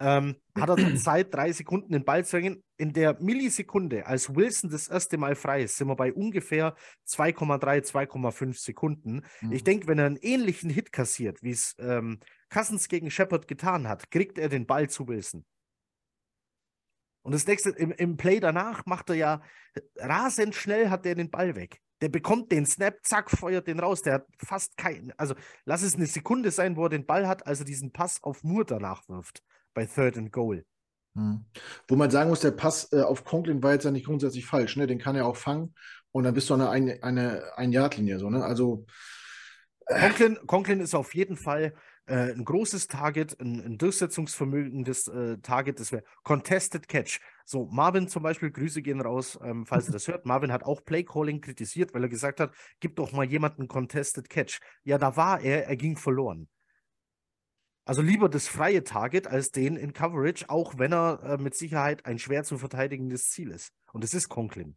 Ähm, 0.00 0.36
hat 0.58 0.68
er 0.68 0.76
Zeit, 0.96 1.32
drei 1.32 1.52
Sekunden 1.52 1.92
den 1.92 2.04
Ball 2.04 2.24
zu 2.24 2.38
hängen. 2.38 2.62
In 2.76 2.92
der 2.92 3.20
Millisekunde, 3.20 4.06
als 4.06 4.34
Wilson 4.34 4.70
das 4.70 4.88
erste 4.88 5.16
Mal 5.16 5.34
frei 5.34 5.62
ist, 5.62 5.76
sind 5.76 5.88
wir 5.88 5.96
bei 5.96 6.12
ungefähr 6.12 6.74
2,3, 7.08 7.84
2,5 8.08 8.60
Sekunden. 8.60 9.22
Mhm. 9.40 9.52
Ich 9.52 9.64
denke, 9.64 9.86
wenn 9.86 9.98
er 9.98 10.06
einen 10.06 10.18
ähnlichen 10.20 10.70
Hit 10.70 10.92
kassiert, 10.92 11.42
wie 11.42 11.50
es 11.50 11.74
ähm, 11.78 12.18
Cousins 12.50 12.88
gegen 12.88 13.10
Shepard 13.10 13.46
getan 13.46 13.88
hat, 13.88 14.10
kriegt 14.10 14.38
er 14.38 14.48
den 14.48 14.66
Ball 14.66 14.88
zu 14.88 15.06
Wilson. 15.06 15.44
Und 17.22 17.32
das 17.32 17.46
nächste, 17.46 17.70
im, 17.70 17.92
im 17.92 18.16
Play 18.16 18.38
danach 18.40 18.84
macht 18.86 19.08
er 19.08 19.16
ja 19.16 19.42
rasend 19.96 20.54
schnell, 20.54 20.90
hat 20.90 21.04
der 21.04 21.14
den 21.14 21.30
Ball 21.30 21.56
weg. 21.56 21.80
Der 22.00 22.08
bekommt 22.08 22.50
den 22.52 22.66
Snap, 22.66 22.98
zack, 23.02 23.30
feuert 23.30 23.66
den 23.66 23.80
raus. 23.80 24.02
Der 24.02 24.14
hat 24.14 24.26
fast 24.38 24.76
keinen, 24.76 25.12
also 25.16 25.34
lass 25.64 25.82
es 25.82 25.94
eine 25.94 26.06
Sekunde 26.06 26.50
sein, 26.50 26.76
wo 26.76 26.84
er 26.84 26.90
den 26.90 27.06
Ball 27.06 27.28
hat, 27.28 27.46
als 27.46 27.60
er 27.60 27.64
diesen 27.64 27.92
Pass 27.92 28.22
auf 28.22 28.42
Moore 28.42 28.64
danach 28.64 29.08
wirft, 29.08 29.42
bei 29.74 29.86
Third 29.86 30.18
and 30.18 30.32
Goal. 30.32 30.64
Hm. 31.14 31.44
Wo 31.86 31.96
man 31.96 32.10
sagen 32.10 32.30
muss, 32.30 32.40
der 32.40 32.50
Pass 32.50 32.92
äh, 32.92 33.00
auf 33.00 33.24
Conklin 33.24 33.62
war 33.62 33.72
jetzt 33.72 33.84
ja 33.84 33.90
nicht 33.90 34.06
grundsätzlich 34.06 34.44
falsch, 34.44 34.76
ne? 34.76 34.86
Den 34.86 34.98
kann 34.98 35.14
er 35.14 35.26
auch 35.26 35.36
fangen 35.36 35.74
und 36.10 36.24
dann 36.24 36.34
bist 36.34 36.50
du 36.50 36.54
an 36.54 36.60
eine, 36.60 36.70
eine, 36.70 37.00
eine 37.02 37.56
Ein-Yard-Linie, 37.56 38.18
so, 38.18 38.30
ne? 38.30 38.44
Also. 38.44 38.86
Äh. 39.86 40.00
Conklin, 40.00 40.38
Conklin 40.46 40.80
ist 40.80 40.94
auf 40.94 41.14
jeden 41.14 41.36
Fall 41.36 41.74
äh, 42.06 42.32
ein 42.32 42.44
großes 42.44 42.88
Target, 42.88 43.40
ein, 43.40 43.60
ein 43.64 43.78
durchsetzungsvermögendes 43.78 45.08
äh, 45.08 45.38
Target, 45.38 45.78
das 45.78 45.92
wäre 45.92 46.02
Contested 46.24 46.88
Catch. 46.88 47.20
So, 47.44 47.66
Marvin 47.66 48.08
zum 48.08 48.22
Beispiel, 48.22 48.50
Grüße 48.50 48.82
gehen 48.82 49.00
raus, 49.00 49.38
ähm, 49.42 49.66
falls 49.66 49.88
ihr 49.88 49.92
das 49.92 50.08
hört. 50.08 50.26
Marvin 50.26 50.52
hat 50.52 50.64
auch 50.64 50.84
Playcalling 50.84 51.40
kritisiert, 51.40 51.94
weil 51.94 52.02
er 52.02 52.08
gesagt 52.08 52.40
hat, 52.40 52.54
gib 52.80 52.96
doch 52.96 53.12
mal 53.12 53.24
jemanden 53.24 53.68
Contested 53.68 54.28
Catch. 54.28 54.60
Ja, 54.82 54.98
da 54.98 55.16
war 55.16 55.40
er, 55.40 55.66
er 55.66 55.76
ging 55.76 55.96
verloren. 55.96 56.48
Also 57.86 58.00
lieber 58.00 58.30
das 58.30 58.48
freie 58.48 58.82
Target 58.82 59.26
als 59.26 59.50
den 59.50 59.76
in 59.76 59.92
Coverage, 59.92 60.48
auch 60.48 60.78
wenn 60.78 60.92
er 60.92 61.22
äh, 61.22 61.36
mit 61.36 61.54
Sicherheit 61.54 62.06
ein 62.06 62.18
schwer 62.18 62.42
zu 62.42 62.56
verteidigendes 62.56 63.28
Ziel 63.28 63.50
ist. 63.50 63.72
Und 63.92 64.02
es 64.04 64.14
ist 64.14 64.30
Conklin. 64.30 64.76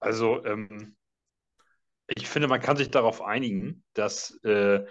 Also, 0.00 0.42
ähm, 0.44 0.96
ich 2.06 2.28
finde, 2.28 2.48
man 2.48 2.60
kann 2.60 2.76
sich 2.76 2.90
darauf 2.90 3.20
einigen, 3.20 3.84
dass 3.92 4.38
äh, 4.42 4.84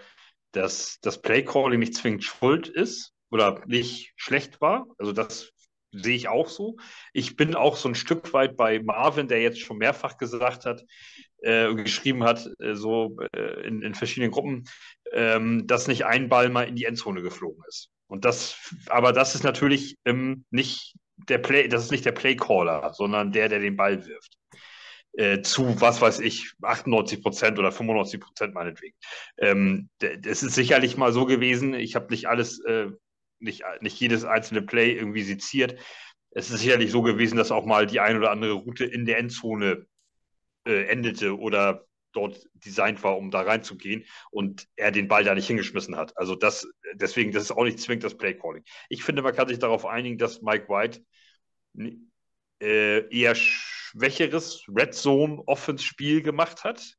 dass 0.54 1.00
das 1.00 1.20
Playcalling 1.20 1.80
nicht 1.80 1.94
zwingend 1.94 2.24
schuld 2.24 2.68
ist 2.68 3.12
oder 3.30 3.62
nicht 3.66 4.12
schlecht 4.16 4.60
war. 4.60 4.86
Also 4.98 5.12
das 5.12 5.52
sehe 5.94 6.16
ich 6.16 6.28
auch 6.28 6.48
so. 6.48 6.76
Ich 7.12 7.36
bin 7.36 7.54
auch 7.54 7.76
so 7.76 7.88
ein 7.88 7.94
Stück 7.94 8.32
weit 8.32 8.56
bei 8.56 8.80
Marvin, 8.80 9.28
der 9.28 9.40
jetzt 9.40 9.60
schon 9.60 9.78
mehrfach 9.78 10.18
gesagt 10.18 10.66
hat 10.66 10.84
äh, 11.42 11.74
geschrieben 11.74 12.24
hat, 12.24 12.48
äh, 12.60 12.74
so 12.74 13.16
äh, 13.34 13.66
in, 13.66 13.82
in, 13.82 13.94
verschiedenen 13.94 14.32
Gruppen, 14.32 14.64
ähm, 15.12 15.66
dass 15.66 15.88
nicht 15.88 16.06
ein 16.06 16.28
Ball 16.28 16.48
mal 16.48 16.66
in 16.66 16.76
die 16.76 16.84
Endzone 16.84 17.22
geflogen 17.22 17.62
ist. 17.68 17.90
Und 18.06 18.24
das, 18.24 18.56
aber 18.88 19.12
das 19.12 19.34
ist 19.34 19.44
natürlich 19.44 19.96
ähm, 20.04 20.44
nicht 20.50 20.94
der 21.16 21.38
Play, 21.38 21.68
das 21.68 21.84
ist 21.84 21.90
nicht 21.90 22.04
der 22.04 22.12
Playcaller, 22.12 22.92
sondern 22.94 23.32
der, 23.32 23.48
der 23.48 23.60
den 23.60 23.76
Ball 23.76 24.04
wirft 24.06 24.36
äh, 25.16 25.42
zu, 25.42 25.80
was 25.80 26.00
weiß 26.00 26.20
ich, 26.20 26.52
98 26.62 27.22
Prozent 27.22 27.58
oder 27.58 27.72
95 27.72 28.20
Prozent 28.20 28.54
meinetwegen. 28.54 28.96
Ähm, 29.38 29.88
es 30.00 30.42
ist 30.42 30.54
sicherlich 30.54 30.96
mal 30.96 31.12
so 31.12 31.24
gewesen, 31.24 31.74
ich 31.74 31.94
habe 31.94 32.10
nicht 32.10 32.26
alles, 32.26 32.60
äh, 32.64 32.88
nicht, 33.44 33.62
nicht 33.80 34.00
jedes 34.00 34.24
einzelne 34.24 34.62
Play 34.62 34.92
irgendwie 34.92 35.22
seziert. 35.22 35.78
Es 36.30 36.50
ist 36.50 36.60
sicherlich 36.60 36.90
so 36.90 37.02
gewesen, 37.02 37.36
dass 37.36 37.52
auch 37.52 37.64
mal 37.64 37.86
die 37.86 38.00
ein 38.00 38.16
oder 38.16 38.30
andere 38.30 38.52
Route 38.52 38.84
in 38.84 39.04
der 39.06 39.18
Endzone 39.18 39.86
äh, 40.66 40.86
endete 40.86 41.38
oder 41.38 41.86
dort 42.12 42.48
designt 42.54 43.02
war, 43.02 43.16
um 43.16 43.30
da 43.30 43.42
reinzugehen 43.42 44.04
und 44.30 44.66
er 44.76 44.90
den 44.90 45.08
Ball 45.08 45.24
da 45.24 45.34
nicht 45.34 45.46
hingeschmissen 45.46 45.96
hat. 45.96 46.16
Also 46.16 46.34
das, 46.34 46.66
deswegen, 46.94 47.32
das 47.32 47.44
ist 47.44 47.50
auch 47.50 47.64
nicht 47.64 47.80
zwingend 47.80 48.04
das 48.04 48.16
Playcalling. 48.16 48.64
Ich 48.88 49.04
finde, 49.04 49.22
man 49.22 49.34
kann 49.34 49.48
sich 49.48 49.58
darauf 49.58 49.84
einigen, 49.84 50.18
dass 50.18 50.42
Mike 50.42 50.68
White 50.68 51.04
äh, 52.60 53.08
eher 53.10 53.34
schwächeres 53.34 54.64
Red 54.68 54.94
Zone 54.94 55.42
Offense 55.46 55.84
Spiel 55.84 56.22
gemacht 56.22 56.64
hat, 56.64 56.94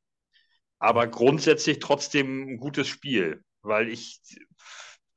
aber 0.78 1.06
grundsätzlich 1.06 1.78
trotzdem 1.78 2.50
ein 2.50 2.56
gutes 2.58 2.88
Spiel, 2.88 3.42
weil 3.62 3.88
ich, 3.88 4.20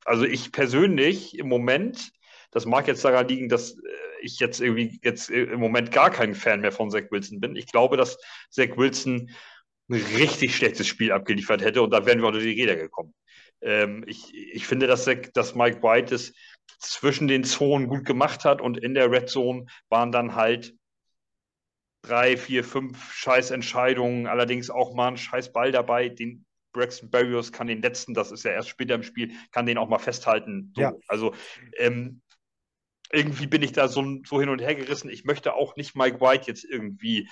also 0.04 0.24
ich 0.24 0.52
persönlich 0.52 1.38
im 1.38 1.48
Moment 1.48 2.12
Das 2.50 2.66
mag 2.66 2.88
jetzt 2.88 3.04
daran 3.04 3.28
liegen, 3.28 3.48
dass 3.48 3.72
äh, 3.72 3.78
ich 4.22 4.38
jetzt 4.40 4.60
irgendwie 4.60 5.00
jetzt 5.02 5.30
äh, 5.30 5.44
im 5.44 5.60
Moment 5.60 5.92
gar 5.92 6.10
kein 6.10 6.34
Fan 6.34 6.60
mehr 6.60 6.72
von 6.72 6.90
Zach 6.90 7.10
Wilson 7.10 7.40
bin. 7.40 7.56
Ich 7.56 7.66
glaube, 7.66 7.96
dass 7.96 8.18
Zach 8.50 8.76
Wilson 8.76 9.30
ein 9.88 10.02
richtig 10.16 10.56
schlechtes 10.56 10.86
Spiel 10.86 11.12
abgeliefert 11.12 11.62
hätte 11.62 11.82
und 11.82 11.90
da 11.92 12.06
wären 12.06 12.20
wir 12.20 12.28
unter 12.28 12.40
die 12.40 12.60
Räder 12.60 12.76
gekommen. 12.76 13.14
Ähm, 13.62 14.04
ich, 14.06 14.34
ich 14.34 14.66
finde, 14.66 14.86
dass, 14.86 15.08
dass 15.34 15.54
Mike 15.54 15.82
White 15.82 16.14
es 16.14 16.34
zwischen 16.78 17.28
den 17.28 17.44
Zonen 17.44 17.88
gut 17.88 18.04
gemacht 18.04 18.44
hat 18.44 18.60
und 18.60 18.78
in 18.78 18.94
der 18.94 19.10
Red 19.10 19.28
Zone 19.28 19.66
waren 19.88 20.12
dann 20.12 20.34
halt 20.34 20.74
drei, 22.02 22.36
vier, 22.36 22.64
fünf 22.64 23.12
Scheißentscheidungen, 23.12 24.26
allerdings 24.26 24.70
auch 24.70 24.94
mal 24.94 25.08
ein 25.08 25.16
Scheißball 25.16 25.72
dabei, 25.72 26.08
den 26.08 26.46
Braxton 26.72 27.10
Barrios 27.10 27.52
kann 27.52 27.66
den 27.66 27.82
letzten, 27.82 28.14
das 28.14 28.32
ist 28.32 28.44
ja 28.44 28.52
erst 28.52 28.68
später 28.68 28.94
im 28.94 29.02
Spiel, 29.02 29.32
kann 29.52 29.66
den 29.66 29.78
auch 29.78 29.88
mal 29.88 29.98
festhalten. 29.98 30.72
So, 30.74 30.82
ja. 30.82 30.92
Also 31.08 31.34
ähm, 31.76 32.22
irgendwie 33.12 33.46
bin 33.46 33.62
ich 33.62 33.72
da 33.72 33.88
so, 33.88 34.04
so 34.24 34.40
hin 34.40 34.48
und 34.48 34.60
her 34.60 34.74
gerissen. 34.74 35.10
Ich 35.10 35.24
möchte 35.24 35.54
auch 35.54 35.76
nicht 35.76 35.96
Mike 35.96 36.20
White 36.20 36.46
jetzt 36.46 36.64
irgendwie, 36.64 37.28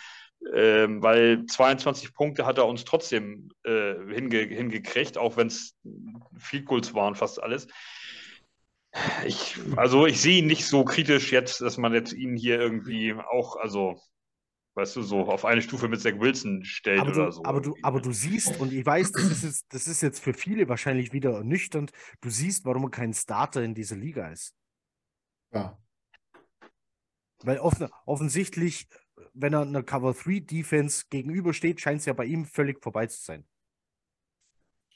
ähm, 0.55 1.03
weil 1.03 1.47
22 1.47 2.15
Punkte 2.15 2.47
hat 2.47 2.59
er 2.59 2.67
uns 2.67 2.85
trotzdem 2.85 3.51
äh, 3.65 3.95
hinge 4.13 4.39
hingekriegt, 4.39 5.19
auch 5.19 5.37
wenn 5.37 5.49
es 5.49 5.77
Field 6.39 6.67
Goals 6.67 6.95
waren, 6.95 7.15
fast 7.15 7.43
alles. 7.43 7.69
Ich, 9.27 9.57
also 9.77 10.07
ich 10.07 10.21
sehe 10.21 10.39
ihn 10.39 10.47
nicht 10.47 10.67
so 10.67 10.85
kritisch 10.85 11.31
jetzt, 11.31 11.61
dass 11.61 11.77
man 11.77 11.93
jetzt 11.93 12.13
ihn 12.13 12.37
hier 12.37 12.59
irgendwie 12.59 13.15
auch, 13.15 13.57
also 13.57 14.01
weißt 14.79 14.95
du, 14.95 15.03
so 15.03 15.27
auf 15.27 15.45
eine 15.45 15.61
Stufe 15.61 15.89
mit 15.89 16.01
Zach 16.01 16.19
Wilson 16.19 16.65
stellt 16.65 17.01
aber 17.01 17.11
oder 17.11 17.27
du, 17.27 17.33
so. 17.33 17.45
Aber 17.45 17.61
du, 17.61 17.77
aber 17.83 18.01
du 18.01 18.13
siehst, 18.13 18.61
und 18.61 18.73
ich 18.73 18.87
weiß, 18.87 19.11
das 19.11 19.25
ist, 19.25 19.43
jetzt, 19.43 19.67
das 19.75 19.89
ist 19.89 20.03
jetzt 20.03 20.21
für 20.21 20.33
viele 20.33 20.69
wahrscheinlich 20.69 21.13
wieder 21.13 21.33
ernüchternd, 21.33 21.91
du 22.21 22.31
siehst, 22.31 22.65
warum 22.65 22.85
er 22.85 22.91
kein 22.91 23.13
Starter 23.13 23.63
in 23.63 23.75
dieser 23.75 23.97
Liga 23.97 24.29
ist. 24.29 24.55
Ja. 25.53 25.77
Weil 27.43 27.59
offen, 27.59 27.89
offensichtlich, 28.07 28.87
wenn 29.35 29.53
er 29.53 29.63
einer 29.63 29.83
Cover 29.83 30.15
3 30.15 30.41
Defense 30.41 31.07
gegenübersteht, 31.11 31.81
scheint 31.81 32.01
es 32.01 32.07
ja 32.07 32.13
bei 32.13 32.27
ihm 32.27 32.47
völlig 32.47 32.81
vorbei 32.81 33.09
zu 33.09 33.21
sein. 33.21 33.45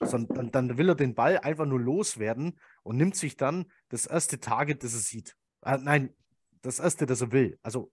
Sondern 0.01 0.53
dann, 0.53 0.69
dann 0.69 0.79
will 0.79 0.91
er 0.91 0.95
den 0.95 1.17
Ball 1.17 1.39
einfach 1.39 1.67
nur 1.67 1.81
loswerden 1.81 2.57
und 2.85 2.97
nimmt 2.97 3.17
sich 3.17 3.37
dann 3.37 3.71
das 3.89 4.07
erste 4.07 4.39
Target, 4.39 4.85
das 4.85 4.95
er 4.95 5.01
sieht. 5.01 5.37
Äh, 5.63 5.79
nein, 5.79 6.15
das 6.63 6.79
erste, 6.79 7.05
das 7.05 7.21
er 7.21 7.33
will. 7.33 7.59
Also 7.63 7.93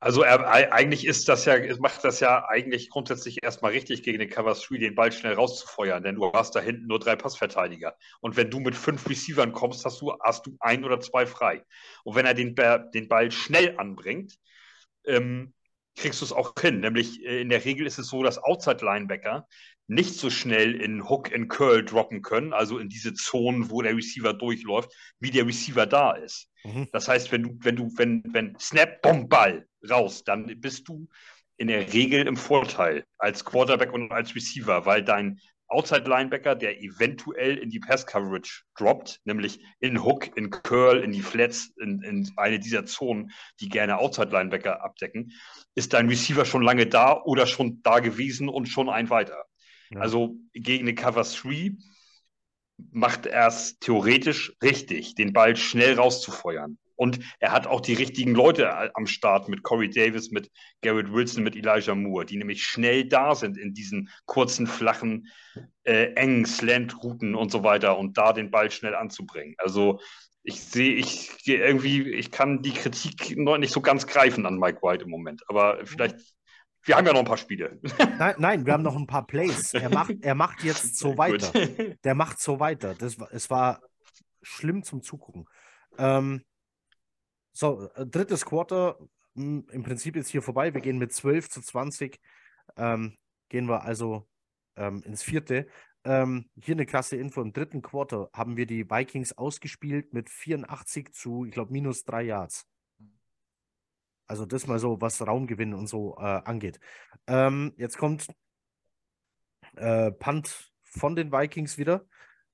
also 0.00 0.22
er, 0.22 0.72
eigentlich 0.72 1.06
ist 1.06 1.28
das 1.28 1.46
ja, 1.46 1.56
macht 1.78 2.04
das 2.04 2.20
ja 2.20 2.46
eigentlich 2.48 2.90
grundsätzlich 2.90 3.42
erstmal 3.42 3.72
richtig 3.72 4.02
gegen 4.02 4.18
den 4.18 4.28
Cover 4.28 4.54
3, 4.54 4.78
den 4.78 4.94
Ball 4.94 5.10
schnell 5.12 5.32
rauszufeuern, 5.32 6.02
denn 6.02 6.16
du 6.16 6.30
hast 6.32 6.54
da 6.54 6.60
hinten 6.60 6.86
nur 6.86 6.98
drei 6.98 7.16
Passverteidiger. 7.16 7.96
Und 8.20 8.36
wenn 8.36 8.50
du 8.50 8.60
mit 8.60 8.76
fünf 8.76 9.08
Receivern 9.08 9.52
kommst, 9.52 9.84
hast 9.86 10.02
du, 10.02 10.12
hast 10.22 10.46
du 10.46 10.56
ein 10.60 10.84
oder 10.84 11.00
zwei 11.00 11.24
frei. 11.26 11.64
Und 12.04 12.16
wenn 12.16 12.26
er 12.26 12.34
den, 12.34 12.54
den 12.92 13.08
Ball 13.08 13.30
schnell 13.30 13.78
anbringt, 13.78 14.34
ähm, 15.06 15.54
kriegst 15.96 16.20
du 16.20 16.24
es 16.24 16.32
auch 16.32 16.52
hin. 16.60 16.80
Nämlich 16.80 17.24
äh, 17.24 17.40
in 17.40 17.48
der 17.48 17.64
Regel 17.64 17.86
ist 17.86 17.98
es 17.98 18.08
so, 18.08 18.22
dass 18.22 18.38
Outside-Linebacker 18.38 19.46
nicht 19.86 20.14
so 20.14 20.30
schnell 20.30 20.74
in 20.74 21.08
Hook 21.08 21.32
and 21.34 21.48
Curl 21.48 21.84
droppen 21.84 22.22
können, 22.22 22.52
also 22.52 22.78
in 22.78 22.88
diese 22.88 23.14
Zonen, 23.14 23.70
wo 23.70 23.82
der 23.82 23.96
Receiver 23.96 24.32
durchläuft, 24.32 24.90
wie 25.20 25.30
der 25.30 25.46
Receiver 25.46 25.86
da 25.86 26.12
ist. 26.12 26.48
Mhm. 26.64 26.88
Das 26.92 27.08
heißt, 27.08 27.30
wenn 27.32 27.42
du, 27.42 27.58
wenn 27.60 27.76
du, 27.76 27.92
wenn, 27.96 28.22
wenn 28.32 28.56
Snap, 28.58 29.02
Bomb, 29.02 29.28
Ball 29.28 29.66
raus, 29.88 30.24
dann 30.24 30.46
bist 30.60 30.88
du 30.88 31.08
in 31.56 31.68
der 31.68 31.92
Regel 31.92 32.26
im 32.26 32.36
Vorteil 32.36 33.04
als 33.18 33.44
Quarterback 33.44 33.92
und 33.92 34.10
als 34.10 34.34
Receiver, 34.34 34.86
weil 34.86 35.04
dein 35.04 35.38
Outside 35.68 36.08
Linebacker, 36.08 36.54
der 36.54 36.80
eventuell 36.80 37.56
in 37.56 37.70
die 37.70 37.80
Pass 37.80 38.06
Coverage 38.06 38.62
droppt, 38.76 39.20
nämlich 39.24 39.60
in 39.80 40.04
Hook, 40.04 40.36
in 40.36 40.50
Curl, 40.50 41.02
in 41.02 41.10
die 41.10 41.22
Flats, 41.22 41.72
in, 41.80 42.02
in 42.02 42.30
eine 42.36 42.58
dieser 42.58 42.84
Zonen, 42.84 43.30
die 43.60 43.68
gerne 43.68 43.98
Outside 43.98 44.30
Linebacker 44.30 44.84
abdecken, 44.84 45.32
ist 45.74 45.92
dein 45.92 46.08
Receiver 46.08 46.44
schon 46.44 46.62
lange 46.62 46.86
da 46.86 47.20
oder 47.22 47.46
schon 47.46 47.82
da 47.82 48.00
gewesen 48.00 48.48
und 48.48 48.66
schon 48.66 48.88
ein 48.88 49.10
weiter. 49.10 49.46
Also 50.00 50.36
gegen 50.52 50.84
eine 50.84 50.94
Cover 50.94 51.24
3 51.24 51.76
macht 52.90 53.26
er 53.26 53.48
es 53.48 53.78
theoretisch 53.78 54.52
richtig, 54.62 55.14
den 55.14 55.32
Ball 55.32 55.56
schnell 55.56 55.94
rauszufeuern. 55.94 56.78
Und 56.96 57.18
er 57.40 57.50
hat 57.50 57.66
auch 57.66 57.80
die 57.80 57.94
richtigen 57.94 58.34
Leute 58.34 58.94
am 58.94 59.06
Start 59.06 59.48
mit 59.48 59.62
Corey 59.62 59.90
Davis, 59.90 60.30
mit 60.30 60.50
Garrett 60.80 61.12
Wilson, 61.12 61.42
mit 61.42 61.56
Elijah 61.56 61.94
Moore, 61.94 62.24
die 62.24 62.36
nämlich 62.36 62.62
schnell 62.62 63.04
da 63.04 63.34
sind 63.34 63.58
in 63.58 63.74
diesen 63.74 64.10
kurzen, 64.26 64.66
flachen, 64.66 65.28
äh, 65.82 66.12
engen 66.14 66.46
Slant-Routen 66.46 67.34
und 67.34 67.50
so 67.50 67.64
weiter 67.64 67.98
und 67.98 68.16
da 68.16 68.32
den 68.32 68.50
Ball 68.50 68.70
schnell 68.70 68.94
anzubringen. 68.94 69.56
Also 69.58 70.00
ich 70.44 70.60
sehe, 70.60 70.94
ich 70.94 71.30
irgendwie, 71.46 72.10
ich 72.12 72.30
kann 72.30 72.62
die 72.62 72.72
Kritik 72.72 73.36
noch 73.36 73.58
nicht 73.58 73.72
so 73.72 73.80
ganz 73.80 74.06
greifen 74.06 74.46
an 74.46 74.58
Mike 74.58 74.80
White 74.82 75.04
im 75.04 75.10
Moment. 75.10 75.42
Aber 75.48 75.84
vielleicht 75.84 76.16
wir 76.84 76.96
haben 76.96 77.06
ja 77.06 77.12
noch 77.12 77.20
ein 77.20 77.26
paar 77.26 77.36
Spiele. 77.38 77.80
Nein, 78.18 78.34
nein, 78.38 78.66
wir 78.66 78.72
haben 78.72 78.82
noch 78.82 78.96
ein 78.96 79.06
paar 79.06 79.26
Plays. 79.26 79.74
Er 79.74 79.88
macht, 79.88 80.14
er 80.22 80.34
macht 80.34 80.62
jetzt 80.62 80.98
so 80.98 81.16
weiter. 81.16 81.52
Der 82.04 82.14
macht 82.14 82.40
so 82.40 82.60
weiter. 82.60 82.94
Das, 82.94 83.16
es 83.30 83.50
war 83.50 83.80
schlimm 84.42 84.82
zum 84.82 85.02
Zugucken. 85.02 85.46
Ähm, 85.98 86.44
so, 87.52 87.88
äh, 87.94 88.06
drittes 88.06 88.44
Quarter, 88.44 88.98
hm, 89.34 89.66
im 89.70 89.82
Prinzip 89.82 90.16
jetzt 90.16 90.28
hier 90.28 90.42
vorbei. 90.42 90.74
Wir 90.74 90.80
gehen 90.80 90.98
mit 90.98 91.12
12 91.12 91.48
zu 91.48 91.62
20. 91.62 92.20
Ähm, 92.76 93.16
gehen 93.48 93.68
wir 93.68 93.82
also 93.82 94.28
ähm, 94.76 95.02
ins 95.04 95.22
vierte. 95.22 95.66
Ähm, 96.04 96.50
hier 96.60 96.74
eine 96.74 96.86
klasse 96.86 97.16
Info. 97.16 97.40
Im 97.40 97.52
dritten 97.52 97.80
Quarter 97.80 98.28
haben 98.34 98.56
wir 98.56 98.66
die 98.66 98.90
Vikings 98.90 99.32
ausgespielt 99.38 100.12
mit 100.12 100.28
84 100.28 101.12
zu, 101.12 101.46
ich 101.46 101.52
glaube, 101.52 101.72
minus 101.72 102.04
drei 102.04 102.22
Yards. 102.22 102.66
Also 104.26 104.46
das 104.46 104.66
mal 104.66 104.78
so, 104.78 105.00
was 105.00 105.26
Raumgewinn 105.26 105.74
und 105.74 105.86
so 105.86 106.16
äh, 106.18 106.22
angeht. 106.22 106.80
Ähm, 107.26 107.72
jetzt 107.76 107.98
kommt 107.98 108.26
äh, 109.76 110.10
Punt 110.12 110.72
von 110.82 111.16
den 111.16 111.32
Vikings 111.32 111.78
wieder, 111.78 112.06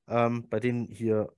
ähm, 0.09 0.49
bei 0.49 0.61
denen 0.61 0.87
hier 0.89 1.33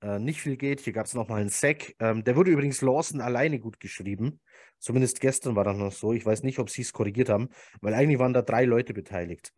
äh, 0.00 0.18
nicht 0.18 0.40
viel 0.40 0.56
geht. 0.56 0.80
Hier 0.80 0.92
gab 0.92 1.06
es 1.06 1.14
nochmal 1.14 1.40
einen 1.40 1.50
Sack. 1.50 1.94
Ähm, 1.98 2.24
der 2.24 2.36
wurde 2.36 2.50
übrigens 2.50 2.80
Lawson 2.80 3.20
alleine 3.20 3.58
gut 3.58 3.80
geschrieben. 3.80 4.40
Zumindest 4.78 5.20
gestern 5.20 5.56
war 5.56 5.64
das 5.64 5.76
noch 5.76 5.92
so. 5.92 6.12
Ich 6.12 6.24
weiß 6.24 6.44
nicht, 6.44 6.58
ob 6.58 6.70
sie 6.70 6.82
es 6.82 6.92
korrigiert 6.92 7.28
haben, 7.28 7.48
weil 7.80 7.94
eigentlich 7.94 8.18
waren 8.18 8.32
da 8.32 8.42
drei 8.42 8.64
Leute 8.64 8.94
beteiligt. 8.94 9.52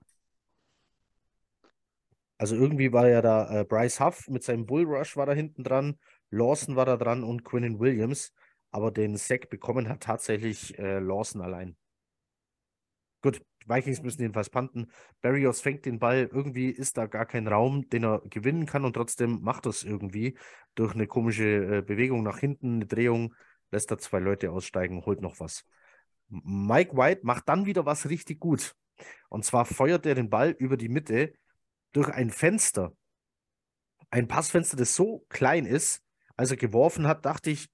Also 2.38 2.56
irgendwie 2.56 2.90
war 2.92 3.06
ja 3.06 3.20
da 3.20 3.60
äh, 3.60 3.64
Bryce 3.64 4.00
Huff 4.00 4.26
mit 4.28 4.42
seinem 4.42 4.64
Bullrush 4.64 5.14
war 5.14 5.26
da 5.26 5.34
hinten 5.34 5.62
dran, 5.62 5.98
Lawson 6.30 6.74
war 6.74 6.86
da 6.86 6.96
dran 6.96 7.22
und 7.22 7.44
Quinnen 7.44 7.78
Williams 7.78 8.32
aber 8.70 8.90
den 8.90 9.16
Sack 9.16 9.50
bekommen 9.50 9.88
hat 9.88 10.02
tatsächlich 10.02 10.78
äh, 10.78 10.98
Lawson 10.98 11.40
allein. 11.40 11.76
Gut, 13.22 13.42
Vikings 13.66 14.02
müssen 14.02 14.22
jedenfalls 14.22 14.50
panten. 14.50 14.90
Barrios 15.20 15.60
fängt 15.60 15.84
den 15.84 15.98
Ball, 15.98 16.28
irgendwie 16.32 16.70
ist 16.70 16.96
da 16.96 17.06
gar 17.06 17.26
kein 17.26 17.46
Raum, 17.46 17.88
den 17.90 18.04
er 18.04 18.22
gewinnen 18.30 18.66
kann 18.66 18.84
und 18.84 18.94
trotzdem 18.94 19.42
macht 19.42 19.66
er 19.66 19.70
es 19.70 19.84
irgendwie 19.84 20.38
durch 20.74 20.94
eine 20.94 21.06
komische 21.06 21.78
äh, 21.78 21.82
Bewegung 21.82 22.22
nach 22.22 22.38
hinten, 22.38 22.76
eine 22.76 22.86
Drehung, 22.86 23.34
lässt 23.70 23.90
er 23.90 23.98
zwei 23.98 24.18
Leute 24.18 24.50
aussteigen, 24.50 25.04
holt 25.04 25.20
noch 25.20 25.40
was. 25.40 25.64
Mike 26.28 26.96
White 26.96 27.20
macht 27.24 27.48
dann 27.48 27.66
wieder 27.66 27.84
was 27.86 28.08
richtig 28.08 28.40
gut. 28.40 28.74
Und 29.28 29.44
zwar 29.44 29.64
feuert 29.64 30.06
er 30.06 30.14
den 30.14 30.30
Ball 30.30 30.50
über 30.50 30.76
die 30.76 30.88
Mitte 30.88 31.34
durch 31.92 32.08
ein 32.08 32.30
Fenster. 32.30 32.92
Ein 34.10 34.28
Passfenster, 34.28 34.76
das 34.76 34.94
so 34.94 35.24
klein 35.28 35.66
ist, 35.66 36.02
als 36.36 36.50
er 36.50 36.56
geworfen 36.56 37.06
hat, 37.06 37.24
dachte 37.24 37.50
ich, 37.50 37.68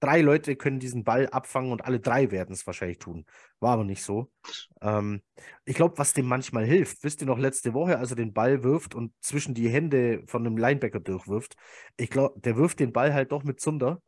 drei 0.00 0.20
Leute 0.22 0.56
können 0.56 0.80
diesen 0.80 1.04
Ball 1.04 1.28
abfangen 1.28 1.72
und 1.72 1.84
alle 1.84 2.00
drei 2.00 2.30
werden 2.30 2.52
es 2.52 2.66
wahrscheinlich 2.66 2.98
tun. 2.98 3.26
War 3.60 3.74
aber 3.74 3.84
nicht 3.84 4.02
so. 4.02 4.32
Ähm, 4.80 5.22
ich 5.64 5.76
glaube, 5.76 5.98
was 5.98 6.12
dem 6.14 6.26
manchmal 6.26 6.64
hilft, 6.64 7.04
wisst 7.04 7.20
ihr 7.20 7.26
noch 7.26 7.38
letzte 7.38 7.74
Woche, 7.74 7.98
als 7.98 8.10
er 8.10 8.16
den 8.16 8.32
Ball 8.32 8.62
wirft 8.62 8.94
und 8.94 9.12
zwischen 9.20 9.54
die 9.54 9.68
Hände 9.68 10.22
von 10.26 10.46
einem 10.46 10.56
Linebacker 10.56 11.00
durchwirft, 11.00 11.54
ich 11.96 12.10
glaube, 12.10 12.40
der 12.40 12.56
wirft 12.56 12.80
den 12.80 12.92
Ball 12.92 13.14
halt 13.14 13.32
doch 13.32 13.44
mit 13.44 13.60
Zunder. 13.60 14.02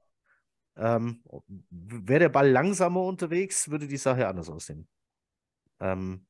Ähm, 0.76 1.22
Wäre 1.70 2.20
der 2.20 2.28
Ball 2.30 2.50
langsamer 2.50 3.02
unterwegs, 3.02 3.70
würde 3.70 3.86
die 3.86 3.98
Sache 3.98 4.26
anders 4.26 4.48
aussehen. 4.48 4.88
Ähm, 5.80 6.26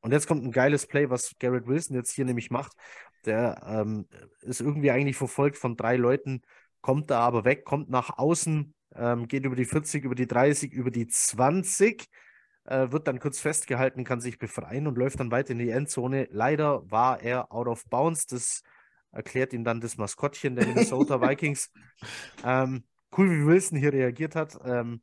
und 0.00 0.12
jetzt 0.12 0.28
kommt 0.28 0.44
ein 0.44 0.52
geiles 0.52 0.86
Play, 0.86 1.10
was 1.10 1.34
Garrett 1.40 1.66
Wilson 1.66 1.96
jetzt 1.96 2.12
hier 2.12 2.24
nämlich 2.24 2.50
macht. 2.50 2.74
Der 3.24 3.60
ähm, 3.66 4.06
ist 4.42 4.60
irgendwie 4.60 4.90
eigentlich 4.90 5.16
verfolgt 5.16 5.56
von 5.56 5.76
drei 5.76 5.96
Leuten, 5.96 6.42
kommt 6.80 7.10
da 7.10 7.20
aber 7.20 7.44
weg, 7.44 7.64
kommt 7.64 7.90
nach 7.90 8.16
außen, 8.16 8.72
ähm, 8.96 9.28
geht 9.28 9.44
über 9.44 9.56
die 9.56 9.64
40, 9.64 10.04
über 10.04 10.14
die 10.14 10.26
30, 10.26 10.72
über 10.72 10.90
die 10.90 11.06
20, 11.06 12.08
äh, 12.64 12.90
wird 12.90 13.08
dann 13.08 13.20
kurz 13.20 13.40
festgehalten, 13.40 14.04
kann 14.04 14.20
sich 14.20 14.38
befreien 14.38 14.86
und 14.86 14.98
läuft 14.98 15.20
dann 15.20 15.30
weiter 15.30 15.50
in 15.50 15.58
die 15.58 15.70
Endzone. 15.70 16.28
Leider 16.30 16.90
war 16.90 17.20
er 17.22 17.52
out 17.52 17.68
of 17.68 17.84
bounds. 17.86 18.26
Das 18.26 18.62
erklärt 19.12 19.52
ihm 19.52 19.64
dann 19.64 19.80
das 19.80 19.96
Maskottchen 19.96 20.56
der 20.56 20.66
Minnesota 20.66 21.20
Vikings. 21.20 21.70
Ähm, 22.44 22.84
cool, 23.16 23.30
wie 23.30 23.46
Wilson 23.46 23.78
hier 23.78 23.92
reagiert 23.92 24.34
hat. 24.34 24.58
Ähm, 24.64 25.02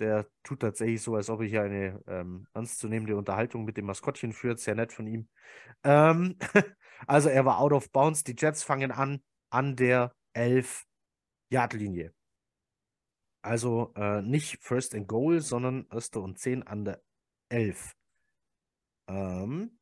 der 0.00 0.26
tut 0.42 0.60
tatsächlich 0.60 1.02
so, 1.02 1.14
als 1.14 1.30
ob 1.30 1.40
ich 1.40 1.56
eine 1.56 2.00
ähm, 2.08 2.48
ernstzunehmende 2.52 3.16
Unterhaltung 3.16 3.64
mit 3.64 3.76
dem 3.76 3.86
Maskottchen 3.86 4.32
führt. 4.32 4.58
Sehr 4.58 4.74
nett 4.74 4.92
von 4.92 5.06
ihm. 5.06 5.28
Ähm, 5.84 6.36
also 7.06 7.28
er 7.28 7.44
war 7.44 7.58
out 7.58 7.72
of 7.72 7.90
bounds. 7.92 8.24
Die 8.24 8.34
Jets 8.36 8.64
fangen 8.64 8.90
an 8.90 9.22
an 9.50 9.76
der 9.76 10.12
11 10.32 10.84
Yardlinie. 11.48 12.12
Also 13.44 13.92
äh, 13.94 14.22
nicht 14.22 14.56
First 14.62 14.94
and 14.94 15.06
Goal, 15.06 15.42
sondern 15.42 15.86
erste 15.92 16.18
und 16.18 16.38
10 16.38 16.62
an 16.62 16.86
der 16.86 17.02
11. 17.50 17.94
Ähm, 19.06 19.78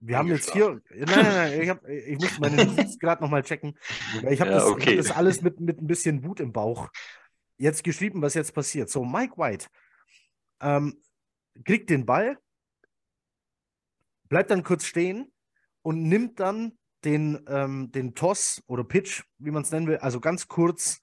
Wir 0.00 0.16
haben 0.16 0.28
jetzt 0.28 0.52
hier, 0.52 0.80
nein, 0.90 1.04
nein, 1.06 1.22
nein, 1.22 1.60
ich, 1.60 1.68
hab, 1.68 1.86
ich 1.88 2.18
muss 2.18 2.38
meine 2.38 2.64
Notiz 2.64 2.98
gerade 2.98 3.20
nochmal 3.20 3.42
checken. 3.42 3.76
Ich 4.30 4.40
habe 4.40 4.52
ja, 4.52 4.58
das, 4.58 4.64
okay. 4.64 4.96
hab 4.96 4.96
das, 4.96 5.10
alles 5.10 5.42
mit, 5.42 5.60
mit 5.60 5.82
ein 5.82 5.86
bisschen 5.86 6.24
Wut 6.24 6.40
im 6.40 6.52
Bauch 6.52 6.88
jetzt 7.58 7.84
geschrieben, 7.84 8.22
was 8.22 8.32
jetzt 8.32 8.54
passiert. 8.54 8.88
So, 8.88 9.04
Mike 9.04 9.36
White 9.36 9.66
ähm, 10.60 11.02
kriegt 11.64 11.90
den 11.90 12.06
Ball, 12.06 12.38
bleibt 14.28 14.50
dann 14.50 14.62
kurz 14.62 14.86
stehen 14.86 15.30
und 15.88 16.02
nimmt 16.02 16.38
dann 16.38 16.76
den, 17.02 17.42
ähm, 17.48 17.90
den 17.92 18.14
Toss 18.14 18.62
oder 18.66 18.84
Pitch, 18.84 19.22
wie 19.38 19.50
man 19.50 19.62
es 19.62 19.70
nennen 19.70 19.86
will, 19.86 19.96
also 19.96 20.20
ganz 20.20 20.46
kurz 20.46 21.00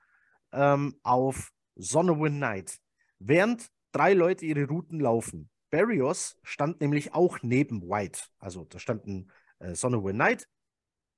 ähm, 0.52 1.00
auf 1.02 1.52
Sonne 1.74 2.20
Win 2.20 2.38
Night, 2.38 2.78
während 3.18 3.68
drei 3.92 4.14
Leute 4.14 4.46
ihre 4.46 4.68
Routen 4.68 5.00
laufen. 5.00 5.50
Barrios 5.72 6.38
stand 6.44 6.82
nämlich 6.82 7.16
auch 7.16 7.40
neben 7.42 7.82
White. 7.82 8.26
Also 8.38 8.66
da 8.66 8.78
standen 8.78 9.32
äh, 9.58 9.74
Sonne 9.74 10.04
Win 10.04 10.18
Night, 10.18 10.48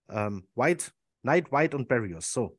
ähm, 0.08 0.48
White, 0.56 0.94
Knight, 1.24 1.52
White 1.52 1.76
und 1.76 1.90
Barrios. 1.90 2.32
So. 2.32 2.58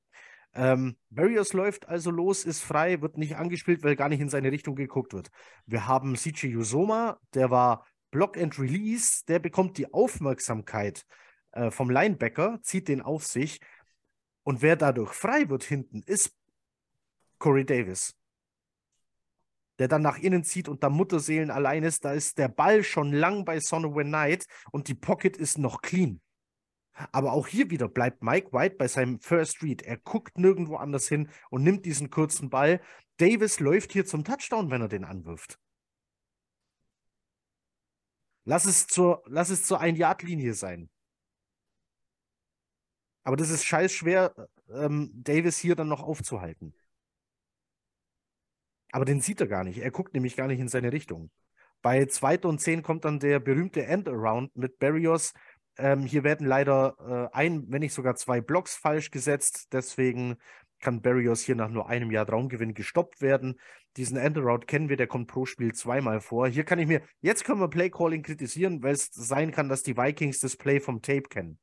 Ähm, 0.52 0.98
Barrios 1.08 1.54
läuft 1.54 1.88
also 1.88 2.10
los, 2.10 2.44
ist 2.44 2.60
frei, 2.60 3.00
wird 3.00 3.16
nicht 3.16 3.36
angespielt, 3.36 3.82
weil 3.82 3.96
gar 3.96 4.10
nicht 4.10 4.20
in 4.20 4.28
seine 4.28 4.52
Richtung 4.52 4.76
geguckt 4.76 5.14
wird. 5.14 5.30
Wir 5.64 5.88
haben 5.88 6.16
CJ 6.16 6.54
Usoma, 6.54 7.18
der 7.32 7.50
war 7.50 7.86
Block 8.10 8.36
and 8.36 8.58
Release, 8.58 9.24
der 9.26 9.38
bekommt 9.38 9.78
die 9.78 9.92
Aufmerksamkeit 9.92 11.04
äh, 11.52 11.70
vom 11.70 11.90
Linebacker, 11.90 12.60
zieht 12.62 12.88
den 12.88 13.02
auf 13.02 13.26
sich. 13.26 13.60
Und 14.42 14.62
wer 14.62 14.76
dadurch 14.76 15.12
frei 15.12 15.48
wird 15.48 15.64
hinten, 15.64 16.02
ist 16.02 16.34
Corey 17.38 17.64
Davis 17.64 18.18
der 19.78 19.88
dann 19.88 20.02
nach 20.02 20.18
innen 20.18 20.44
zieht 20.44 20.68
und 20.68 20.82
da 20.82 20.90
Mutterseelen 20.90 21.50
allein 21.50 21.84
ist, 21.84 22.04
da 22.04 22.12
ist 22.12 22.38
der 22.38 22.48
Ball 22.48 22.82
schon 22.82 23.12
lang 23.12 23.44
bei 23.44 23.60
Sonoway 23.60 24.04
Knight 24.04 24.46
und 24.72 24.88
die 24.88 24.94
Pocket 24.94 25.36
ist 25.36 25.58
noch 25.58 25.82
clean. 25.82 26.20
Aber 27.12 27.32
auch 27.32 27.46
hier 27.46 27.70
wieder 27.70 27.88
bleibt 27.88 28.24
Mike 28.24 28.52
White 28.52 28.74
bei 28.76 28.88
seinem 28.88 29.20
First 29.20 29.62
Read. 29.62 29.82
Er 29.82 29.98
guckt 29.98 30.36
nirgendwo 30.36 30.76
anders 30.76 31.06
hin 31.06 31.28
und 31.48 31.62
nimmt 31.62 31.86
diesen 31.86 32.10
kurzen 32.10 32.50
Ball. 32.50 32.80
Davis 33.18 33.60
läuft 33.60 33.92
hier 33.92 34.04
zum 34.04 34.24
Touchdown, 34.24 34.70
wenn 34.70 34.82
er 34.82 34.88
den 34.88 35.04
anwirft. 35.04 35.60
Lass 38.48 38.64
es 38.64 38.86
zur, 38.86 39.22
lass 39.26 39.50
es 39.50 39.64
zur 39.64 39.78
Ein-Yard-Linie 39.78 40.54
sein. 40.54 40.88
Aber 43.22 43.36
das 43.36 43.50
ist 43.50 43.66
scheiß 43.66 43.92
schwer, 43.92 44.34
ähm, 44.70 45.10
Davis 45.12 45.58
hier 45.58 45.76
dann 45.76 45.88
noch 45.88 46.02
aufzuhalten. 46.02 46.72
Aber 48.90 49.04
den 49.04 49.20
sieht 49.20 49.42
er 49.42 49.48
gar 49.48 49.64
nicht. 49.64 49.76
Er 49.76 49.90
guckt 49.90 50.14
nämlich 50.14 50.34
gar 50.34 50.46
nicht 50.46 50.60
in 50.60 50.68
seine 50.68 50.92
Richtung. 50.92 51.30
Bei 51.82 52.06
2. 52.06 52.38
und 52.44 52.58
10 52.58 52.82
kommt 52.82 53.04
dann 53.04 53.20
der 53.20 53.38
berühmte 53.38 53.84
End-Around 53.84 54.56
mit 54.56 54.78
Barrios. 54.78 55.34
Ähm, 55.76 56.04
hier 56.04 56.24
werden 56.24 56.46
leider 56.46 57.30
äh, 57.30 57.36
ein, 57.36 57.70
wenn 57.70 57.80
nicht 57.80 57.92
sogar 57.92 58.14
zwei 58.16 58.40
Blocks 58.40 58.76
falsch 58.76 59.10
gesetzt. 59.10 59.74
Deswegen 59.74 60.38
kann 60.80 61.02
Barrios 61.02 61.42
hier 61.42 61.54
nach 61.54 61.70
nur 61.70 61.88
einem 61.88 62.10
Jahr 62.10 62.28
Raumgewinn 62.28 62.74
gestoppt 62.74 63.20
werden. 63.20 63.58
Diesen 63.96 64.16
End-Around 64.16 64.66
kennen 64.66 64.88
wir, 64.88 64.96
der 64.96 65.06
kommt 65.06 65.28
pro 65.28 65.46
Spiel 65.46 65.74
zweimal 65.74 66.20
vor. 66.20 66.48
Hier 66.48 66.64
kann 66.64 66.78
ich 66.78 66.86
mir, 66.86 67.02
jetzt 67.20 67.44
können 67.44 67.60
wir 67.60 67.68
Play-Calling 67.68 68.22
kritisieren, 68.22 68.82
weil 68.82 68.94
es 68.94 69.10
sein 69.12 69.50
kann, 69.50 69.68
dass 69.68 69.82
die 69.82 69.96
Vikings 69.96 70.40
das 70.40 70.56
Play 70.56 70.80
vom 70.80 71.02
Tape 71.02 71.22
kennen. 71.22 71.58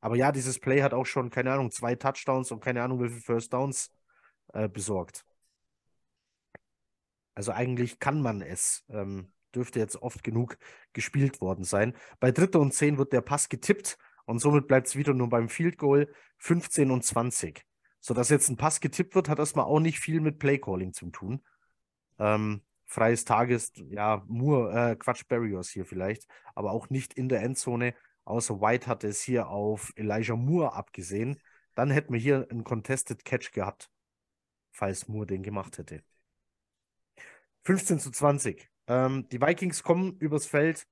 Aber 0.00 0.16
ja, 0.16 0.30
dieses 0.30 0.58
Play 0.58 0.82
hat 0.82 0.94
auch 0.94 1.06
schon, 1.06 1.30
keine 1.30 1.52
Ahnung, 1.52 1.70
zwei 1.70 1.94
Touchdowns 1.94 2.52
und 2.52 2.60
keine 2.60 2.82
Ahnung, 2.82 3.02
wie 3.02 3.08
viele 3.08 3.20
First 3.20 3.52
Downs 3.52 3.90
äh, 4.52 4.68
besorgt. 4.68 5.24
Also 7.34 7.52
eigentlich 7.52 7.98
kann 7.98 8.22
man 8.22 8.40
es. 8.40 8.84
Ähm, 8.88 9.32
dürfte 9.56 9.80
jetzt 9.80 9.96
oft 9.96 10.22
genug 10.22 10.58
gespielt 10.92 11.40
worden 11.40 11.64
sein. 11.64 11.96
Bei 12.20 12.30
Dritter 12.30 12.60
und 12.60 12.72
Zehn 12.72 12.98
wird 12.98 13.12
der 13.12 13.22
Pass 13.22 13.48
getippt 13.48 13.98
und 14.26 14.38
somit 14.38 14.68
bleibt 14.68 14.88
es 14.88 14.96
wieder 14.96 15.14
nur 15.14 15.28
beim 15.28 15.48
Field 15.48 15.78
Goal 15.78 16.12
15 16.38 16.90
und 16.90 17.04
20. 17.04 17.64
So 18.00 18.14
dass 18.14 18.28
jetzt 18.28 18.48
ein 18.48 18.56
Pass 18.56 18.80
getippt 18.80 19.14
wird, 19.14 19.28
hat 19.28 19.38
erstmal 19.38 19.64
auch 19.64 19.80
nicht 19.80 19.98
viel 19.98 20.20
mit 20.20 20.38
Playcalling 20.38 20.92
zu 20.92 21.10
tun. 21.10 21.42
Ähm, 22.18 22.62
freies 22.84 23.24
Tages, 23.24 23.72
ja, 23.74 24.22
Moore, 24.28 24.92
äh, 24.92 24.96
Quatsch, 24.96 25.26
Barrios 25.26 25.70
hier 25.70 25.86
vielleicht, 25.86 26.26
aber 26.54 26.72
auch 26.72 26.90
nicht 26.90 27.14
in 27.14 27.28
der 27.28 27.42
Endzone. 27.42 27.94
Außer 28.24 28.60
White 28.60 28.86
hatte 28.86 29.08
es 29.08 29.22
hier 29.22 29.48
auf 29.48 29.92
Elijah 29.96 30.36
Moore 30.36 30.74
abgesehen. 30.74 31.40
Dann 31.74 31.90
hätten 31.90 32.12
wir 32.12 32.20
hier 32.20 32.46
einen 32.50 32.64
Contested 32.64 33.24
Catch 33.24 33.52
gehabt 33.52 33.90
falls 34.76 35.08
Moore 35.08 35.26
den 35.26 35.42
gemacht 35.42 35.78
hätte. 35.78 36.02
15 37.64 37.98
zu 37.98 38.10
20. 38.10 38.70
Ähm, 38.86 39.28
die 39.30 39.40
Vikings 39.40 39.82
kommen 39.82 40.16
übers 40.18 40.46
Feld 40.46 40.86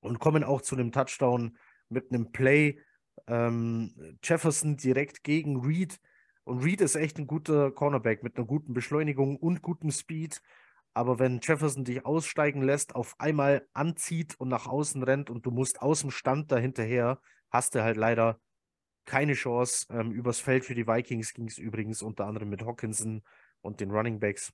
und 0.00 0.20
kommen 0.20 0.44
auch 0.44 0.62
zu 0.62 0.76
einem 0.76 0.92
Touchdown 0.92 1.58
mit 1.90 2.10
einem 2.10 2.32
Play. 2.32 2.80
Ähm, 3.26 4.18
Jefferson 4.22 4.76
direkt 4.76 5.22
gegen 5.22 5.60
Reed. 5.60 6.00
Und 6.44 6.64
Reed 6.64 6.80
ist 6.80 6.96
echt 6.96 7.18
ein 7.18 7.26
guter 7.26 7.70
Cornerback 7.70 8.22
mit 8.22 8.36
einer 8.36 8.46
guten 8.46 8.72
Beschleunigung 8.72 9.36
und 9.36 9.62
gutem 9.62 9.90
Speed. 9.90 10.40
Aber 10.94 11.18
wenn 11.18 11.40
Jefferson 11.40 11.84
dich 11.84 12.04
aussteigen 12.04 12.62
lässt, 12.62 12.94
auf 12.94 13.14
einmal 13.18 13.66
anzieht 13.72 14.38
und 14.40 14.48
nach 14.48 14.66
außen 14.66 15.02
rennt 15.02 15.30
und 15.30 15.46
du 15.46 15.50
musst 15.50 15.82
aus 15.82 16.00
dem 16.00 16.10
Stand 16.10 16.50
dahinterher, 16.50 17.20
hast 17.50 17.74
du 17.74 17.82
halt 17.82 17.96
leider 17.96 18.40
keine 19.04 19.34
Chance. 19.34 19.86
Ähm, 19.90 20.12
übers 20.12 20.40
Feld 20.40 20.64
für 20.64 20.74
die 20.74 20.86
Vikings 20.86 21.34
ging 21.34 21.46
es 21.46 21.58
übrigens 21.58 22.02
unter 22.02 22.26
anderem 22.26 22.48
mit 22.48 22.64
Hawkinson 22.64 23.22
und 23.60 23.80
den 23.80 23.90
Running 23.90 24.18
Backs. 24.18 24.52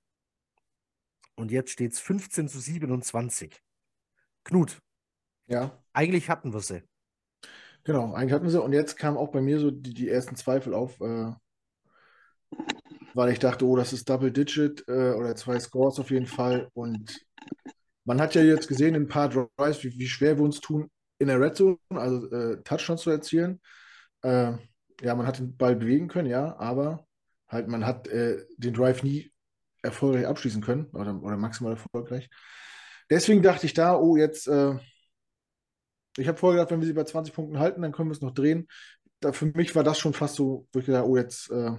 Und 1.37 1.51
jetzt 1.51 1.71
steht 1.71 1.93
es 1.93 2.01
15 2.01 2.49
zu 2.49 2.59
27. 2.59 3.63
Knut. 4.45 4.83
Ja. 5.47 5.83
Eigentlich 5.93 6.29
hatten 6.29 6.53
wir 6.53 6.61
sie. 6.61 6.83
Genau, 7.87 8.13
eigentlich 8.15 8.33
hatten 8.33 8.51
sie. 8.51 8.61
Und 8.61 8.73
jetzt 8.73 8.97
kamen 8.99 9.17
auch 9.17 9.31
bei 9.31 9.41
mir 9.41 9.61
so 9.61 9.71
die, 9.71 9.95
die 9.95 10.09
ersten 10.11 10.37
Zweifel 10.37 10.75
auf, 10.75 11.01
äh, 11.01 11.33
weil 13.15 13.33
ich 13.33 13.39
dachte, 13.39 13.65
oh, 13.67 13.77
das 13.77 13.93
ist 13.93 14.09
Double 14.09 14.31
Digit 14.33 14.85
äh, 14.89 15.13
oder 15.13 15.37
zwei 15.37 15.59
Scores 15.59 15.99
auf 15.99 16.11
jeden 16.11 16.27
Fall. 16.27 16.69
Und 16.75 17.19
man 18.05 18.21
hat 18.21 18.35
ja 18.35 18.43
jetzt 18.43 18.69
gesehen 18.69 18.95
in 18.95 19.05
ein 19.05 19.09
paar 19.09 19.29
Drives, 19.29 19.85
wie, 19.85 19.99
wie 19.99 20.09
schwer 20.09 20.37
wir 20.39 20.45
uns 20.45 20.61
tun, 20.61 20.91
in 21.19 21.29
der 21.29 21.41
Red 21.41 21.57
Zone, 21.57 21.79
also 21.91 22.31
äh, 22.31 22.63
Touchdowns 22.65 23.03
zu 23.03 23.11
erzielen. 23.11 23.61
Äh, 24.23 24.55
ja, 25.03 25.15
man 25.15 25.27
hat 25.27 25.39
den 25.39 25.57
Ball 25.57 25.77
bewegen 25.77 26.09
können, 26.09 26.29
ja, 26.29 26.57
aber 26.59 27.07
halt 27.49 27.69
man 27.69 27.87
hat 27.87 28.09
äh, 28.09 28.45
den 28.59 28.75
Drive 28.75 29.05
nie 29.05 29.33
erfolgreich 29.83 30.27
abschließen 30.27 30.63
können 30.63 30.87
oder, 30.93 31.23
oder 31.23 31.39
maximal 31.39 31.75
erfolgreich. 31.75 32.29
Deswegen 33.11 33.43
dachte 33.43 33.67
ich 33.67 33.75
da, 33.75 33.97
oh, 33.97 34.17
jetzt, 34.17 34.49
äh, 34.49 34.75
ich 36.17 36.29
habe 36.29 36.39
vorher 36.39 36.59
gedacht, 36.59 36.73
wenn 36.73 36.81
wir 36.81 36.87
sie 36.87 36.93
bei 36.93 37.05
20 37.05 37.35
Punkten 37.35 37.59
halten, 37.59 37.83
dann 37.83 37.93
können 37.93 38.09
wir 38.09 38.15
es 38.15 38.21
noch 38.21 38.35
drehen. 38.35 38.69
Da, 39.21 39.33
für 39.33 39.47
mich 39.47 39.75
war 39.75 39.85
das 39.85 39.99
schon 39.99 40.13
fast 40.13 40.37
so, 40.37 40.67
wo 40.73 40.79
ich 40.79 40.87
gedacht 40.87 41.07
oh, 41.07 41.17
jetzt, 41.17 41.51
äh, 41.51 41.73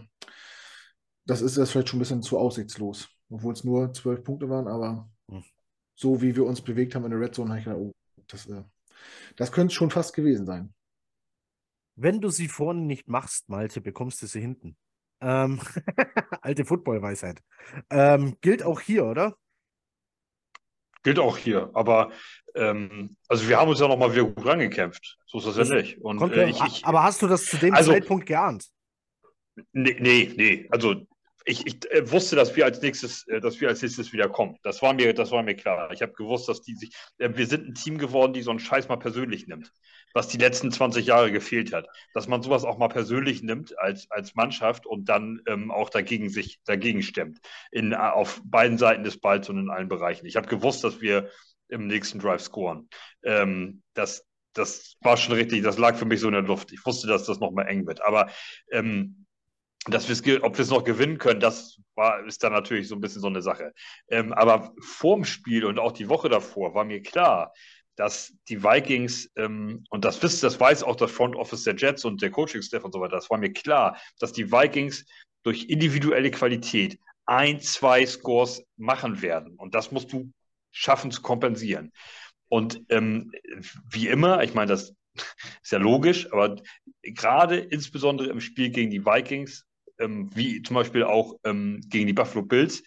das 1.26 1.42
ist 1.42 1.58
das 1.58 1.72
vielleicht 1.72 1.90
schon 1.90 1.98
ein 1.98 2.02
bisschen 2.02 2.22
zu 2.22 2.38
aussichtslos. 2.38 3.10
Obwohl 3.30 3.54
es 3.54 3.64
nur 3.64 3.94
12 3.94 4.24
Punkte 4.24 4.50
waren, 4.50 4.68
aber 4.68 5.10
hm. 5.30 5.44
so 5.96 6.22
wie 6.22 6.36
wir 6.36 6.46
uns 6.46 6.62
bewegt 6.62 6.96
haben 6.96 7.04
in 7.06 7.12
der 7.12 7.20
Red 7.20 7.36
Zone, 7.36 7.50
habe 7.50 7.60
ich 7.60 7.66
gedacht, 7.66 7.82
oh, 7.82 7.94
das, 8.28 8.46
äh, 8.48 8.64
das 9.36 9.52
könnte 9.52 9.74
schon 9.74 9.92
fast 9.92 10.14
gewesen 10.14 10.46
sein. 10.46 10.74
Wenn 11.96 12.22
du 12.22 12.30
sie 12.30 12.48
vorne 12.48 12.82
nicht 12.82 13.08
machst, 13.08 13.50
Malte, 13.50 13.82
bekommst 13.82 14.22
du 14.22 14.28
sie 14.28 14.40
hinten. 14.40 14.78
Ähm, 15.20 15.60
alte 16.42 16.64
Football-Weisheit. 16.64 17.42
Ähm, 17.90 18.38
gilt 18.42 18.64
auch 18.64 18.80
hier, 18.80 19.06
oder? 19.06 19.36
Gilt 21.08 21.20
auch 21.20 21.38
hier, 21.38 21.70
aber 21.74 22.12
ähm, 22.54 23.16
also 23.30 23.48
wir 23.48 23.58
haben 23.58 23.70
uns 23.70 23.80
ja 23.80 23.88
nochmal 23.88 24.12
wieder 24.12 24.26
gut 24.26 24.46
rangekämpft. 24.46 25.18
So 25.26 25.38
ist 25.38 25.48
das, 25.48 25.56
das 25.56 25.70
ja 25.70 25.76
nicht. 25.76 26.02
Und, 26.02 26.22
äh, 26.34 26.50
ich, 26.50 26.62
ich, 26.62 26.86
aber 26.86 27.02
hast 27.02 27.22
du 27.22 27.28
das 27.28 27.46
zu 27.46 27.56
dem 27.56 27.74
also, 27.74 27.94
Zeitpunkt 27.94 28.26
geahnt? 28.26 28.66
Nee, 29.72 29.96
nee, 30.02 30.34
nee. 30.36 30.68
Also 30.70 30.96
ich, 31.46 31.66
ich 31.66 31.90
äh, 31.92 32.12
wusste, 32.12 32.36
dass 32.36 32.54
wir 32.58 32.66
als 32.66 32.82
nächstes, 32.82 33.26
äh, 33.30 33.40
dass 33.40 33.62
wir 33.62 33.70
als 33.70 33.82
nächstes 33.82 34.12
wieder 34.12 34.28
kommen. 34.28 34.58
Das 34.64 34.82
war 34.82 34.94
mir, 34.94 35.14
das 35.14 35.32
war 35.32 35.44
mir 35.44 35.56
klar. 35.56 35.94
Ich 35.94 36.02
habe 36.02 36.12
gewusst, 36.12 36.50
dass 36.50 36.62
die 36.62 36.76
sich, 36.76 36.94
äh, 37.20 37.30
wir 37.34 37.48
sind 37.48 37.70
ein 37.70 37.74
Team 37.74 37.98
geworden, 37.98 38.34
die 38.34 38.42
so 38.42 38.50
einen 38.50 38.60
Scheiß 38.60 38.90
mal 38.90 38.98
persönlich 38.98 39.48
nimmt, 39.48 39.72
was 40.18 40.28
die 40.28 40.40
letzten 40.40 40.72
20 40.72 41.06
Jahre 41.06 41.32
gefehlt 41.32 41.72
hat. 41.74 41.88
Dass 42.16 42.28
man 42.28 42.42
sowas 42.42 42.66
auch 42.66 42.80
mal 42.80 42.88
persönlich 42.88 43.44
nimmt 43.44 43.78
als, 43.80 44.10
als 44.10 44.34
Mannschaft 44.34 44.88
und 44.88 45.08
dann 45.10 45.42
ähm, 45.46 45.70
auch 45.70 45.92
dagegen 45.92 46.30
sich 46.30 46.60
dagegen 46.66 47.04
stemmt. 47.04 47.40
In, 47.72 47.94
auf 47.94 48.42
beiden 48.44 48.80
Seiten 48.80 49.04
des 49.04 49.20
Balls 49.20 49.48
und 49.48 49.60
in 49.60 49.70
allen 49.70 49.90
Bereichen. 49.90 50.26
Ich 50.26 50.36
habe 50.36 50.48
gewusst, 50.48 50.84
dass 50.84 51.02
wir 51.02 51.30
im 51.70 51.86
nächsten 51.86 52.18
Drive 52.18 52.42
scoren. 52.42 52.90
Ähm, 53.24 53.84
das, 53.94 54.26
das 54.54 54.96
war 55.02 55.18
schon 55.18 55.36
richtig, 55.36 55.62
das 55.62 55.78
lag 55.78 55.96
für 55.96 56.06
mich 56.06 56.20
so 56.20 56.28
in 56.28 56.34
der 56.34 56.42
Luft. 56.42 56.72
Ich 56.72 56.84
wusste, 56.84 57.08
dass 57.08 57.26
das 57.26 57.40
nochmal 57.40 57.68
eng 57.68 57.86
wird. 57.86 58.04
Aber 58.04 58.32
ähm, 58.72 59.28
dass 59.86 60.10
ob 60.10 60.58
wir 60.58 60.60
es 60.60 60.70
noch 60.70 60.84
gewinnen 60.84 61.18
können, 61.18 61.40
das 61.40 61.80
war, 61.96 62.26
ist 62.26 62.44
dann 62.44 62.54
natürlich 62.54 62.88
so 62.88 62.96
ein 62.96 63.02
bisschen 63.02 63.22
so 63.22 63.28
eine 63.28 63.42
Sache. 63.42 63.74
Ähm, 64.10 64.34
aber 64.34 64.74
vorm 64.82 65.26
Spiel 65.26 65.64
und 65.64 65.80
auch 65.80 65.92
die 65.92 66.10
Woche 66.10 66.28
davor 66.28 66.74
war 66.74 66.84
mir 66.84 67.02
klar, 67.02 67.54
dass 67.98 68.34
die 68.48 68.64
Vikings, 68.64 69.30
ähm, 69.36 69.84
und 69.90 70.06
das 70.06 70.22
wisst, 70.24 70.44
das 70.44 70.60
weiß 70.60 70.84
auch 70.84 70.96
das 70.96 71.12
Front 71.12 71.36
Office 71.36 71.64
der 71.64 71.76
Jets 71.76 72.06
und 72.06 72.22
der 72.22 72.32
Coaching-Staff 72.32 72.84
und 72.84 72.94
so 72.94 73.02
weiter, 73.02 73.16
das 73.16 73.30
war 73.30 73.38
mir 73.38 73.52
klar, 73.52 74.00
dass 74.20 74.32
die 74.32 74.52
Vikings 74.52 75.06
durch 75.44 75.66
individuelle 75.66 76.32
Qualität 76.32 77.00
ein, 77.26 77.60
zwei 77.60 78.06
Scores 78.06 78.64
machen 78.78 79.22
werden. 79.22 79.56
Und 79.56 79.76
das 79.76 79.92
musst 79.92 80.14
du 80.14 80.32
schaffen 80.72 81.12
zu 81.12 81.22
kompensieren. 81.22 81.92
Und 82.50 82.82
ähm, 82.90 83.32
wie 83.90 84.08
immer, 84.08 84.44
ich 84.44 84.54
meine, 84.54 84.70
das 84.70 84.94
ist 85.64 85.72
ja 85.72 85.80
logisch, 85.80 86.32
aber 86.32 86.62
gerade 87.02 87.58
insbesondere 87.58 88.30
im 88.30 88.42
Spiel 88.42 88.70
gegen 88.70 88.92
die 88.92 89.06
Vikings, 89.06 89.66
ähm, 90.00 90.30
wie 90.36 90.62
zum 90.62 90.76
Beispiel 90.76 91.04
auch 91.04 91.36
ähm, 91.44 91.82
gegen 91.90 92.08
die 92.08 92.14
Buffalo 92.14 92.46
Bills, 92.46 92.84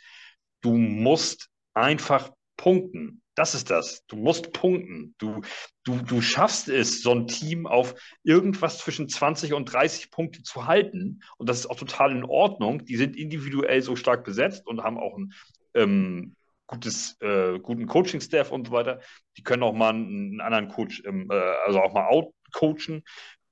du 0.61 0.77
musst 0.77 1.49
einfach 1.75 2.31
punkten. 2.57 3.23
Das 3.41 3.55
ist 3.55 3.71
das. 3.71 4.05
Du 4.07 4.17
musst 4.17 4.53
punkten. 4.53 5.15
Du, 5.17 5.41
du, 5.85 5.97
du 6.03 6.21
schaffst 6.21 6.69
es, 6.69 7.01
so 7.01 7.13
ein 7.13 7.27
Team 7.27 7.67
auf 7.67 7.95
irgendwas 8.23 8.77
zwischen 8.77 9.09
20 9.09 9.55
und 9.55 9.65
30 9.65 10.11
Punkte 10.11 10.43
zu 10.43 10.67
halten. 10.67 11.23
Und 11.39 11.49
das 11.49 11.61
ist 11.61 11.67
auch 11.67 11.79
total 11.79 12.11
in 12.11 12.23
Ordnung. 12.23 12.85
Die 12.85 12.99
sind 12.99 13.17
individuell 13.17 13.81
so 13.81 13.97
stark 13.97 14.25
besetzt 14.25 14.67
und 14.67 14.83
haben 14.83 14.99
auch 14.99 15.17
ein 15.17 15.33
ähm, 15.73 16.37
gutes, 16.67 17.17
äh, 17.23 17.59
guten 17.61 17.87
Coaching-Staff 17.87 18.53
und 18.53 18.67
so 18.67 18.75
weiter. 18.75 19.01
Die 19.39 19.43
können 19.43 19.63
auch 19.63 19.73
mal 19.73 19.95
einen, 19.95 20.43
anderen 20.43 20.69
Coach, 20.69 21.03
ähm, 21.07 21.31
äh, 21.31 21.35
also 21.65 21.81
auch 21.81 21.95
mal 21.95 22.09
outcoachen. 22.09 23.05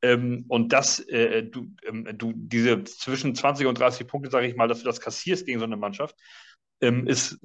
Ähm, 0.03 0.45
und 0.49 0.75
das, 0.75 1.01
äh, 1.09 1.45
du, 1.45 1.69
ähm, 1.87 2.07
du, 2.13 2.35
diese 2.37 2.85
zwischen 2.85 3.35
20 3.35 3.67
und 3.67 3.79
30 3.79 4.07
Punkte, 4.07 4.31
sage 4.31 4.49
ich 4.49 4.55
mal, 4.55 4.69
dass 4.69 4.81
du 4.81 4.85
das 4.85 5.01
kassierst 5.01 5.47
gegen 5.47 5.61
so 5.61 5.65
eine 5.65 5.79
Mannschaft, 5.79 6.15
ähm, 6.81 7.07
ist 7.07 7.39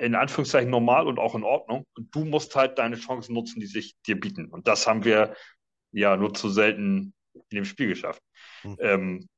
in 0.00 0.14
Anführungszeichen 0.14 0.70
normal 0.70 1.06
und 1.06 1.18
auch 1.18 1.34
in 1.34 1.44
Ordnung. 1.44 1.84
Und 1.94 2.14
du 2.14 2.24
musst 2.24 2.56
halt 2.56 2.78
deine 2.78 2.96
Chancen 2.96 3.34
nutzen, 3.34 3.60
die 3.60 3.66
sich 3.66 3.94
dir 4.06 4.18
bieten. 4.18 4.46
Und 4.46 4.66
das 4.66 4.86
haben 4.86 5.04
wir 5.04 5.34
ja 5.92 6.16
nur 6.16 6.34
zu 6.34 6.48
selten 6.48 7.14
in 7.34 7.56
dem 7.56 7.64
Spiel 7.64 7.88
geschafft. 7.88 8.22
Mhm. 8.62 8.76
Ähm, 8.80 9.28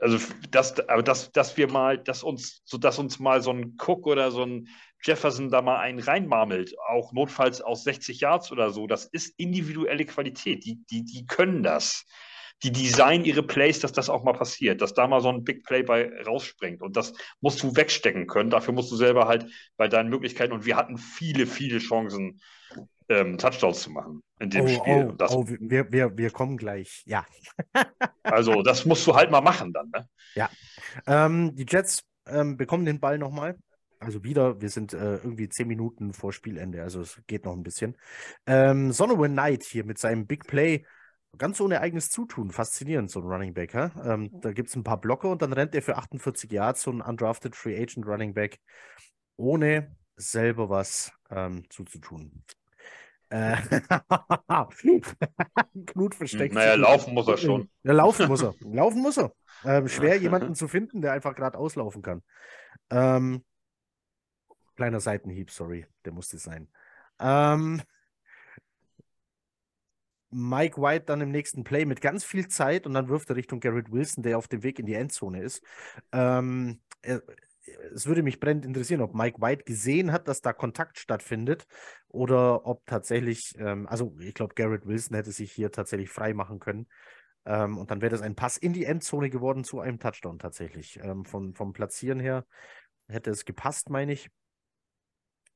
also 0.00 0.18
dass, 0.50 0.78
aber 0.88 1.02
dass, 1.02 1.32
dass 1.32 1.56
wir 1.56 1.70
mal, 1.70 1.98
dass 1.98 2.22
uns, 2.22 2.62
so 2.64 2.78
dass 2.78 2.98
uns 2.98 3.18
mal 3.18 3.42
so 3.42 3.50
ein 3.50 3.76
Cook 3.78 4.06
oder 4.06 4.30
so 4.30 4.44
ein 4.44 4.68
Jefferson 5.02 5.50
da 5.50 5.62
mal 5.62 5.78
einen 5.78 5.98
reinmarmelt, 5.98 6.78
auch 6.88 7.12
notfalls 7.12 7.60
aus 7.60 7.84
60 7.84 8.20
Yards 8.20 8.52
oder 8.52 8.70
so, 8.70 8.86
das 8.86 9.06
ist 9.06 9.34
individuelle 9.38 10.04
Qualität. 10.04 10.64
Die, 10.64 10.84
die, 10.90 11.04
die 11.04 11.26
können 11.26 11.62
das 11.62 12.04
die 12.62 12.72
designen 12.72 13.24
ihre 13.24 13.42
Plays, 13.42 13.80
dass 13.80 13.92
das 13.92 14.10
auch 14.10 14.24
mal 14.24 14.32
passiert, 14.32 14.82
dass 14.82 14.94
da 14.94 15.06
mal 15.06 15.20
so 15.20 15.28
ein 15.28 15.44
Big 15.44 15.64
Play 15.64 15.82
bei 15.82 16.10
rausspringt. 16.26 16.82
Und 16.82 16.96
das 16.96 17.12
musst 17.40 17.62
du 17.62 17.76
wegstecken 17.76 18.26
können. 18.26 18.50
Dafür 18.50 18.74
musst 18.74 18.90
du 18.90 18.96
selber 18.96 19.28
halt 19.28 19.46
bei 19.76 19.88
deinen 19.88 20.10
Möglichkeiten. 20.10 20.52
Und 20.52 20.66
wir 20.66 20.76
hatten 20.76 20.98
viele, 20.98 21.46
viele 21.46 21.78
Chancen, 21.78 22.40
ähm, 23.08 23.38
Touchdowns 23.38 23.82
zu 23.82 23.90
machen 23.90 24.22
in 24.40 24.50
dem 24.50 24.64
oh, 24.64 24.68
Spiel. 24.68 25.08
Oh, 25.08 25.12
das, 25.12 25.32
oh, 25.32 25.46
wir, 25.46 25.90
wir, 25.92 26.16
wir 26.16 26.30
kommen 26.30 26.56
gleich, 26.56 27.02
ja. 27.06 27.24
also, 28.22 28.62
das 28.62 28.84
musst 28.84 29.06
du 29.06 29.14
halt 29.14 29.30
mal 29.30 29.40
machen 29.40 29.72
dann, 29.72 29.90
ne? 29.90 30.08
Ja. 30.34 30.50
Ähm, 31.06 31.54
die 31.54 31.66
Jets 31.68 32.04
ähm, 32.26 32.56
bekommen 32.56 32.84
den 32.84 33.00
Ball 33.00 33.18
nochmal. 33.18 33.56
Also 34.00 34.22
wieder, 34.22 34.60
wir 34.60 34.70
sind 34.70 34.92
äh, 34.92 35.16
irgendwie 35.16 35.48
zehn 35.48 35.66
Minuten 35.66 36.12
vor 36.12 36.32
Spielende, 36.32 36.82
also 36.82 37.00
es 37.00 37.20
geht 37.26 37.44
noch 37.44 37.54
ein 37.54 37.64
bisschen. 37.64 37.96
Ähm, 38.46 38.92
Sonowin 38.92 39.32
Knight 39.32 39.64
hier 39.64 39.84
mit 39.84 39.98
seinem 39.98 40.26
Big 40.26 40.46
Play 40.46 40.84
Ganz 41.36 41.60
ohne 41.60 41.80
eigenes 41.80 42.10
Zutun. 42.10 42.50
Faszinierend, 42.50 43.10
so 43.10 43.20
ein 43.20 43.26
Running 43.26 43.54
Back. 43.54 43.74
Ähm, 43.74 44.30
da 44.40 44.52
gibt 44.52 44.70
es 44.70 44.76
ein 44.76 44.84
paar 44.84 45.00
Blocker 45.00 45.30
und 45.30 45.42
dann 45.42 45.52
rennt 45.52 45.74
er 45.74 45.82
für 45.82 45.96
48 45.96 46.50
Yards, 46.50 46.82
so 46.82 46.90
ein 46.90 47.00
undrafted 47.00 47.54
Free 47.54 47.80
Agent 47.80 48.06
Running 48.06 48.34
Back, 48.34 48.58
ohne 49.36 49.94
selber 50.16 50.68
was 50.68 51.12
ähm, 51.30 51.64
zuzutun. 51.68 52.44
Äh, 53.30 53.56
Knut 55.86 56.14
versteckt. 56.14 56.54
Naja, 56.54 56.74
laufen 56.74 57.14
muss 57.14 57.28
er 57.28 57.36
schon. 57.36 57.70
Ja, 57.82 57.92
laufen 57.92 58.26
muss 58.26 58.42
er. 58.42 58.54
Laufen 58.60 59.02
muss 59.02 59.18
er. 59.18 59.32
Ähm, 59.64 59.88
schwer, 59.88 60.16
jemanden 60.18 60.54
zu 60.54 60.66
finden, 60.66 61.02
der 61.02 61.12
einfach 61.12 61.34
gerade 61.34 61.58
auslaufen 61.58 62.02
kann. 62.02 62.22
Ähm, 62.90 63.44
kleiner 64.76 65.00
Seitenhieb, 65.00 65.50
sorry, 65.50 65.86
der 66.04 66.12
musste 66.12 66.38
sein. 66.38 66.68
Ähm, 67.20 67.82
Mike 70.30 70.80
White 70.80 71.06
dann 71.06 71.20
im 71.20 71.30
nächsten 71.30 71.64
Play 71.64 71.84
mit 71.84 72.00
ganz 72.00 72.24
viel 72.24 72.48
Zeit 72.48 72.86
und 72.86 72.94
dann 72.94 73.08
wirft 73.08 73.30
er 73.30 73.36
Richtung 73.36 73.60
Garrett 73.60 73.90
Wilson, 73.90 74.22
der 74.22 74.38
auf 74.38 74.48
dem 74.48 74.62
Weg 74.62 74.78
in 74.78 74.86
die 74.86 74.94
Endzone 74.94 75.42
ist. 75.42 75.62
Ähm, 76.12 76.80
er, 77.02 77.22
es 77.94 78.06
würde 78.06 78.22
mich 78.22 78.40
brennend 78.40 78.64
interessieren, 78.64 79.00
ob 79.00 79.14
Mike 79.14 79.40
White 79.40 79.64
gesehen 79.64 80.12
hat, 80.12 80.28
dass 80.28 80.40
da 80.40 80.52
Kontakt 80.52 80.98
stattfindet 80.98 81.66
oder 82.08 82.66
ob 82.66 82.84
tatsächlich, 82.86 83.54
ähm, 83.58 83.86
also 83.86 84.16
ich 84.20 84.34
glaube, 84.34 84.54
Garrett 84.54 84.86
Wilson 84.86 85.16
hätte 85.16 85.32
sich 85.32 85.52
hier 85.52 85.70
tatsächlich 85.70 86.10
frei 86.10 86.34
machen 86.34 86.58
können. 86.58 86.86
Ähm, 87.44 87.78
und 87.78 87.90
dann 87.90 88.00
wäre 88.00 88.10
das 88.10 88.22
ein 88.22 88.34
Pass 88.34 88.56
in 88.56 88.72
die 88.72 88.84
Endzone 88.84 89.30
geworden 89.30 89.64
zu 89.64 89.80
einem 89.80 89.98
Touchdown 89.98 90.38
tatsächlich. 90.38 90.98
Ähm, 91.02 91.24
von, 91.24 91.54
vom 91.54 91.72
Platzieren 91.72 92.20
her 92.20 92.46
hätte 93.08 93.30
es 93.30 93.44
gepasst, 93.44 93.90
meine 93.90 94.12
ich. 94.12 94.30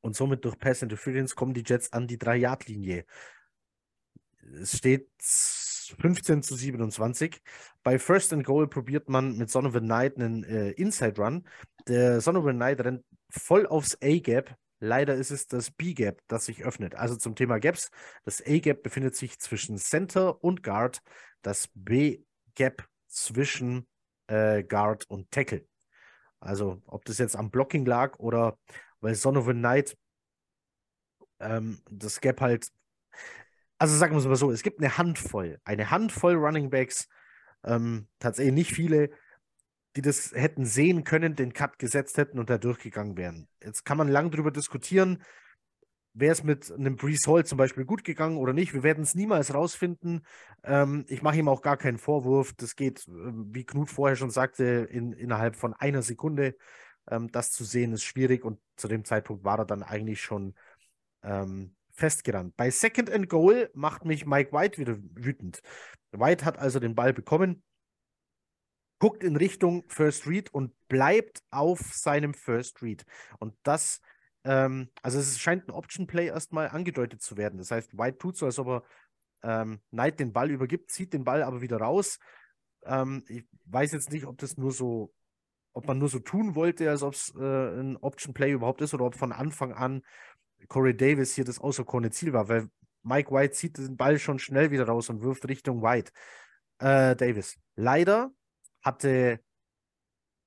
Und 0.01 0.16
somit 0.16 0.44
durch 0.44 0.59
Pass 0.59 0.82
Interference 0.82 1.35
kommen 1.35 1.55
die 1.55 1.65
Jets 1.65 1.93
an 1.93 2.07
die 2.07 2.19
3-Yard-Linie 2.19 3.05
es 4.60 4.78
steht 4.78 5.09
15 5.19 6.43
zu 6.43 6.55
27. 6.55 7.40
Bei 7.82 7.98
First 7.98 8.32
and 8.32 8.44
Goal 8.44 8.69
probiert 8.69 9.09
man 9.09 9.36
mit 9.36 9.51
Son 9.51 9.66
of 9.66 9.74
a 9.74 9.81
Night 9.81 10.16
einen 10.16 10.44
äh, 10.44 10.70
Inside 10.70 11.20
Run. 11.20 11.47
Der 11.86 12.20
Son 12.20 12.36
of 12.36 12.47
a 12.47 12.52
Night 12.52 12.81
rennt 12.81 13.05
voll 13.31 13.66
aufs 13.66 13.97
A-Gap. 14.02 14.55
Leider 14.81 15.14
ist 15.14 15.31
es 15.31 15.47
das 15.47 15.70
B-Gap, 15.70 16.20
das 16.27 16.47
sich 16.47 16.64
öffnet. 16.64 16.97
Also 16.97 17.16
zum 17.16 17.36
Thema 17.36 17.59
Gaps. 17.59 17.90
Das 18.24 18.43
A-Gap 18.44 18.82
befindet 18.82 19.14
sich 19.14 19.39
zwischen 19.39 19.78
Center 19.78 20.43
und 20.43 20.62
Guard. 20.62 21.02
Das 21.43 21.69
B-Gap 21.74 22.86
zwischen 23.06 23.86
äh, 24.27 24.62
Guard 24.64 25.09
und 25.09 25.31
Tackle. 25.31 25.66
Also 26.40 26.82
ob 26.86 27.05
das 27.05 27.19
jetzt 27.19 27.36
am 27.36 27.51
Blocking 27.51 27.85
lag 27.85 28.19
oder 28.19 28.59
weil 29.01 29.14
Son 29.14 29.36
of 29.36 29.47
a 29.48 29.52
Night 29.52 29.97
ähm, 31.39 31.81
das 31.90 32.20
Gap 32.20 32.40
halt 32.40 32.69
also 33.83 33.97
sagen 33.97 34.15
wir 34.15 34.21
es 34.21 34.27
mal 34.27 34.37
so, 34.37 34.53
es 34.53 34.63
gibt 34.63 34.79
eine 34.79 34.97
Handvoll, 34.97 35.59
eine 35.65 35.91
Handvoll 35.91 36.37
Running 36.37 36.71
Backs, 36.71 37.09
ähm, 37.65 38.07
tatsächlich 38.21 38.55
nicht 38.55 38.73
viele, 38.73 39.11
die 39.97 40.03
das 40.03 40.31
hätten 40.31 40.65
sehen 40.65 41.03
können, 41.03 41.35
den 41.35 41.53
Cut 41.53 41.81
gesetzt 41.81 42.17
hätten 42.17 42.39
und 42.39 42.49
da 42.49 42.59
durchgegangen 42.59 43.17
wären. 43.17 43.49
Jetzt 43.61 43.85
kann 43.85 43.99
man 43.99 44.07
lang 44.07 44.31
darüber 44.31 44.53
diskutieren, 44.53 45.25
wäre 46.15 46.31
es 46.31 46.45
mit 46.45 46.71
einem 46.71 46.95
Brees 46.95 47.27
Hall 47.27 47.45
zum 47.45 47.59
Beispiel 47.59 47.85
gut 47.85 48.05
gegangen 48.05 48.37
oder 48.37 48.53
nicht. 48.53 48.73
Wir 48.73 48.85
werden 48.85 49.03
es 49.03 49.17
niemals 49.17 49.53
rausfinden. 49.53 50.25
Ähm, 50.63 51.05
ich 51.09 51.23
mache 51.23 51.39
ihm 51.39 51.49
auch 51.49 51.61
gar 51.61 51.77
keinen 51.77 51.99
Vorwurf. 51.99 52.53
Das 52.53 52.77
geht, 52.77 53.05
ähm, 53.09 53.47
wie 53.53 53.65
Knut 53.65 53.91
vorher 53.91 54.15
schon 54.15 54.31
sagte, 54.31 54.63
in, 54.63 55.11
innerhalb 55.13 55.57
von 55.57 55.75
einer 55.75 56.03
Sekunde. 56.03 56.55
Ähm, 57.11 57.33
das 57.33 57.51
zu 57.51 57.65
sehen 57.65 57.93
ist 57.93 58.05
schwierig 58.05 58.45
und 58.45 58.61
zu 58.77 58.87
dem 58.87 59.05
Zeitpunkt 59.05 59.43
war 59.43 59.59
er 59.59 59.65
dann 59.65 59.83
eigentlich 59.83 60.23
schon 60.23 60.55
ähm, 61.25 61.75
festgerannt. 61.93 62.56
Bei 62.56 62.70
Second 62.70 63.10
and 63.10 63.28
Goal 63.28 63.70
macht 63.74 64.05
mich 64.05 64.27
Mike 64.27 64.52
White 64.52 64.78
wieder 64.78 64.97
wütend. 64.98 65.60
White 66.12 66.44
hat 66.44 66.59
also 66.59 66.81
den 66.81 66.94
Ball 66.94 67.12
bekommen, 67.12 67.62
guckt 68.98 69.24
in 69.24 69.36
Richtung 69.36 69.85
First 69.89 70.27
Read 70.27 70.52
und 70.55 70.73
bleibt 70.89 71.43
auf 71.51 71.81
seinem 71.81 72.35
First 72.35 72.82
Read. 72.82 73.05
Und 73.39 73.55
das, 73.62 74.01
ähm, 74.44 74.90
also 75.02 75.19
es 75.19 75.39
scheint 75.39 75.69
ein 75.69 75.73
Option 75.73 76.06
Play 76.06 76.27
erstmal 76.27 76.69
angedeutet 76.69 77.23
zu 77.23 77.36
werden. 77.36 77.59
Das 77.59 77.70
heißt, 77.70 77.97
White 77.98 78.19
tut 78.19 78.36
so, 78.36 78.47
als 78.47 78.59
ob 78.59 78.69
er 78.69 78.82
ähm, 79.43 79.81
Knight 79.90 80.20
den 80.20 80.32
Ball 80.32 80.51
übergibt, 80.51 80.90
zieht 80.90 81.12
den 81.12 81.24
Ball 81.24 81.43
aber 81.43 81.60
wieder 81.60 81.78
raus. 81.78 82.19
Ähm, 82.85 83.24
ich 83.28 83.44
weiß 83.66 83.93
jetzt 83.93 84.12
nicht, 84.12 84.27
ob 84.27 84.39
das 84.39 84.56
nur 84.56 84.73
so, 84.73 85.12
ob 85.73 85.86
man 85.86 85.98
nur 85.98 86.09
so 86.09 86.19
tun 86.19 86.55
wollte, 86.55 86.89
als 86.89 87.02
ob 87.02 87.14
es 87.14 87.35
äh, 87.36 87.81
ein 87.81 87.97
Option 87.97 88.35
Play 88.35 88.52
überhaupt 88.52 88.82
ist 88.82 88.94
oder 88.94 89.06
ob 89.06 89.16
von 89.16 89.32
Anfang 89.32 89.73
an 89.73 90.02
Corey 90.69 90.97
Davis 90.97 91.35
hier 91.35 91.45
das 91.45 91.59
außerkorne 91.61 92.11
Ziel 92.11 92.33
war, 92.33 92.49
weil 92.49 92.69
Mike 93.03 93.33
White 93.33 93.55
zieht 93.55 93.79
den 93.79 93.97
Ball 93.97 94.19
schon 94.19 94.39
schnell 94.39 94.71
wieder 94.71 94.87
raus 94.87 95.11
und 95.11 95.23
wirft 95.23 95.49
Richtung 95.49 95.83
White. 95.83 96.13
Äh, 96.79 97.17
Davis. 97.17 97.59
Leider 97.77 98.33
hatte 98.83 99.41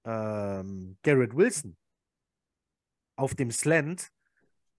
ähm, 0.06 0.98
Garrett 1.04 1.36
Wilson 1.36 1.78
auf 3.16 3.36
dem 3.36 3.52
Slant 3.52 4.12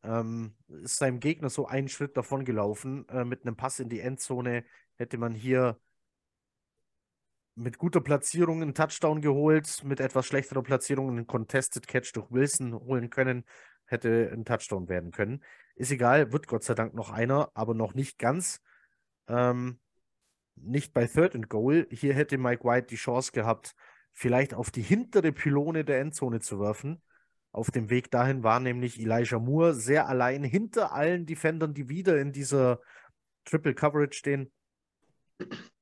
ähm, 0.06 0.54
ist 0.68 0.96
seinem 0.96 1.20
Gegner 1.20 1.50
so 1.50 1.66
einen 1.66 1.88
Schritt 1.88 2.16
davon 2.16 2.44
gelaufen. 2.44 3.08
Äh, 3.08 3.24
mit 3.24 3.42
einem 3.42 3.56
Pass 3.56 3.80
in 3.80 3.88
die 3.88 4.00
Endzone 4.00 4.64
hätte 4.96 5.18
man 5.18 5.34
hier 5.34 5.78
mit 7.54 7.78
guter 7.78 8.00
Platzierung 8.00 8.62
einen 8.62 8.74
Touchdown 8.74 9.20
geholt, 9.20 9.82
mit 9.82 10.00
etwas 10.00 10.26
schlechterer 10.26 10.62
Platzierung 10.62 11.08
einen 11.08 11.26
Contested 11.26 11.86
Catch 11.86 12.12
durch 12.14 12.30
Wilson 12.30 12.74
holen 12.74 13.10
können 13.10 13.44
hätte 13.86 14.30
ein 14.32 14.44
Touchdown 14.44 14.88
werden 14.88 15.10
können. 15.10 15.42
Ist 15.74 15.90
egal, 15.90 16.32
wird 16.32 16.46
Gott 16.46 16.64
sei 16.64 16.74
Dank 16.74 16.94
noch 16.94 17.10
einer, 17.10 17.50
aber 17.54 17.74
noch 17.74 17.94
nicht 17.94 18.18
ganz. 18.18 18.60
Ähm, 19.28 19.78
nicht 20.56 20.94
bei 20.94 21.06
Third 21.06 21.34
and 21.34 21.48
Goal. 21.48 21.86
Hier 21.90 22.14
hätte 22.14 22.38
Mike 22.38 22.64
White 22.64 22.88
die 22.88 22.96
Chance 22.96 23.32
gehabt, 23.32 23.74
vielleicht 24.12 24.54
auf 24.54 24.70
die 24.70 24.82
hintere 24.82 25.32
Pylone 25.32 25.84
der 25.84 26.00
Endzone 26.00 26.40
zu 26.40 26.60
werfen. 26.60 27.02
Auf 27.52 27.70
dem 27.70 27.90
Weg 27.90 28.10
dahin 28.10 28.42
war 28.42 28.60
nämlich 28.60 29.00
Elijah 29.00 29.38
Moore 29.38 29.74
sehr 29.74 30.08
allein 30.08 30.44
hinter 30.44 30.92
allen 30.92 31.26
Defendern, 31.26 31.74
die 31.74 31.88
wieder 31.88 32.18
in 32.18 32.32
dieser 32.32 32.80
Triple 33.44 33.74
Coverage 33.74 34.18
stehen, 34.18 34.52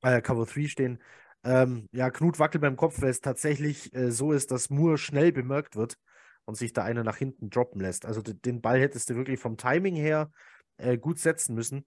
äh, 0.01 0.21
Cover 0.21 0.45
3 0.45 0.67
stehen. 0.67 1.01
Ähm, 1.43 1.87
ja, 1.91 2.09
Knut 2.09 2.39
wackelt 2.39 2.61
beim 2.61 2.75
Kopf, 2.75 3.01
weil 3.01 3.09
es 3.09 3.21
tatsächlich 3.21 3.93
äh, 3.93 4.11
so 4.11 4.31
ist, 4.31 4.51
dass 4.51 4.69
Moore 4.69 4.97
schnell 4.97 5.31
bemerkt 5.31 5.75
wird 5.75 5.97
und 6.45 6.55
sich 6.55 6.73
da 6.73 6.83
einer 6.83 7.03
nach 7.03 7.17
hinten 7.17 7.49
droppen 7.49 7.81
lässt. 7.81 8.05
Also 8.05 8.21
den 8.21 8.61
Ball 8.61 8.79
hättest 8.79 9.09
du 9.09 9.15
wirklich 9.15 9.39
vom 9.39 9.57
Timing 9.57 9.95
her 9.95 10.31
äh, 10.77 10.97
gut 10.97 11.19
setzen 11.19 11.55
müssen. 11.55 11.85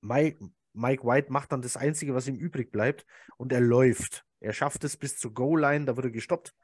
Mike, 0.00 0.44
Mike 0.72 1.04
White 1.04 1.30
macht 1.30 1.52
dann 1.52 1.62
das 1.62 1.76
Einzige, 1.76 2.14
was 2.14 2.26
ihm 2.26 2.36
übrig 2.36 2.72
bleibt 2.72 3.06
und 3.36 3.52
er 3.52 3.60
läuft. 3.60 4.24
Er 4.40 4.52
schafft 4.52 4.82
es 4.84 4.96
bis 4.96 5.18
zur 5.18 5.32
Goal-Line, 5.32 5.84
da 5.84 5.96
wird 5.96 6.06
er 6.06 6.10
gestoppt. 6.10 6.54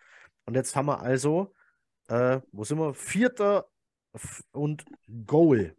Und 0.47 0.55
jetzt 0.55 0.74
haben 0.74 0.86
wir 0.86 1.01
also, 1.01 1.55
äh, 2.09 2.40
wo 2.52 2.65
sind 2.65 2.78
wir? 2.78 2.94
Vierter 2.94 3.69
und 4.51 4.85
Goal. 5.27 5.77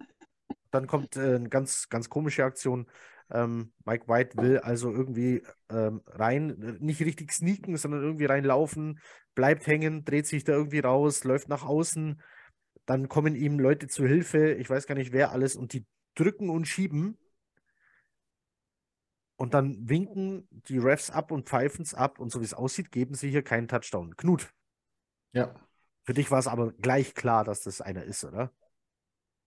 Dann 0.72 0.88
kommt 0.88 1.18
äh, 1.18 1.36
eine 1.36 1.50
ganz, 1.50 1.90
ganz 1.90 2.10
komische 2.10 2.46
Aktion. 2.46 2.88
Ähm, 3.32 3.74
Mike 3.86 4.08
White 4.08 4.38
will 4.38 4.60
also 4.60 4.92
irgendwie 4.92 5.44
ähm, 5.70 6.02
rein, 6.08 6.78
nicht 6.80 7.02
richtig 7.02 7.32
sneaken, 7.32 7.78
sondern 7.78 8.02
irgendwie 8.02 8.26
reinlaufen, 8.26 9.00
bleibt 9.36 9.68
hängen, 9.68 10.04
dreht 10.04 10.28
sich 10.28 10.44
da 10.44 10.54
irgendwie 10.54 10.80
raus, 10.80 11.24
läuft 11.24 11.50
nach 11.50 11.64
außen. 11.64 12.22
Dann 12.86 13.08
kommen 13.08 13.36
ihm 13.36 13.60
Leute 13.60 13.88
zu 13.88 14.06
Hilfe, 14.06 14.54
ich 14.54 14.70
weiß 14.70 14.88
gar 14.88 14.96
nicht 14.96 15.12
wer 15.12 15.32
alles, 15.32 15.56
und 15.56 15.74
die 15.74 15.86
drücken 16.16 16.50
und 16.50 16.66
schieben. 16.66 17.18
Und 19.36 19.54
dann 19.54 19.88
winken 19.88 20.50
die 20.52 20.80
Refs 20.80 21.10
ab 21.10 21.32
und 21.32 21.48
pfeifen 21.48 21.84
es 21.84 21.94
ab. 21.94 22.20
Und 22.20 22.30
so 22.30 22.42
wie 22.42 22.46
es 22.46 22.54
aussieht, 22.54 22.92
geben 22.92 23.14
sie 23.14 23.30
hier 23.30 23.42
keinen 23.42 23.70
Touchdown. 23.70 24.18
Knut. 24.18 24.54
Ja. 25.32 25.56
Für 26.04 26.14
dich 26.14 26.30
war 26.30 26.40
es 26.40 26.48
aber 26.48 26.74
gleich 26.74 27.16
klar, 27.16 27.46
dass 27.46 27.62
das 27.62 27.80
einer 27.80 28.04
ist, 28.04 28.26
oder? 28.26 28.52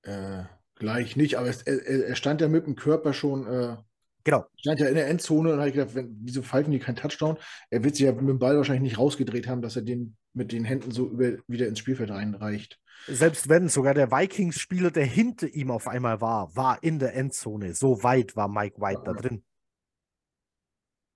Äh, 0.02 0.44
gleich 0.76 1.16
nicht, 1.16 1.38
aber 1.38 1.48
es, 1.48 1.62
er, 1.62 2.08
er, 2.08 2.14
stand 2.14 2.40
ja 2.40 2.48
mit 2.48 2.66
dem 2.66 2.76
Körper 2.76 3.12
schon. 3.12 3.46
Äh, 3.46 3.76
genau. 4.24 4.46
Stand 4.56 4.80
ja 4.80 4.88
in 4.88 4.94
der 4.94 5.08
Endzone 5.08 5.52
und 5.52 5.58
habe 5.58 5.68
ich 5.68 5.74
gedacht, 5.74 5.94
wenn, 5.94 6.16
wieso 6.22 6.42
pfeifen 6.42 6.72
die 6.72 6.78
keinen 6.78 6.96
Touchdown? 6.96 7.38
Er 7.70 7.84
wird 7.84 7.96
sich 7.96 8.06
ja 8.06 8.12
mit 8.12 8.28
dem 8.28 8.38
Ball 8.38 8.56
wahrscheinlich 8.56 8.92
nicht 8.92 8.98
rausgedreht 8.98 9.46
haben, 9.46 9.62
dass 9.62 9.76
er 9.76 9.82
den 9.82 10.16
mit 10.34 10.52
den 10.52 10.64
Händen 10.64 10.90
so 10.90 11.08
über, 11.08 11.36
wieder 11.46 11.66
ins 11.68 11.78
Spielfeld 11.78 12.10
reinreicht. 12.10 12.78
Selbst 13.06 13.48
wenn 13.48 13.68
sogar 13.68 13.94
der 13.94 14.10
Vikings-Spieler, 14.10 14.90
der 14.90 15.04
hinter 15.04 15.48
ihm 15.48 15.70
auf 15.70 15.88
einmal 15.88 16.20
war, 16.20 16.54
war 16.54 16.82
in 16.82 16.98
der 16.98 17.14
Endzone. 17.14 17.74
So 17.74 18.02
weit 18.02 18.36
war 18.36 18.48
Mike 18.48 18.80
White 18.80 19.02
ja. 19.04 19.12
da 19.12 19.20
drin. 19.20 19.44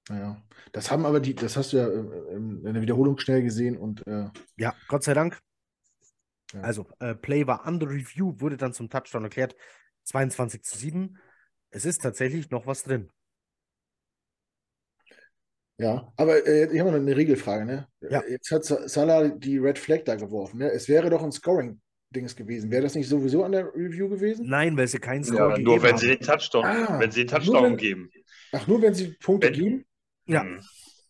Ja, 0.09 0.41
das 0.73 0.91
haben 0.91 1.05
aber 1.05 1.19
die, 1.19 1.35
das 1.35 1.57
hast 1.57 1.73
du 1.73 1.79
ja 1.79 1.89
äh, 1.89 2.37
in 2.37 2.63
der 2.63 2.81
Wiederholung 2.81 3.19
schnell 3.19 3.43
gesehen 3.43 3.77
und 3.77 4.07
äh, 4.07 4.29
ja, 4.57 4.75
Gott 4.89 5.03
sei 5.03 5.15
Dank. 5.15 5.41
Ja. 6.53 6.61
Also, 6.61 6.87
äh, 7.01 7.15
Play 7.15 7.47
war 7.47 7.67
under 7.67 7.89
review, 7.89 8.35
wurde 8.39 8.57
dann 8.57 8.73
zum 8.73 8.89
Touchdown 8.89 9.25
erklärt. 9.25 9.57
22 10.05 10.63
zu 10.63 10.79
7. 10.79 11.19
Es 11.71 11.85
ist 11.85 12.03
tatsächlich 12.03 12.51
noch 12.51 12.67
was 12.67 12.85
drin. 12.85 13.11
Ja, 15.79 16.11
aber 16.17 16.47
äh, 16.47 16.73
ich 16.73 16.81
habe 16.81 16.91
noch 16.91 16.99
eine 16.99 17.17
Regelfrage. 17.17 17.67
Ne? 17.67 17.87
Ja. 18.01 18.23
Jetzt 18.29 18.51
hat 18.51 18.65
Salah 18.65 19.29
die 19.29 19.59
Red 19.59 19.79
Flag 19.79 20.05
da 20.05 20.15
geworfen. 20.15 20.59
Ne? 20.59 20.71
Es 20.71 20.89
wäre 20.89 21.11
doch 21.11 21.23
ein 21.23 21.33
Scoring-Dings 21.33 22.35
gewesen. 22.35 22.71
Wäre 22.71 22.83
das 22.83 22.95
nicht 22.95 23.09
sowieso 23.09 23.45
an 23.45 23.53
der 23.53 23.67
Review 23.75 24.09
gewesen? 24.09 24.49
Nein, 24.49 24.77
weil 24.77 24.89
sie 24.89 24.99
keinen 24.99 25.25
Score 25.25 25.51
ja, 25.51 25.59
Nur 25.59 25.83
wenn 25.83 25.91
haben. 25.91 25.99
sie 25.99 26.09
den 26.09 26.21
Touchdown, 26.21 26.65
ah, 26.65 26.99
wenn 26.99 27.11
sie 27.11 27.27
den 27.27 27.29
Touchdown 27.29 27.65
wenn, 27.65 27.77
geben. 27.77 28.11
Ach, 28.53 28.67
nur 28.67 28.81
wenn 28.81 28.95
sie 28.95 29.09
Punkte 29.21 29.49
wenn, 29.49 29.55
geben? 29.55 29.85
Ja. 30.27 30.43
Hm. 30.43 30.61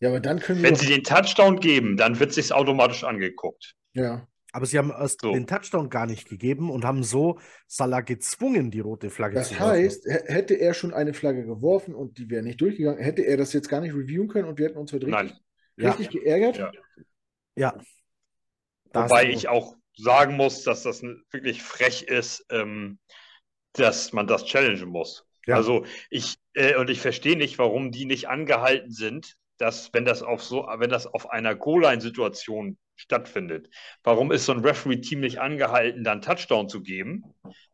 Ja, 0.00 0.08
aber 0.10 0.20
dann 0.20 0.40
können 0.40 0.62
Wenn 0.62 0.74
sie 0.74 0.88
den 0.88 1.04
Touchdown 1.04 1.60
geben, 1.60 1.96
dann 1.96 2.18
wird 2.18 2.32
sich 2.32 2.52
automatisch 2.52 3.04
angeguckt. 3.04 3.76
Ja. 3.94 4.26
Aber 4.52 4.64
sie 4.66 4.78
haben 4.78 4.90
erst 4.90 5.20
so. 5.20 5.32
den 5.32 5.47
Touchdown 5.47 5.90
gar 5.90 6.06
nicht 6.06 6.28
gegeben 6.28 6.70
und 6.70 6.85
haben 6.85 7.02
so 7.02 7.39
Salah 7.66 8.01
gezwungen, 8.01 8.70
die 8.70 8.81
rote 8.81 9.10
Flagge 9.10 9.35
das 9.35 9.48
zu 9.48 9.55
werfen. 9.55 9.68
Das 9.68 10.06
heißt, 10.06 10.06
hätte 10.28 10.55
er 10.55 10.73
schon 10.73 10.94
eine 10.94 11.12
Flagge 11.12 11.44
geworfen 11.44 11.94
und 11.94 12.18
die 12.18 12.31
wäre 12.31 12.43
nicht 12.43 12.60
durchgegangen, 12.60 13.02
hätte 13.02 13.23
er 13.23 13.36
das 13.36 13.52
jetzt 13.52 13.68
gar 13.68 13.81
nicht 13.81 13.94
reviewen 13.94 14.28
können 14.28 14.48
und 14.48 14.59
wir 14.59 14.68
hätten 14.68 14.78
uns 14.78 14.93
heute 14.93 15.06
richtig, 15.06 15.36
richtig 15.78 16.14
ja. 16.14 16.20
geärgert? 16.20 16.59
Ja. 16.59 16.73
ja. 17.56 17.81
Wobei 18.93 19.31
ich 19.31 19.48
auch 19.48 19.77
sagen 19.97 20.36
muss, 20.36 20.62
dass 20.62 20.82
das 20.82 21.02
wirklich 21.02 21.62
frech 21.62 22.02
ist, 22.02 22.47
ähm, 22.51 22.98
dass 23.73 24.12
man 24.12 24.27
das 24.27 24.44
challengen 24.44 24.89
muss. 24.89 25.27
Ja. 25.47 25.56
Also 25.56 25.85
ich, 26.10 26.36
äh, 26.55 26.77
und 26.77 26.90
ich 26.90 27.01
verstehe 27.01 27.36
nicht, 27.36 27.59
warum 27.59 27.93
die 27.93 28.05
nicht 28.05 28.28
angehalten 28.28 28.90
sind, 28.90 29.36
dass, 29.59 29.93
wenn 29.93 30.05
das 30.05 30.23
auf 30.23 30.43
so, 30.43 30.66
wenn 30.78 30.90
das 30.90 31.06
auf 31.06 31.31
einer 31.31 31.55
Goal-Line-Situation 31.55 32.78
stattfindet, 32.97 33.70
warum 34.02 34.32
ist 34.32 34.47
so 34.47 34.52
ein 34.52 34.60
Referee-Team 34.60 35.20
nicht 35.20 35.39
angehalten, 35.39 36.05
dann 36.05 36.23
Touchdown 36.23 36.68
zu 36.68 36.82
geben? 36.82 37.24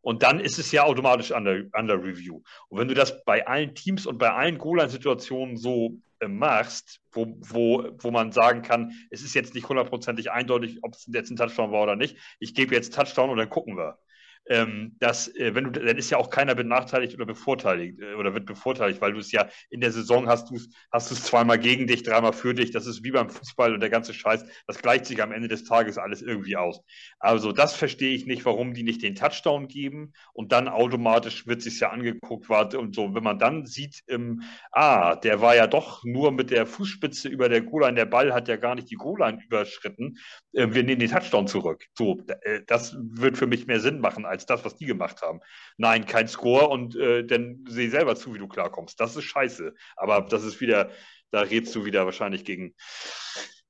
Und 0.00 0.22
dann 0.22 0.40
ist 0.40 0.58
es 0.58 0.72
ja 0.72 0.84
automatisch 0.84 1.30
under, 1.30 1.62
under 1.72 2.02
Review. 2.02 2.42
Und 2.68 2.78
wenn 2.78 2.88
du 2.88 2.94
das 2.94 3.24
bei 3.24 3.46
allen 3.46 3.74
Teams 3.74 4.06
und 4.06 4.18
bei 4.18 4.30
allen 4.30 4.58
Goal-Line-Situationen 4.58 5.56
so 5.56 5.98
äh, 6.20 6.28
machst, 6.28 7.00
wo, 7.12 7.36
wo, 7.40 7.88
wo 7.98 8.10
man 8.10 8.32
sagen 8.32 8.62
kann, 8.62 8.92
es 9.10 9.22
ist 9.22 9.34
jetzt 9.34 9.54
nicht 9.54 9.68
hundertprozentig 9.68 10.30
eindeutig, 10.30 10.78
ob 10.82 10.94
es 10.94 11.08
jetzt 11.12 11.30
ein 11.30 11.36
Touchdown 11.36 11.72
war 11.72 11.82
oder 11.82 11.96
nicht, 11.96 12.16
ich 12.38 12.54
gebe 12.54 12.74
jetzt 12.74 12.94
Touchdown 12.94 13.30
und 13.30 13.38
dann 13.38 13.50
gucken 13.50 13.76
wir 13.76 13.98
ähm, 14.46 14.96
dass, 14.98 15.28
äh, 15.36 15.54
wenn 15.54 15.64
du, 15.64 15.70
dann 15.70 15.96
ist 15.96 16.10
ja 16.10 16.18
auch 16.18 16.30
keiner 16.30 16.54
benachteiligt 16.54 17.14
oder 17.14 17.26
bevorteiligt 17.26 18.00
äh, 18.00 18.14
oder 18.14 18.34
wird 18.34 18.46
bevorteiligt, 18.46 19.00
weil 19.00 19.12
du 19.12 19.20
es 19.20 19.30
ja 19.30 19.48
in 19.70 19.80
der 19.80 19.92
Saison 19.92 20.28
hast 20.28 20.50
du 20.50 20.58
hast 20.90 21.10
du 21.10 21.14
es 21.14 21.24
zweimal 21.24 21.58
gegen 21.58 21.86
dich, 21.86 22.02
dreimal 22.02 22.32
für 22.32 22.54
dich. 22.54 22.72
Das 22.72 22.86
ist 22.86 23.04
wie 23.04 23.12
beim 23.12 23.30
Fußball 23.30 23.72
und 23.72 23.80
der 23.80 23.90
ganze 23.90 24.12
Scheiß. 24.14 24.44
Das 24.66 24.82
gleicht 24.82 25.06
sich 25.06 25.22
am 25.22 25.32
Ende 25.32 25.48
des 25.48 25.64
Tages 25.64 25.98
alles 25.98 26.22
irgendwie 26.22 26.56
aus. 26.56 26.80
Also 27.20 27.52
das 27.52 27.74
verstehe 27.74 28.14
ich 28.14 28.26
nicht, 28.26 28.44
warum 28.44 28.74
die 28.74 28.82
nicht 28.82 29.02
den 29.02 29.14
Touchdown 29.14 29.68
geben 29.68 30.12
und 30.32 30.52
dann 30.52 30.68
automatisch 30.68 31.46
wird 31.46 31.62
sich 31.62 31.78
ja 31.80 31.90
angeguckt 31.90 32.48
warte 32.48 32.78
und 32.80 32.94
so. 32.94 33.14
Wenn 33.14 33.22
man 33.22 33.38
dann 33.38 33.66
sieht, 33.66 34.02
ähm, 34.08 34.42
ah, 34.72 35.14
der 35.16 35.40
war 35.40 35.54
ja 35.54 35.66
doch 35.66 36.02
nur 36.04 36.32
mit 36.32 36.50
der 36.50 36.66
Fußspitze 36.66 37.28
über 37.28 37.48
der 37.48 37.62
Goal-Line, 37.62 37.94
der 37.94 38.06
Ball 38.06 38.34
hat 38.34 38.48
ja 38.48 38.56
gar 38.56 38.74
nicht 38.74 38.90
die 38.90 38.96
Goal-Line 38.96 39.38
überschritten. 39.44 40.18
Äh, 40.52 40.68
wir 40.72 40.82
nehmen 40.82 41.00
den 41.00 41.10
Touchdown 41.10 41.46
zurück. 41.46 41.84
So, 41.96 42.20
äh, 42.42 42.60
das 42.66 42.96
wird 42.98 43.38
für 43.38 43.46
mich 43.46 43.66
mehr 43.66 43.80
Sinn 43.80 44.00
machen 44.00 44.26
als 44.32 44.46
das, 44.46 44.64
was 44.64 44.76
die 44.76 44.86
gemacht 44.86 45.22
haben. 45.22 45.40
Nein, 45.76 46.06
kein 46.06 46.26
Score 46.26 46.68
und 46.68 46.96
äh, 46.96 47.24
dann 47.24 47.64
seh 47.68 47.88
selber 47.88 48.16
zu, 48.16 48.34
wie 48.34 48.38
du 48.38 48.48
klarkommst. 48.48 48.98
Das 48.98 49.14
ist 49.14 49.24
scheiße. 49.24 49.74
Aber 49.96 50.22
das 50.22 50.42
ist 50.42 50.60
wieder, 50.60 50.90
da 51.30 51.40
redst 51.42 51.74
du 51.74 51.84
wieder 51.84 52.04
wahrscheinlich 52.04 52.44
gegen, 52.44 52.74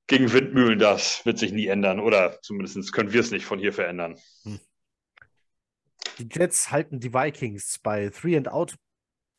gegen 0.07 0.31
Windmühlen. 0.31 0.79
Das 0.79 1.25
wird 1.25 1.37
sich 1.37 1.51
nie 1.51 1.67
ändern. 1.67 1.99
Oder 1.99 2.41
zumindest 2.41 2.93
können 2.93 3.13
wir 3.13 3.19
es 3.19 3.31
nicht 3.31 3.45
von 3.45 3.59
hier 3.59 3.73
verändern. 3.73 4.17
Hm. 4.43 4.59
Die 6.17 6.29
Jets 6.31 6.71
halten 6.71 6.99
die 6.99 7.13
Vikings 7.13 7.79
bei 7.79 8.09
Three 8.09 8.37
and 8.37 8.47
Out. 8.47 8.75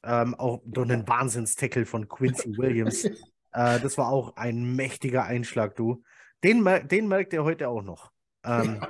Ähm, 0.06 0.34
auch 0.34 0.60
durch 0.66 0.90
einen 0.90 1.08
Wahnsinnstackle 1.08 1.86
von 1.86 2.08
Quincy 2.08 2.56
Williams. 2.58 3.04
äh, 3.04 3.80
das 3.80 3.96
war 3.96 4.08
auch 4.08 4.36
ein 4.36 4.76
mächtiger 4.76 5.24
Einschlag, 5.24 5.76
du. 5.76 6.02
Den, 6.42 6.62
den 6.88 7.08
merkt 7.08 7.32
er 7.32 7.44
heute 7.44 7.70
auch 7.70 7.82
noch. 7.82 8.12
Ähm, 8.44 8.80
ja. 8.82 8.88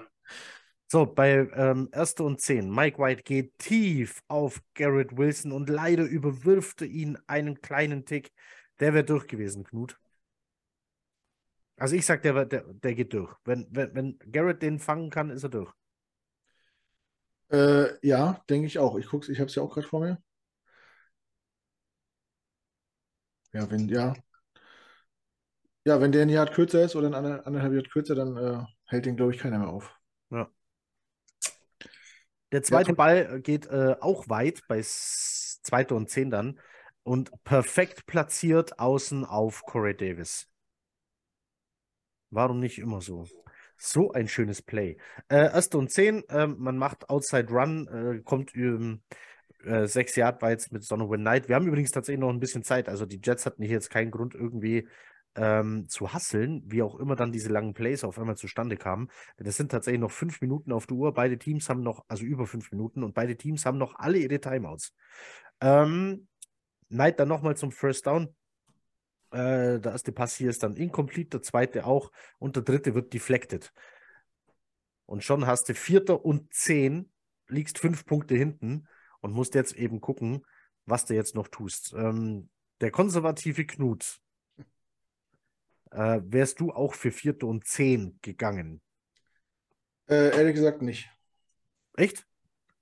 So, 0.94 1.06
bei 1.06 1.48
ähm, 1.56 1.88
1. 1.90 2.20
und 2.20 2.40
10. 2.40 2.70
Mike 2.70 3.00
White 3.00 3.24
geht 3.24 3.58
tief 3.58 4.22
auf 4.28 4.62
Garrett 4.74 5.16
Wilson 5.16 5.50
und 5.50 5.68
leider 5.68 6.04
überwirft 6.04 6.82
er 6.82 6.86
ihn 6.86 7.18
einen 7.26 7.60
kleinen 7.60 8.04
Tick. 8.04 8.30
Der 8.78 8.94
wäre 8.94 9.02
durch 9.02 9.26
gewesen, 9.26 9.64
Knut. 9.64 9.98
Also 11.78 11.96
ich 11.96 12.06
sag, 12.06 12.22
der, 12.22 12.44
der, 12.44 12.62
der 12.74 12.94
geht 12.94 13.12
durch. 13.12 13.34
Wenn, 13.44 13.66
wenn, 13.72 13.92
wenn 13.92 14.18
Garrett 14.30 14.62
den 14.62 14.78
fangen 14.78 15.10
kann, 15.10 15.30
ist 15.30 15.42
er 15.42 15.48
durch. 15.48 15.72
Äh, 17.50 18.06
ja, 18.06 18.40
denke 18.48 18.68
ich 18.68 18.78
auch. 18.78 18.96
Ich 18.96 19.08
guck's, 19.08 19.28
ich 19.28 19.40
habe 19.40 19.48
es 19.48 19.56
ja 19.56 19.64
auch 19.64 19.74
gerade 19.74 19.88
vor 19.88 19.98
mir. 19.98 20.22
Ja, 23.52 23.68
wenn, 23.68 23.88
ja. 23.88 24.14
Ja, 25.84 26.00
wenn 26.00 26.12
der 26.12 26.22
ein 26.22 26.28
Jahr 26.28 26.46
kürzer 26.46 26.84
ist 26.84 26.94
oder 26.94 27.08
ein 27.08 27.14
anderthalb 27.14 27.72
Jahr 27.72 27.82
kürzer, 27.82 28.14
dann 28.14 28.36
äh, 28.36 28.64
hält 28.84 29.06
den, 29.06 29.16
glaube 29.16 29.34
ich, 29.34 29.40
keiner 29.40 29.58
mehr 29.58 29.70
auf. 29.70 29.92
Der 32.54 32.62
zweite 32.62 32.90
ja, 32.90 32.94
Ball 32.94 33.40
geht 33.40 33.66
äh, 33.66 33.96
auch 33.98 34.28
weit 34.28 34.62
bei 34.68 34.80
zweiter 34.80 35.96
und 35.96 36.08
zehn 36.08 36.30
dann 36.30 36.60
und 37.02 37.32
perfekt 37.42 38.06
platziert 38.06 38.78
außen 38.78 39.24
auf 39.24 39.62
Corey 39.62 39.96
Davis. 39.96 40.46
Warum 42.30 42.60
nicht 42.60 42.78
immer 42.78 43.00
so? 43.00 43.26
So 43.76 44.12
ein 44.12 44.28
schönes 44.28 44.62
Play. 44.62 44.98
Äh, 45.26 45.52
erste 45.52 45.78
und 45.78 45.90
zehn, 45.90 46.22
äh, 46.28 46.46
man 46.46 46.78
macht 46.78 47.10
Outside 47.10 47.48
Run, 47.50 47.88
äh, 47.88 48.22
kommt 48.22 48.54
ähm, 48.54 49.02
äh, 49.64 49.88
sechs 49.88 50.14
Yard 50.14 50.40
weit 50.40 50.68
mit 50.70 50.88
Donovan 50.88 51.22
Knight. 51.22 51.48
Wir 51.48 51.56
haben 51.56 51.66
übrigens 51.66 51.90
tatsächlich 51.90 52.20
noch 52.20 52.30
ein 52.30 52.38
bisschen 52.38 52.62
Zeit. 52.62 52.88
Also 52.88 53.04
die 53.04 53.20
Jets 53.20 53.46
hatten 53.46 53.64
hier 53.64 53.72
jetzt 53.72 53.90
keinen 53.90 54.12
Grund, 54.12 54.36
irgendwie 54.36 54.86
ähm, 55.36 55.88
zu 55.88 56.12
hasseln, 56.12 56.62
wie 56.66 56.82
auch 56.82 56.96
immer 56.96 57.16
dann 57.16 57.32
diese 57.32 57.48
langen 57.48 57.74
Plays 57.74 58.04
auf 58.04 58.18
einmal 58.18 58.36
zustande 58.36 58.76
kamen. 58.76 59.08
Es 59.36 59.56
sind 59.56 59.70
tatsächlich 59.70 60.00
noch 60.00 60.10
fünf 60.10 60.40
Minuten 60.40 60.72
auf 60.72 60.86
der 60.86 60.96
Uhr. 60.96 61.12
Beide 61.14 61.38
Teams 61.38 61.68
haben 61.68 61.82
noch, 61.82 62.04
also 62.08 62.24
über 62.24 62.46
fünf 62.46 62.70
Minuten 62.70 63.02
und 63.02 63.14
beide 63.14 63.36
Teams 63.36 63.66
haben 63.66 63.78
noch 63.78 63.96
alle 63.96 64.18
ihre 64.18 64.40
Timeouts. 64.40 64.94
Ähm, 65.60 66.28
Knight 66.88 67.18
dann 67.18 67.28
nochmal 67.28 67.56
zum 67.56 67.72
First 67.72 68.06
Down. 68.06 68.34
Äh, 69.30 69.80
der 69.80 69.92
erste 69.92 70.12
Pass 70.12 70.36
hier 70.36 70.50
ist 70.50 70.62
dann 70.62 70.76
incomplete, 70.76 71.30
der 71.30 71.42
zweite 71.42 71.86
auch 71.86 72.12
und 72.38 72.56
der 72.56 72.62
dritte 72.62 72.94
wird 72.94 73.12
deflected. 73.12 73.72
Und 75.06 75.24
schon 75.24 75.46
hast 75.46 75.68
du 75.68 75.74
Vierter 75.74 76.24
und 76.24 76.52
Zehn, 76.54 77.10
liegst 77.48 77.78
fünf 77.78 78.06
Punkte 78.06 78.36
hinten 78.36 78.86
und 79.20 79.32
musst 79.32 79.54
jetzt 79.54 79.74
eben 79.74 80.00
gucken, 80.00 80.46
was 80.86 81.04
du 81.04 81.14
jetzt 81.14 81.34
noch 81.34 81.48
tust. 81.48 81.94
Ähm, 81.96 82.48
der 82.80 82.90
konservative 82.90 83.64
Knut, 83.66 84.20
äh, 85.94 86.20
wärst 86.24 86.60
du 86.60 86.72
auch 86.72 86.94
für 86.94 87.10
Vierte 87.10 87.46
und 87.46 87.66
Zehn 87.66 88.18
gegangen? 88.22 88.80
Äh, 90.08 90.36
ehrlich 90.36 90.54
gesagt 90.54 90.82
nicht. 90.82 91.08
Echt? 91.96 92.26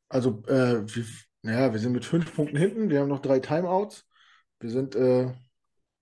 Also, 0.08 0.42
äh, 0.46 0.82
wir, 0.86 1.04
ja, 1.42 1.72
wir 1.72 1.78
sind 1.78 1.92
mit 1.92 2.04
fünf 2.04 2.34
Punkten 2.34 2.56
hinten. 2.56 2.90
Wir 2.90 3.00
haben 3.00 3.08
noch 3.08 3.22
drei 3.22 3.38
Timeouts. 3.38 4.06
Wir 4.60 4.70
sind 4.70 4.94
äh, 4.94 5.32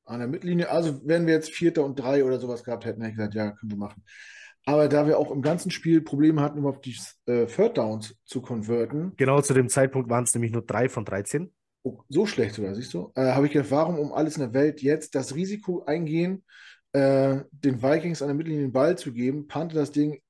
an 0.04 0.18
der 0.18 0.28
Mittellinie. 0.28 0.70
Also, 0.70 1.00
wenn 1.06 1.26
wir 1.26 1.34
jetzt 1.34 1.50
Vierter 1.50 1.84
und 1.84 1.98
drei 1.98 2.24
oder 2.24 2.38
sowas 2.38 2.64
gehabt 2.64 2.84
hätten, 2.84 3.02
hätte 3.02 3.10
ich 3.10 3.16
gesagt, 3.16 3.34
ja, 3.34 3.50
können 3.52 3.72
wir 3.72 3.78
machen. 3.78 4.02
Aber 4.64 4.88
da 4.88 5.06
wir 5.06 5.18
auch 5.18 5.30
im 5.30 5.42
ganzen 5.42 5.70
Spiel 5.70 6.02
Probleme 6.02 6.42
hatten, 6.42 6.58
überhaupt 6.58 6.84
die 6.84 6.96
äh, 7.26 7.46
Third 7.46 7.78
Downs 7.78 8.14
zu 8.24 8.42
konverten. 8.42 9.14
Genau 9.16 9.40
zu 9.40 9.54
dem 9.54 9.68
Zeitpunkt 9.68 10.10
waren 10.10 10.24
es 10.24 10.34
nämlich 10.34 10.52
nur 10.52 10.62
drei 10.62 10.88
von 10.88 11.04
13. 11.04 11.52
Oh, 11.82 12.02
so 12.08 12.26
schlecht 12.26 12.54
sogar, 12.54 12.74
siehst 12.74 12.92
du? 12.92 13.10
Äh, 13.14 13.32
Habe 13.32 13.46
ich 13.46 13.52
gedacht, 13.52 13.70
warum 13.70 13.98
um 13.98 14.12
alles 14.12 14.36
in 14.36 14.42
der 14.42 14.52
Welt 14.52 14.82
jetzt 14.82 15.14
das 15.14 15.34
Risiko 15.34 15.84
eingehen, 15.84 16.44
äh, 16.92 17.40
den 17.50 17.82
Vikings 17.82 18.22
an 18.22 18.28
der 18.28 18.34
Mittellinie 18.34 18.66
den 18.66 18.72
Ball 18.72 18.96
zu 18.98 19.12
geben, 19.12 19.46
pannte 19.46 19.76
das 19.76 19.92
Ding, 19.92 20.20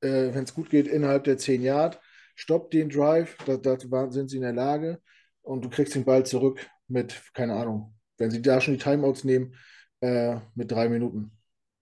äh, 0.00 0.32
wenn 0.34 0.44
es 0.44 0.54
gut 0.54 0.70
geht, 0.70 0.86
innerhalb 0.86 1.24
der 1.24 1.38
10 1.38 1.62
Yard, 1.62 2.00
stoppt 2.34 2.72
den 2.74 2.88
Drive, 2.88 3.36
da, 3.46 3.56
dazu 3.56 3.88
sind 4.10 4.30
sie 4.30 4.36
in 4.36 4.42
der 4.42 4.52
Lage 4.52 5.00
und 5.42 5.64
du 5.64 5.70
kriegst 5.70 5.94
den 5.94 6.04
Ball 6.04 6.24
zurück 6.24 6.66
mit, 6.88 7.20
keine 7.34 7.54
Ahnung, 7.54 7.94
wenn 8.18 8.30
sie 8.30 8.42
da 8.42 8.60
schon 8.60 8.74
die 8.74 8.82
Timeouts 8.82 9.24
nehmen, 9.24 9.54
äh, 10.00 10.36
mit 10.54 10.70
drei 10.70 10.88
Minuten 10.88 11.32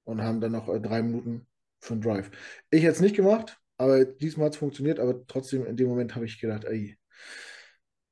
und 0.05 0.23
haben 0.23 0.41
dann 0.41 0.53
noch 0.53 0.69
äh, 0.69 0.81
drei 0.81 1.03
Minuten 1.03 1.47
für 1.81 1.95
einen 1.95 2.03
Drive. 2.03 2.31
Ich 2.71 2.83
hätte 2.83 2.95
es 2.95 3.01
nicht 3.01 3.17
gemacht, 3.17 3.59
aber 3.77 4.05
diesmal 4.05 4.47
hat 4.47 4.55
es 4.55 4.59
funktioniert, 4.59 4.99
aber 4.99 5.27
trotzdem 5.27 5.65
in 5.67 5.77
dem 5.77 5.89
Moment 5.89 6.15
habe 6.15 6.25
ich 6.25 6.41
gedacht, 6.41 6.65
ey, 6.65 6.99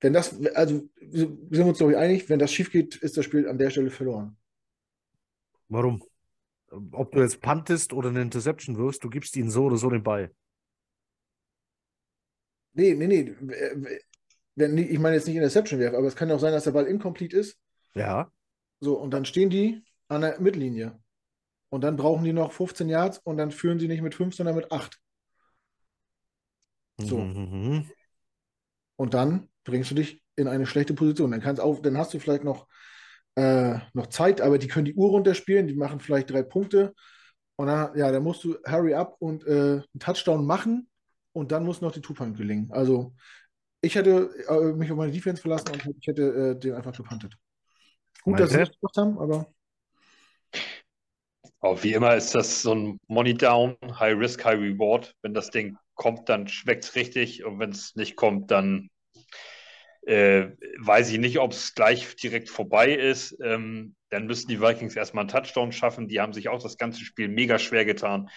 wenn 0.01 0.13
das, 0.13 0.39
also 0.55 0.89
sind 1.01 1.51
wir 1.51 1.67
uns, 1.67 1.79
glaube 1.79 1.93
ich, 1.93 1.99
einig, 1.99 2.29
wenn 2.29 2.39
das 2.39 2.53
schief 2.53 2.71
geht, 2.71 2.97
ist 2.97 3.17
das 3.17 3.25
Spiel 3.25 3.49
an 3.49 3.59
der 3.59 3.71
Stelle 3.71 3.91
verloren. 3.91 4.37
Warum? 5.69 6.03
Ob 6.71 7.13
du 7.13 7.21
jetzt 7.21 7.41
puntest 7.41 7.93
oder 7.93 8.09
eine 8.09 8.23
Interception 8.23 8.77
wirfst, 8.77 9.03
du 9.05 9.11
gibst 9.11 9.37
ihnen 9.37 9.51
so 9.51 9.65
oder 9.65 9.77
so 9.77 9.89
den 9.91 10.03
Ball. 10.03 10.35
Nee, 12.73 12.95
nee, 12.95 13.07
nee. 13.07 13.35
Wenn, 14.55 14.79
ich 14.79 14.99
meine 14.99 15.17
jetzt 15.17 15.27
nicht 15.27 15.37
Interception 15.37 15.81
werfen, 15.81 15.97
aber 15.97 16.07
es 16.07 16.17
kann 16.17 16.29
ja 16.29 16.35
auch 16.35 16.41
sein, 16.41 16.53
dass 16.53 16.65
der 16.65 16.73
Ball 16.73 16.87
incomplete 16.87 17.37
ist. 17.37 17.59
Ja. 17.95 18.31
So, 18.81 18.99
und 18.99 19.13
dann 19.13 19.25
stehen 19.25 19.51
die 19.51 19.85
an 20.09 20.23
der 20.23 20.41
Mittellinie. 20.41 20.99
Und 21.69 21.83
dann 21.83 21.97
brauchen 21.97 22.25
die 22.25 22.33
noch 22.33 22.53
15 22.53 22.89
Yards 22.89 23.19
und 23.19 23.37
dann 23.39 23.51
führen 23.51 23.79
sie 23.79 23.89
nicht 23.89 24.03
mit 24.03 24.15
5, 24.15 24.35
sondern 24.35 24.57
mit 24.57 24.71
8. 24.71 25.01
So. 26.99 27.19
Mhm. 27.19 27.91
Und 28.97 29.15
dann 29.15 29.49
bringst 29.65 29.91
du 29.91 29.95
dich 29.95 30.23
in 30.37 30.49
eine 30.49 30.67
schlechte 30.67 30.95
Position. 30.95 31.31
Dann, 31.31 31.41
kannst 31.41 31.61
auch, 31.61 31.81
dann 31.81 31.99
hast 31.99 32.15
du 32.15 32.19
vielleicht 32.19 32.45
noch, 32.45 32.67
äh, 33.37 33.79
noch 33.93 34.09
Zeit, 34.09 34.41
aber 34.41 34.59
die 34.59 34.69
können 34.69 34.87
die 34.87 34.95
Uhr 34.95 35.11
runterspielen, 35.11 35.67
die 35.67 35.75
machen 35.75 36.01
vielleicht 36.01 36.31
drei 36.31 36.43
Punkte. 36.43 36.95
Und 37.57 37.69
dann, 37.69 37.97
ja, 37.97 38.11
dann 38.11 38.23
musst 38.23 38.45
du 38.45 38.57
hurry 38.67 38.95
up 38.95 39.17
und 39.19 39.47
äh, 39.47 39.51
einen 39.51 39.85
Touchdown 39.99 40.45
machen 40.45 40.89
und 41.33 41.53
dann 41.53 41.65
muss 41.65 41.81
noch 41.81 41.93
die 41.93 42.01
Two-Punt 42.01 42.37
gelingen. 42.37 42.71
Also 42.73 43.15
ich 43.81 43.95
hätte 43.95 44.31
äh, 44.49 44.73
mich 44.73 44.91
auf 44.91 44.99
meine 44.99 45.13
Defense 45.13 45.41
verlassen 45.41 45.69
und 45.71 45.97
ich 46.01 46.07
hätte 46.07 46.23
äh, 46.23 46.59
den 46.59 46.75
einfach 46.75 46.93
gepuntet. 46.93 47.37
Gut, 48.23 48.41
dass 48.41 48.51
sie 48.51 48.61
es 48.61 48.71
gemacht 48.79 48.97
haben, 48.97 49.19
aber 49.19 49.47
Aber 51.61 51.83
wie 51.83 51.95
immer 51.95 52.15
ist 52.15 52.35
das 52.35 52.63
so 52.63 52.75
ein 52.75 53.01
Money 53.09 53.35
Down, 53.35 53.77
High 53.99 54.17
Risk, 54.19 54.45
High 54.45 54.59
Reward. 54.59 55.15
Wenn 55.23 55.35
das 55.35 55.51
Ding 55.51 55.77
kommt, 55.95 56.29
dann 56.29 56.49
schmeckt 56.49 56.85
es 56.85 56.95
richtig 56.95 57.45
und 57.45 57.59
wenn 57.59 57.71
es 57.71 57.95
nicht 57.97 58.17
kommt, 58.17 58.51
dann 58.51 58.89
äh, 60.07 60.53
weiß 60.79 61.11
ich 61.11 61.19
nicht, 61.19 61.39
ob 61.39 61.53
es 61.53 61.75
gleich 61.75 62.15
direkt 62.17 62.49
vorbei 62.49 62.93
ist. 62.93 63.37
Ähm, 63.43 63.97
dann 64.09 64.27
müssen 64.27 64.49
die 64.49 64.61
Vikings 64.61 64.95
erstmal 64.95 65.23
einen 65.23 65.31
Touchdown 65.31 65.73
schaffen. 65.73 66.07
Die 66.07 66.21
haben 66.21 66.33
sich 66.33 66.49
auch 66.49 66.63
das 66.63 66.79
ganze 66.79 67.05
Spiel 67.05 67.29
mega 67.29 67.59
schwer 67.59 67.85
getan, 67.85 68.31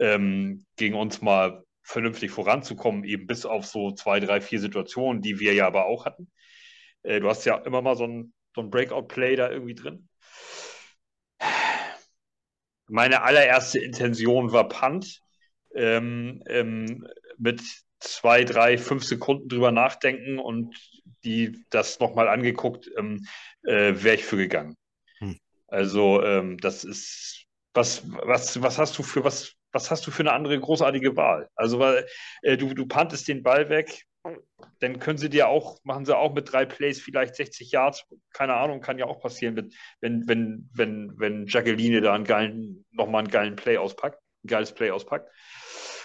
ähm, 0.00 0.66
gegen 0.76 0.96
uns 0.96 1.22
mal 1.22 1.62
vernünftig 1.84 2.32
voranzukommen, 2.32 3.04
eben 3.04 3.26
bis 3.26 3.46
auf 3.46 3.66
so 3.66 3.92
zwei, 3.92 4.18
drei, 4.18 4.40
vier 4.40 4.60
Situationen, 4.60 5.22
die 5.22 5.38
wir 5.38 5.54
ja 5.54 5.66
aber 5.66 5.86
auch 5.86 6.06
hatten. 6.06 6.30
Äh, 7.02 7.20
du 7.20 7.28
hast 7.28 7.44
ja 7.44 7.56
immer 7.58 7.82
mal 7.82 7.96
so 7.96 8.04
ein, 8.04 8.32
so 8.54 8.60
ein 8.60 8.70
Breakout-Play 8.70 9.36
da 9.36 9.48
irgendwie 9.50 9.74
drin. 9.74 10.08
Meine 12.88 13.22
allererste 13.22 13.78
Intention 13.78 14.52
war 14.52 14.68
Punt. 14.68 15.20
Ähm, 15.74 16.42
ähm, 16.48 17.06
mit 17.38 17.62
zwei, 18.00 18.44
drei, 18.44 18.76
fünf 18.76 19.04
Sekunden 19.04 19.48
drüber 19.48 19.72
nachdenken 19.72 20.38
und 20.38 20.76
die 21.24 21.64
das 21.70 22.00
nochmal 22.00 22.28
angeguckt, 22.28 22.90
ähm, 22.96 23.26
äh, 23.62 23.94
wäre 24.02 24.16
ich 24.16 24.24
für 24.24 24.36
gegangen. 24.36 24.76
Hm. 25.18 25.38
Also 25.68 26.22
ähm, 26.22 26.58
das 26.58 26.84
ist 26.84 27.46
was, 27.74 28.02
was, 28.10 28.60
was 28.60 28.78
hast 28.78 28.98
du 28.98 29.02
für 29.02 29.24
was, 29.24 29.54
was 29.72 29.90
hast 29.90 30.06
du 30.06 30.10
für 30.10 30.22
eine 30.22 30.32
andere 30.32 30.58
großartige 30.58 31.16
Wahl? 31.16 31.48
Also 31.54 31.78
weil 31.78 32.06
äh, 32.42 32.56
du, 32.56 32.74
du 32.74 32.86
pantest 32.86 33.28
den 33.28 33.42
Ball 33.42 33.68
weg, 33.70 34.04
dann 34.78 34.98
können 34.98 35.18
sie 35.18 35.30
dir 35.30 35.48
auch, 35.48 35.78
machen 35.84 36.04
sie 36.04 36.16
auch 36.16 36.32
mit 36.32 36.52
drei 36.52 36.64
Plays 36.64 37.00
vielleicht 37.00 37.34
60 37.34 37.72
Yards, 37.72 38.04
keine 38.32 38.54
Ahnung, 38.54 38.80
kann 38.80 38.98
ja 38.98 39.06
auch 39.06 39.20
passieren, 39.20 39.56
wenn, 40.00 40.28
wenn, 40.28 40.68
wenn, 40.72 41.12
wenn 41.18 41.46
Jacqueline 41.46 42.00
da 42.00 42.14
einen 42.14 42.24
geilen, 42.24 42.84
nochmal 42.92 43.20
einen 43.20 43.30
geilen 43.30 43.56
Play 43.56 43.78
auspackt, 43.78 44.20
ein 44.44 44.48
geiles 44.48 44.72
Play 44.72 44.90
auspackt. 44.90 45.28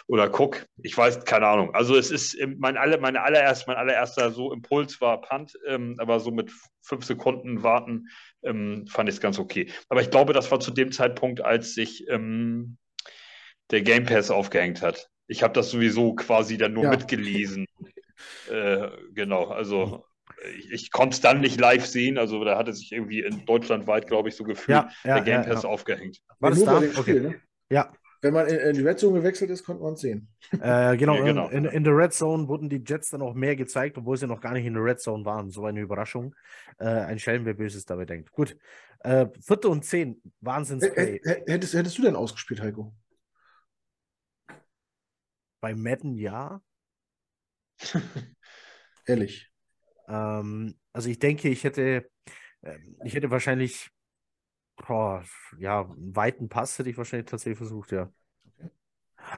Oder 0.07 0.29
Cook, 0.33 0.65
ich 0.81 0.97
weiß, 0.97 1.25
keine 1.25 1.47
Ahnung. 1.47 1.75
Also 1.75 1.97
es 1.97 2.11
ist 2.11 2.37
mein, 2.57 2.77
alle, 2.77 2.97
meine 2.97 3.21
allererst, 3.23 3.67
mein 3.67 3.75
allererster 3.75 4.31
so 4.31 4.53
Impuls 4.53 5.01
war 5.01 5.19
Punt, 5.21 5.53
ähm, 5.67 5.95
aber 5.99 6.19
so 6.21 6.31
mit 6.31 6.49
fünf 6.81 7.03
Sekunden 7.03 7.61
warten 7.61 8.07
ähm, 8.43 8.87
fand 8.87 9.09
ich 9.09 9.15
es 9.15 9.21
ganz 9.21 9.37
okay. 9.37 9.69
Aber 9.89 10.01
ich 10.01 10.09
glaube, 10.09 10.31
das 10.31 10.49
war 10.49 10.61
zu 10.61 10.71
dem 10.71 10.93
Zeitpunkt, 10.93 11.41
als 11.41 11.73
sich 11.73 12.07
ähm, 12.09 12.77
der 13.71 13.81
Game 13.81 14.05
Pass 14.05 14.31
aufgehängt 14.31 14.81
hat. 14.81 15.09
Ich 15.27 15.43
habe 15.43 15.53
das 15.53 15.71
sowieso 15.71 16.15
quasi 16.15 16.57
dann 16.57 16.73
nur 16.73 16.85
Ja. 16.85 16.89
mitgelesen. 16.91 17.65
Äh, 18.49 18.89
genau, 19.13 19.47
also 19.49 20.05
ich, 20.57 20.71
ich 20.71 20.91
konnte 20.91 21.15
es 21.15 21.21
dann 21.21 21.41
nicht 21.41 21.59
live 21.59 21.85
sehen, 21.85 22.17
also 22.17 22.43
da 22.43 22.57
hatte 22.57 22.73
sich 22.73 22.91
irgendwie 22.91 23.19
in 23.19 23.45
deutschlandweit, 23.45 24.07
glaube 24.07 24.29
ich, 24.29 24.35
so 24.35 24.43
gefühlt 24.43 24.77
Ja, 24.77 24.89
ja, 25.03 25.15
der 25.15 25.21
Game 25.23 25.41
Pass 25.43 25.63
ja. 25.63 25.69
aufgehängt. 25.69 26.19
War 26.39 26.49
das 26.49 26.63
da? 26.63 26.79
dem 26.79 26.93
Spiel, 26.93 27.15
Okay. 27.15 27.27
ne? 27.27 27.41
Ja, 27.69 27.91
Wenn 28.21 28.33
man 28.33 28.47
in, 28.47 28.55
in 28.57 28.75
die 28.75 28.81
Red 28.81 28.99
Zone 28.99 29.19
gewechselt 29.19 29.49
ist, 29.51 29.63
konnte 29.63 29.83
man 29.83 29.93
es 29.93 30.01
sehen. 30.01 30.27
äh, 30.59 30.97
genau. 30.97 31.15
Ja, 31.15 31.23
genau. 31.23 31.49
In, 31.49 31.65
in 31.65 31.83
der 31.83 31.95
Red 31.95 32.13
Zone 32.13 32.47
wurden 32.47 32.69
die 32.69 32.83
Jets 32.85 33.09
dann 33.11 33.21
auch 33.21 33.33
mehr 33.33 33.55
gezeigt, 33.55 33.97
obwohl 33.97 34.17
sie 34.17 34.27
noch 34.27 34.41
gar 34.41 34.53
nicht 34.53 34.65
in 34.65 34.73
der 34.73 34.83
Red 34.83 34.99
Zone 34.99 35.23
waren. 35.25 35.49
So 35.51 35.65
eine 35.65 35.81
Überraschung. 35.81 36.33
Äh, 36.79 36.85
ein 36.85 37.19
Schelm, 37.19 37.45
wer 37.45 37.53
Böses 37.53 37.85
dabei 37.85 38.05
denkt. 38.05 38.31
Gut. 38.31 38.57
Äh, 39.01 39.27
vierte 39.39 39.69
und 39.69 39.85
zehn. 39.85 40.21
Wahnsinnsplay. 40.41 41.21
h- 41.25 41.41
Hättest, 41.47 41.73
hättest 41.75 41.97
du 41.97 42.01
denn 42.01 42.15
ausgespielt, 42.15 42.61
Heiko? 42.61 42.93
Bei 45.61 45.75
Madden 45.75 46.15
ja. 46.17 46.61
Ehrlich. 49.05 49.51
Ähm, 50.07 50.75
also 50.93 51.09
ich 51.09 51.19
denke, 51.19 51.49
ich 51.49 51.63
hätte, 51.63 52.09
ähm, 52.63 52.95
ich 53.03 53.13
hätte 53.13 53.29
wahrscheinlich, 53.29 53.89
boah, 54.77 55.23
ja, 55.59 55.81
einen 55.81 56.15
weiten 56.15 56.49
Pass 56.49 56.77
hätte 56.79 56.89
ich 56.89 56.97
wahrscheinlich 56.97 57.29
tatsächlich 57.29 57.57
versucht, 57.57 57.91
ja. 57.91 58.11
Okay. 58.45 58.69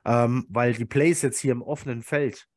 Ähm, 0.06 0.46
weil 0.50 0.74
die 0.74 0.86
Plays 0.86 1.22
jetzt 1.22 1.40
hier 1.40 1.52
im 1.52 1.62
offenen 1.62 2.04
Feld 2.04 2.48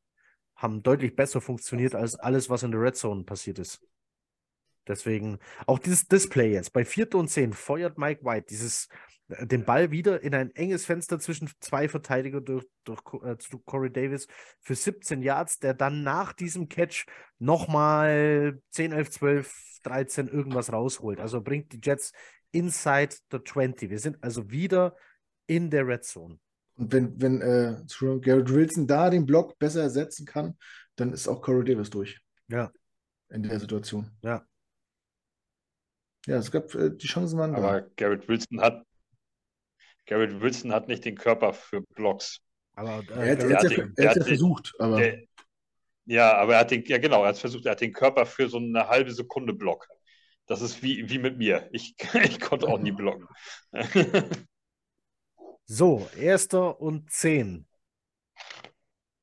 haben 0.57 0.83
deutlich 0.83 1.17
besser 1.17 1.41
funktioniert 1.41 1.95
als 1.95 2.15
alles, 2.17 2.51
was 2.51 2.63
in 2.63 2.71
der 2.71 2.81
Red 2.81 2.97
Zone 2.97 3.25
passiert 3.25 3.59
ist. 3.59 3.81
Deswegen, 4.87 5.39
auch 5.67 5.79
dieses 5.79 6.09
Display 6.09 6.53
jetzt, 6.53 6.73
bei 6.73 6.85
4. 6.85 7.15
und 7.15 7.29
10 7.29 7.53
feuert 7.53 7.99
Mike 7.99 8.25
White 8.25 8.47
dieses, 8.51 8.89
äh, 9.29 9.47
den 9.47 9.65
Ball 9.65 9.91
wieder 9.91 10.23
in 10.23 10.35
ein 10.35 10.55
enges 10.55 10.85
Fenster 10.85 11.19
zwischen 11.21 11.51
zwei 11.61 11.89
Verteidiger 11.89 12.41
durch, 12.41 12.67
durch 12.85 13.01
äh, 13.23 13.37
Corey 13.65 13.93
Davis 13.93 14.27
für 14.61 14.75
17 14.75 15.23
Yards, 15.23 15.61
der 15.61 15.75
dann 15.75 16.03
nach 16.03 16.33
diesem 16.33 16.69
Catch 16.69 17.07
nochmal 17.39 18.61
10, 18.71 18.93
11, 18.93 19.11
12, 19.11 19.55
13 19.85 20.29
irgendwas 20.29 20.73
rausholt. 20.73 21.21
Also 21.21 21.41
bringt 21.41 21.73
die 21.73 21.81
Jets 21.83 22.13
inside 22.53 23.15
the 23.31 23.39
20. 23.45 23.91
Wir 23.91 23.99
sind 23.99 24.23
also 24.23 24.51
wieder 24.51 24.97
in 25.47 25.71
der 25.71 25.87
Red 25.87 26.05
Zone. 26.05 26.39
Und 26.77 26.93
wenn, 26.93 27.21
wenn 27.21 27.41
äh, 27.43 27.77
Garrett 28.21 28.49
Wilson 28.53 28.87
da 28.87 29.11
den 29.11 29.27
Block 29.27 29.59
besser 29.59 29.91
setzen 29.91 30.25
kann, 30.27 30.57
dann 30.97 31.13
ist 31.13 31.29
auch 31.29 31.43
Corey 31.43 31.65
Davis 31.65 31.91
durch 31.91 32.21
Ja. 32.49 32.71
in 33.31 33.43
der 33.43 33.59
Situation. 33.61 34.11
Ja. 34.23 34.47
Ja, 36.27 36.37
es 36.37 36.51
gab 36.51 36.75
äh, 36.75 36.91
die 36.91 37.07
Chancen 37.07 37.39
waren 37.39 37.53
da. 37.53 37.59
Aber 37.59 37.83
Garrett 37.97 38.29
Wilson 38.29 38.61
hat 38.61 38.87
Garrett 40.07 40.41
Wilson 40.41 40.73
hat 40.73 40.89
nicht 40.89 41.05
den 41.05 41.17
Körper 41.17 41.53
für 41.53 41.83
Blocks. 41.95 42.39
Aber 42.75 42.91
Er 42.91 42.99
hat 42.99 43.11
äh, 43.11 43.33
es 43.33 43.39
der 43.39 43.51
ja, 43.51 43.57
hat 43.57 43.63
ver- 43.73 43.83
den- 43.85 43.93
er 43.97 44.05
ja 44.05 44.11
hat 44.11 44.17
den- 44.17 44.25
versucht, 44.25 44.73
aber 44.79 44.97
Der, 44.99 45.23
Ja, 46.07 46.35
aber 46.37 46.55
er 46.55 46.61
hat 46.61 46.71
den, 46.71 46.85
ja 46.85 46.99
genau, 46.99 47.23
er 47.23 47.29
hat 47.31 47.39
versucht, 47.39 47.67
er 47.67 47.73
hat 47.73 47.81
den 47.81 47.93
Körper 47.93 48.25
für 48.27 48.49
so 48.49 48.59
eine 48.59 48.89
halbe 48.89 49.13
Sekunde 49.13 49.53
Block. 49.53 49.87
Das 50.47 50.61
ist 50.61 50.83
wie, 50.83 51.09
wie 51.09 51.19
mit 51.19 51.39
mir. 51.39 51.69
Ich, 51.73 51.95
ich 52.25 52.41
konnte 52.41 52.69
auch 52.69 52.79
nie 52.79 52.93
blocken. 52.93 53.29
so, 55.67 56.09
erster 56.17 56.81
und 56.81 57.11
zehn. 57.11 57.67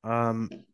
Ähm, 0.04 0.66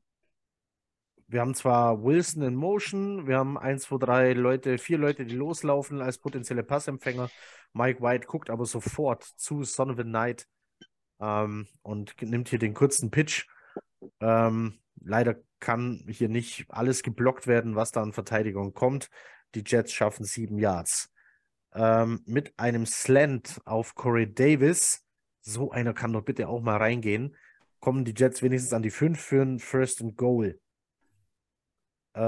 wir 1.28 1.40
haben 1.40 1.54
zwar 1.54 2.04
Wilson 2.04 2.42
in 2.42 2.54
Motion, 2.54 3.26
wir 3.26 3.38
haben 3.38 3.58
eins, 3.58 3.84
zwei, 3.84 3.98
drei 3.98 4.32
Leute, 4.32 4.78
vier 4.78 4.98
Leute, 4.98 5.26
die 5.26 5.34
loslaufen 5.34 6.00
als 6.00 6.18
potenzielle 6.18 6.62
Passempfänger. 6.62 7.30
Mike 7.72 8.00
White 8.00 8.26
guckt 8.28 8.48
aber 8.48 8.64
sofort 8.64 9.24
zu 9.24 9.64
Son 9.64 9.90
of 9.90 9.98
a 9.98 10.04
Night 10.04 10.46
ähm, 11.20 11.66
und 11.82 12.20
nimmt 12.22 12.48
hier 12.48 12.60
den 12.60 12.74
kurzen 12.74 13.10
Pitch. 13.10 13.46
Ähm, 14.20 14.78
leider 15.00 15.36
kann 15.58 16.04
hier 16.08 16.28
nicht 16.28 16.66
alles 16.68 17.02
geblockt 17.02 17.46
werden, 17.48 17.74
was 17.74 17.90
da 17.90 18.02
an 18.02 18.12
Verteidigung 18.12 18.72
kommt. 18.72 19.10
Die 19.54 19.62
Jets 19.64 19.92
schaffen 19.92 20.24
sieben 20.24 20.58
Yards. 20.58 21.10
Ähm, 21.74 22.22
mit 22.26 22.58
einem 22.58 22.86
Slant 22.86 23.60
auf 23.64 23.94
Corey 23.94 24.32
Davis, 24.32 25.04
so 25.42 25.70
einer 25.70 25.94
kann 25.94 26.12
doch 26.12 26.22
bitte 26.22 26.48
auch 26.48 26.60
mal 26.60 26.78
reingehen, 26.78 27.36
kommen 27.80 28.04
die 28.04 28.14
Jets 28.16 28.42
wenigstens 28.42 28.72
an 28.72 28.82
die 28.82 28.90
fünf 28.90 29.20
für 29.20 29.42
ein 29.42 29.58
First 29.58 30.00
and 30.00 30.16
Goal. 30.16 30.58
Äh, 32.14 32.20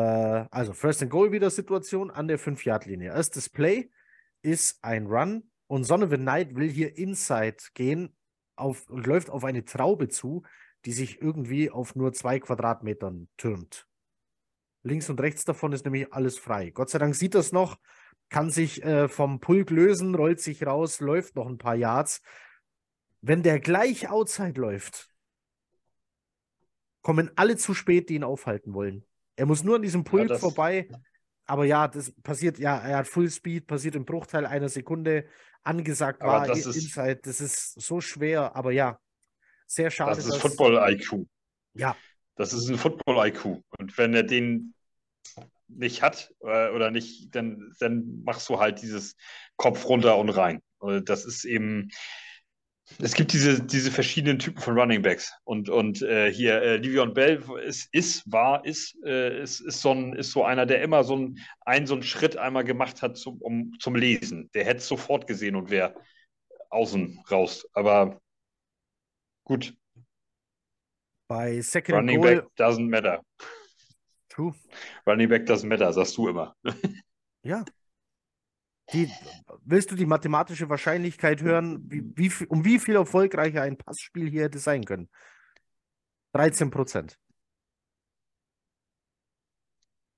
also 0.51 0.73
First 0.73 1.03
and 1.03 1.11
Goal 1.11 1.33
wieder 1.33 1.51
Situation 1.51 2.11
an 2.11 2.29
der 2.29 2.39
5-Yard-Linie. 2.39 3.13
Erstes 3.13 3.49
Play 3.49 3.91
ist 4.43 4.79
ein 4.85 5.07
Run 5.07 5.51
und 5.67 5.85
Sonovan 5.85 6.21
Knight 6.21 6.55
will 6.55 6.71
hier 6.71 6.97
inside 6.97 7.57
gehen 7.75 8.15
auf, 8.57 8.89
und 8.89 9.07
läuft 9.07 9.31
auf 9.31 9.45
eine 9.45 9.65
Traube 9.65 10.09
zu, 10.09 10.43
die 10.85 10.93
sich 10.93 11.21
irgendwie 11.21 11.71
auf 11.71 11.97
nur 11.97 12.13
zwei 12.13 12.39
Quadratmetern 12.39 13.29
türmt. 13.37 13.88
Links 14.83 15.11
und 15.11 15.21
rechts 15.21 15.45
davon 15.45 15.73
ist 15.73 15.85
nämlich 15.85 16.13
alles 16.13 16.39
frei. 16.39 16.71
Gott 16.71 16.91
sei 16.91 16.99
Dank 16.99 17.15
sieht 17.15 17.35
das 17.35 17.53
noch, 17.53 17.79
kann 18.29 18.51
sich 18.51 18.83
äh, 18.85 19.09
vom 19.09 19.41
Pulk 19.41 19.71
lösen, 19.71 20.15
rollt 20.15 20.41
sich 20.41 20.65
raus, 20.65 21.01
läuft 21.01 21.37
noch 21.37 21.47
ein 21.47 21.59
paar 21.59 21.75
Yards. 21.75 22.21
Wenn 23.21 23.43
der 23.43 23.59
gleich 23.61 24.09
outside 24.09 24.61
läuft, 24.61 25.11
kommen 27.03 27.31
alle 27.37 27.57
zu 27.57 27.75
spät, 27.75 28.09
die 28.09 28.15
ihn 28.15 28.25
aufhalten 28.25 28.75
wollen. 28.75 29.05
Er 29.37 29.47
muss 29.47 29.65
nur 29.65 29.77
an 29.77 29.83
diesem 29.83 30.05
Pulk 30.05 30.31
ja, 30.31 30.39
vorbei. 30.39 30.89
Aber 31.47 31.65
ja, 31.65 31.89
das 31.89 32.13
passiert, 32.23 32.59
ja, 32.59 32.77
er 32.79 32.99
hat 32.99 33.09
Full 33.09 33.31
Speed, 33.31 33.67
passiert 33.67 33.95
im 33.95 34.05
Bruchteil 34.05 34.45
einer 34.45 34.69
Sekunde. 34.69 35.27
Angesagt 35.63 36.21
war 36.21 36.47
das 36.47 36.67
ist, 36.67 36.77
Inside. 36.77 37.21
Das 37.23 37.41
ist 37.41 37.81
so 37.81 38.01
schwer, 38.01 38.55
aber 38.55 38.73
ja, 38.73 39.01
sehr 39.67 39.91
schade. 39.91 40.17
Das 40.17 40.27
ist 40.27 40.37
Football-IQ. 40.37 41.27
Ja. 41.73 41.97
Das 42.39 42.53
ist 42.53 42.69
ein 42.69 42.79
Football-IQ. 42.79 43.63
Und 43.79 43.99
wenn 43.99 44.15
er 44.15 44.23
den 44.23 44.75
nicht 45.69 46.03
hat 46.03 46.33
äh, 46.41 46.71
oder 46.71 46.91
nicht, 46.91 47.35
dann, 47.35 47.75
dann 47.79 48.23
machst 48.25 48.49
du 48.49 48.59
halt 48.59 48.81
dieses 48.81 49.17
Kopf 49.57 49.87
runter 49.87 50.17
und 50.17 50.31
rein. 50.31 50.63
Das 51.05 51.25
ist 51.27 51.45
eben, 51.45 51.91
es 53.01 53.15
gibt 53.15 53.33
diese, 53.33 53.63
diese 53.63 53.91
verschiedenen 53.91 54.39
Typen 54.39 54.63
von 54.63 54.79
Running 54.79 55.03
Backs. 55.03 55.35
Und, 55.45 55.69
und 55.69 56.01
äh, 56.01 56.33
hier, 56.33 56.63
äh, 56.63 56.77
Livion 56.77 57.13
Bell 57.13 57.43
ist, 57.65 57.89
ist 57.93 58.23
war, 58.33 58.65
ist, 58.65 58.97
äh, 59.05 59.43
ist, 59.43 59.61
ist, 59.61 59.83
so 59.83 59.93
ein, 59.93 60.15
ist 60.15 60.31
so 60.31 60.45
einer, 60.45 60.65
der 60.65 60.81
immer 60.81 61.05
so 61.05 61.17
einen, 61.17 61.39
einen, 61.67 61.87
so 61.87 61.95
einen 61.95 62.05
Schritt 62.05 62.37
einmal 62.37 62.65
gemacht 62.65 63.03
hat 63.03 63.19
zum, 63.19 63.43
um, 63.43 63.75
zum 63.81 63.97
Lesen. 63.97 64.49
Der 64.55 64.65
hätte 64.65 64.79
es 64.79 64.89
sofort 64.89 65.27
gesehen 65.27 65.57
und 65.57 65.71
wäre 65.71 65.95
außen 66.71 67.21
raus. 67.31 67.69
Aber 67.75 68.21
Gut. 69.49 69.75
Bei 71.29 71.61
Second 71.61 71.99
Running 71.99 72.21
Goal, 72.21 72.37
Back 72.37 72.57
doesn't 72.57 72.89
matter. 72.89 73.23
True. 74.31 74.55
Running 75.07 75.29
Back 75.29 75.43
doesn't 75.43 75.69
matter, 75.69 75.93
sagst 75.93 76.17
du 76.17 76.29
immer. 76.29 76.57
ja. 77.43 77.65
Die, 78.95 79.13
willst 79.65 79.91
du 79.91 79.95
die 79.95 80.07
mathematische 80.07 80.71
Wahrscheinlichkeit 80.71 81.43
hören, 81.43 81.83
wie, 81.91 82.03
wie, 82.17 82.47
um 82.47 82.65
wie 82.65 82.79
viel 82.79 82.97
erfolgreicher 82.97 83.61
ein 83.61 83.77
Passspiel 83.77 84.31
hier 84.31 84.45
hätte 84.45 84.59
sein 84.59 84.85
können? 84.85 85.11
13 86.33 86.71
Prozent. 86.71 87.19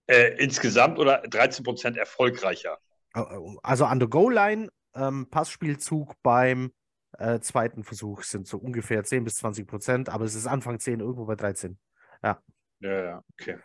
Äh, 0.07 0.37
insgesamt 0.39 1.01
oder 1.01 1.23
13 1.23 1.65
Prozent 1.65 1.97
erfolgreicher? 1.97 2.78
Also 3.12 3.87
an 3.87 3.99
der 3.99 4.09
Goal-Line, 4.09 4.69
ähm, 4.95 5.28
Passspielzug 5.28 6.15
beim 6.23 6.73
äh, 7.19 7.41
zweiten 7.41 7.85
Versuch 7.85 8.23
sind 8.23 8.47
so 8.47 8.59
ungefähr 8.59 9.05
10 9.05 9.24
bis 9.24 9.37
20 9.37 9.66
Prozent, 9.66 10.09
aber 10.09 10.24
es 10.24 10.35
ist 10.35 10.47
Anfang 10.47 10.78
10, 10.78 11.01
irgendwo 11.01 11.27
bei 11.27 11.37
13. 11.37 11.78
Ja. 12.23 12.43
Ja, 12.81 13.05
ja, 13.05 13.24
okay. 13.32 13.59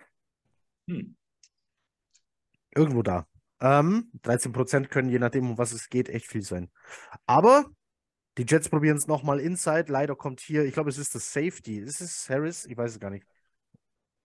Hm. 0.88 1.16
Irgendwo 2.76 3.02
da. 3.02 3.28
Ähm, 3.62 4.12
13 4.24 4.52
Prozent 4.52 4.92
können 4.92 5.10
je 5.10 5.20
nachdem, 5.20 5.50
um 5.50 5.58
was 5.58 5.72
es 5.72 5.90
geht, 5.90 6.10
echt 6.10 6.28
viel 6.28 6.42
sein. 6.42 6.70
Aber 7.26 7.66
die 8.38 8.46
Jets 8.48 8.68
probieren 8.70 8.98
es 8.98 9.08
nochmal 9.08 9.40
inside. 9.40 9.92
Leider 9.92 10.16
kommt 10.16 10.42
hier, 10.42 10.66
ich 10.66 10.74
glaube, 10.74 10.90
es 10.90 10.98
ist 10.98 11.16
das 11.16 11.32
Safety. 11.32 11.78
Ist 11.78 12.02
es 12.02 12.30
Harris? 12.30 12.66
Ich 12.66 12.76
weiß 12.76 12.92
es 12.92 13.00
gar 13.00 13.10
nicht. 13.10 13.26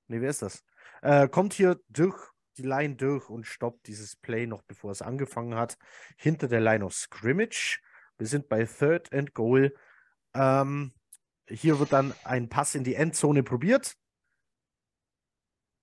Nee, 0.08 0.20
wer 0.20 0.30
ist 0.30 0.42
das? 0.42 0.64
Äh, 1.02 1.28
kommt 1.28 1.52
hier 1.52 1.80
durch 1.88 2.18
die 2.56 2.62
Line 2.62 2.96
durch 2.96 3.30
und 3.30 3.46
stoppt 3.46 3.86
dieses 3.86 4.16
Play 4.16 4.46
noch, 4.46 4.62
bevor 4.62 4.90
es 4.90 5.02
angefangen 5.02 5.54
hat. 5.54 5.78
Hinter 6.16 6.48
der 6.48 6.60
Line 6.60 6.84
of 6.84 6.92
Scrimmage. 6.92 7.80
Wir 8.20 8.26
sind 8.26 8.50
bei 8.50 8.66
Third 8.66 9.10
and 9.14 9.32
Goal. 9.32 9.74
Ähm, 10.34 10.92
hier 11.48 11.78
wird 11.80 11.90
dann 11.94 12.12
ein 12.22 12.50
Pass 12.50 12.74
in 12.74 12.84
die 12.84 12.94
Endzone 12.94 13.42
probiert. 13.42 13.96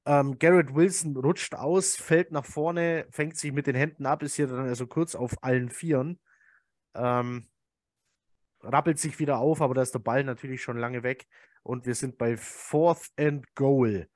Ähm, 0.05 0.37
Garrett 0.37 0.75
Wilson 0.75 1.17
rutscht 1.17 1.55
aus, 1.55 1.95
fällt 1.95 2.31
nach 2.31 2.45
vorne, 2.45 3.07
fängt 3.09 3.37
sich 3.37 3.51
mit 3.51 3.65
den 3.65 3.75
Händen 3.75 4.05
ab, 4.05 4.21
ist 4.21 4.35
hier 4.35 4.45
dann 4.45 4.67
also 4.67 4.85
kurz 4.85 5.15
auf 5.15 5.43
allen 5.43 5.71
Vieren. 5.71 6.19
Ähm, 6.93 7.49
rappelt 8.61 8.99
sich 8.99 9.17
wieder 9.17 9.39
auf, 9.39 9.59
aber 9.59 9.73
da 9.73 9.81
ist 9.81 9.95
der 9.95 9.99
Ball 9.99 10.23
natürlich 10.23 10.61
schon 10.61 10.77
lange 10.77 11.01
weg. 11.01 11.27
Und 11.63 11.87
wir 11.87 11.95
sind 11.95 12.19
bei 12.19 12.37
Fourth 12.37 13.09
and 13.17 13.55
Goal. 13.55 14.07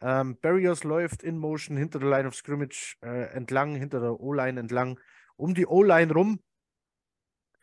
Ähm, 0.00 0.38
Barriers 0.40 0.84
läuft 0.84 1.24
in 1.24 1.36
Motion 1.36 1.76
hinter 1.76 1.98
der 1.98 2.08
Line 2.08 2.28
of 2.28 2.36
Scrimmage 2.36 2.96
äh, 3.02 3.32
entlang, 3.32 3.74
hinter 3.74 3.98
der 3.98 4.20
O-Line 4.20 4.60
entlang, 4.60 5.00
um 5.36 5.54
die 5.54 5.66
O-Line 5.66 6.12
rum 6.12 6.40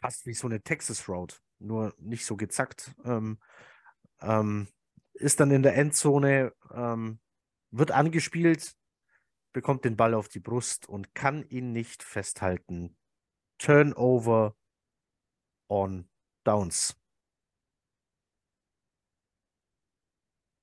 fast 0.06 0.28
wie 0.28 0.36
so 0.36 0.46
eine 0.46 0.62
Texas 0.62 1.10
Road, 1.10 1.42
nur 1.58 1.96
nicht 1.98 2.28
so 2.28 2.38
gezackt. 2.38 2.94
Ähm, 3.06 3.40
ähm, 4.22 4.68
ist 5.16 5.40
dann 5.40 5.50
in 5.50 5.64
der 5.64 5.76
Endzone, 5.76 6.54
ähm, 6.72 7.20
wird 7.72 7.90
angespielt, 7.90 8.76
bekommt 9.52 9.84
den 9.84 9.98
Ball 9.98 10.14
auf 10.14 10.28
die 10.28 10.40
Brust 10.40 10.88
und 10.88 11.16
kann 11.16 11.44
ihn 11.50 11.72
nicht 11.72 12.04
festhalten. 12.04 12.96
Turnover 13.58 14.56
on 15.70 16.08
Downs. 16.44 16.96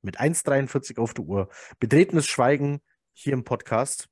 Mit 0.03 0.21
1,43 0.21 1.01
auf 1.01 1.15
der 1.15 1.25
Uhr. 1.25 1.49
Betretenes 1.81 2.29
Schweigen 2.29 2.81
hier 3.13 3.33
im 3.33 3.43
Podcast. 3.43 4.09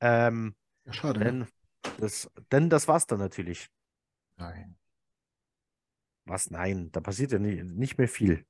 Ähm, 0.00 0.54
ja, 0.84 0.92
schade. 0.92 1.20
Ne? 1.20 1.24
Denn 1.24 1.48
das, 1.96 2.30
denn 2.52 2.68
das 2.68 2.88
war's 2.88 3.06
dann 3.06 3.20
natürlich. 3.20 3.70
Nein. 4.36 4.76
Was? 6.26 6.50
Nein, 6.50 6.90
da 6.92 7.00
passiert 7.00 7.32
ja 7.32 7.38
nie, 7.38 7.62
nicht 7.62 7.98
mehr 7.98 8.08
viel. 8.08 8.44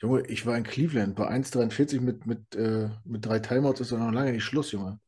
Junge, 0.00 0.26
ich 0.26 0.46
war 0.46 0.56
in 0.56 0.62
Cleveland 0.64 1.16
bei 1.16 1.28
1,43 1.28 2.00
mit, 2.00 2.24
mit, 2.26 2.54
äh, 2.54 2.88
mit 3.04 3.26
drei 3.26 3.40
Timeouts 3.40 3.80
ist 3.80 3.92
doch 3.92 3.98
noch 3.98 4.12
lange 4.12 4.32
nicht 4.32 4.44
Schluss, 4.44 4.72
Junge. 4.72 5.00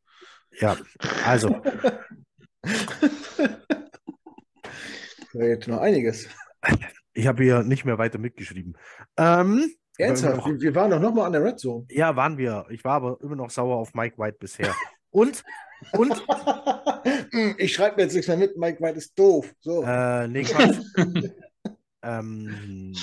Ja, 0.59 0.77
also. 1.24 1.62
jetzt 5.32 5.69
noch 5.69 5.78
einiges. 5.78 6.28
Ich 7.12 7.27
habe 7.27 7.43
hier 7.44 7.62
nicht 7.62 7.85
mehr 7.85 7.98
weiter 7.98 8.19
mitgeschrieben. 8.19 8.77
Ähm, 9.16 9.70
Ernsthaft? 9.97 10.47
Wir, 10.47 10.61
wir, 10.61 10.74
waren 10.74 10.90
doch 10.90 11.01
nochmal 11.01 11.27
an 11.27 11.32
der 11.32 11.44
Red 11.44 11.61
Zone. 11.61 11.86
Ja, 11.90 12.16
waren 12.16 12.36
wir. 12.39 12.66
Ich 12.70 12.82
war 12.85 12.94
aber 12.94 13.20
immer 13.23 13.36
noch 13.36 13.51
sauer 13.51 13.77
auf 13.77 13.94
Mike 13.94 14.19
White 14.19 14.39
bisher. 14.40 14.74
Und 15.11 15.43
und? 15.93 16.27
Hm, 17.32 17.55
ich 17.59 17.73
schreibe 17.73 17.97
mir 17.97 18.03
jetzt 18.03 18.12
nichts 18.12 18.28
mehr 18.28 18.37
mit, 18.37 18.59
Mike 18.59 18.82
White 18.82 18.99
ist 18.99 19.19
doof. 19.19 19.55
So. 19.61 19.82
Äh, 19.85 20.28
nee, 20.28 20.43
ähm, 22.03 22.95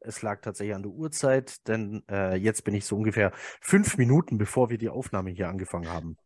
es 0.00 0.20
lag 0.20 0.42
tatsächlich 0.42 0.74
an 0.74 0.82
der 0.82 0.92
Uhrzeit, 0.92 1.66
denn 1.66 2.02
äh, 2.10 2.34
jetzt 2.34 2.64
bin 2.64 2.74
ich 2.74 2.84
so 2.84 2.96
ungefähr 2.96 3.32
fünf 3.60 3.96
Minuten, 3.96 4.36
bevor 4.36 4.68
wir 4.68 4.76
die 4.78 4.90
Aufnahme 4.90 5.30
hier 5.30 5.48
angefangen 5.48 5.88
haben. 5.88 6.16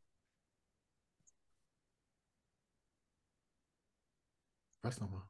Was 4.83 4.99
nochmal? 5.01 5.23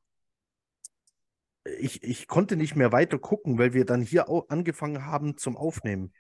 Ich, 1.79 2.03
ich 2.03 2.27
konnte 2.27 2.57
nicht 2.57 2.77
mehr 2.77 2.93
weiter 2.93 3.19
gucken, 3.19 3.59
weil 3.59 3.75
wir 3.75 3.85
dann 3.85 4.01
hier 4.01 4.29
angefangen 4.49 5.05
haben 5.05 5.37
zum 5.37 5.57
Aufnehmen. 5.57 6.13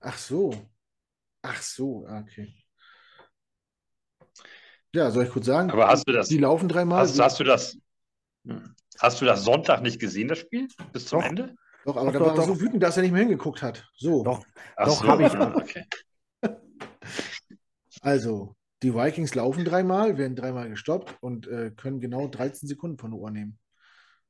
Ach 0.00 0.18
so. 0.18 0.52
Ach 1.42 1.62
so, 1.62 2.04
ah, 2.06 2.20
okay. 2.20 2.52
Ja, 4.94 5.10
soll 5.10 5.24
ich 5.24 5.30
kurz 5.30 5.46
sagen? 5.46 5.70
Aber 5.70 5.88
hast 5.88 6.08
du 6.08 6.12
das? 6.12 6.28
Die 6.28 6.38
laufen 6.38 6.68
dreimal. 6.68 7.00
Hast, 7.00 7.18
hast, 7.20 7.38
du 7.38 7.44
das? 7.44 7.78
Hast 8.98 9.20
du 9.20 9.24
das 9.24 9.44
Sonntag 9.44 9.82
nicht 9.82 10.00
gesehen, 10.00 10.28
das 10.28 10.38
Spiel? 10.38 10.68
Bis 10.92 11.06
zum 11.06 11.20
Doch. 11.20 11.26
Ende? 11.26 11.54
Doch, 11.84 11.96
aber 11.96 12.12
Doch, 12.12 12.18
da 12.18 12.26
war 12.26 12.34
doch, 12.34 12.42
er 12.42 12.54
so 12.54 12.60
wütend, 12.60 12.82
dass 12.82 12.96
er 12.96 13.02
nicht 13.02 13.12
mehr 13.12 13.22
hingeguckt 13.22 13.62
hat. 13.62 13.86
So. 13.96 14.24
Doch, 14.24 14.44
Ach 14.76 14.86
Doch, 14.86 15.02
so, 15.02 15.08
hab 15.08 15.20
ich. 15.20 15.32
ah, 15.34 15.54
Okay. 15.56 15.84
Also, 18.00 18.54
die 18.82 18.94
Vikings 18.94 19.34
laufen 19.34 19.64
dreimal, 19.64 20.18
werden 20.18 20.36
dreimal 20.36 20.68
gestoppt 20.68 21.16
und 21.20 21.48
äh, 21.48 21.72
können 21.72 21.98
genau 21.98 22.28
13 22.28 22.68
Sekunden 22.68 22.96
von 22.96 23.10
der 23.10 23.18
Uhr 23.18 23.30
nehmen. 23.30 23.58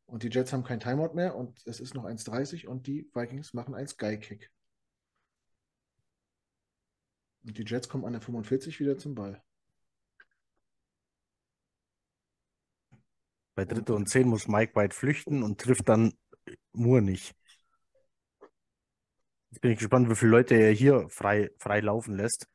Und 0.07 0.23
die 0.23 0.31
Jets 0.31 0.55
haben 0.55 0.65
kein 0.65 0.81
Timeout 0.81 1.15
mehr 1.15 1.37
und 1.37 1.61
es 1.67 1.81
ist 1.81 1.95
noch 1.95 2.05
1,30 2.05 2.67
und 2.67 2.87
die 2.87 3.11
Vikings 3.13 3.53
machen 3.53 3.75
einen 3.75 3.89
Sky-Kick. 3.89 4.51
Und 7.45 7.57
die 7.57 7.65
Jets 7.65 7.89
kommen 7.89 8.05
an 8.05 8.13
der 8.13 8.21
45 8.21 8.81
wieder 8.81 8.99
zum 8.99 9.15
Ball. 9.15 9.43
bei 13.59 13.65
Dritte 13.65 13.93
und 13.93 14.09
Zehn 14.09 14.29
muss 14.29 14.47
Mike 14.47 14.77
White 14.77 14.95
flüchten 14.95 15.43
und 15.43 15.61
trifft 15.61 15.89
dann 15.89 16.13
Moore 16.73 17.03
nicht. 17.03 17.35
Jetzt 19.51 19.61
bin 19.61 19.73
ich 19.73 19.79
gespannt, 19.79 20.09
wie 20.09 20.15
viele 20.15 20.31
Leute 20.31 20.55
er 20.55 20.71
hier 20.71 21.09
frei, 21.09 21.51
frei 21.59 21.81
laufen 21.81 22.15
lässt. 22.15 22.47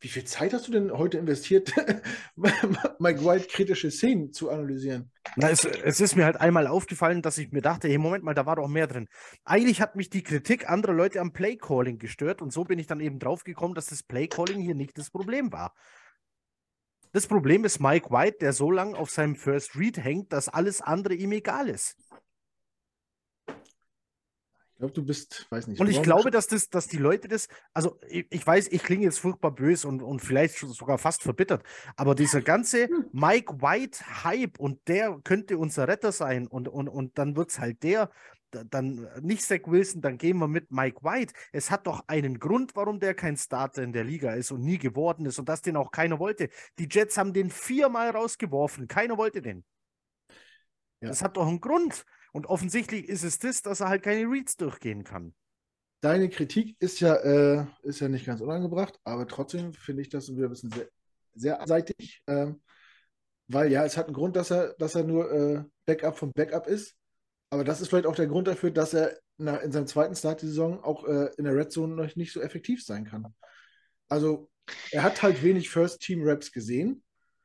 Wie 0.00 0.08
viel 0.08 0.24
Zeit 0.24 0.52
hast 0.52 0.68
du 0.68 0.72
denn 0.72 0.92
heute 0.92 1.16
investiert, 1.16 1.72
Mike 2.36 3.24
White 3.24 3.48
kritische 3.48 3.90
Szenen 3.90 4.30
zu 4.30 4.50
analysieren? 4.50 5.10
Na, 5.36 5.48
es, 5.48 5.64
es 5.64 6.00
ist 6.00 6.16
mir 6.16 6.26
halt 6.26 6.38
einmal 6.38 6.66
aufgefallen, 6.66 7.22
dass 7.22 7.38
ich 7.38 7.50
mir 7.50 7.62
dachte, 7.62 7.88
hey, 7.88 7.96
Moment 7.96 8.22
mal, 8.22 8.34
da 8.34 8.44
war 8.44 8.56
doch 8.56 8.68
mehr 8.68 8.86
drin. 8.86 9.08
Eigentlich 9.44 9.80
hat 9.80 9.96
mich 9.96 10.10
die 10.10 10.22
Kritik 10.22 10.68
anderer 10.68 10.92
Leute 10.92 11.20
am 11.20 11.32
Playcalling 11.32 11.98
gestört 11.98 12.42
und 12.42 12.52
so 12.52 12.64
bin 12.64 12.78
ich 12.78 12.86
dann 12.86 13.00
eben 13.00 13.18
drauf 13.18 13.42
gekommen, 13.42 13.74
dass 13.74 13.86
das 13.86 14.02
Playcalling 14.02 14.60
hier 14.60 14.74
nicht 14.74 14.98
das 14.98 15.10
Problem 15.10 15.50
war. 15.50 15.74
Das 17.12 17.26
Problem 17.26 17.64
ist 17.64 17.80
Mike 17.80 18.10
White, 18.10 18.38
der 18.42 18.52
so 18.52 18.70
lange 18.70 18.98
auf 18.98 19.10
seinem 19.10 19.36
First 19.36 19.76
Read 19.76 19.96
hängt, 19.96 20.34
dass 20.34 20.50
alles 20.50 20.82
andere 20.82 21.14
ihm 21.14 21.32
egal 21.32 21.70
ist. 21.70 21.96
Ich 24.76 24.80
glaube, 24.80 24.92
du 24.92 25.06
bist, 25.06 25.46
weiß 25.48 25.68
nicht. 25.68 25.80
Und 25.80 25.88
ich 25.88 26.02
glaube, 26.02 26.30
dass, 26.30 26.48
das, 26.48 26.68
dass 26.68 26.86
die 26.86 26.98
Leute 26.98 27.28
das, 27.28 27.48
also 27.72 27.98
ich, 28.08 28.26
ich 28.28 28.46
weiß, 28.46 28.68
ich 28.68 28.82
klinge 28.82 29.04
jetzt 29.04 29.18
furchtbar 29.20 29.50
böse 29.52 29.88
und, 29.88 30.02
und 30.02 30.20
vielleicht 30.20 30.58
schon 30.58 30.68
sogar 30.68 30.98
fast 30.98 31.22
verbittert, 31.22 31.62
aber 31.96 32.14
dieser 32.14 32.42
ganze 32.42 32.90
Mike 33.10 33.62
White-Hype 33.62 34.60
und 34.60 34.86
der 34.86 35.18
könnte 35.24 35.56
unser 35.56 35.88
Retter 35.88 36.12
sein 36.12 36.46
und, 36.46 36.68
und, 36.68 36.88
und 36.88 37.16
dann 37.16 37.36
wird 37.36 37.52
es 37.52 37.58
halt 37.58 37.82
der, 37.84 38.10
da- 38.50 38.64
dann 38.64 39.08
nicht 39.22 39.44
Zach 39.44 39.60
Wilson, 39.64 40.02
dann 40.02 40.18
gehen 40.18 40.36
wir 40.36 40.46
mit 40.46 40.70
Mike 40.70 41.02
White. 41.02 41.32
Es 41.52 41.70
hat 41.70 41.86
doch 41.86 42.04
einen 42.06 42.38
Grund, 42.38 42.76
warum 42.76 43.00
der 43.00 43.14
kein 43.14 43.38
Starter 43.38 43.82
in 43.82 43.94
der 43.94 44.04
Liga 44.04 44.34
ist 44.34 44.50
und 44.50 44.60
nie 44.62 44.76
geworden 44.76 45.24
ist 45.24 45.38
und 45.38 45.48
dass 45.48 45.62
den 45.62 45.76
auch 45.76 45.90
keiner 45.90 46.18
wollte. 46.18 46.50
Die 46.78 46.86
Jets 46.90 47.16
haben 47.16 47.32
den 47.32 47.48
viermal 47.48 48.10
rausgeworfen, 48.10 48.88
keiner 48.88 49.16
wollte 49.16 49.40
den. 49.40 49.64
Ja. 51.00 51.08
Das 51.08 51.22
hat 51.22 51.38
doch 51.38 51.46
einen 51.46 51.62
Grund. 51.62 52.04
Und 52.32 52.46
offensichtlich 52.46 53.08
ist 53.08 53.24
es 53.24 53.38
das, 53.38 53.62
dass 53.62 53.80
er 53.80 53.88
halt 53.88 54.02
keine 54.02 54.30
Reads 54.30 54.56
durchgehen 54.56 55.04
kann. 55.04 55.34
Deine 56.02 56.28
Kritik 56.28 56.76
ist 56.78 57.00
ja, 57.00 57.14
äh, 57.16 57.66
ist 57.82 58.00
ja 58.00 58.08
nicht 58.08 58.26
ganz 58.26 58.40
unangebracht, 58.40 58.98
aber 59.04 59.26
trotzdem 59.26 59.72
finde 59.72 60.02
ich 60.02 60.08
das 60.10 60.28
wieder 60.30 60.44
ein 60.46 60.50
bisschen 60.50 60.70
sehr, 60.70 60.88
sehr 61.34 61.60
einseitig. 61.60 62.22
Ähm, 62.26 62.60
weil 63.48 63.70
ja, 63.72 63.84
es 63.84 63.96
hat 63.96 64.06
einen 64.06 64.14
Grund, 64.14 64.36
dass 64.36 64.50
er, 64.50 64.74
dass 64.74 64.94
er 64.94 65.04
nur 65.04 65.30
äh, 65.32 65.64
Backup 65.86 66.18
vom 66.18 66.32
Backup 66.32 66.66
ist. 66.66 66.94
Aber 67.50 67.64
das 67.64 67.80
ist 67.80 67.88
vielleicht 67.88 68.06
auch 68.06 68.16
der 68.16 68.26
Grund 68.26 68.48
dafür, 68.48 68.70
dass 68.70 68.92
er 68.92 69.18
na, 69.38 69.56
in 69.58 69.70
seinem 69.72 69.86
zweiten 69.86 70.16
Start 70.16 70.42
die 70.42 70.46
Saison 70.46 70.82
auch 70.82 71.04
äh, 71.06 71.30
in 71.38 71.44
der 71.44 71.54
Red 71.54 71.70
Zone 71.72 71.94
noch 71.94 72.16
nicht 72.16 72.32
so 72.32 72.40
effektiv 72.40 72.84
sein 72.84 73.04
kann. 73.04 73.34
Also 74.08 74.50
er 74.90 75.02
hat 75.04 75.22
halt 75.22 75.42
wenig 75.42 75.70
First-Team-Raps 75.70 76.52
gesehen. 76.52 77.02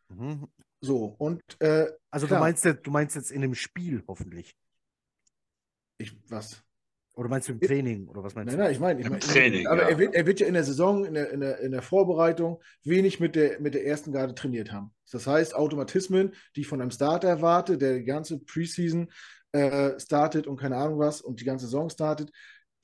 Mhm. 0.10 0.48
So, 0.82 1.06
und 1.06 1.42
äh, 1.60 1.88
Also 2.10 2.26
Klar. 2.28 2.40
du 2.40 2.46
meinst, 2.46 2.66
jetzt- 2.66 2.86
du 2.88 2.92
meinst 2.92 3.16
jetzt 3.16 3.32
in 3.32 3.42
dem 3.42 3.54
Spiel 3.56 4.04
hoffentlich. 4.08 4.56
Ich, 6.04 6.18
was? 6.30 6.64
Oder 7.16 7.30
meinst 7.30 7.50
du 7.50 7.54
im 7.54 7.60
Training? 7.60 8.08
Oder 8.08 8.24
was 8.24 8.36
meinst 8.36 8.56
Nein, 8.56 8.58
du? 8.58 8.64
nein, 8.64 8.72
ich 8.72 8.80
meine, 8.80 9.00
ich 9.00 9.06
Im 9.06 9.12
meine, 9.12 9.22
Training, 9.22 9.68
aber 9.68 9.84
ja. 9.84 9.90
er, 9.90 10.00
wird, 10.00 10.16
er 10.16 10.26
wird 10.26 10.40
ja 10.40 10.48
in 10.48 10.54
der 10.54 10.64
Saison, 10.64 11.04
in 11.04 11.14
der, 11.14 11.30
in 11.32 11.42
der, 11.42 11.60
in 11.60 11.72
der 11.72 11.82
Vorbereitung 11.82 12.62
wenig 12.84 13.20
mit 13.20 13.36
der, 13.36 13.60
mit 13.60 13.74
der 13.74 13.86
ersten 13.86 14.12
Garde 14.14 14.34
trainiert 14.34 14.72
haben. 14.72 14.94
Das 15.12 15.28
heißt, 15.28 15.54
Automatismen, 15.54 16.34
die 16.56 16.62
ich 16.62 16.68
von 16.68 16.82
einem 16.82 16.92
Starter 16.92 17.28
erwarte, 17.28 17.78
der 17.78 17.98
die 17.98 18.06
ganze 18.06 18.40
Preseason 18.40 19.12
äh, 19.52 20.00
startet 20.00 20.48
und 20.48 20.58
keine 20.58 20.78
Ahnung 20.78 21.00
was 21.00 21.22
und 21.22 21.42
die 21.42 21.46
ganze 21.46 21.66
Saison 21.66 21.90
startet, 21.90 22.32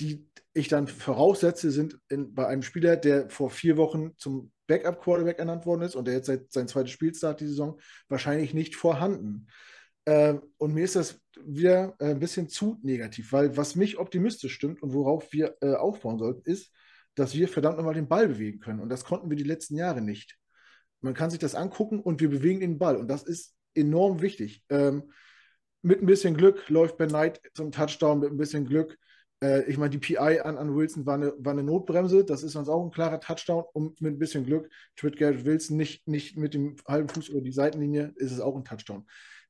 die 0.02 0.28
ich 0.54 0.68
dann 0.68 0.88
voraussetze, 0.88 1.72
sind 1.72 1.98
in, 2.10 2.34
bei 2.34 2.48
einem 2.48 2.64
Spieler, 2.64 2.98
der 2.98 3.30
vor 3.30 3.50
vier 3.50 3.78
Wochen 3.78 4.12
zum 4.18 4.52
Backup-Quarterback 4.68 5.40
ernannt 5.40 5.66
worden 5.66 5.84
ist 5.84 5.96
und 5.96 6.06
der 6.06 6.16
jetzt 6.16 6.28
seit 6.28 6.52
sein 6.52 6.68
zweites 6.68 6.92
Spielstart 6.92 7.40
die 7.40 7.48
Saison 7.48 7.80
wahrscheinlich 8.10 8.54
nicht 8.54 8.76
vorhanden. 8.76 9.48
Ähm, 10.08 10.42
und 10.58 10.74
mir 10.74 10.86
ist 10.86 10.96
das 10.96 11.20
wieder 11.46 11.94
äh, 12.00 12.12
ein 12.12 12.20
bisschen 12.20 12.48
zu 12.48 12.80
negativ, 12.82 13.34
weil 13.34 13.58
was 13.58 13.76
mich 13.76 14.00
optimistisch 14.00 14.54
stimmt 14.54 14.82
und 14.82 14.94
worauf 14.94 15.34
wir 15.34 15.58
äh, 15.62 15.74
aufbauen 15.74 16.18
sollten, 16.18 16.50
ist, 16.50 16.72
dass 17.16 17.34
wir 17.34 17.50
verdammt 17.50 17.78
nochmal 17.78 17.94
den 17.94 18.08
Ball 18.08 18.30
bewegen 18.30 18.60
können. 18.60 18.80
Und 18.80 18.88
das 18.88 19.04
konnten 19.04 19.30
wir 19.30 19.36
die 19.36 19.44
letzten 19.44 19.76
Jahre 19.76 20.02
nicht. 20.02 20.38
Man 21.02 21.14
kann 21.14 21.30
sich 21.30 21.40
das 21.40 21.56
angucken 21.56 22.00
und 22.00 22.22
wir 22.22 22.30
bewegen 22.30 22.62
den 22.62 22.80
Ball. 22.80 22.96
Und 22.96 23.10
das 23.10 23.24
ist 23.24 23.54
enorm 23.76 24.22
wichtig. 24.22 24.64
Ähm, 24.70 25.12
mit 25.82 26.02
ein 26.02 26.06
bisschen 26.06 26.38
Glück 26.38 26.70
läuft 26.70 26.98
Ben 26.98 27.10
Knight 27.10 27.42
zum 27.54 27.72
Touchdown, 27.72 28.20
mit 28.22 28.32
ein 28.32 28.38
bisschen 28.38 28.66
Glück. 28.66 28.98
Äh, 29.44 29.64
ich 29.64 29.78
meine, 29.78 29.90
die 29.90 30.00
PI 30.00 30.40
an, 30.40 30.58
an 30.58 30.74
Wilson 30.74 31.06
war 31.06 31.16
eine, 31.16 31.34
war 31.38 31.52
eine 31.52 31.64
Notbremse. 31.64 32.24
Das 32.24 32.44
ist 32.44 32.54
sonst 32.54 32.70
auch 32.70 32.84
ein 32.84 32.92
klarer 32.92 33.20
Touchdown. 33.20 33.66
Und 33.74 34.00
mit 34.00 34.14
ein 34.14 34.20
bisschen 34.20 34.46
Glück 34.46 34.70
tritt 34.96 35.18
Garrett 35.18 35.46
Wilson 35.46 35.76
nicht, 35.76 36.08
nicht 36.08 36.38
mit 36.38 36.54
dem 36.54 36.78
halben 36.88 37.10
Fuß 37.10 37.28
über 37.28 37.42
die 37.42 37.52
Seitenlinie, 37.52 38.14
ist 38.16 38.32
es 38.32 38.40
auch 38.40 38.56
ein 38.56 38.64
Touchdown. 38.64 39.06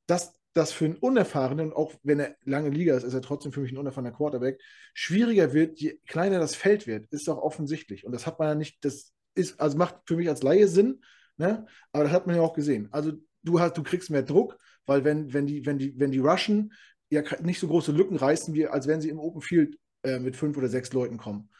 Das, 0.08 0.37
das 0.54 0.72
für 0.72 0.86
einen 0.86 0.96
Unerfahrenen, 0.96 1.72
auch 1.72 1.94
wenn 2.02 2.20
er 2.20 2.36
lange 2.44 2.70
Liga 2.70 2.96
ist, 2.96 3.04
ist 3.04 3.14
er 3.14 3.22
trotzdem 3.22 3.52
für 3.52 3.60
mich 3.60 3.72
ein 3.72 3.78
unerfahrener 3.78 4.12
Quarterback, 4.12 4.60
schwieriger 4.94 5.52
wird, 5.52 5.78
je 5.78 6.00
kleiner 6.06 6.40
das 6.40 6.54
Feld 6.54 6.86
wird, 6.86 7.06
ist 7.12 7.28
doch 7.28 7.38
offensichtlich. 7.38 8.04
Und 8.04 8.12
das 8.12 8.26
hat 8.26 8.38
man 8.38 8.48
ja 8.48 8.54
nicht, 8.54 8.84
das 8.84 9.12
ist, 9.34 9.60
also 9.60 9.76
macht 9.76 9.96
für 10.06 10.16
mich 10.16 10.28
als 10.28 10.42
Laie 10.42 10.66
Sinn, 10.66 11.02
ne? 11.36 11.66
aber 11.92 12.04
das 12.04 12.12
hat 12.12 12.26
man 12.26 12.36
ja 12.36 12.42
auch 12.42 12.54
gesehen. 12.54 12.88
Also 12.90 13.12
du 13.42 13.60
hast, 13.60 13.76
du 13.76 13.82
kriegst 13.82 14.10
mehr 14.10 14.22
Druck, 14.22 14.58
weil 14.86 15.04
wenn, 15.04 15.32
wenn 15.32 15.46
die, 15.46 15.64
wenn 15.64 15.78
die, 15.78 15.98
wenn 15.98 16.10
die 16.10 16.18
rushen, 16.18 16.72
ja 17.10 17.22
nicht 17.42 17.60
so 17.60 17.68
große 17.68 17.92
Lücken 17.92 18.16
reißen, 18.16 18.54
wie 18.54 18.66
als 18.66 18.86
wenn 18.86 19.00
sie 19.00 19.08
im 19.08 19.18
Open 19.18 19.40
Field 19.40 19.78
äh, 20.02 20.18
mit 20.18 20.36
fünf 20.36 20.56
oder 20.56 20.68
sechs 20.68 20.92
Leuten 20.92 21.16
kommen. 21.16 21.50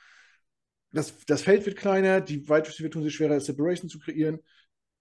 Das, 0.93 1.15
das 1.27 1.43
Feld 1.43 1.66
wird 1.66 1.77
kleiner, 1.77 2.20
die 2.20 2.48
Wide 2.48 2.66
Receiver 2.66 2.90
tun 2.90 3.02
sich 3.02 3.15
schwerer, 3.15 3.40
Separation 3.40 3.90
zu 3.90 3.98
kreieren. 3.98 4.39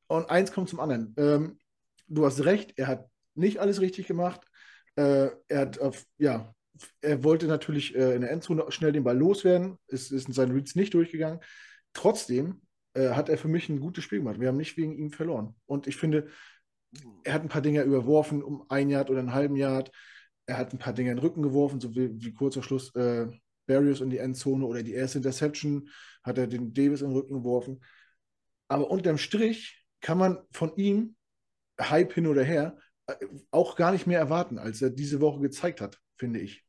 Und 0.08 0.30
eins 0.30 0.52
kommt 0.52 0.70
zum 0.70 0.80
anderen. 0.80 1.14
Ähm, 1.18 1.60
du 2.08 2.26
hast 2.26 2.44
recht, 2.46 2.74
er 2.78 2.88
hat 2.88 3.10
nicht 3.38 3.60
alles 3.60 3.82
richtig 3.82 4.08
gemacht. 4.08 4.42
Äh, 4.96 5.30
er 5.48 5.60
hat 5.60 5.80
auf, 5.80 6.06
ja, 6.18 6.54
er 7.02 7.24
wollte 7.24 7.48
natürlich 7.48 7.96
äh, 7.96 8.16
in 8.16 8.22
der 8.22 8.32
Endzone 8.32 8.66
schnell 8.70 8.92
den 8.92 9.04
Ball 9.04 9.18
loswerden. 9.18 9.78
Es 9.88 10.12
ist 10.12 10.28
in 10.28 10.34
seinen 10.34 10.54
Reads 10.54 10.76
nicht 10.76 10.94
durchgegangen. 10.94 11.40
Trotzdem 11.94 12.62
äh, 12.94 13.10
hat 13.10 13.30
er 13.30 13.38
für 13.38 13.48
mich 13.48 13.70
ein 13.70 13.80
gutes 13.80 14.04
Spiel 14.04 14.20
gemacht. 14.20 14.40
Wir 14.40 14.48
haben 14.48 14.58
nicht 14.58 14.78
wegen 14.78 14.98
ihm 14.98 15.12
verloren. 15.12 15.56
Und 15.66 15.88
ich 15.88 15.98
finde, 15.98 16.28
er 17.24 17.34
hat 17.34 17.44
ein 17.44 17.50
paar 17.50 17.62
Dinge 17.62 17.84
überworfen 17.84 18.44
um 18.44 18.66
ein 18.70 18.90
Yard 18.90 19.10
oder 19.10 19.20
einen 19.20 19.34
halben 19.34 19.56
Yard. 19.56 19.92
Er 20.46 20.58
hat 20.58 20.74
ein 20.74 20.80
paar 20.80 20.94
Dinge 20.94 21.12
in 21.12 21.18
den 21.18 21.24
Rücken 21.24 21.42
geworfen, 21.42 21.80
so 21.80 21.94
wie, 21.96 22.10
wie 22.22 22.34
kurz 22.34 22.62
Schluss 22.64 22.94
äh, 22.96 23.28
Barriers 23.68 24.02
in 24.02 24.10
die 24.10 24.18
Endzone 24.18 24.66
oder 24.66 24.82
die 24.82 24.94
erste 24.94 25.20
Interception 25.20 25.90
hat 26.24 26.38
er 26.38 26.48
den 26.48 26.74
Davis 26.74 27.02
in 27.02 27.10
den 27.10 27.18
Rücken 27.18 27.36
geworfen. 27.36 27.82
Aber 28.68 28.90
unterm 28.90 29.18
Strich 29.18 29.86
kann 30.02 30.18
man 30.18 30.40
von 30.52 30.76
ihm, 30.78 31.16
Hype 31.80 32.14
hin 32.14 32.28
oder 32.28 32.44
her, 32.44 32.78
auch 33.52 33.76
gar 33.76 33.92
nicht 33.92 34.08
mehr 34.08 34.20
erwarten, 34.20 34.58
als 34.58 34.82
er 34.82 34.90
diese 34.90 35.22
Woche 35.22 35.42
gezeigt 35.42 35.82
hat, 35.82 36.02
finde 36.18 36.40
ich. 36.40 36.66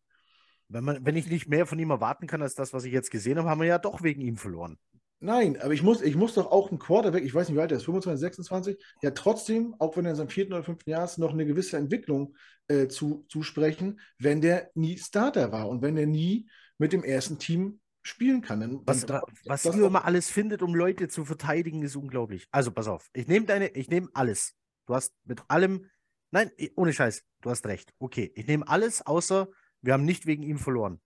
Wenn, 0.69 0.85
man, 0.85 1.05
wenn 1.05 1.17
ich 1.17 1.29
nicht 1.29 1.49
mehr 1.49 1.67
von 1.67 1.79
ihm 1.79 1.91
erwarten 1.91 2.27
kann 2.27 2.43
als 2.43 2.55
das, 2.55 2.73
was 2.73 2.85
ich 2.85 2.93
jetzt 2.93 3.11
gesehen 3.11 3.39
habe, 3.39 3.49
haben 3.49 3.61
wir 3.61 3.67
ja 3.67 3.79
doch 3.79 4.03
wegen 4.03 4.21
ihm 4.21 4.37
verloren. 4.37 4.79
Nein, 5.21 5.61
aber 5.61 5.73
ich 5.73 5.83
muss, 5.83 6.01
ich 6.01 6.15
muss 6.15 6.35
doch 6.35 6.53
auch 6.53 6.71
einen 6.71 6.79
Quarterback, 6.79 7.25
ich 7.25 7.35
weiß 7.35 7.49
nicht, 7.49 7.57
wie 7.57 7.61
alt 7.61 7.73
er 7.73 7.79
ist, 7.79 7.85
25, 7.85 8.21
26, 8.21 8.79
ja 9.03 9.11
trotzdem, 9.11 9.75
auch 9.81 9.97
wenn 9.97 10.05
er 10.05 10.13
in 10.13 10.17
seinem 10.17 10.29
vierten 10.29 10.53
oder 10.53 10.63
fünften 10.63 10.91
Jahr 10.91 11.05
ist, 11.05 11.19
noch 11.19 11.33
eine 11.33 11.45
gewisse 11.45 11.77
Entwicklung 11.77 12.37
äh, 12.69 12.87
zu, 12.87 13.25
zusprechen, 13.29 13.99
wenn 14.19 14.41
der 14.41 14.71
nie 14.75 14.97
Starter 14.97 15.51
war 15.51 15.69
und 15.69 15.83
wenn 15.83 15.97
er 15.97 16.07
nie 16.07 16.49
mit 16.79 16.93
dem 16.93 17.03
ersten 17.03 17.39
Team 17.39 17.81
spielen 18.03 18.43
kann. 18.43 18.61
Dann, 18.61 18.81
Was, 18.85 19.07
dann, 19.07 19.23
was 19.45 19.63
das 19.63 19.75
immer 19.77 20.05
alles 20.05 20.31
findet, 20.31 20.63
um 20.63 20.75
Leute 20.75 21.09
zu 21.09 21.25
verteidigen, 21.25 21.83
ist 21.83 21.97
unglaublich. 21.97 22.47
Also 22.53 22.71
pass 22.71 22.87
auf, 22.87 23.09
ich 23.13 23.27
nehme 23.27 23.47
deine, 23.47 23.69
ich 23.71 23.89
nehme 23.89 24.09
alles. 24.15 24.55
Du 24.87 24.95
hast 24.95 25.13
mit 25.25 25.43
allem, 25.49 25.87
nein, 26.31 26.51
ohne 26.77 26.93
Scheiß, 26.93 27.23
du 27.43 27.51
hast 27.51 27.67
recht. 27.67 27.93
Okay, 27.99 28.33
ich 28.35 28.47
nehme 28.47 28.67
alles, 28.69 29.05
außer 29.07 29.49
wir 29.83 29.93
haben 29.93 30.05
nicht 30.05 30.27
wegen 30.27 30.43
ihm 30.43 30.59
verloren. 30.59 31.01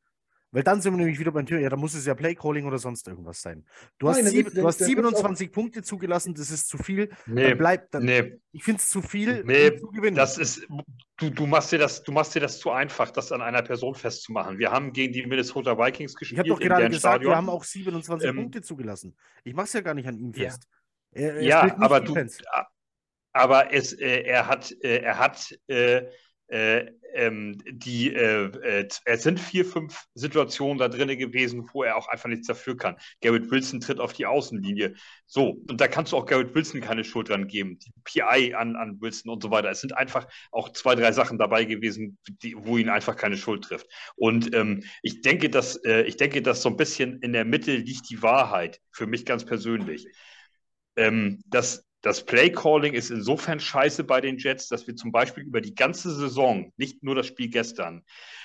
Weil 0.54 0.62
dann 0.62 0.82
sind 0.82 0.92
wir 0.92 0.98
nämlich 0.98 1.18
wieder 1.18 1.32
beim 1.32 1.46
Thema, 1.46 1.60
ja, 1.60 1.70
da 1.70 1.76
muss 1.76 1.94
es 1.94 2.04
ja 2.04 2.14
Playcalling 2.14 2.66
oder 2.66 2.76
sonst 2.76 3.08
irgendwas 3.08 3.40
sein. 3.40 3.64
Du 3.98 4.10
hast, 4.10 4.16
Nein, 4.16 4.26
sieb, 4.26 4.52
du 4.52 4.66
hast 4.66 4.82
da 4.82 4.86
wird's 4.86 4.98
auch- 4.98 5.20
27 5.22 5.50
Punkte 5.50 5.82
zugelassen, 5.82 6.34
das 6.34 6.50
ist 6.50 6.68
zu 6.68 6.76
viel. 6.76 7.08
Nee, 7.24 7.48
Dann 7.48 7.58
bleibt, 7.58 7.94
dann, 7.94 8.04
nee, 8.04 8.38
ich 8.52 8.62
finde 8.62 8.78
es 8.80 8.90
zu 8.90 9.00
viel, 9.00 9.44
Nee, 9.44 9.78
zu 9.78 9.86
gewinnen. 9.86 10.14
das 10.14 10.36
ist, 10.36 10.66
du, 11.16 11.30
du, 11.30 11.46
machst 11.46 11.72
dir 11.72 11.78
das, 11.78 12.02
du 12.02 12.12
machst 12.12 12.34
dir 12.34 12.40
das 12.40 12.58
zu 12.58 12.70
einfach, 12.70 13.10
das 13.10 13.32
an 13.32 13.40
einer 13.40 13.62
Person 13.62 13.94
festzumachen. 13.94 14.58
Wir 14.58 14.70
haben 14.70 14.92
gegen 14.92 15.14
die 15.14 15.24
Minnesota 15.24 15.78
Vikings 15.78 16.12
ich 16.12 16.18
gespielt. 16.18 16.38
habe 16.40 16.48
doch 16.50 16.60
gerade 16.60 16.86
gesagt, 16.90 17.00
Stadion. 17.00 17.32
wir 17.32 17.36
haben 17.38 17.48
auch 17.48 17.64
27 17.64 18.28
Ähm, 18.28 18.36
Punkte 18.36 18.60
zugelassen. 18.60 19.16
Ich 19.44 19.54
mache 19.54 19.64
es 19.68 19.72
ja 19.72 19.80
gar 19.80 19.94
nicht 19.94 20.06
an 20.06 20.18
ihm 20.18 20.32
Ja. 20.34 20.50
fest. 20.50 20.68
Er, 21.12 21.34
er 21.36 21.42
Ja, 21.42 21.76
aber 21.78 22.00
du, 22.00 22.12
Defense. 22.12 22.42
Aber 23.32 23.72
es, 23.72 23.92
äh, 23.92 24.22
er 24.22 24.46
hat, 24.48 24.72
äh, 24.82 24.98
er 24.98 25.18
hat 25.18 25.54
äh, 25.68 26.06
Äh, 26.48 26.90
ähm, 27.14 27.56
die, 27.70 28.12
äh, 28.14 28.44
äh, 28.62 28.88
es 29.06 29.22
sind 29.22 29.40
vier, 29.40 29.64
fünf 29.64 30.04
Situationen 30.14 30.76
da 30.76 30.88
drin 30.88 31.16
gewesen, 31.18 31.66
wo 31.72 31.82
er 31.82 31.96
auch 31.96 32.08
einfach 32.08 32.28
nichts 32.28 32.46
dafür 32.46 32.76
kann. 32.76 32.96
Garrett 33.22 33.50
Wilson 33.50 33.80
tritt 33.80 34.00
auf 34.00 34.12
die 34.12 34.26
Außenlinie. 34.26 34.94
So, 35.26 35.62
und 35.70 35.80
da 35.80 35.88
kannst 35.88 36.12
du 36.12 36.18
auch 36.18 36.26
Garrett 36.26 36.54
Wilson 36.54 36.82
keine 36.82 37.04
Schuld 37.04 37.30
dran 37.30 37.46
geben. 37.48 37.78
Die 37.78 37.92
PI 38.04 38.54
an, 38.54 38.76
an 38.76 39.00
Wilson 39.00 39.30
und 39.32 39.42
so 39.42 39.50
weiter. 39.50 39.70
Es 39.70 39.80
sind 39.80 39.96
einfach 39.96 40.26
auch 40.50 40.68
zwei, 40.72 40.94
drei 40.94 41.12
Sachen 41.12 41.38
dabei 41.38 41.64
gewesen, 41.64 42.18
die, 42.42 42.54
wo 42.58 42.76
ihn 42.76 42.90
einfach 42.90 43.16
keine 43.16 43.38
Schuld 43.38 43.64
trifft. 43.64 43.86
Und 44.16 44.54
ähm, 44.54 44.84
ich 45.02 45.22
denke, 45.22 45.48
dass, 45.48 45.80
ich 45.84 46.16
denke, 46.18 46.42
dass 46.42 46.60
so 46.62 46.68
ein 46.68 46.76
bisschen 46.76 47.20
in 47.20 47.32
der 47.32 47.46
Mitte 47.46 47.74
liegt 47.76 48.10
die 48.10 48.20
Wahrheit, 48.22 48.80
für 48.90 49.06
mich 49.06 49.24
ganz 49.24 49.44
persönlich. 49.46 50.06
Ähm, 50.96 51.40
dass 51.46 51.86
das 52.02 52.24
Play-Calling 52.24 52.94
ist 52.94 53.10
insofern 53.10 53.60
scheiße 53.60 54.04
bei 54.04 54.20
den 54.20 54.36
Jets, 54.36 54.68
dass 54.68 54.86
wir 54.86 54.96
zum 54.96 55.12
Beispiel 55.12 55.44
über 55.44 55.60
die 55.60 55.74
ganze 55.74 56.12
Saison, 56.12 56.72
nicht 56.76 57.02
nur 57.02 57.14
das 57.14 57.28
Spiel 57.28 57.48
gestern, 57.48 58.02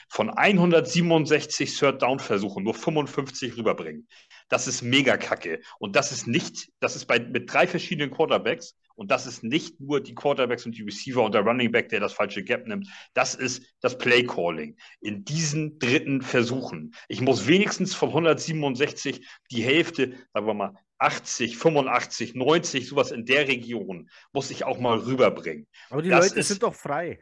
von 0.10 0.30
167 0.30 1.78
Third-Down-Versuchen 1.78 2.64
nur 2.64 2.76
55 2.76 3.58
rüberbringen. 3.58 4.08
Das 4.48 4.68
ist 4.68 4.84
mega 4.84 5.18
kacke. 5.18 5.60
Und 5.80 5.96
das 5.96 6.12
ist 6.12 6.28
nicht, 6.28 6.70
das 6.80 6.96
ist 6.96 7.06
bei, 7.06 7.20
mit 7.20 7.52
drei 7.52 7.68
verschiedenen 7.68 8.12
Quarterbacks 8.12 8.76
und 8.94 9.12
das 9.12 9.28
ist 9.28 9.44
nicht 9.44 9.80
nur 9.80 10.02
die 10.02 10.16
Quarterbacks 10.16 10.66
und 10.66 10.78
die 10.78 10.84
Receiver 10.84 11.24
und 11.24 11.34
der 11.34 11.42
Running 11.42 11.72
Back, 11.72 11.90
der 11.90 12.00
das 12.00 12.14
falsche 12.14 12.44
Gap 12.44 12.68
nimmt. 12.68 12.88
Das 13.14 13.36
ist 13.36 13.64
das 13.82 13.98
Play-Calling. 13.98 14.78
In 15.02 15.26
diesen 15.26 15.80
dritten 15.80 16.22
Versuchen. 16.22 16.94
Ich 17.08 17.22
muss 17.22 17.48
wenigstens 17.48 17.94
von 17.94 18.10
167 18.10 19.28
die 19.52 19.64
Hälfte, 19.64 20.14
sagen 20.34 20.48
wir 20.48 20.54
mal, 20.54 20.74
80, 21.00 21.58
85, 21.58 22.36
90, 22.36 22.88
sowas 22.88 23.12
in 23.12 23.26
der 23.26 23.48
Region, 23.48 24.10
muss 24.34 24.52
ich 24.52 24.64
auch 24.64 24.80
mal 24.80 24.98
rüberbringen. 24.98 25.68
Aber 25.90 26.02
die 26.02 26.10
das 26.10 26.30
Leute 26.30 26.44
sind 26.44 26.64
doch 26.64 26.76
frei. 26.76 27.20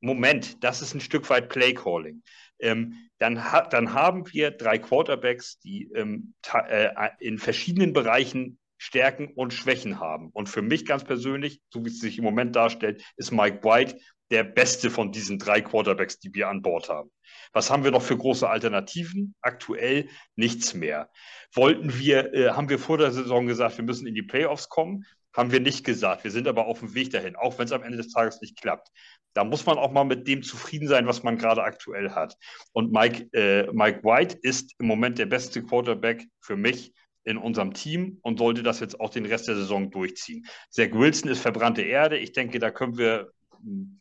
Moment, 0.00 0.62
das 0.62 0.82
ist 0.82 0.94
ein 0.94 1.00
Stück 1.00 1.30
weit 1.30 1.48
Playcalling. 1.48 2.22
Ähm, 2.58 3.08
dann, 3.18 3.50
ha 3.50 3.62
dann 3.62 3.94
haben 3.94 4.30
wir 4.32 4.50
drei 4.50 4.78
Quarterbacks, 4.78 5.58
die 5.60 5.90
ähm, 5.94 6.34
äh, 6.52 6.90
in 7.18 7.38
verschiedenen 7.38 7.92
Bereichen 7.92 8.58
Stärken 8.76 9.28
und 9.28 9.54
Schwächen 9.54 9.98
haben. 10.00 10.28
Und 10.30 10.48
für 10.48 10.60
mich 10.60 10.84
ganz 10.84 11.04
persönlich, 11.04 11.60
so 11.70 11.84
wie 11.84 11.88
es 11.88 12.00
sich 12.00 12.18
im 12.18 12.24
Moment 12.24 12.54
darstellt, 12.54 13.02
ist 13.16 13.30
Mike 13.32 13.64
White 13.64 13.98
der 14.34 14.42
beste 14.42 14.90
von 14.90 15.12
diesen 15.12 15.38
drei 15.38 15.60
Quarterbacks, 15.60 16.18
die 16.18 16.34
wir 16.34 16.48
an 16.48 16.60
Bord 16.60 16.88
haben. 16.88 17.08
Was 17.52 17.70
haben 17.70 17.84
wir 17.84 17.92
noch 17.92 18.02
für 18.02 18.16
große 18.16 18.48
Alternativen? 18.48 19.36
Aktuell 19.40 20.08
nichts 20.34 20.74
mehr. 20.74 21.08
Wollten 21.52 21.96
wir, 22.00 22.34
äh, 22.34 22.48
haben 22.50 22.68
wir 22.68 22.80
vor 22.80 22.98
der 22.98 23.12
Saison 23.12 23.46
gesagt, 23.46 23.78
wir 23.78 23.84
müssen 23.84 24.08
in 24.08 24.14
die 24.16 24.24
Playoffs 24.24 24.68
kommen? 24.68 25.04
Haben 25.32 25.52
wir 25.52 25.60
nicht 25.60 25.84
gesagt. 25.84 26.24
Wir 26.24 26.32
sind 26.32 26.48
aber 26.48 26.66
auf 26.66 26.80
dem 26.80 26.94
Weg 26.96 27.10
dahin, 27.10 27.36
auch 27.36 27.58
wenn 27.58 27.66
es 27.66 27.72
am 27.72 27.84
Ende 27.84 27.96
des 27.96 28.12
Tages 28.12 28.40
nicht 28.40 28.60
klappt. 28.60 28.88
Da 29.34 29.44
muss 29.44 29.66
man 29.66 29.78
auch 29.78 29.92
mal 29.92 30.02
mit 30.02 30.26
dem 30.26 30.42
zufrieden 30.42 30.88
sein, 30.88 31.06
was 31.06 31.22
man 31.22 31.38
gerade 31.38 31.62
aktuell 31.62 32.10
hat. 32.10 32.36
Und 32.72 32.90
Mike, 32.90 33.28
äh, 33.32 33.70
Mike 33.72 34.02
White 34.02 34.36
ist 34.42 34.74
im 34.80 34.88
Moment 34.88 35.20
der 35.20 35.26
beste 35.26 35.62
Quarterback 35.62 36.26
für 36.40 36.56
mich 36.56 36.92
in 37.22 37.36
unserem 37.36 37.72
Team 37.72 38.18
und 38.22 38.40
sollte 38.40 38.64
das 38.64 38.80
jetzt 38.80 38.98
auch 38.98 39.10
den 39.10 39.26
Rest 39.26 39.46
der 39.46 39.54
Saison 39.54 39.92
durchziehen. 39.92 40.44
Zach 40.70 40.90
Wilson 40.90 41.30
ist 41.30 41.38
verbrannte 41.38 41.82
Erde. 41.82 42.18
Ich 42.18 42.32
denke, 42.32 42.58
da 42.58 42.72
können 42.72 42.98
wir 42.98 43.30
hm, 43.62 44.00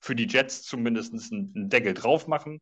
für 0.00 0.14
die 0.14 0.26
Jets 0.26 0.62
zumindest 0.62 1.12
einen, 1.12 1.52
einen 1.54 1.70
Deckel 1.70 1.94
drauf 1.94 2.26
machen. 2.26 2.60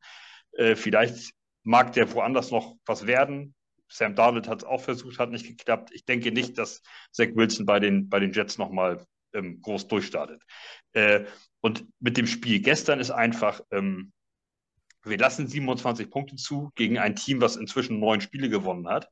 Äh, 0.52 0.76
vielleicht 0.76 1.32
mag 1.62 1.92
der 1.92 2.12
woanders 2.12 2.50
noch 2.50 2.76
was 2.86 3.06
werden. 3.06 3.54
Sam 3.90 4.14
Darnold 4.14 4.48
hat 4.48 4.58
es 4.58 4.68
auch 4.68 4.82
versucht, 4.82 5.18
hat 5.18 5.30
nicht 5.30 5.46
geklappt. 5.46 5.90
Ich 5.92 6.04
denke 6.04 6.30
nicht, 6.30 6.58
dass 6.58 6.82
Zach 7.10 7.28
Wilson 7.34 7.64
bei 7.66 7.80
den, 7.80 8.08
bei 8.08 8.20
den 8.20 8.32
Jets 8.32 8.58
nochmal 8.58 9.04
ähm, 9.32 9.60
groß 9.62 9.88
durchstartet. 9.88 10.42
Äh, 10.92 11.24
und 11.60 11.86
mit 12.00 12.16
dem 12.16 12.26
Spiel 12.26 12.60
gestern 12.60 13.00
ist 13.00 13.10
einfach, 13.10 13.60
ähm, 13.70 14.12
wir 15.04 15.18
lassen 15.18 15.48
27 15.48 16.10
Punkte 16.10 16.36
zu 16.36 16.70
gegen 16.74 16.98
ein 16.98 17.16
Team, 17.16 17.40
was 17.40 17.56
inzwischen 17.56 17.98
neun 17.98 18.20
Spiele 18.20 18.48
gewonnen 18.48 18.88
hat. 18.88 19.08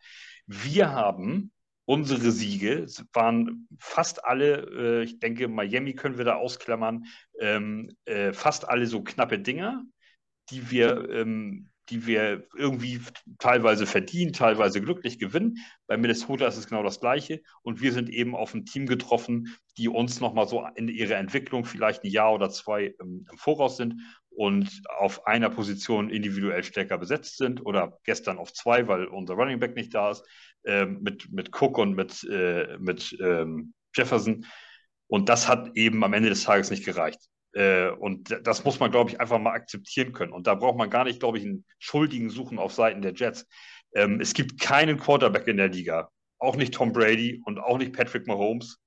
Wir 0.47 0.93
haben 0.93 1.53
unsere 1.87 2.33
Siege 2.33 2.87
waren 3.13 3.69
fast 3.79 4.25
alle, 4.25 5.01
äh, 5.01 5.05
ich 5.05 5.19
denke, 5.21 5.49
Miami 5.49 5.95
können 5.95 6.19
wir 6.19 6.25
da 6.25 6.35
ausklammern, 6.35 7.07
ähm, 7.41 7.97
äh, 8.05 8.33
fast 8.33 8.69
alle 8.69 8.87
so 8.87 9.03
knappe 9.03 9.39
Dinger, 9.39 9.85
die 10.51 10.71
wir, 10.71 11.09
ähm, 11.11 11.71
die 11.89 12.07
wir 12.07 12.49
irgendwie 12.57 13.01
teilweise 13.39 13.87
verdienen, 13.87 14.33
teilweise 14.33 14.81
glücklich 14.81 15.21
gewinnen. 15.21 15.59
Bei 15.87 15.97
Minnesota 15.97 16.49
ist 16.49 16.57
es 16.57 16.67
genau 16.67 16.83
das 16.83 16.99
Gleiche. 16.99 17.43
Und 17.63 17.81
wir 17.81 17.93
sind 17.93 18.11
eben 18.11 18.35
auf 18.35 18.55
ein 18.55 18.67
Team 18.67 18.87
getroffen, 18.87 19.57
die 19.79 19.89
uns 19.89 20.21
nochmal 20.21 20.49
so 20.49 20.67
in 20.75 20.89
ihrer 20.89 21.17
Entwicklung 21.17 21.65
vielleicht 21.65 22.03
ein 22.03 22.11
Jahr 22.11 22.35
oder 22.35 22.51
zwei 22.51 22.97
ähm, 23.01 23.25
im 23.31 23.39
Voraus 23.39 23.77
sind 23.77 24.03
und 24.31 24.83
auf 24.99 25.27
einer 25.27 25.49
Position 25.49 26.11
individuell 26.11 26.63
stärker 26.63 26.99
besetzt 26.99 27.39
sind 27.39 27.65
oder 27.65 27.99
gestern 28.05 28.39
auf 28.39 28.53
zwei, 28.53 28.87
weil 28.87 29.07
unser 29.07 29.35
Running 29.35 29.61
Back 29.61 29.77
nicht 29.77 29.95
da 29.95 30.11
ist, 30.11 30.25
äh, 30.67 30.87
mit, 30.87 31.33
mit 31.33 31.51
Cook 31.53 31.79
und 31.79 31.95
mit, 31.95 32.23
äh, 32.25 32.77
mit 32.79 33.17
ähm, 33.21 33.75
Jefferson. 33.95 34.45
Und 35.09 35.29
das 35.29 35.49
hat 35.49 35.71
eben 35.77 36.05
am 36.05 36.13
Ende 36.13 36.29
des 36.29 36.45
Tages 36.45 36.71
nicht 36.71 36.85
gereicht. 36.85 37.21
Äh, 37.53 37.91
und 37.91 38.39
das 38.45 38.65
muss 38.65 38.81
man, 38.81 38.91
glaube 38.91 39.11
ich, 39.11 39.21
einfach 39.21 39.39
mal 39.39 39.53
akzeptieren 39.53 40.13
können. 40.13 40.33
Und 40.33 40.47
da 40.47 40.55
braucht 40.55 40.77
man 40.77 40.91
gar 40.91 41.05
nicht, 41.05 41.21
glaube 41.21 41.39
ich, 41.39 41.45
einen 41.45 41.65
Schuldigen 41.79 42.29
suchen 42.29 42.59
auf 42.59 42.75
Seiten 42.75 43.01
der 43.01 43.15
Jets. 43.15 43.47
Ähm, 43.95 44.21
es 44.21 44.35
gibt 44.35 44.61
keinen 44.61 44.99
Quarterback 44.99 45.47
in 45.47 45.57
der 45.57 45.69
Liga, 45.69 46.11
auch 46.39 46.57
nicht 46.57 46.75
Tom 46.75 46.93
Brady 46.93 47.41
und 47.47 47.59
auch 47.59 47.79
nicht 47.79 47.95
Patrick 47.95 48.27
Mahomes, 48.27 48.79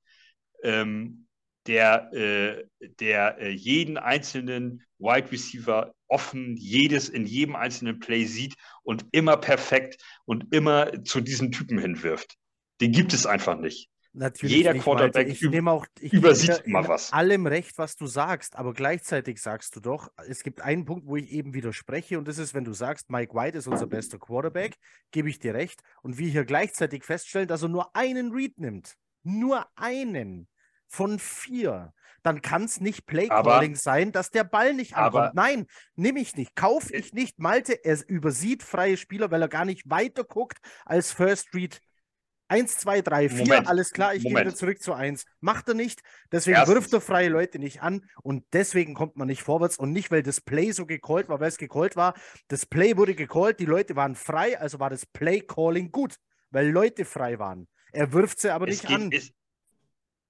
ähm, 0.64 1.28
der, 1.70 2.12
äh, 2.14 2.66
der 3.00 3.38
äh, 3.38 3.52
jeden 3.52 3.98
einzelnen 3.98 4.84
Wide 4.98 5.32
Receiver 5.32 5.94
offen, 6.08 6.58
jedes 6.58 7.10
in 7.10 7.28
jedem 7.28 7.56
einzelnen 7.56 8.00
Play 8.00 8.26
sieht 8.26 8.56
und 8.82 9.06
immer 9.12 9.38
perfekt 9.38 10.04
und 10.26 10.54
immer 10.54 11.04
zu 11.04 11.22
diesen 11.22 11.52
Typen 11.52 11.78
hinwirft. 11.78 12.36
Den 12.82 12.92
gibt 12.92 13.14
es 13.14 13.28
einfach 13.28 13.58
nicht. 13.58 13.88
Natürlich 14.14 14.58
Jeder 14.58 14.74
nicht, 14.74 14.84
Quarterback 14.84 15.28
ich 15.28 15.40
nehme 15.44 15.70
auch, 15.70 15.86
ich 16.00 16.12
übersieht 16.12 16.64
immer 16.66 16.88
was. 16.88 17.14
allem 17.14 17.46
recht, 17.46 17.78
was 17.78 17.96
du 17.96 18.08
sagst, 18.08 18.56
aber 18.56 18.74
gleichzeitig 18.74 19.40
sagst 19.40 19.76
du 19.76 19.80
doch, 19.80 20.10
es 20.28 20.42
gibt 20.42 20.62
einen 20.62 20.86
Punkt, 20.86 21.06
wo 21.06 21.16
ich 21.18 21.30
eben 21.30 21.54
widerspreche 21.54 22.18
und 22.18 22.28
das 22.28 22.40
ist, 22.40 22.56
wenn 22.56 22.64
du 22.66 22.74
sagst, 22.74 23.12
Mike 23.12 23.36
White 23.36 23.60
ist 23.60 23.68
unser 23.68 23.86
bester 23.86 24.18
Quarterback, 24.18 24.78
gebe 25.12 25.30
ich 25.30 25.38
dir 25.38 25.54
recht 25.54 25.82
und 26.02 26.18
wir 26.18 26.28
hier 26.28 26.44
gleichzeitig 26.44 27.04
feststellen, 27.04 27.48
dass 27.48 27.62
er 27.62 27.70
nur 27.70 27.96
einen 27.96 28.32
Read 28.32 28.58
nimmt. 28.58 28.96
Nur 29.22 29.68
einen 29.76 30.48
von 30.90 31.20
vier. 31.20 31.94
Dann 32.22 32.42
kann 32.42 32.66
es 32.66 32.82
nicht 32.82 33.06
Playcalling 33.06 33.76
sein, 33.76 34.12
dass 34.12 34.30
der 34.30 34.44
Ball 34.44 34.74
nicht 34.74 34.96
ankommt. 34.98 35.16
Aber, 35.16 35.32
Nein, 35.36 35.68
nehme 35.96 36.20
ich 36.20 36.36
nicht. 36.36 36.54
Kauf 36.56 36.92
ich 36.92 37.14
nicht. 37.14 37.40
Malte, 37.40 37.86
er 37.86 37.98
übersieht 38.10 38.62
freie 38.62 38.98
Spieler, 38.98 39.32
weil 39.32 39.42
er 39.42 39.48
gar 39.48 39.64
nicht 39.64 39.90
weiter 39.90 40.26
guckt 40.26 40.58
als 40.86 41.14
First 41.14 41.54
Read. 41.54 41.80
Eins, 42.52 42.78
zwei, 42.80 43.02
drei, 43.02 43.30
vier, 43.30 43.46
Moment. 43.46 43.68
alles 43.68 43.92
klar, 43.92 44.16
ich 44.16 44.24
Moment. 44.24 44.38
gehe 44.38 44.46
wieder 44.48 44.56
zurück 44.56 44.82
zu 44.82 44.94
eins. 44.94 45.24
Macht 45.40 45.68
er 45.68 45.76
nicht, 45.76 46.02
deswegen 46.32 46.58
Erstens. 46.58 46.76
wirft 46.76 46.94
er 46.94 47.02
freie 47.02 47.30
Leute 47.30 47.60
nicht 47.60 47.84
an 47.84 48.10
und 48.24 48.44
deswegen 48.54 48.96
kommt 48.96 49.18
man 49.18 49.28
nicht 49.28 49.44
vorwärts 49.44 49.78
und 49.78 49.92
nicht, 49.92 50.10
weil 50.10 50.24
das 50.24 50.42
Play 50.42 50.72
so 50.72 50.88
gecallt 50.88 51.30
war, 51.30 51.40
weil 51.40 51.50
es 51.50 51.60
gecallt 51.60 51.96
war. 51.96 52.16
Das 52.48 52.66
Play 52.66 52.98
wurde 52.98 53.14
gecallt, 53.14 53.60
die 53.60 53.66
Leute 53.66 53.96
waren 53.96 54.16
frei, 54.16 54.60
also 54.60 54.80
war 54.80 54.90
das 54.90 55.06
Play-Calling 55.06 55.92
gut, 55.92 56.16
weil 56.50 56.68
Leute 56.72 57.06
frei 57.06 57.38
waren. 57.38 57.68
Er 57.92 58.14
wirft 58.14 58.40
sie 58.40 58.50
aber 58.52 58.68
es 58.68 58.82
nicht 58.82 58.88
geht, 58.88 58.98
an. 58.98 59.12
Es, 59.12 59.32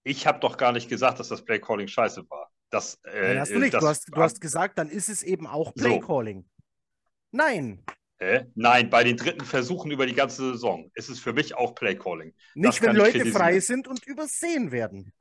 ich 0.10 0.26
habe 0.26 0.40
doch 0.40 0.58
gar 0.58 0.72
nicht 0.72 0.90
gesagt, 0.90 1.20
dass 1.20 1.30
das 1.30 1.44
Playcalling 1.44 1.88
scheiße 1.88 2.30
war. 2.30 2.52
Das, 2.72 3.00
äh, 3.04 3.30
Nein, 3.30 3.40
hast 3.40 3.52
du 3.52 3.60
nicht. 3.60 3.74
Das, 3.74 3.82
du, 3.82 3.88
hast, 3.88 4.08
du 4.12 4.22
hast 4.22 4.42
gesagt, 4.42 4.78
dann 4.78 4.90
ist 4.90 5.10
es 5.10 5.24
eben 5.24 5.48
auch 5.48 5.74
Playcalling. 5.74 6.42
So. 6.42 6.64
Nein. 7.32 7.84
Äh? 8.18 8.46
Nein, 8.56 8.90
bei 8.90 9.04
den 9.04 9.18
dritten 9.18 9.46
Versuchen 9.46 9.92
über 9.92 10.06
die 10.06 10.14
ganze 10.14 10.52
Saison 10.52 10.92
ist 10.96 11.10
es 11.10 11.20
für 11.20 11.34
mich 11.34 11.56
auch 11.56 11.76
Playcalling. 11.76 12.34
Nicht, 12.56 12.82
wenn 12.82 12.96
Leute 12.96 13.26
frei 13.28 13.60
sind 13.60 13.88
und 13.88 14.06
übersehen 14.06 14.72
werden. 14.72 15.14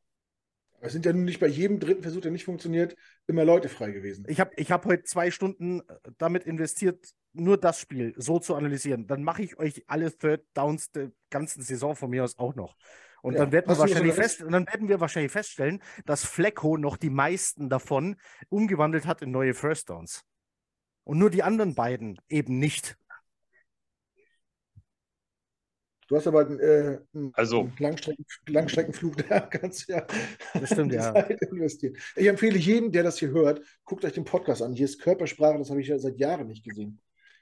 Es 0.80 0.92
sind 0.92 1.04
ja 1.04 1.12
nun 1.12 1.24
nicht 1.24 1.40
bei 1.40 1.48
jedem 1.48 1.80
dritten 1.80 2.02
Versuch, 2.02 2.20
der 2.20 2.30
nicht 2.30 2.44
funktioniert, 2.44 2.94
immer 3.26 3.44
Leute 3.44 3.68
frei 3.68 3.90
gewesen. 3.90 4.24
Ich 4.28 4.40
habe 4.40 4.52
ich 4.56 4.70
hab 4.70 4.84
heute 4.84 5.02
zwei 5.04 5.30
Stunden 5.30 5.80
äh, 5.80 5.82
damit 6.18 6.44
investiert, 6.44 7.14
nur 7.32 7.56
das 7.56 7.80
Spiel 7.80 8.14
so 8.16 8.38
zu 8.38 8.54
analysieren. 8.54 9.06
Dann 9.06 9.22
mache 9.22 9.42
ich 9.42 9.58
euch 9.58 9.84
alle 9.86 10.16
Third 10.16 10.44
Downs 10.54 10.90
der 10.92 11.10
ganzen 11.30 11.62
Saison 11.62 11.96
von 11.96 12.10
mir 12.10 12.24
aus 12.24 12.38
auch 12.38 12.54
noch. 12.54 12.76
Und 13.22 13.34
ja, 13.34 13.40
dann, 13.40 13.52
werden 13.52 13.68
wir 13.68 13.78
wahrscheinlich 13.78 14.14
fest, 14.14 14.42
und 14.42 14.52
dann 14.52 14.66
werden 14.66 14.88
wir 14.88 15.00
wahrscheinlich 15.00 15.32
feststellen, 15.32 15.82
dass 16.06 16.24
Flecko 16.24 16.76
noch 16.76 16.96
die 16.96 17.10
meisten 17.10 17.68
davon 17.68 18.16
umgewandelt 18.48 19.06
hat 19.06 19.22
in 19.22 19.30
neue 19.30 19.54
First 19.54 19.90
Downs. 19.90 20.24
Und 21.04 21.18
nur 21.18 21.30
die 21.30 21.42
anderen 21.42 21.74
beiden 21.74 22.20
eben 22.28 22.58
nicht. 22.58 22.96
Du 26.08 26.16
hast 26.16 26.26
aber 26.26 26.48
äh, 26.48 27.00
einen, 27.12 27.32
also, 27.34 27.70
Langstrecken, 27.78 28.24
Langstreckenflug, 28.46 29.28
da 29.28 29.40
kannst 29.50 29.88
du 29.88 29.92
ja 29.92 30.06
das 30.54 30.70
stimmt, 30.70 30.92
ja. 30.92 31.12
Zeit 31.12 31.42
investieren. 31.42 31.96
Ich 32.16 32.26
empfehle 32.26 32.58
jedem, 32.58 32.90
der 32.92 33.02
das 33.02 33.18
hier 33.18 33.28
hört, 33.28 33.60
guckt 33.84 34.06
euch 34.06 34.14
den 34.14 34.24
Podcast 34.24 34.62
an. 34.62 34.72
Hier 34.72 34.86
ist 34.86 35.00
Körpersprache, 35.00 35.58
das 35.58 35.68
habe 35.68 35.82
ich 35.82 35.88
ja 35.88 35.98
seit 35.98 36.18
Jahren 36.18 36.46
nicht 36.48 36.64
gesehen. 36.64 36.98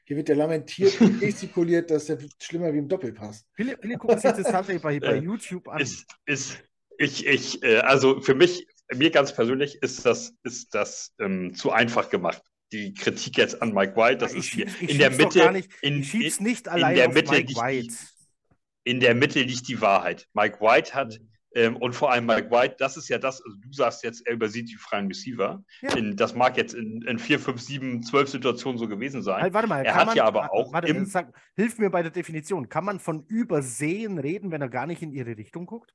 Hier 0.07 0.17
wird 0.17 0.29
ja 0.29 0.37
lamentiert 0.37 1.01
und 1.01 1.21
gestikuliert, 1.21 1.91
dass 1.91 2.07
der 2.07 2.19
schlimmer 2.41 2.73
wie 2.73 2.79
im 2.79 2.89
Doppelpass. 2.89 3.45
Viele, 3.55 3.77
viele 3.81 3.99
gucken 3.99 4.19
sich 4.19 4.31
das 4.31 4.45
tatsächlich 4.45 4.83
bei, 4.83 5.01
bei 5.01 5.17
YouTube 5.17 5.69
an. 5.69 5.81
Ist, 5.81 6.07
ist, 6.27 6.63
ich, 6.97 7.27
ich, 7.27 7.63
äh, 7.65 7.79
also 7.79 8.21
für 8.21 8.37
mich, 8.37 8.69
mir 8.95 9.11
ganz 9.11 9.35
persönlich 9.35 9.83
ist 9.83 10.07
das, 10.07 10.33
ist 10.45 10.75
das 10.75 11.13
ähm, 11.19 11.55
zu 11.55 11.73
einfach 11.73 12.09
gemacht. 12.09 12.41
Die 12.73 12.95
Kritik 12.95 13.37
jetzt 13.37 13.61
an 13.61 13.73
Mike 13.73 13.97
White, 13.97 14.19
das 14.19 14.33
ich 14.33 14.39
ist 14.39 14.49
hier 14.53 14.89
in 14.89 14.99
der 14.99 15.11
Mitte. 15.11 15.51
Nicht, 15.51 15.71
in, 15.83 16.01
ich 16.01 16.11
schieb's 16.11 16.41
nicht 16.41 16.69
allein 16.69 16.93
in 16.93 16.97
der 16.97 17.13
Mitte 17.13 17.33
Mike 17.33 17.55
White. 17.55 17.89
Die, 17.89 18.91
in 18.91 19.01
der 19.01 19.15
Mitte 19.17 19.43
liegt 19.43 19.67
die 19.67 19.81
Wahrheit. 19.81 20.29
Mike 20.35 20.61
White 20.61 20.95
hat 20.95 21.19
mhm. 21.19 21.29
Ähm, 21.57 21.77
und 21.77 21.95
vor 21.95 22.13
allem 22.13 22.27
Mike 22.27 22.51
White, 22.51 22.77
das 22.79 22.99
ist 22.99 23.09
ja 23.09 23.17
das, 23.17 23.41
also 23.43 23.57
du 23.57 23.73
sagst 23.73 24.05
jetzt, 24.05 24.27
er 24.27 24.35
übersieht 24.35 24.69
die 24.69 24.77
freien 24.77 25.07
Receiver. 25.07 25.65
Ja. 25.81 25.97
In, 25.97 26.15
das 26.15 26.35
mag 26.35 26.59
jetzt 26.59 26.75
in, 26.75 27.01
in 27.01 27.19
4, 27.19 27.41
5, 27.41 27.61
7, 27.61 28.03
12 28.03 28.29
Situationen 28.29 28.79
so 28.79 28.87
gewesen 28.87 29.23
sein. 29.23 29.41
Halt, 29.41 29.55
warte 29.55 29.67
mal, 29.67 29.83
er 29.83 29.95
hat 29.95 30.07
man, 30.09 30.17
ja 30.17 30.25
aber 30.25 30.53
auch. 30.53 30.71
Warte, 30.75 30.89
im, 30.89 31.07
sag, 31.07 31.33
hilf 31.55 31.79
mir 31.79 31.89
bei 31.89 32.03
der 32.03 32.11
Definition. 32.11 32.69
Kann 32.69 32.85
man 32.85 33.01
von 33.01 33.25
Übersehen 33.27 34.19
reden, 34.19 34.51
wenn 34.51 34.61
er 34.61 34.69
gar 34.69 34.87
nicht 34.87 35.01
in 35.01 35.13
ihre 35.13 35.35
Richtung 35.39 35.65
guckt? 35.65 35.95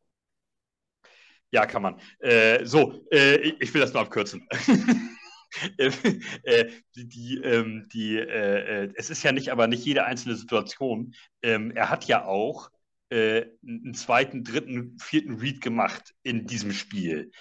Ja, 1.52 1.68
kann 1.68 1.84
man. 1.84 2.00
Äh, 2.18 2.66
so, 2.66 3.06
äh, 3.12 3.36
ich 3.60 3.72
will 3.72 3.82
das 3.82 3.94
nur 3.94 4.02
abkürzen. 4.02 4.48
äh, 5.78 6.72
die, 6.96 7.08
die, 7.08 7.38
ähm, 7.44 7.88
die 7.94 8.18
äh, 8.18 8.86
äh, 8.86 8.94
es 8.96 9.12
ist 9.12 9.22
ja 9.22 9.32
nicht, 9.32 9.50
aber 9.50 9.68
nicht 9.68 9.86
jede 9.86 10.06
einzelne 10.06 10.36
Situation. 10.36 11.14
Ähm, 11.44 11.70
er 11.70 11.92
hat 11.92 12.06
ja 12.06 12.26
auch 12.26 12.72
äh, 13.12 13.46
einen 13.68 13.94
zweiten, 13.94 14.44
dritten, 14.44 14.98
vierten 15.00 15.36
Read 15.36 15.62
gemacht 15.62 16.14
in 16.24 16.46
diesem 16.46 16.72
Spiel. 16.72 17.32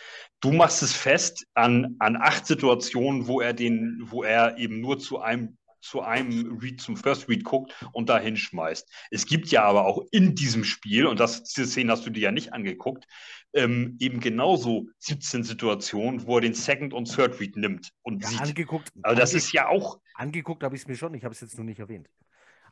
Du 0.41 0.53
machst 0.53 0.83
es 0.83 0.93
fest 0.93 1.47
an, 1.55 1.97
an 2.01 2.17
acht 2.17 2.47
Situationen, 2.47 3.29
wo 3.29 3.41
er 3.41 3.53
den, 3.53 4.03
wo 4.07 4.25
er 4.25 4.59
eben 4.59 4.81
nur 4.81 4.99
zu 4.99 5.21
einem 5.21 5.57
zu 5.81 6.03
einem 6.03 6.59
Read, 6.59 6.79
zum 6.79 6.95
First 6.95 7.27
Read 7.31 7.43
guckt 7.43 7.75
und 7.93 8.11
da 8.11 8.19
hinschmeißt. 8.19 8.87
Es 9.11 9.25
gibt 9.25 9.49
ja 9.49 9.65
aber 9.65 9.87
auch 9.87 10.05
in 10.11 10.35
diesem 10.35 10.63
Spiel, 10.63 11.07
und 11.07 11.19
das, 11.19 11.43
diese 11.45 11.67
Szene 11.67 11.93
hast 11.93 12.05
du 12.05 12.11
dir 12.11 12.21
ja 12.21 12.33
nicht 12.33 12.53
angeguckt, 12.53 13.07
ähm, 13.55 13.97
eben 13.99 14.21
genauso 14.21 14.89
17 14.99 15.43
Situationen, 15.43 16.27
wo 16.27 16.37
er 16.37 16.43
den 16.43 16.53
Second 16.53 16.93
und 16.93 17.11
Third 17.11 17.41
Read 17.41 17.57
nimmt 17.57 17.93
und 18.03 18.23
ja, 18.23 18.29
sieht. 18.29 18.41
Angeguckt, 18.43 18.91
also 19.03 19.19
das 19.19 19.33
ist 19.33 19.53
ja 19.53 19.69
auch. 19.69 20.01
Angeguckt 20.15 20.63
habe 20.63 20.77
ich 20.77 20.83
es 20.83 20.89
mir 20.89 20.97
schon, 20.97 21.15
ich 21.15 21.25
habe 21.25 21.33
es 21.33 21.41
jetzt 21.41 21.57
nur 21.57 21.65
nicht 21.65 21.81
erwähnt. 21.81 22.11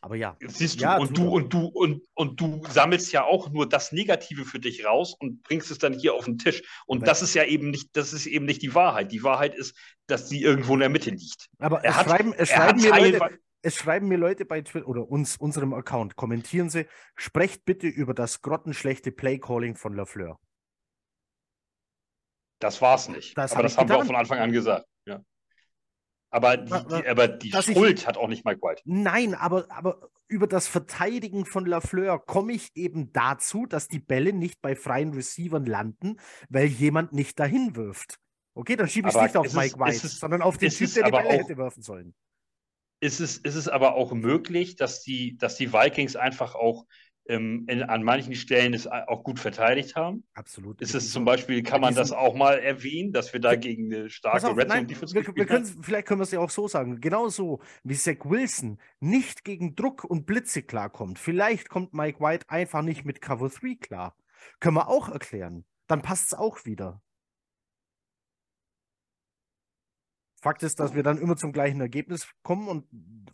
Aber 0.01 0.17
ja. 0.17 0.37
Siehst 0.47 0.81
du, 0.81 0.85
ja, 0.85 0.97
und 0.97 1.17
du 1.17 1.29
und 1.29 1.53
du 1.53 1.67
und, 1.67 2.03
und 2.15 2.41
du 2.41 2.63
sammelst 2.69 3.13
ja 3.13 3.25
auch 3.25 3.51
nur 3.51 3.69
das 3.69 3.93
Negative 3.93 4.45
für 4.45 4.59
dich 4.59 4.85
raus 4.85 5.15
und 5.19 5.43
bringst 5.43 5.71
es 5.71 5.79
dann 5.79 5.93
hier 5.93 6.15
auf 6.15 6.25
den 6.25 6.39
Tisch. 6.39 6.63
Und 6.87 6.99
aber 6.99 7.07
das 7.07 7.23
ist 7.23 7.35
ja 7.35 7.45
eben 7.45 7.71
nicht, 7.71 7.97
das 7.97 8.13
ist 8.13 8.27
eben 8.27 8.47
nicht 8.47 8.63
die 8.63 8.75
Wahrheit. 8.75 9.13
Die 9.13 9.23
Wahrheit 9.23 9.55
ist, 9.55 9.77
dass 10.07 10.29
sie 10.29 10.43
irgendwo 10.43 10.75
in 10.75 10.81
der 10.81 10.89
Mitte 10.89 11.11
liegt. 11.11 11.49
Aber 11.59 11.85
es, 11.85 11.95
hat, 11.95 12.07
schreiben, 12.07 12.33
es, 12.37 12.49
schreiben 12.49 12.81
mir 12.81 12.91
Leute, 12.91 13.39
es 13.63 13.75
schreiben 13.77 14.09
mir 14.09 14.19
Leute 14.19 14.45
bei 14.45 14.61
Twitter 14.63 14.87
oder 14.87 15.09
uns, 15.09 15.37
unserem 15.37 15.73
Account, 15.75 16.17
kommentieren 16.17 16.71
sie, 16.71 16.87
sprecht 17.17 17.65
bitte 17.65 17.87
über 17.89 18.15
das 18.15 18.43
grottenschlechte 18.43 19.13
Playcalling 19.13 19.77
von 19.77 19.95
Lafleur. 19.95 20.39
Das 22.61 22.81
war's 22.83 23.09
nicht. 23.09 23.37
Das 23.37 23.53
aber 23.53 23.63
das 23.63 23.77
haben 23.77 23.87
getan. 23.87 23.99
wir 23.99 24.03
auch 24.03 24.07
von 24.07 24.17
Anfang 24.17 24.39
an 24.39 24.53
gesagt. 24.53 24.87
Ja. 25.07 25.23
Aber 26.31 26.57
die, 26.59 26.71
die 26.71 27.09
aber 27.09 27.29
die 27.29 27.53
Schuld 27.53 28.01
ich, 28.01 28.07
hat 28.07 28.19
auch 28.19 28.29
nicht 28.29 28.45
Mike 28.45 28.61
White. 28.61 28.83
Nein, 28.85 29.35
aber, 29.35 29.67
aber 29.71 30.11
über 30.29 30.47
das 30.47 30.69
Verteidigen 30.69 31.47
von 31.47 31.65
Lafleur 31.65 32.19
komme 32.19 32.53
ich 32.53 32.71
eben 32.75 33.13
dazu, 33.13 33.65
dass 33.67 33.89
die 33.89 33.99
Bälle 33.99 34.33
nicht 34.35 34.61
bei 34.61 34.77
freien 34.77 35.15
Receivern 35.15 35.65
landen, 35.65 36.19
weil 36.51 36.67
jemand 36.67 37.13
nicht 37.13 37.41
dahin 37.41 37.77
wirft. 37.77 38.19
Okay, 38.55 38.77
dann 38.77 38.89
schiebe 38.89 39.09
ich 39.09 39.15
es 39.15 39.23
nicht 39.23 39.37
auf 39.37 39.53
Mike 39.55 39.79
White, 39.79 40.07
es, 40.07 40.19
sondern 40.21 40.43
auf 40.43 40.59
den 40.59 40.71
Typ, 40.71 40.93
der 40.93 41.05
die 41.05 41.11
Bälle 41.11 41.29
auch, 41.29 41.33
hätte 41.33 41.57
werfen 41.57 41.83
sollen. 41.83 42.15
Ist 43.01 43.21
es, 43.21 43.39
ist 43.39 43.55
es 43.55 43.69
aber 43.69 43.95
auch 43.95 44.13
möglich, 44.13 44.77
dass 44.77 45.03
die, 45.03 45.37
dass 45.39 45.57
die 45.57 45.73
Vikings 45.73 46.17
einfach 46.17 46.57
auch 46.57 46.85
ähm, 47.29 47.67
in, 47.69 47.83
an 47.83 48.03
manchen 48.03 48.35
Stellen 48.35 48.75
es 48.75 48.87
auch 48.87 49.23
gut 49.23 49.39
verteidigt 49.39 49.95
haben. 49.97 50.25
Absolut. 50.35 50.81
Ist 50.81 50.95
es 50.95 51.13
zum 51.13 51.25
Beispiel, 51.25 51.63
kann 51.63 51.81
man 51.81 51.95
das 51.95 52.11
auch 52.11 52.35
mal 52.35 52.59
erwähnen, 52.59 53.13
dass 53.13 53.33
wir 53.33 53.41
da 53.41 53.55
gegen 53.55 53.95
eine 53.95 54.11
starke 54.11 54.57
Red 54.57 54.71
Zone 54.71 54.87
Defense 54.87 55.15
wir, 55.15 55.27
wir 55.37 55.47
können, 55.47 55.67
Vielleicht 55.83 56.07
können 56.07 56.21
wir 56.21 56.25
es 56.25 56.31
ja 56.31 56.41
auch 56.41 56.51
so 56.51 56.67
sagen. 56.67 57.01
Genauso 57.01 57.61
wie 57.85 57.95
Zach 57.95 58.25
Wilson 58.25 58.79
nicht 59.01 59.45
gegen 59.45 59.77
Druck 59.77 60.05
und 60.05 60.27
Blitze 60.27 60.63
klarkommt. 60.63 61.19
Vielleicht 61.19 61.69
kommt 61.69 61.93
Mike 61.93 62.21
White 62.21 62.47
einfach 62.49 62.83
nicht 62.83 63.05
mit 63.05 63.21
Cover 63.21 63.51
3 63.51 63.77
klar. 63.77 64.17
Können 64.61 64.77
wir 64.77 64.89
auch 64.89 65.09
erklären. 65.09 65.65
Dann 65.87 66.03
passt 66.03 66.33
es 66.33 66.39
auch 66.39 66.65
wieder. 66.65 67.03
Fakt 70.41 70.63
ist, 70.63 70.79
dass 70.79 70.95
wir 70.95 71.03
dann 71.03 71.19
immer 71.19 71.37
zum 71.37 71.53
gleichen 71.53 71.81
Ergebnis 71.81 72.29
kommen 72.43 72.69
und, 72.69 72.87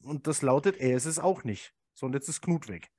und 0.05 0.27
das 0.27 0.41
lautet, 0.43 0.79
er 0.79 0.97
ist 0.97 1.05
es 1.05 1.19
auch 1.19 1.45
nicht. 1.45 1.75
So, 1.93 2.07
und 2.07 2.15
jetzt 2.15 2.29
ist 2.29 2.41
Knut 2.41 2.69
weg. 2.69 2.91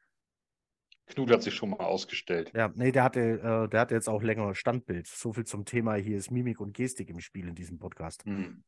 Knut 1.08 1.32
hat 1.32 1.44
sich 1.44 1.54
schon 1.54 1.72
mal 1.72 1.86
ausgestellt. 1.86 2.52
Ja, 2.56 2.72
nee, 2.76 2.92
der 2.92 3.04
hatte, 3.04 3.20
äh, 3.20 3.70
der 3.70 3.80
hatte 3.80 3.94
jetzt 3.94 4.10
auch 4.10 4.24
länger 4.24 4.56
Standbild. 4.56 5.08
So 5.08 5.34
viel 5.34 5.46
zum 5.46 5.66
Thema, 5.66 5.96
hier 5.96 6.18
ist 6.18 6.32
Mimik 6.32 6.60
und 6.60 6.74
Gestik 6.74 7.10
im 7.10 7.20
Spiel 7.20 7.48
in 7.48 7.56
diesem 7.56 7.78
Podcast. 7.78 8.26
Hm. 8.26 8.64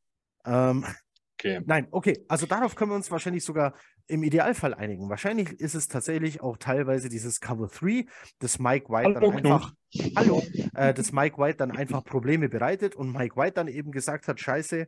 Ähm, 0.45 0.85
okay. 1.33 1.61
Nein, 1.65 1.87
okay, 1.91 2.23
also 2.27 2.45
darauf 2.45 2.75
können 2.75 2.91
wir 2.91 2.95
uns 2.95 3.09
wahrscheinlich 3.09 3.43
sogar 3.43 3.73
im 4.05 4.23
Idealfall 4.23 4.75
einigen. 4.75 5.09
Wahrscheinlich 5.09 5.51
ist 5.59 5.73
es 5.73 5.87
tatsächlich 5.87 6.41
auch 6.41 6.57
teilweise 6.57 7.09
dieses 7.09 7.39
Cover 7.39 7.67
3, 7.67 8.05
das 8.39 8.59
Mike 8.59 8.89
White 8.89 9.15
Hallo, 9.15 9.31
dann 9.31 9.45
einfach, 9.45 9.73
Knut. 9.91 10.15
Hallo, 10.15 10.43
äh, 10.75 10.93
das 10.93 11.11
Mike 11.11 11.37
White 11.39 11.57
dann 11.57 11.71
einfach 11.71 12.03
Probleme 12.03 12.49
bereitet 12.49 12.95
und 12.95 13.11
Mike 13.11 13.35
White 13.35 13.53
dann 13.53 13.67
eben 13.67 13.91
gesagt 13.91 14.27
hat, 14.27 14.39
scheiße, 14.39 14.87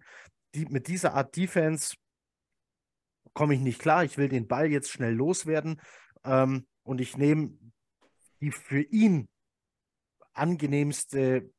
die, 0.53 0.65
mit 0.65 0.87
dieser 0.87 1.15
Art 1.15 1.35
Defense 1.35 1.95
komme 3.33 3.55
ich 3.55 3.59
nicht 3.59 3.79
klar, 3.79 4.03
ich 4.03 4.17
will 4.17 4.29
den 4.29 4.47
Ball 4.47 4.67
jetzt 4.67 4.91
schnell 4.91 5.13
loswerden. 5.13 5.81
Ähm, 6.23 6.67
und 6.89 6.99
ich 6.99 7.17
nehme 7.17 7.55
die 8.41 8.49
für 8.49 8.81
ihn 8.81 9.29
angenehmste, 10.33 11.53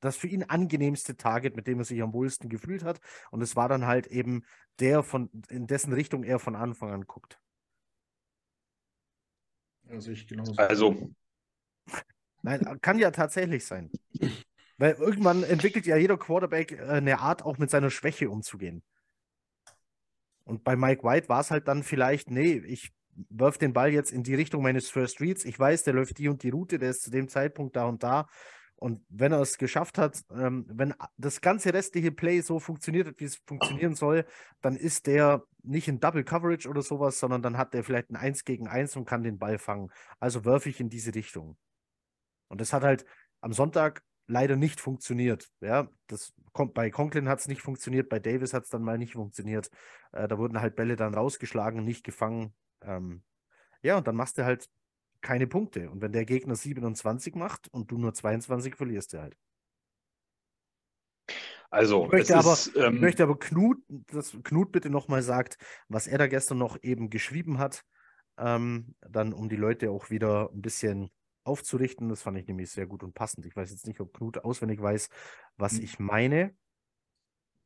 das 0.00 0.16
für 0.16 0.26
ihn 0.26 0.42
angenehmste 0.42 1.16
Target, 1.16 1.54
mit 1.54 1.68
dem 1.68 1.78
er 1.78 1.84
sich 1.84 2.02
am 2.02 2.12
wohlsten 2.12 2.48
gefühlt 2.48 2.82
hat. 2.82 3.00
Und 3.30 3.42
es 3.42 3.54
war 3.54 3.68
dann 3.68 3.86
halt 3.86 4.08
eben 4.08 4.44
der, 4.80 5.04
von, 5.04 5.30
in 5.48 5.68
dessen 5.68 5.92
Richtung 5.92 6.24
er 6.24 6.40
von 6.40 6.56
Anfang 6.56 6.90
an 6.90 7.06
guckt. 7.06 7.38
Also 9.88 10.10
ich 10.10 10.26
genauso. 10.26 10.56
Also. 10.56 11.14
Nein, 12.42 12.80
kann 12.80 12.98
ja 12.98 13.12
tatsächlich 13.12 13.64
sein. 13.64 13.88
Weil 14.78 14.94
irgendwann 14.94 15.44
entwickelt 15.44 15.86
ja 15.86 15.96
jeder 15.96 16.18
Quarterback 16.18 16.72
äh, 16.72 16.82
eine 16.82 17.20
Art, 17.20 17.44
auch 17.44 17.58
mit 17.58 17.70
seiner 17.70 17.90
Schwäche 17.90 18.28
umzugehen. 18.30 18.82
Und 20.42 20.64
bei 20.64 20.74
Mike 20.74 21.04
White 21.04 21.28
war 21.28 21.38
es 21.38 21.52
halt 21.52 21.68
dann 21.68 21.84
vielleicht, 21.84 22.32
nee, 22.32 22.54
ich 22.66 22.92
wirf 23.28 23.58
den 23.58 23.72
Ball 23.72 23.92
jetzt 23.92 24.12
in 24.12 24.22
die 24.22 24.34
Richtung 24.34 24.62
meines 24.62 24.88
First 24.88 25.20
Reads. 25.20 25.44
Ich 25.44 25.58
weiß, 25.58 25.84
der 25.84 25.94
läuft 25.94 26.18
die 26.18 26.28
und 26.28 26.42
die 26.42 26.50
Route, 26.50 26.78
der 26.78 26.90
ist 26.90 27.02
zu 27.02 27.10
dem 27.10 27.28
Zeitpunkt 27.28 27.76
da 27.76 27.84
und 27.86 28.02
da. 28.02 28.26
Und 28.76 29.04
wenn 29.08 29.30
er 29.30 29.40
es 29.40 29.58
geschafft 29.58 29.96
hat, 29.96 30.24
ähm, 30.32 30.66
wenn 30.68 30.92
das 31.16 31.40
ganze 31.40 31.72
restliche 31.72 32.10
Play 32.10 32.40
so 32.40 32.58
funktioniert 32.58 33.06
hat, 33.06 33.20
wie 33.20 33.24
es 33.24 33.36
funktionieren 33.46 33.94
soll, 33.94 34.26
dann 34.60 34.74
ist 34.74 35.06
der 35.06 35.44
nicht 35.62 35.86
in 35.86 36.00
Double 36.00 36.24
Coverage 36.24 36.68
oder 36.68 36.82
sowas, 36.82 37.20
sondern 37.20 37.42
dann 37.42 37.56
hat 37.56 37.74
der 37.74 37.84
vielleicht 37.84 38.10
ein 38.10 38.16
1 38.16 38.44
gegen 38.44 38.66
1 38.66 38.96
und 38.96 39.04
kann 39.04 39.22
den 39.22 39.38
Ball 39.38 39.58
fangen. 39.58 39.90
Also 40.18 40.44
werfe 40.44 40.68
ich 40.68 40.80
in 40.80 40.88
diese 40.88 41.14
Richtung. 41.14 41.56
Und 42.48 42.60
das 42.60 42.72
hat 42.72 42.82
halt 42.82 43.04
am 43.40 43.52
Sonntag 43.52 44.02
leider 44.26 44.56
nicht 44.56 44.80
funktioniert. 44.80 45.48
Ja, 45.60 45.88
das 46.08 46.32
kommt 46.52 46.74
bei 46.74 46.90
Conklin 46.90 47.28
hat 47.28 47.38
es 47.38 47.48
nicht 47.48 47.62
funktioniert, 47.62 48.08
bei 48.08 48.18
Davis 48.18 48.52
hat 48.52 48.64
es 48.64 48.70
dann 48.70 48.82
mal 48.82 48.98
nicht 48.98 49.12
funktioniert. 49.12 49.70
Äh, 50.12 50.26
da 50.26 50.38
wurden 50.38 50.60
halt 50.60 50.74
Bälle 50.74 50.96
dann 50.96 51.14
rausgeschlagen, 51.14 51.84
nicht 51.84 52.04
gefangen. 52.04 52.52
Ähm, 52.84 53.22
ja, 53.82 53.98
und 53.98 54.06
dann 54.06 54.16
machst 54.16 54.38
du 54.38 54.44
halt 54.44 54.68
keine 55.20 55.46
Punkte. 55.46 55.90
Und 55.90 56.02
wenn 56.02 56.12
der 56.12 56.24
Gegner 56.24 56.56
27 56.56 57.34
macht 57.34 57.68
und 57.68 57.90
du 57.90 57.98
nur 57.98 58.12
22, 58.12 58.76
verlierst 58.76 59.12
du 59.12 59.20
halt. 59.20 59.36
Also, 61.70 62.04
ich 62.04 62.12
möchte, 62.12 62.36
aber, 62.36 62.52
ist, 62.52 62.76
ähm, 62.76 62.96
ich 62.96 63.00
möchte 63.00 63.22
aber 63.22 63.38
Knut, 63.38 63.78
dass 63.88 64.36
Knut 64.42 64.72
bitte 64.72 64.90
nochmal 64.90 65.22
sagt, 65.22 65.56
was 65.88 66.06
er 66.06 66.18
da 66.18 66.26
gestern 66.26 66.58
noch 66.58 66.76
eben 66.82 67.08
geschrieben 67.08 67.58
hat, 67.58 67.82
ähm, 68.36 68.94
dann 69.00 69.32
um 69.32 69.48
die 69.48 69.56
Leute 69.56 69.90
auch 69.90 70.10
wieder 70.10 70.50
ein 70.52 70.60
bisschen 70.60 71.10
aufzurichten. 71.44 72.10
Das 72.10 72.22
fand 72.22 72.36
ich 72.36 72.46
nämlich 72.46 72.70
sehr 72.70 72.86
gut 72.86 73.02
und 73.02 73.14
passend. 73.14 73.46
Ich 73.46 73.56
weiß 73.56 73.70
jetzt 73.70 73.86
nicht, 73.86 74.00
ob 74.00 74.12
Knut 74.12 74.44
auswendig 74.44 74.82
weiß, 74.82 75.08
was 75.56 75.74
hm. 75.78 75.84
ich 75.84 75.98
meine. 75.98 76.54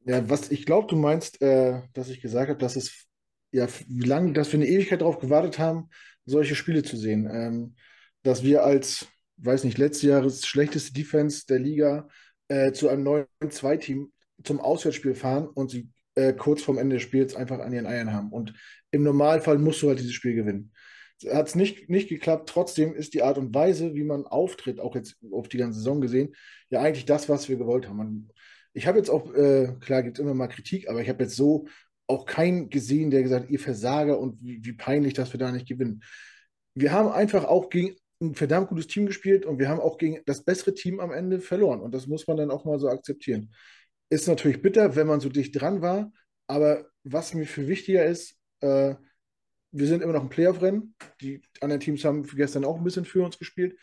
Ja, 0.05 0.29
was 0.31 0.53
ich 0.53 0.67
glaube, 0.67 0.87
du 0.87 0.95
meinst, 0.95 1.43
äh, 1.43 1.83
dass 1.93 2.09
ich 2.09 2.21
gesagt 2.21 2.49
habe, 2.49 2.61
dass 2.61 2.77
es 2.77 3.09
ja, 3.53 3.67
wie 3.89 4.07
lange, 4.07 4.33
dass 4.33 4.53
wir 4.53 4.59
eine 4.59 4.69
Ewigkeit 4.69 5.01
darauf 5.01 5.19
gewartet 5.19 5.59
haben, 5.59 5.89
solche 6.25 6.55
Spiele 6.55 6.83
zu 6.83 6.97
sehen. 6.97 7.29
Ähm, 7.31 7.77
dass 8.23 8.43
wir 8.43 8.65
als, 8.65 9.07
weiß 9.37 9.65
nicht, 9.65 9.79
letztes 9.79 10.03
Jahres 10.03 10.47
schlechteste 10.47 10.93
Defense 10.93 11.47
der 11.47 11.61
Liga 11.61 12.09
äh, 12.49 12.73
zu 12.73 12.89
einem 12.89 13.05
neuen 13.05 13.27
Zweiteam 13.51 14.13
zum 14.43 14.61
Auswärtsspiel 14.61 15.15
fahren 15.15 15.47
und 15.47 15.71
sie 15.71 15.89
äh, 16.17 16.33
kurz 16.33 16.63
vorm 16.63 16.79
Ende 16.79 16.97
des 16.97 17.03
Spiels 17.03 17.35
einfach 17.37 17.61
an 17.61 17.73
ihren 17.73 17.87
Eiern 17.87 18.13
haben. 18.13 18.33
Und 18.33 18.55
im 18.91 19.03
Normalfall 19.03 19.59
musst 19.59 19.83
du 19.83 19.89
halt 19.89 20.01
dieses 20.01 20.15
Spiel 20.15 20.35
gewinnen. 20.35 20.73
Hat 21.31 21.49
es 21.49 21.55
nicht, 21.55 21.89
nicht 21.89 22.09
geklappt. 22.09 22.49
Trotzdem 22.49 22.95
ist 22.95 23.15
die 23.15 23.23
Art 23.23 23.39
und 23.39 23.55
Weise, 23.55 23.95
wie 23.95 24.05
man 24.05 24.27
auftritt, 24.27 24.81
auch 24.81 24.95
jetzt 24.95 25.17
auf 25.33 25.49
die 25.49 25.57
ganze 25.57 25.79
Saison 25.79 26.01
gesehen, 26.01 26.35
ja 26.69 26.83
eigentlich 26.83 27.07
das, 27.07 27.29
was 27.29 27.49
wir 27.49 27.57
gewollt 27.57 27.89
haben. 27.89 27.97
Man, 27.97 28.29
ich 28.75 28.87
habe 28.87 28.99
jetzt 28.99 29.09
auch, 29.09 29.33
äh, 29.35 29.75
klar 29.81 30.03
gibt 30.03 30.19
es 30.19 30.23
immer 30.23 30.35
mal 30.35 30.49
Kritik, 30.49 30.89
aber 30.89 31.01
ich 31.01 31.09
habe 31.09 31.23
jetzt 31.23 31.37
so 31.37 31.67
auch 32.07 32.27
keinen 32.27 32.71
gesehen, 32.71 33.11
der 33.11 33.23
gesagt 33.23 33.51
ihr 33.51 33.59
Versager 33.59 34.19
und 34.19 34.43
wie, 34.43 34.65
wie, 34.65 34.73
peinlich, 34.73 35.15
dass 35.15 35.33
wir 35.33 35.39
da 35.39 35.51
nicht 35.51 35.69
gewinnen. 35.69 36.03
Wir 36.75 36.93
haben 36.93 37.11
einfach 37.11 37.45
auch 37.45 37.69
gegen 37.69 37.97
ein 38.21 38.35
verdammt 38.35 38.69
gutes 38.69 38.87
Team 38.87 39.07
gespielt 39.07 39.45
und 39.45 39.59
wir 39.59 39.69
haben 39.69 39.81
auch 39.81 39.99
gegen 39.99 40.21
das 40.25 40.45
bessere 40.45 40.75
Team 40.75 41.01
am 41.01 41.13
Ende 41.13 41.41
verloren. 41.41 41.81
Und 41.81 41.93
das 41.93 42.07
muss 42.07 42.27
man 42.27 42.37
dann 42.37 42.51
auch 42.51 42.65
mal 42.65 42.79
so 42.79 42.89
akzeptieren. 42.89 43.53
Ist 44.09 44.29
natürlich 44.29 44.63
bitter, 44.63 44.95
wenn 44.97 45.07
man 45.07 45.21
so 45.21 45.29
dicht 45.29 45.61
dran 45.61 45.83
war, 45.83 46.13
aber 46.47 46.87
was 47.03 47.35
mir 47.35 47.47
viel 47.47 47.69
wichtiger 47.69 48.05
ist, 48.07 48.37
äh, 48.61 48.95
wir 49.73 49.87
sind 49.87 50.03
immer 50.03 50.13
noch 50.13 50.23
im 50.23 50.29
Playoff-Rennen. 50.29 50.95
Die 51.21 51.43
anderen 51.61 51.81
Teams 51.81 52.05
haben 52.05 52.23
gestern 52.23 52.65
auch 52.65 52.79
ein 52.79 52.85
bisschen 52.85 53.05
für 53.05 53.25
uns 53.25 53.39
gespielt. 53.39 53.79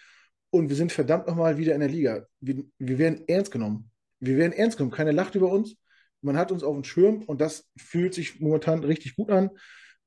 Und 0.50 0.70
wir 0.70 0.76
sind 0.76 0.92
verdammt 0.92 1.28
nochmal 1.28 1.58
wieder 1.58 1.74
in 1.74 1.82
der 1.82 1.90
Liga. 1.90 2.26
Wir, 2.40 2.64
wir 2.80 2.98
werden 2.98 3.24
ernst 3.28 3.52
genommen. 3.52 3.92
Wir 4.20 4.38
werden 4.38 4.54
ernst 4.54 4.78
genommen. 4.78 4.94
Keiner 4.94 5.12
lacht 5.12 5.36
über 5.36 5.52
uns. 5.52 5.76
Man 6.24 6.38
hat 6.38 6.52
uns 6.52 6.64
auf 6.64 6.74
dem 6.74 6.84
Schirm 6.84 7.24
und 7.24 7.42
das 7.42 7.70
fühlt 7.78 8.14
sich 8.14 8.40
momentan 8.40 8.84
richtig 8.84 9.16
gut 9.16 9.30
an. 9.30 9.52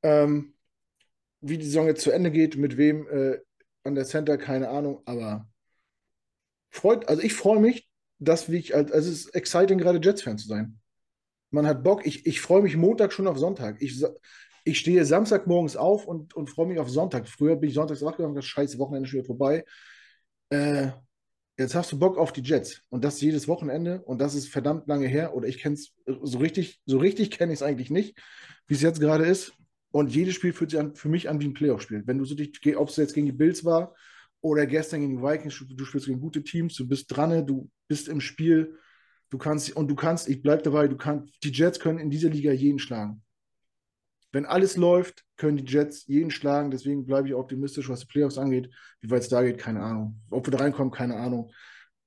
Ähm, 0.02 0.55
wie 1.40 1.59
die 1.59 1.64
Saison 1.66 1.86
jetzt 1.86 2.02
zu 2.02 2.10
Ende 2.10 2.30
geht, 2.30 2.56
mit 2.56 2.76
wem 2.76 3.06
äh, 3.09 3.38
an 3.84 3.94
der 3.94 4.05
Center, 4.05 4.36
keine 4.38 4.68
Ahnung, 4.68 5.02
aber 5.05 5.48
freut, 6.70 7.09
also 7.09 7.22
ich 7.22 7.34
freue 7.34 7.60
mich, 7.60 7.88
dass 8.18 8.48
ich, 8.48 8.74
also 8.74 8.94
es 8.94 9.06
ist 9.06 9.34
exciting, 9.34 9.78
gerade 9.78 10.01
Jets-Fan 10.02 10.38
zu 10.38 10.48
sein. 10.48 10.80
Man 11.51 11.66
hat 11.66 11.84
Bock, 11.84 12.06
ich, 12.06 12.26
ich 12.26 12.40
freue 12.40 12.62
mich 12.62 12.76
Montag 12.76 13.12
schon 13.12 13.26
auf 13.26 13.38
Sonntag. 13.38 13.80
Ich, 13.80 14.02
ich 14.64 14.78
stehe 14.78 15.05
Samstagmorgens 15.05 15.76
auf 15.76 16.06
und, 16.06 16.34
und 16.34 16.51
freue 16.51 16.66
mich 16.66 16.78
auf 16.78 16.90
Sonntag. 16.90 17.28
Früher 17.28 17.56
bin 17.56 17.68
ich 17.68 17.74
sonntags 17.74 18.02
wach 18.02 18.16
geworden, 18.16 18.34
das 18.34 18.47
scheiße 18.47 18.78
Wochenende 18.78 19.09
schon 19.09 19.18
wieder 19.18 19.26
vorbei. 19.26 19.64
Äh, 20.51 20.88
jetzt 21.58 21.74
hast 21.74 21.92
du 21.92 21.98
Bock 21.98 22.18
auf 22.18 22.32
die 22.32 22.42
Jets 22.42 22.82
und 22.88 23.04
das 23.04 23.20
jedes 23.20 23.48
Wochenende 23.48 24.02
und 24.02 24.20
das 24.20 24.34
ist 24.34 24.48
verdammt 24.48 24.86
lange 24.88 25.06
her 25.06 25.34
oder 25.34 25.48
ich 25.48 25.58
kenne 25.58 25.74
es 25.74 25.94
so 26.22 26.38
richtig, 26.38 26.80
so 26.86 26.98
richtig 26.98 27.30
kenne 27.30 27.52
ich 27.52 27.58
es 27.60 27.62
eigentlich 27.62 27.90
nicht, 27.90 28.18
wie 28.66 28.74
es 28.74 28.82
jetzt 28.82 29.00
gerade 29.00 29.24
ist. 29.24 29.52
Und 29.90 30.14
jedes 30.14 30.34
Spiel 30.34 30.52
fühlt 30.52 30.70
sich 30.70 30.80
an, 30.80 30.94
für 30.94 31.08
mich 31.08 31.30
an 31.30 31.40
wie 31.40 31.46
ein 31.46 31.54
Playoff-Spiel. 31.54 32.02
Wenn 32.06 32.18
du 32.18 32.24
so 32.26 32.34
dich, 32.34 32.76
ob 32.76 32.90
es 32.90 32.96
jetzt 32.96 33.14
gegen 33.14 33.26
die 33.26 33.32
Bills 33.32 33.64
war 33.64 33.94
oder 34.42 34.66
gestern 34.66 35.00
gegen 35.00 35.16
die 35.16 35.22
Vikings, 35.22 35.64
du 35.70 35.84
spielst 35.84 36.06
gegen 36.06 36.20
gute 36.20 36.42
Teams, 36.42 36.74
du 36.74 36.86
bist 36.86 37.06
dran, 37.08 37.46
du 37.46 37.70
bist 37.88 38.08
im 38.08 38.20
Spiel, 38.20 38.76
du 39.30 39.38
kannst, 39.38 39.74
und 39.74 39.88
du 39.88 39.94
kannst, 39.94 40.28
ich 40.28 40.42
bleibe 40.42 40.62
dabei, 40.62 40.88
du 40.88 40.96
kannst, 40.96 41.42
die 41.42 41.50
Jets 41.50 41.80
können 41.80 41.98
in 41.98 42.10
dieser 42.10 42.28
Liga 42.28 42.52
jeden 42.52 42.78
schlagen. 42.78 43.22
Wenn 44.32 44.44
alles 44.46 44.76
läuft, 44.76 45.24
können 45.36 45.56
die 45.56 45.72
Jets 45.72 46.06
jeden 46.06 46.30
schlagen, 46.30 46.70
deswegen 46.70 47.06
bleibe 47.06 47.28
ich 47.28 47.34
optimistisch, 47.34 47.88
was 47.88 48.00
die 48.00 48.06
Playoffs 48.06 48.38
angeht. 48.38 48.70
Wie 49.00 49.10
weit 49.10 49.22
es 49.22 49.28
da 49.28 49.42
geht, 49.42 49.58
keine 49.58 49.80
Ahnung. 49.82 50.20
Ob 50.30 50.46
wir 50.46 50.50
da 50.50 50.58
reinkommen, 50.58 50.92
keine 50.92 51.16
Ahnung. 51.16 51.52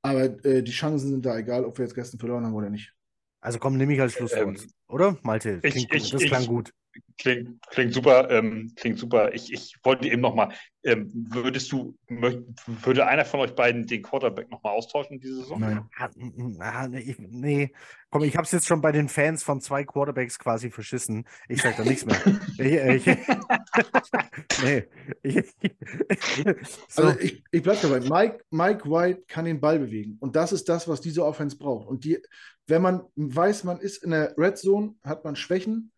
Aber 0.01 0.23
äh, 0.45 0.63
die 0.63 0.71
Chancen 0.71 1.09
sind 1.09 1.25
da, 1.25 1.37
egal, 1.37 1.65
ob 1.65 1.77
wir 1.77 1.85
jetzt 1.85 1.95
gestern 1.95 2.19
verloren 2.19 2.45
haben 2.45 2.53
oder 2.53 2.69
nicht. 2.69 2.93
Also 3.41 3.59
komm, 3.59 3.77
nehme 3.77 3.93
ich 3.93 4.01
als 4.01 4.13
Schlusswort, 4.13 4.59
ähm, 4.59 4.71
oder? 4.87 5.17
Malte, 5.23 5.59
ich, 5.63 5.75
ich, 5.91 6.11
das 6.11 6.23
klang 6.23 6.41
ich, 6.41 6.47
gut. 6.47 6.73
Klingt, 7.17 7.61
klingt 7.67 7.93
super, 7.93 8.29
ähm, 8.31 8.71
klingt 8.75 8.97
super. 8.97 9.33
Ich, 9.33 9.51
ich 9.51 9.75
wollte 9.83 10.07
eben 10.07 10.21
nochmal, 10.21 10.53
ähm, 10.83 11.11
würdest 11.29 11.69
du, 11.71 11.97
würde 12.07 13.05
einer 13.05 13.25
von 13.25 13.41
euch 13.41 13.53
beiden 13.53 13.85
den 13.85 14.01
Quarterback 14.01 14.49
nochmal 14.49 14.73
austauschen 14.73 15.19
diese 15.19 15.35
Saison? 15.35 15.59
Nein. 15.59 15.89
Ah, 15.97 16.09
ah, 16.59 16.87
nee, 16.87 17.15
nee, 17.19 17.73
komm, 18.09 18.23
ich 18.23 18.35
habe 18.37 18.45
es 18.45 18.53
jetzt 18.53 18.67
schon 18.67 18.79
bei 18.79 18.93
den 18.93 19.09
Fans 19.09 19.43
von 19.43 19.59
zwei 19.59 19.83
Quarterbacks 19.83 20.39
quasi 20.39 20.71
verschissen. 20.71 21.25
Ich 21.49 21.61
sage 21.61 21.75
da 21.77 21.83
nichts 21.83 22.05
mehr. 22.05 22.19
ich, 22.57 23.07
ich, 23.07 23.17
nee. 24.63 24.83
so. 26.87 27.03
Also 27.03 27.19
ich, 27.19 27.43
ich 27.51 27.61
bleibe 27.61 27.79
dabei. 27.81 27.99
Mike, 27.99 28.45
Mike 28.49 28.89
White 28.89 29.23
kann 29.27 29.43
den 29.43 29.59
Ball 29.59 29.79
bewegen. 29.79 30.17
Und 30.21 30.37
das 30.37 30.53
ist 30.53 30.69
das, 30.69 30.87
was 30.87 31.01
diese 31.01 31.25
Offense 31.25 31.57
braucht. 31.57 31.87
Und 31.87 32.05
die, 32.05 32.17
wenn 32.67 32.81
man 32.81 33.03
weiß, 33.15 33.65
man 33.65 33.79
ist 33.79 34.03
in 34.03 34.11
der 34.11 34.33
Red 34.37 34.57
Zone, 34.57 34.95
hat 35.03 35.25
man 35.25 35.35
Schwächen 35.35 35.91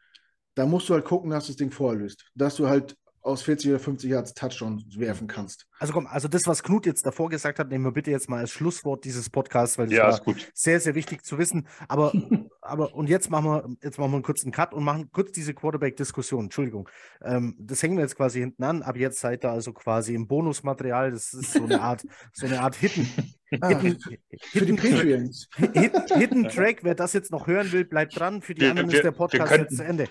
da 0.56 0.66
musst 0.66 0.90
du 0.90 0.94
halt 0.94 1.06
gucken, 1.06 1.32
dass 1.32 1.46
du 1.46 1.52
das 1.52 1.58
Ding 1.58 1.72
vorher 1.72 2.00
löst. 2.00 2.26
Dass 2.36 2.56
du 2.56 2.68
halt 2.68 2.98
aus 3.22 3.44
40 3.44 3.72
oder 3.72 3.80
50 3.80 4.10
Yards 4.10 4.34
Touchdown 4.34 4.84
werfen 4.98 5.28
kannst. 5.28 5.68
Also 5.82 5.94
komm, 5.94 6.06
also 6.06 6.28
das, 6.28 6.46
was 6.46 6.62
Knut 6.62 6.86
jetzt 6.86 7.08
davor 7.08 7.30
gesagt 7.30 7.58
hat, 7.58 7.70
nehmen 7.70 7.84
wir 7.84 7.92
bitte 7.92 8.12
jetzt 8.12 8.30
mal 8.30 8.38
als 8.38 8.52
Schlusswort 8.52 9.04
dieses 9.04 9.32
Podcasts, 9.32 9.80
weil 9.80 9.88
das 9.88 9.98
ja, 9.98 10.28
war 10.28 10.36
sehr, 10.54 10.80
sehr 10.80 10.94
wichtig 10.94 11.26
zu 11.26 11.40
wissen. 11.40 11.68
Aber, 11.88 12.14
aber 12.62 12.94
und 12.94 13.10
jetzt 13.10 13.32
machen 13.32 13.46
wir, 13.46 13.68
jetzt 13.82 13.98
machen 13.98 14.12
wir 14.12 14.18
einen 14.18 14.24
kurzen 14.24 14.52
Cut 14.52 14.76
und 14.76 14.84
machen 14.84 15.10
kurz 15.12 15.32
diese 15.32 15.56
Quarterback-Diskussion. 15.56 16.44
Entschuldigung. 16.46 16.88
Ähm, 17.24 17.56
das 17.58 17.82
hängen 17.82 17.98
wir 17.98 18.04
jetzt 18.04 18.16
quasi 18.16 18.42
hinten 18.42 18.64
an. 18.64 18.84
Ab 18.84 18.96
jetzt 18.96 19.22
seid 19.22 19.44
ihr 19.44 19.50
also 19.50 19.74
quasi 19.74 20.14
im 20.14 20.28
Bonusmaterial. 20.28 21.10
Das 21.10 21.34
ist 21.34 21.54
so 21.54 21.64
eine 21.64 21.82
Art, 21.82 22.06
so 22.32 22.46
eine 22.46 22.62
Art 22.62 22.76
Hidden, 22.76 23.10
Ah, 23.60 23.68
Hidden, 23.68 24.78
Patreons. 24.78 25.50
Hidden, 25.58 26.04
Hidden, 26.08 26.48
Track, 26.48 26.84
wer 26.84 26.96
das 26.96 27.12
jetzt 27.12 27.32
noch 27.32 27.48
hören 27.48 27.70
will, 27.74 27.84
bleibt 27.84 28.18
dran. 28.18 28.42
Für 28.42 28.54
die 28.54 28.62
wir, 28.62 28.70
anderen 28.70 28.90
wir, 28.90 29.00
ist 29.00 29.04
der 29.04 29.12
Podcast 29.12 29.50
könnten, 29.50 29.66
jetzt 29.66 29.78
zu 29.78 29.84
Ende. 29.84 30.08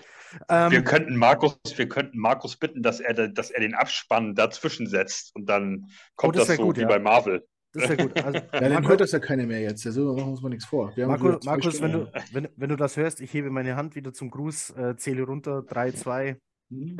Ähm, 0.47 0.71
wir, 0.71 0.83
könnten 0.83 1.15
Markus, 1.15 1.57
wir 1.75 1.89
könnten 1.89 2.19
Markus 2.19 2.55
bitten, 2.55 2.83
dass 2.83 2.99
er, 2.99 3.29
dass 3.29 3.49
er 3.49 3.61
den 3.61 3.73
Abspann 3.73 4.35
dazwischen 4.35 4.85
setzt 4.85 5.35
und 5.35 5.47
dann 5.47 5.60
kommt 6.15 6.35
oh, 6.35 6.39
das, 6.39 6.47
das 6.47 6.57
so 6.57 6.63
gut, 6.63 6.77
wie 6.77 6.81
ja. 6.81 6.87
bei 6.87 6.99
Marvel. 6.99 7.45
Das 7.73 7.89
wäre 7.89 7.97
gut. 7.97 8.21
Also, 8.21 8.39
ja, 8.53 8.69
dann 8.69 8.87
hört 8.87 9.01
das 9.01 9.11
ja 9.11 9.19
keiner 9.19 9.45
mehr 9.45 9.61
jetzt. 9.61 9.83
Ja, 9.83 9.91
so 9.91 10.13
machen 10.13 10.25
wir 10.25 10.31
uns 10.31 10.41
mal 10.41 10.49
nichts 10.49 10.65
vor. 10.65 10.93
Markus, 10.97 11.45
Markus 11.45 11.81
wenn, 11.81 11.91
du, 11.91 12.11
wenn, 12.31 12.47
wenn 12.55 12.69
du 12.69 12.75
das 12.75 12.97
hörst, 12.97 13.21
ich 13.21 13.33
hebe 13.33 13.49
meine 13.49 13.75
Hand 13.75 13.95
wieder 13.95 14.13
zum 14.13 14.29
Gruß, 14.29 14.71
äh, 14.71 14.95
zähle 14.97 15.23
runter, 15.23 15.63
3, 15.63 15.91
2. 15.91 16.37
Mhm. 16.69 16.97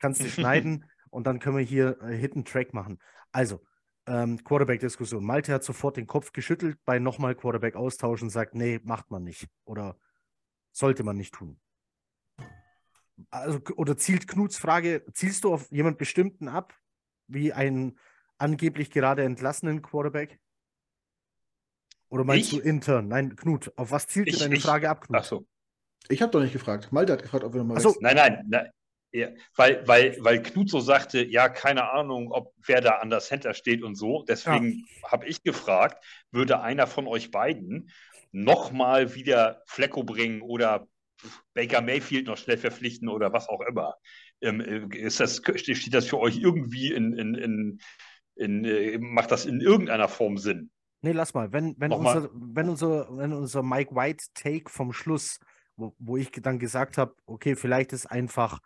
Kannst 0.00 0.22
du 0.22 0.28
schneiden 0.28 0.86
und 1.10 1.26
dann 1.26 1.38
können 1.38 1.56
wir 1.56 1.64
hier 1.64 1.98
äh, 2.02 2.16
Hidden 2.16 2.44
Track 2.44 2.74
machen. 2.74 2.98
Also, 3.32 3.60
ähm, 4.06 4.42
Quarterback-Diskussion. 4.42 5.24
Malte 5.24 5.52
hat 5.52 5.64
sofort 5.64 5.96
den 5.96 6.06
Kopf 6.06 6.32
geschüttelt 6.32 6.78
bei 6.84 6.98
nochmal 6.98 7.34
Quarterback 7.34 7.76
austauschen 7.76 8.26
und 8.26 8.30
sagt, 8.30 8.54
nee, 8.54 8.80
macht 8.84 9.10
man 9.10 9.24
nicht. 9.24 9.46
Oder 9.64 9.96
sollte 10.72 11.04
man 11.04 11.16
nicht 11.16 11.34
tun. 11.34 11.60
Also, 13.30 13.60
oder 13.76 13.96
zielt 13.96 14.26
Knuts 14.26 14.58
Frage, 14.58 15.04
zielst 15.12 15.44
du 15.44 15.52
auf 15.54 15.70
jemand 15.70 15.98
bestimmten 15.98 16.48
ab, 16.48 16.74
wie 17.26 17.52
einen 17.52 17.98
angeblich 18.38 18.90
gerade 18.90 19.24
entlassenen 19.24 19.82
Quarterback? 19.82 20.38
Oder 22.08 22.24
meinst 22.24 22.52
ich? 22.52 22.58
du 22.58 22.64
intern? 22.64 23.08
Nein, 23.08 23.36
Knut, 23.36 23.72
auf 23.76 23.90
was 23.90 24.06
zielt 24.06 24.28
ich, 24.28 24.38
deine 24.38 24.56
ich, 24.56 24.62
Frage 24.62 24.88
ab, 24.88 25.02
Knut? 25.02 25.18
Ach 25.18 25.24
so. 25.24 25.46
Ich 26.08 26.20
habe 26.22 26.30
doch 26.30 26.40
nicht 26.40 26.52
gefragt. 26.52 26.92
Malte 26.92 27.14
hat 27.14 27.22
gefragt, 27.22 27.44
ob 27.44 27.54
wir 27.54 27.58
nochmal. 27.58 27.80
So. 27.80 27.96
Nein, 28.00 28.16
nein, 28.16 28.44
nein, 28.46 28.70
ja, 29.14 29.28
weil, 29.54 29.86
weil, 29.86 30.16
weil 30.18 30.42
Knut 30.42 30.68
so 30.68 30.80
sagte, 30.80 31.24
ja, 31.24 31.48
keine 31.48 31.92
Ahnung, 31.92 32.32
ob 32.32 32.52
wer 32.66 32.80
da 32.80 32.98
an 32.98 33.10
der 33.10 33.20
Center 33.20 33.54
steht 33.54 33.84
und 33.84 33.94
so. 33.94 34.24
Deswegen 34.24 34.84
ja. 35.02 35.12
habe 35.12 35.26
ich 35.26 35.44
gefragt, 35.44 36.04
würde 36.32 36.60
einer 36.60 36.88
von 36.88 37.06
euch 37.06 37.30
beiden 37.30 37.90
nochmal 38.32 39.14
wieder 39.14 39.62
Flecko 39.66 40.02
bringen 40.02 40.42
oder 40.42 40.88
Baker 41.54 41.80
Mayfield 41.80 42.26
noch 42.26 42.36
schnell 42.36 42.58
verpflichten 42.58 43.08
oder 43.08 43.32
was 43.32 43.48
auch 43.48 43.60
immer? 43.60 43.94
Ähm, 44.40 44.90
ist 44.90 45.20
das, 45.20 45.42
steht 45.54 45.94
das 45.94 46.06
für 46.06 46.18
euch 46.18 46.38
irgendwie 46.38 46.92
in, 46.92 47.12
in, 47.16 47.34
in, 47.34 47.80
in 48.34 48.64
äh, 48.64 48.98
macht 48.98 49.30
das 49.30 49.46
in 49.46 49.60
irgendeiner 49.60 50.08
Form 50.08 50.38
Sinn? 50.38 50.70
Nee, 51.02 51.12
lass 51.12 51.34
mal. 51.34 51.52
Wenn, 51.52 51.74
wenn, 51.78 51.92
unser, 51.92 52.30
wenn, 52.32 52.68
unser, 52.68 53.08
wenn 53.16 53.32
unser 53.32 53.62
Mike 53.62 53.94
White 53.94 54.24
Take 54.34 54.70
vom 54.70 54.92
Schluss, 54.92 55.38
wo, 55.76 55.94
wo 55.98 56.16
ich 56.16 56.30
dann 56.30 56.58
gesagt 56.58 56.96
habe, 56.98 57.14
okay, 57.26 57.56
vielleicht 57.56 57.92
ist 57.92 58.06
einfach 58.06 58.60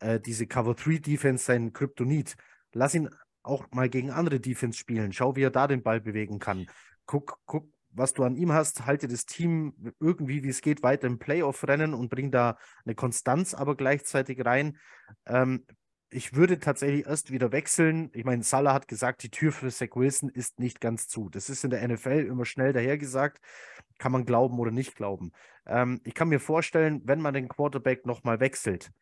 äh, 0.00 0.20
diese 0.20 0.46
Cover 0.46 0.74
3 0.74 0.98
Defense 0.98 1.44
sein 1.44 1.72
Kryptonit. 1.72 2.36
Lass 2.72 2.94
ihn 2.94 3.08
auch 3.42 3.66
mal 3.72 3.88
gegen 3.88 4.10
andere 4.10 4.40
Defense 4.40 4.78
spielen. 4.78 5.12
Schau, 5.12 5.36
wie 5.36 5.42
er 5.42 5.50
da 5.50 5.66
den 5.66 5.82
Ball 5.82 6.00
bewegen 6.00 6.38
kann. 6.38 6.66
Guck, 7.06 7.38
guck, 7.46 7.68
was 7.94 8.12
du 8.12 8.24
an 8.24 8.36
ihm 8.36 8.52
hast. 8.52 8.86
Halte 8.86 9.08
das 9.08 9.26
Team 9.26 9.94
irgendwie, 10.00 10.42
wie 10.42 10.48
es 10.48 10.60
geht, 10.60 10.82
weiter 10.82 11.06
im 11.06 11.18
Playoff-Rennen 11.18 11.94
und 11.94 12.10
bring 12.10 12.30
da 12.30 12.58
eine 12.84 12.94
Konstanz 12.94 13.54
aber 13.54 13.76
gleichzeitig 13.76 14.44
rein. 14.44 14.78
Ähm, 15.26 15.64
ich 16.10 16.34
würde 16.34 16.60
tatsächlich 16.60 17.06
erst 17.06 17.32
wieder 17.32 17.50
wechseln. 17.50 18.10
Ich 18.12 18.24
meine, 18.24 18.42
Salah 18.44 18.72
hat 18.72 18.86
gesagt, 18.86 19.22
die 19.24 19.30
Tür 19.30 19.50
für 19.50 19.70
Zach 19.70 19.96
Wilson 19.96 20.28
ist 20.28 20.60
nicht 20.60 20.80
ganz 20.80 21.08
zu. 21.08 21.28
Das 21.28 21.50
ist 21.50 21.64
in 21.64 21.70
der 21.70 21.86
NFL 21.86 22.26
immer 22.28 22.44
schnell 22.44 22.72
dahergesagt. 22.72 23.40
Kann 23.98 24.12
man 24.12 24.24
glauben 24.24 24.58
oder 24.58 24.70
nicht 24.70 24.94
glauben. 24.94 25.32
Ähm, 25.66 26.00
ich 26.04 26.14
kann 26.14 26.28
mir 26.28 26.40
vorstellen, 26.40 27.02
wenn 27.04 27.20
man 27.20 27.34
den 27.34 27.48
Quarterback 27.48 28.06
nochmal 28.06 28.38
wechselt, 28.38 28.92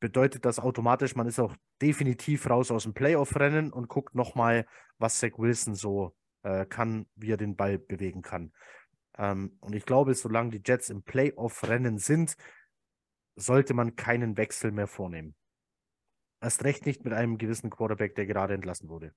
bedeutet 0.00 0.44
das 0.44 0.58
automatisch, 0.58 1.16
man 1.16 1.26
ist 1.26 1.38
auch 1.38 1.56
definitiv 1.80 2.50
raus 2.50 2.70
aus 2.70 2.82
dem 2.82 2.92
Playoff-Rennen 2.92 3.72
und 3.72 3.88
guckt 3.88 4.14
nochmal, 4.14 4.66
was 4.98 5.18
Zach 5.18 5.38
Wilson 5.38 5.74
so 5.74 6.14
äh, 6.44 6.66
kann, 6.66 7.06
wie 7.16 7.32
er 7.32 7.36
den 7.36 7.56
Ball 7.56 7.78
bewegen 7.78 8.22
kann. 8.22 8.52
Ähm, 9.18 9.56
und 9.60 9.74
ich 9.74 9.84
glaube, 9.84 10.14
solange 10.14 10.50
die 10.50 10.62
Jets 10.64 10.90
im 10.90 11.02
Playoff-Rennen 11.02 11.98
sind, 11.98 12.36
sollte 13.36 13.74
man 13.74 13.96
keinen 13.96 14.36
Wechsel 14.36 14.70
mehr 14.70 14.86
vornehmen. 14.86 15.34
Erst 16.40 16.64
recht 16.64 16.86
nicht 16.86 17.04
mit 17.04 17.12
einem 17.12 17.38
gewissen 17.38 17.70
Quarterback, 17.70 18.14
der 18.14 18.26
gerade 18.26 18.54
entlassen 18.54 18.88
wurde 18.88 19.12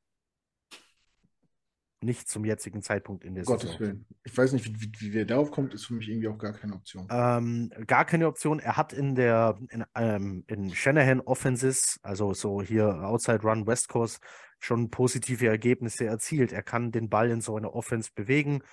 nicht 2.02 2.30
zum 2.30 2.46
jetzigen 2.46 2.82
Zeitpunkt 2.82 3.24
in 3.24 3.34
der 3.36 3.44
Gottes 3.44 3.72
Saison. 3.72 3.80
Willen. 3.80 4.06
Ich 4.24 4.38
weiß 4.38 4.54
nicht, 4.54 4.66
wie, 4.66 4.82
wie, 4.82 4.92
wie 5.00 5.14
wer 5.14 5.26
darauf 5.26 5.52
kommt, 5.52 5.74
ist 5.74 5.86
für 5.86 5.96
mich 5.96 6.08
irgendwie 6.08 6.28
auch 6.28 6.38
gar 6.38 6.54
keine 6.54 6.74
Option. 6.74 7.08
Ähm, 7.10 7.72
gar 7.88 8.06
keine 8.06 8.28
Option. 8.28 8.60
Er 8.60 8.78
hat 8.78 8.94
in 8.94 9.16
der 9.16 9.58
in, 9.70 9.84
ähm, 9.96 10.44
in 10.48 10.74
Shanahan 10.74 11.22
Offenses, 11.22 12.00
also 12.04 12.34
so 12.34 12.62
hier 12.62 12.88
Outside 13.04 13.42
Run 13.42 13.66
West 13.66 13.90
Coast, 13.90 14.22
schon 14.60 14.90
positive 14.90 15.48
Ergebnisse 15.48 16.06
erzielt. 16.06 16.52
Er 16.52 16.64
kann 16.64 16.92
den 16.92 17.10
Ball 17.10 17.30
in 17.30 17.42
so 17.42 17.56
einer 17.56 17.74
Offense 17.74 18.12
bewegen. 18.14 18.64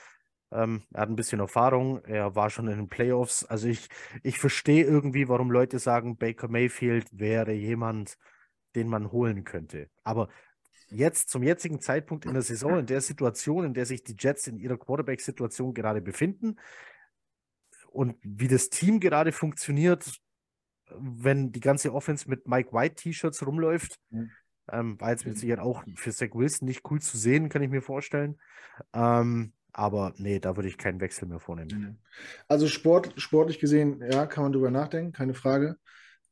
Ähm, 0.50 0.84
er 0.92 1.02
hat 1.02 1.08
ein 1.08 1.16
bisschen 1.16 1.40
Erfahrung. 1.40 2.04
Er 2.04 2.34
war 2.34 2.50
schon 2.50 2.68
in 2.68 2.76
den 2.76 2.88
Playoffs. 2.88 3.44
Also 3.44 3.68
ich, 3.68 3.88
ich 4.22 4.38
verstehe 4.38 4.84
irgendwie, 4.84 5.28
warum 5.28 5.50
Leute 5.50 5.78
sagen, 5.78 6.16
Baker 6.16 6.48
Mayfield 6.48 7.08
wäre 7.12 7.52
jemand, 7.52 8.16
den 8.74 8.88
man 8.88 9.12
holen 9.12 9.44
könnte. 9.44 9.88
Aber 10.02 10.28
jetzt 10.88 11.30
zum 11.30 11.42
jetzigen 11.42 11.80
Zeitpunkt 11.80 12.24
in 12.24 12.32
der 12.32 12.42
Saison, 12.42 12.78
in 12.78 12.86
der 12.86 13.00
Situation, 13.00 13.64
in 13.64 13.74
der 13.74 13.86
sich 13.86 14.04
die 14.04 14.16
Jets 14.18 14.46
in 14.46 14.58
ihrer 14.58 14.78
Quarterback-Situation 14.78 15.74
gerade 15.74 16.00
befinden 16.00 16.56
und 17.94 18.16
wie 18.22 18.48
das 18.48 18.70
Team 18.70 19.00
gerade 19.00 19.32
funktioniert, 19.32 20.20
wenn 20.98 21.52
die 21.52 21.60
ganze 21.60 21.94
Offense 21.94 22.28
mit 22.28 22.46
Mike 22.46 22.72
White 22.72 22.96
T-Shirts 22.96 23.46
rumläuft. 23.46 23.98
Mhm. 24.10 24.30
Ähm, 24.70 25.00
war 25.00 25.10
jetzt 25.10 25.26
mit 25.26 25.38
Sicherheit 25.38 25.62
auch 25.62 25.84
für 25.94 26.12
Zach 26.12 26.34
Wilson 26.34 26.66
nicht 26.66 26.82
cool 26.90 27.00
zu 27.00 27.18
sehen, 27.18 27.48
kann 27.48 27.62
ich 27.62 27.70
mir 27.70 27.82
vorstellen. 27.82 28.38
Ähm, 28.92 29.52
aber 29.72 30.14
nee, 30.16 30.38
da 30.38 30.56
würde 30.56 30.68
ich 30.68 30.78
keinen 30.78 31.00
Wechsel 31.00 31.26
mehr 31.26 31.40
vornehmen. 31.40 31.98
Also 32.48 32.68
Sport, 32.68 33.12
sportlich 33.16 33.58
gesehen, 33.58 34.00
ja, 34.08 34.26
kann 34.26 34.44
man 34.44 34.52
drüber 34.52 34.70
nachdenken, 34.70 35.12
keine 35.12 35.34
Frage. 35.34 35.76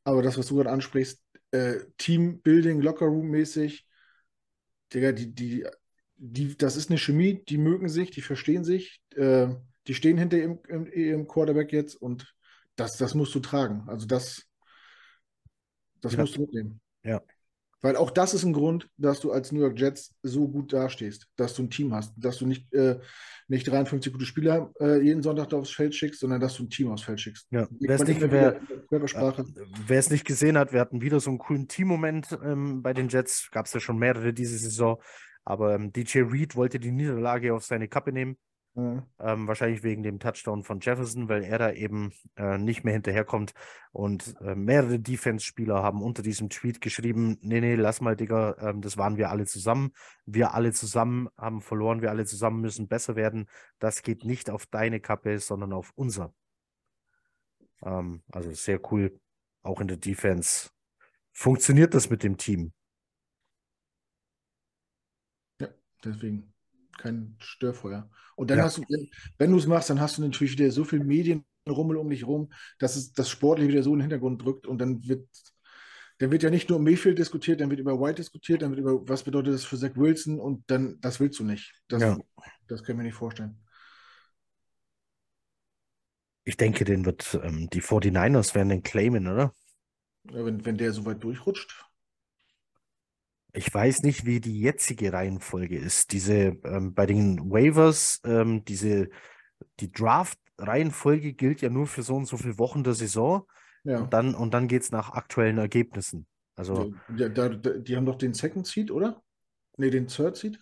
Aber 0.03 0.21
das, 0.21 0.37
was 0.37 0.47
du 0.47 0.55
gerade 0.55 0.71
ansprichst, 0.71 1.21
äh, 1.51 1.81
Teambuilding, 1.97 2.81
Lockerroom-mäßig, 2.81 3.85
Digga, 4.93 5.11
die, 5.11 5.33
die, 5.33 5.65
die, 6.15 6.57
das 6.57 6.77
ist 6.77 6.89
eine 6.89 6.97
Chemie, 6.97 7.43
die 7.47 7.57
mögen 7.57 7.89
sich, 7.89 8.11
die 8.11 8.21
verstehen 8.21 8.63
sich, 8.63 9.01
äh, 9.15 9.49
die 9.87 9.93
stehen 9.93 10.17
hinter 10.17 10.37
ihrem, 10.37 10.59
ihrem 10.93 11.27
Quarterback 11.27 11.73
jetzt 11.73 11.95
und 11.95 12.33
das, 12.75 12.97
das 12.97 13.13
musst 13.13 13.35
du 13.35 13.39
tragen. 13.39 13.83
Also 13.87 14.07
das, 14.07 14.47
das 16.01 16.13
ja. 16.13 16.21
musst 16.21 16.37
du 16.37 16.41
mitnehmen. 16.41 16.81
Ja. 17.03 17.21
Weil 17.83 17.97
auch 17.97 18.11
das 18.11 18.33
ist 18.33 18.45
ein 18.45 18.53
Grund, 18.53 18.89
dass 18.97 19.19
du 19.19 19.33
als 19.33 19.51
New 19.51 19.59
York 19.59 19.77
Jets 19.77 20.15
so 20.23 20.47
gut 20.47 20.71
dastehst, 20.71 21.27
dass 21.35 21.53
du 21.53 21.63
ein 21.63 21.69
Team 21.69 21.93
hast, 21.93 22.13
dass 22.15 22.37
du 22.37 22.45
nicht, 22.45 22.73
äh, 22.73 22.97
nicht 23.49 23.67
53 23.67 24.13
gute 24.13 24.25
Spieler 24.25 24.71
äh, 24.79 25.01
jeden 25.01 25.21
Sonntag 25.21 25.53
aufs 25.53 25.71
Feld 25.71 25.93
schickst, 25.93 26.21
sondern 26.21 26.39
dass 26.39 26.55
du 26.55 26.63
ein 26.63 26.69
Team 26.69 26.89
aufs 26.89 27.03
Feld 27.03 27.19
schickst. 27.19 27.45
Ja. 27.51 27.67
Wer 27.81 27.95
es 27.95 28.07
nicht, 28.07 28.21
wer, 28.21 28.61
wer 28.89 29.99
es 29.99 30.09
nicht 30.09 30.23
gesehen 30.23 30.57
hat, 30.57 30.71
wir 30.71 30.79
hatten 30.79 31.01
wieder 31.01 31.19
so 31.19 31.29
einen 31.29 31.39
coolen 31.39 31.67
Teammoment 31.67 32.39
ähm, 32.41 32.81
bei 32.81 32.93
den 32.93 33.09
Jets, 33.09 33.49
gab 33.51 33.65
es 33.65 33.73
ja 33.73 33.81
schon 33.81 33.99
mehrere 33.99 34.31
diese 34.31 34.57
Saison, 34.57 35.01
aber 35.43 35.75
ähm, 35.75 35.91
DJ 35.91 36.19
Reed 36.19 36.55
wollte 36.55 36.79
die 36.79 36.91
Niederlage 36.91 37.53
auf 37.53 37.65
seine 37.65 37.89
Kappe 37.89 38.13
nehmen 38.13 38.37
Mhm. 38.75 39.03
Ähm, 39.19 39.47
wahrscheinlich 39.47 39.83
wegen 39.83 40.01
dem 40.01 40.19
Touchdown 40.19 40.63
von 40.63 40.79
Jefferson, 40.79 41.29
weil 41.29 41.43
er 41.43 41.59
da 41.59 41.71
eben 41.71 42.11
äh, 42.35 42.57
nicht 42.57 42.83
mehr 42.83 42.93
hinterherkommt. 42.93 43.53
Und 43.91 44.35
äh, 44.41 44.55
mehrere 44.55 44.99
Defense-Spieler 44.99 45.83
haben 45.83 46.01
unter 46.01 46.23
diesem 46.23 46.49
Tweet 46.49 46.81
geschrieben: 46.81 47.37
Nee, 47.41 47.61
nee, 47.61 47.75
lass 47.75 48.01
mal, 48.01 48.15
Digga, 48.15 48.55
ähm, 48.59 48.81
das 48.81 48.97
waren 48.97 49.17
wir 49.17 49.29
alle 49.29 49.45
zusammen. 49.45 49.93
Wir 50.25 50.55
alle 50.55 50.73
zusammen 50.73 51.29
haben 51.37 51.61
verloren, 51.61 52.01
wir 52.01 52.09
alle 52.09 52.25
zusammen 52.25 52.61
müssen 52.61 52.87
besser 52.87 53.15
werden. 53.15 53.47
Das 53.77 54.01
geht 54.01 54.25
nicht 54.25 54.49
auf 54.49 54.65
deine 54.65 54.99
Kappe, 54.99 55.37
sondern 55.37 55.71
auf 55.71 55.91
unser. 55.95 56.33
Ähm, 57.83 58.23
also 58.31 58.51
sehr 58.53 58.79
cool. 58.91 59.19
Auch 59.61 59.81
in 59.81 59.87
der 59.87 59.97
Defense 59.97 60.71
funktioniert 61.31 61.93
das 61.93 62.09
mit 62.09 62.23
dem 62.23 62.37
Team. 62.37 62.73
Ja, 65.59 65.67
deswegen 66.03 66.52
kein 66.97 67.35
Störfeuer. 67.39 68.09
Und 68.35 68.49
dann 68.49 68.59
ja. 68.59 68.65
hast 68.65 68.77
du, 68.77 68.83
wenn 69.37 69.51
du 69.51 69.57
es 69.57 69.67
machst, 69.67 69.89
dann 69.89 69.99
hast 69.99 70.17
du 70.17 70.21
natürlich 70.21 70.53
wieder 70.53 70.71
so 70.71 70.83
viel 70.83 71.03
Medienrummel 71.03 71.97
um 71.97 72.09
dich 72.09 72.25
rum, 72.25 72.51
dass 72.79 72.95
es 72.95 73.13
das 73.13 73.29
Sportliche 73.29 73.69
wieder 73.69 73.83
so 73.83 73.91
in 73.93 73.99
den 73.99 74.03
Hintergrund 74.03 74.43
drückt 74.43 74.67
und 74.67 74.79
dann 74.79 75.07
wird, 75.07 75.27
dann 76.19 76.31
wird 76.31 76.43
ja 76.43 76.49
nicht 76.49 76.69
nur 76.69 76.79
um 76.79 76.83
Mayfield 76.83 77.19
diskutiert, 77.19 77.61
dann 77.61 77.69
wird 77.69 77.79
über 77.79 77.99
White 77.99 78.15
diskutiert, 78.15 78.61
dann 78.61 78.71
wird 78.71 78.79
über, 78.79 79.07
was 79.07 79.23
bedeutet 79.23 79.53
das 79.53 79.65
für 79.65 79.77
Zach 79.77 79.95
Wilson 79.95 80.39
und 80.39 80.63
dann, 80.67 80.99
das 81.01 81.19
willst 81.19 81.39
du 81.39 81.43
nicht. 81.43 81.73
Das, 81.87 82.01
ja. 82.01 82.17
das 82.67 82.83
können 82.83 82.99
wir 82.99 83.03
nicht 83.03 83.15
vorstellen. 83.15 83.59
Ich 86.45 86.57
denke, 86.57 86.83
den 86.83 87.05
wird 87.05 87.39
ähm, 87.41 87.69
die 87.71 87.81
49ers 87.81 88.53
werden 88.53 88.69
den 88.69 88.83
claimen, 88.83 89.27
oder? 89.27 89.53
Ja, 90.31 90.45
wenn, 90.45 90.65
wenn 90.65 90.77
der 90.77 90.91
so 90.91 91.05
weit 91.05 91.23
durchrutscht. 91.23 91.85
Ich 93.53 93.71
weiß 93.71 94.01
nicht, 94.03 94.25
wie 94.25 94.39
die 94.39 94.59
jetzige 94.59 95.13
Reihenfolge 95.13 95.77
ist. 95.77 96.11
Diese 96.11 96.57
ähm, 96.63 96.93
bei 96.93 97.05
den 97.05 97.51
Waivers, 97.51 98.19
ähm, 98.25 98.65
diese 98.65 99.09
die 99.79 99.91
Draft-Reihenfolge 99.91 101.33
gilt 101.33 101.61
ja 101.61 101.69
nur 101.69 101.87
für 101.87 102.03
so 102.03 102.15
und 102.15 102.25
so 102.25 102.37
viele 102.37 102.57
Wochen 102.57 102.83
der 102.83 102.93
Saison. 102.93 103.47
Ja. 103.83 103.99
Und 103.99 104.13
dann, 104.13 104.33
und 104.33 104.53
dann 104.53 104.67
geht 104.67 104.83
es 104.83 104.91
nach 104.91 105.11
aktuellen 105.11 105.57
Ergebnissen. 105.57 106.25
Also, 106.55 106.93
ja, 107.15 107.29
da, 107.29 107.49
da, 107.49 107.71
die 107.71 107.95
haben 107.95 108.05
doch 108.05 108.17
den 108.17 108.33
Second 108.33 108.67
Seed, 108.67 108.91
oder? 108.91 109.21
Ne, 109.77 109.89
den 109.89 110.07
Third 110.07 110.37
Seed? 110.37 110.59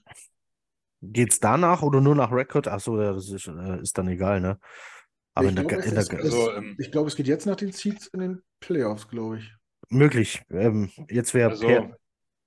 Geht 1.01 1.33
es 1.33 1.39
danach 1.39 1.81
oder 1.81 1.99
nur 1.99 2.15
nach 2.15 2.31
Record? 2.31 2.67
Achso, 2.67 2.97
das 2.97 3.29
ist, 3.29 3.47
äh, 3.47 3.81
ist 3.81 3.97
dann 3.97 4.07
egal, 4.07 4.39
ne? 4.39 4.59
Aber 5.33 5.47
ich 5.47 5.55
glaube, 5.55 5.75
es, 5.75 6.09
also, 6.09 6.51
ähm, 6.53 6.77
glaub, 6.91 7.07
es 7.07 7.15
geht 7.15 7.27
jetzt 7.27 7.45
nach 7.45 7.55
den 7.55 7.71
Seeds 7.71 8.07
in 8.07 8.19
den 8.19 8.41
Playoffs, 8.59 9.07
glaube 9.07 9.39
ich. 9.39 9.53
Möglich. 9.89 10.41
Ähm, 10.49 10.89
jetzt 11.09 11.33
wäre 11.33 11.51
also, 11.51 11.65
per, 11.65 11.97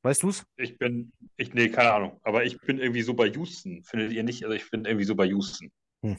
Weißt 0.05 0.23
du 0.23 0.29
es? 0.29 0.45
Ich 0.57 0.77
bin, 0.77 1.15
ich, 1.39 1.55
nee, 1.55 1.71
keine 1.71 1.93
Ahnung. 1.93 2.21
Aber 2.25 2.45
ich 2.45 2.61
bin 2.61 2.79
irgendwie 2.79 3.01
so 3.01 3.15
bei 3.15 3.27
Houston. 3.29 3.83
Findet 3.85 4.13
ihr 4.13 4.23
nicht? 4.23 4.45
Also 4.45 4.55
ich 4.55 4.71
bin 4.71 4.85
irgendwie 4.85 5.07
so 5.07 5.15
bei 5.15 5.25
Houston. 5.25 5.73
Hm. 6.03 6.19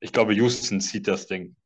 Ich 0.00 0.12
glaube, 0.12 0.34
Houston 0.34 0.78
zieht 0.82 1.08
das 1.08 1.26
Ding. 1.26 1.56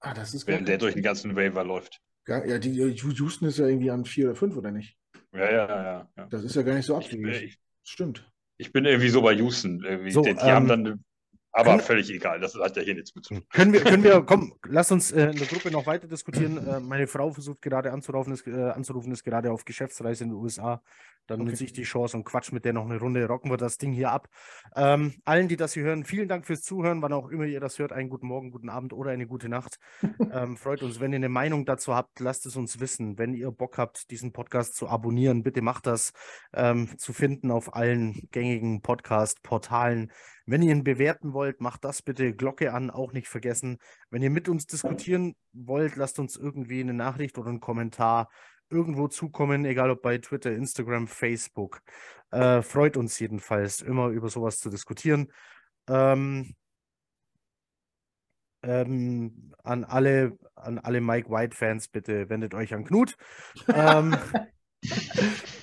Ah, 0.00 0.12
das 0.12 0.34
ist 0.34 0.46
Während 0.46 0.68
der 0.68 0.76
durch 0.76 0.92
den 0.92 1.02
ganzen 1.02 1.34
Waiver 1.34 1.64
läuft. 1.64 2.02
Ja, 2.26 2.58
die, 2.58 2.74
Houston 2.74 3.46
ist 3.46 3.58
ja 3.58 3.66
irgendwie 3.66 3.90
an 3.90 4.04
vier 4.04 4.26
oder 4.26 4.36
fünf, 4.36 4.58
oder 4.58 4.70
nicht? 4.70 4.98
Ja, 5.32 5.50
ja, 5.50 5.82
ja. 5.82 6.08
ja. 6.14 6.26
Das 6.26 6.44
ist 6.44 6.54
ja 6.54 6.60
gar 6.60 6.74
nicht 6.74 6.84
so 6.84 6.96
abwegig. 6.96 7.58
Stimmt. 7.82 8.30
Ich 8.58 8.70
bin 8.70 8.84
irgendwie 8.84 9.08
so 9.08 9.22
bei 9.22 9.32
Houston. 9.32 9.80
So, 10.10 10.20
die, 10.20 10.34
die 10.34 10.40
ähm, 10.40 10.50
haben 10.50 10.68
dann 10.68 11.04
aber 11.52 11.70
können, 11.70 11.80
völlig 11.80 12.10
egal, 12.10 12.40
das 12.40 12.54
hat 12.54 12.76
ja 12.76 12.82
hier 12.82 12.94
nichts 12.94 13.14
mit 13.14 13.24
zu 13.24 13.34
tun. 13.34 13.44
Können 13.50 13.72
wir, 13.72 13.82
können 13.82 14.04
wir, 14.04 14.22
komm, 14.22 14.54
lass 14.66 14.92
uns 14.92 15.12
äh, 15.12 15.30
in 15.30 15.36
der 15.36 15.46
Gruppe 15.46 15.70
noch 15.70 15.86
weiter 15.86 16.06
diskutieren. 16.06 16.58
Äh, 16.66 16.80
meine 16.80 17.06
Frau 17.06 17.30
versucht 17.30 17.62
gerade 17.62 17.92
anzurufen 17.92 18.32
ist, 18.32 18.46
äh, 18.46 18.70
anzurufen, 18.70 19.12
ist 19.12 19.24
gerade 19.24 19.50
auf 19.50 19.64
Geschäftsreise 19.64 20.24
in 20.24 20.30
den 20.30 20.38
USA. 20.38 20.82
Dann 21.28 21.42
okay. 21.42 21.50
nutze 21.50 21.64
ich 21.64 21.72
die 21.74 21.82
Chance 21.82 22.16
und 22.16 22.24
quatsch 22.24 22.52
mit 22.52 22.64
der 22.64 22.72
noch 22.72 22.86
eine 22.86 22.98
Runde, 22.98 23.26
rocken 23.26 23.50
wir 23.50 23.58
das 23.58 23.76
Ding 23.76 23.92
hier 23.92 24.10
ab. 24.10 24.28
Ähm, 24.74 25.14
allen, 25.24 25.46
die 25.46 25.56
das 25.56 25.74
hier 25.74 25.84
hören, 25.84 26.04
vielen 26.04 26.26
Dank 26.26 26.46
fürs 26.46 26.62
Zuhören, 26.62 27.02
wann 27.02 27.12
auch 27.12 27.28
immer 27.28 27.44
ihr 27.44 27.60
das 27.60 27.78
hört. 27.78 27.92
Einen 27.92 28.08
guten 28.08 28.26
Morgen, 28.26 28.50
guten 28.50 28.70
Abend 28.70 28.94
oder 28.94 29.10
eine 29.10 29.26
gute 29.26 29.48
Nacht. 29.48 29.78
ähm, 30.32 30.56
freut 30.56 30.82
uns, 30.82 31.00
wenn 31.00 31.12
ihr 31.12 31.16
eine 31.16 31.28
Meinung 31.28 31.66
dazu 31.66 31.94
habt, 31.94 32.18
lasst 32.20 32.46
es 32.46 32.56
uns 32.56 32.80
wissen. 32.80 33.18
Wenn 33.18 33.34
ihr 33.34 33.50
Bock 33.50 33.76
habt, 33.76 34.10
diesen 34.10 34.32
Podcast 34.32 34.74
zu 34.74 34.88
abonnieren, 34.88 35.42
bitte 35.42 35.60
macht 35.60 35.86
das. 35.86 36.12
Ähm, 36.54 36.96
zu 36.98 37.12
finden 37.12 37.50
auf 37.50 37.74
allen 37.74 38.28
gängigen 38.32 38.80
Podcast-Portalen. 38.80 40.10
Wenn 40.50 40.62
ihr 40.62 40.72
ihn 40.72 40.82
bewerten 40.82 41.34
wollt, 41.34 41.60
macht 41.60 41.84
das 41.84 42.00
bitte 42.00 42.32
Glocke 42.32 42.72
an, 42.72 42.90
auch 42.90 43.12
nicht 43.12 43.28
vergessen. 43.28 43.76
Wenn 44.08 44.22
ihr 44.22 44.30
mit 44.30 44.48
uns 44.48 44.64
diskutieren 44.66 45.36
wollt, 45.52 45.96
lasst 45.96 46.18
uns 46.18 46.36
irgendwie 46.36 46.80
eine 46.80 46.94
Nachricht 46.94 47.36
oder 47.36 47.50
einen 47.50 47.60
Kommentar 47.60 48.30
irgendwo 48.70 49.08
zukommen, 49.08 49.66
egal 49.66 49.90
ob 49.90 50.00
bei 50.00 50.16
Twitter, 50.16 50.50
Instagram, 50.52 51.06
Facebook. 51.06 51.82
Äh, 52.30 52.62
freut 52.62 52.96
uns 52.96 53.18
jedenfalls, 53.18 53.82
immer 53.82 54.08
über 54.08 54.30
sowas 54.30 54.58
zu 54.58 54.70
diskutieren. 54.70 55.30
Ähm, 55.86 56.54
ähm, 58.62 59.52
an 59.62 59.84
alle, 59.84 60.38
an 60.54 60.78
alle 60.78 61.02
Mike 61.02 61.28
White-Fans, 61.28 61.88
bitte 61.88 62.30
wendet 62.30 62.54
euch 62.54 62.72
an 62.72 62.84
Knut. 62.84 63.18
ähm, 63.74 64.16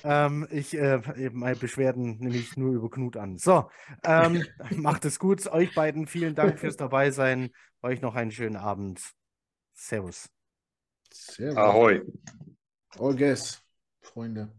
ähm, 0.04 0.46
ich 0.50 0.76
äh, 0.76 1.30
meine 1.32 1.56
Beschwerden 1.56 2.18
nehme 2.18 2.36
ich 2.36 2.56
nur 2.56 2.74
über 2.74 2.90
Knut 2.90 3.16
an. 3.16 3.38
So, 3.38 3.70
ähm, 4.04 4.44
macht 4.76 5.04
es 5.04 5.18
gut. 5.18 5.46
Euch 5.46 5.74
beiden 5.74 6.06
vielen 6.06 6.34
Dank 6.34 6.58
fürs 6.58 6.76
Dabeisein. 6.76 7.50
Euch 7.82 8.00
noch 8.00 8.14
einen 8.14 8.30
schönen 8.30 8.56
Abend. 8.56 9.00
Servus. 9.74 10.28
Servus. 11.12 11.56
Ahoi. 11.56 12.02
All 12.98 13.14
guess, 13.14 13.62
Freunde. 14.00 14.52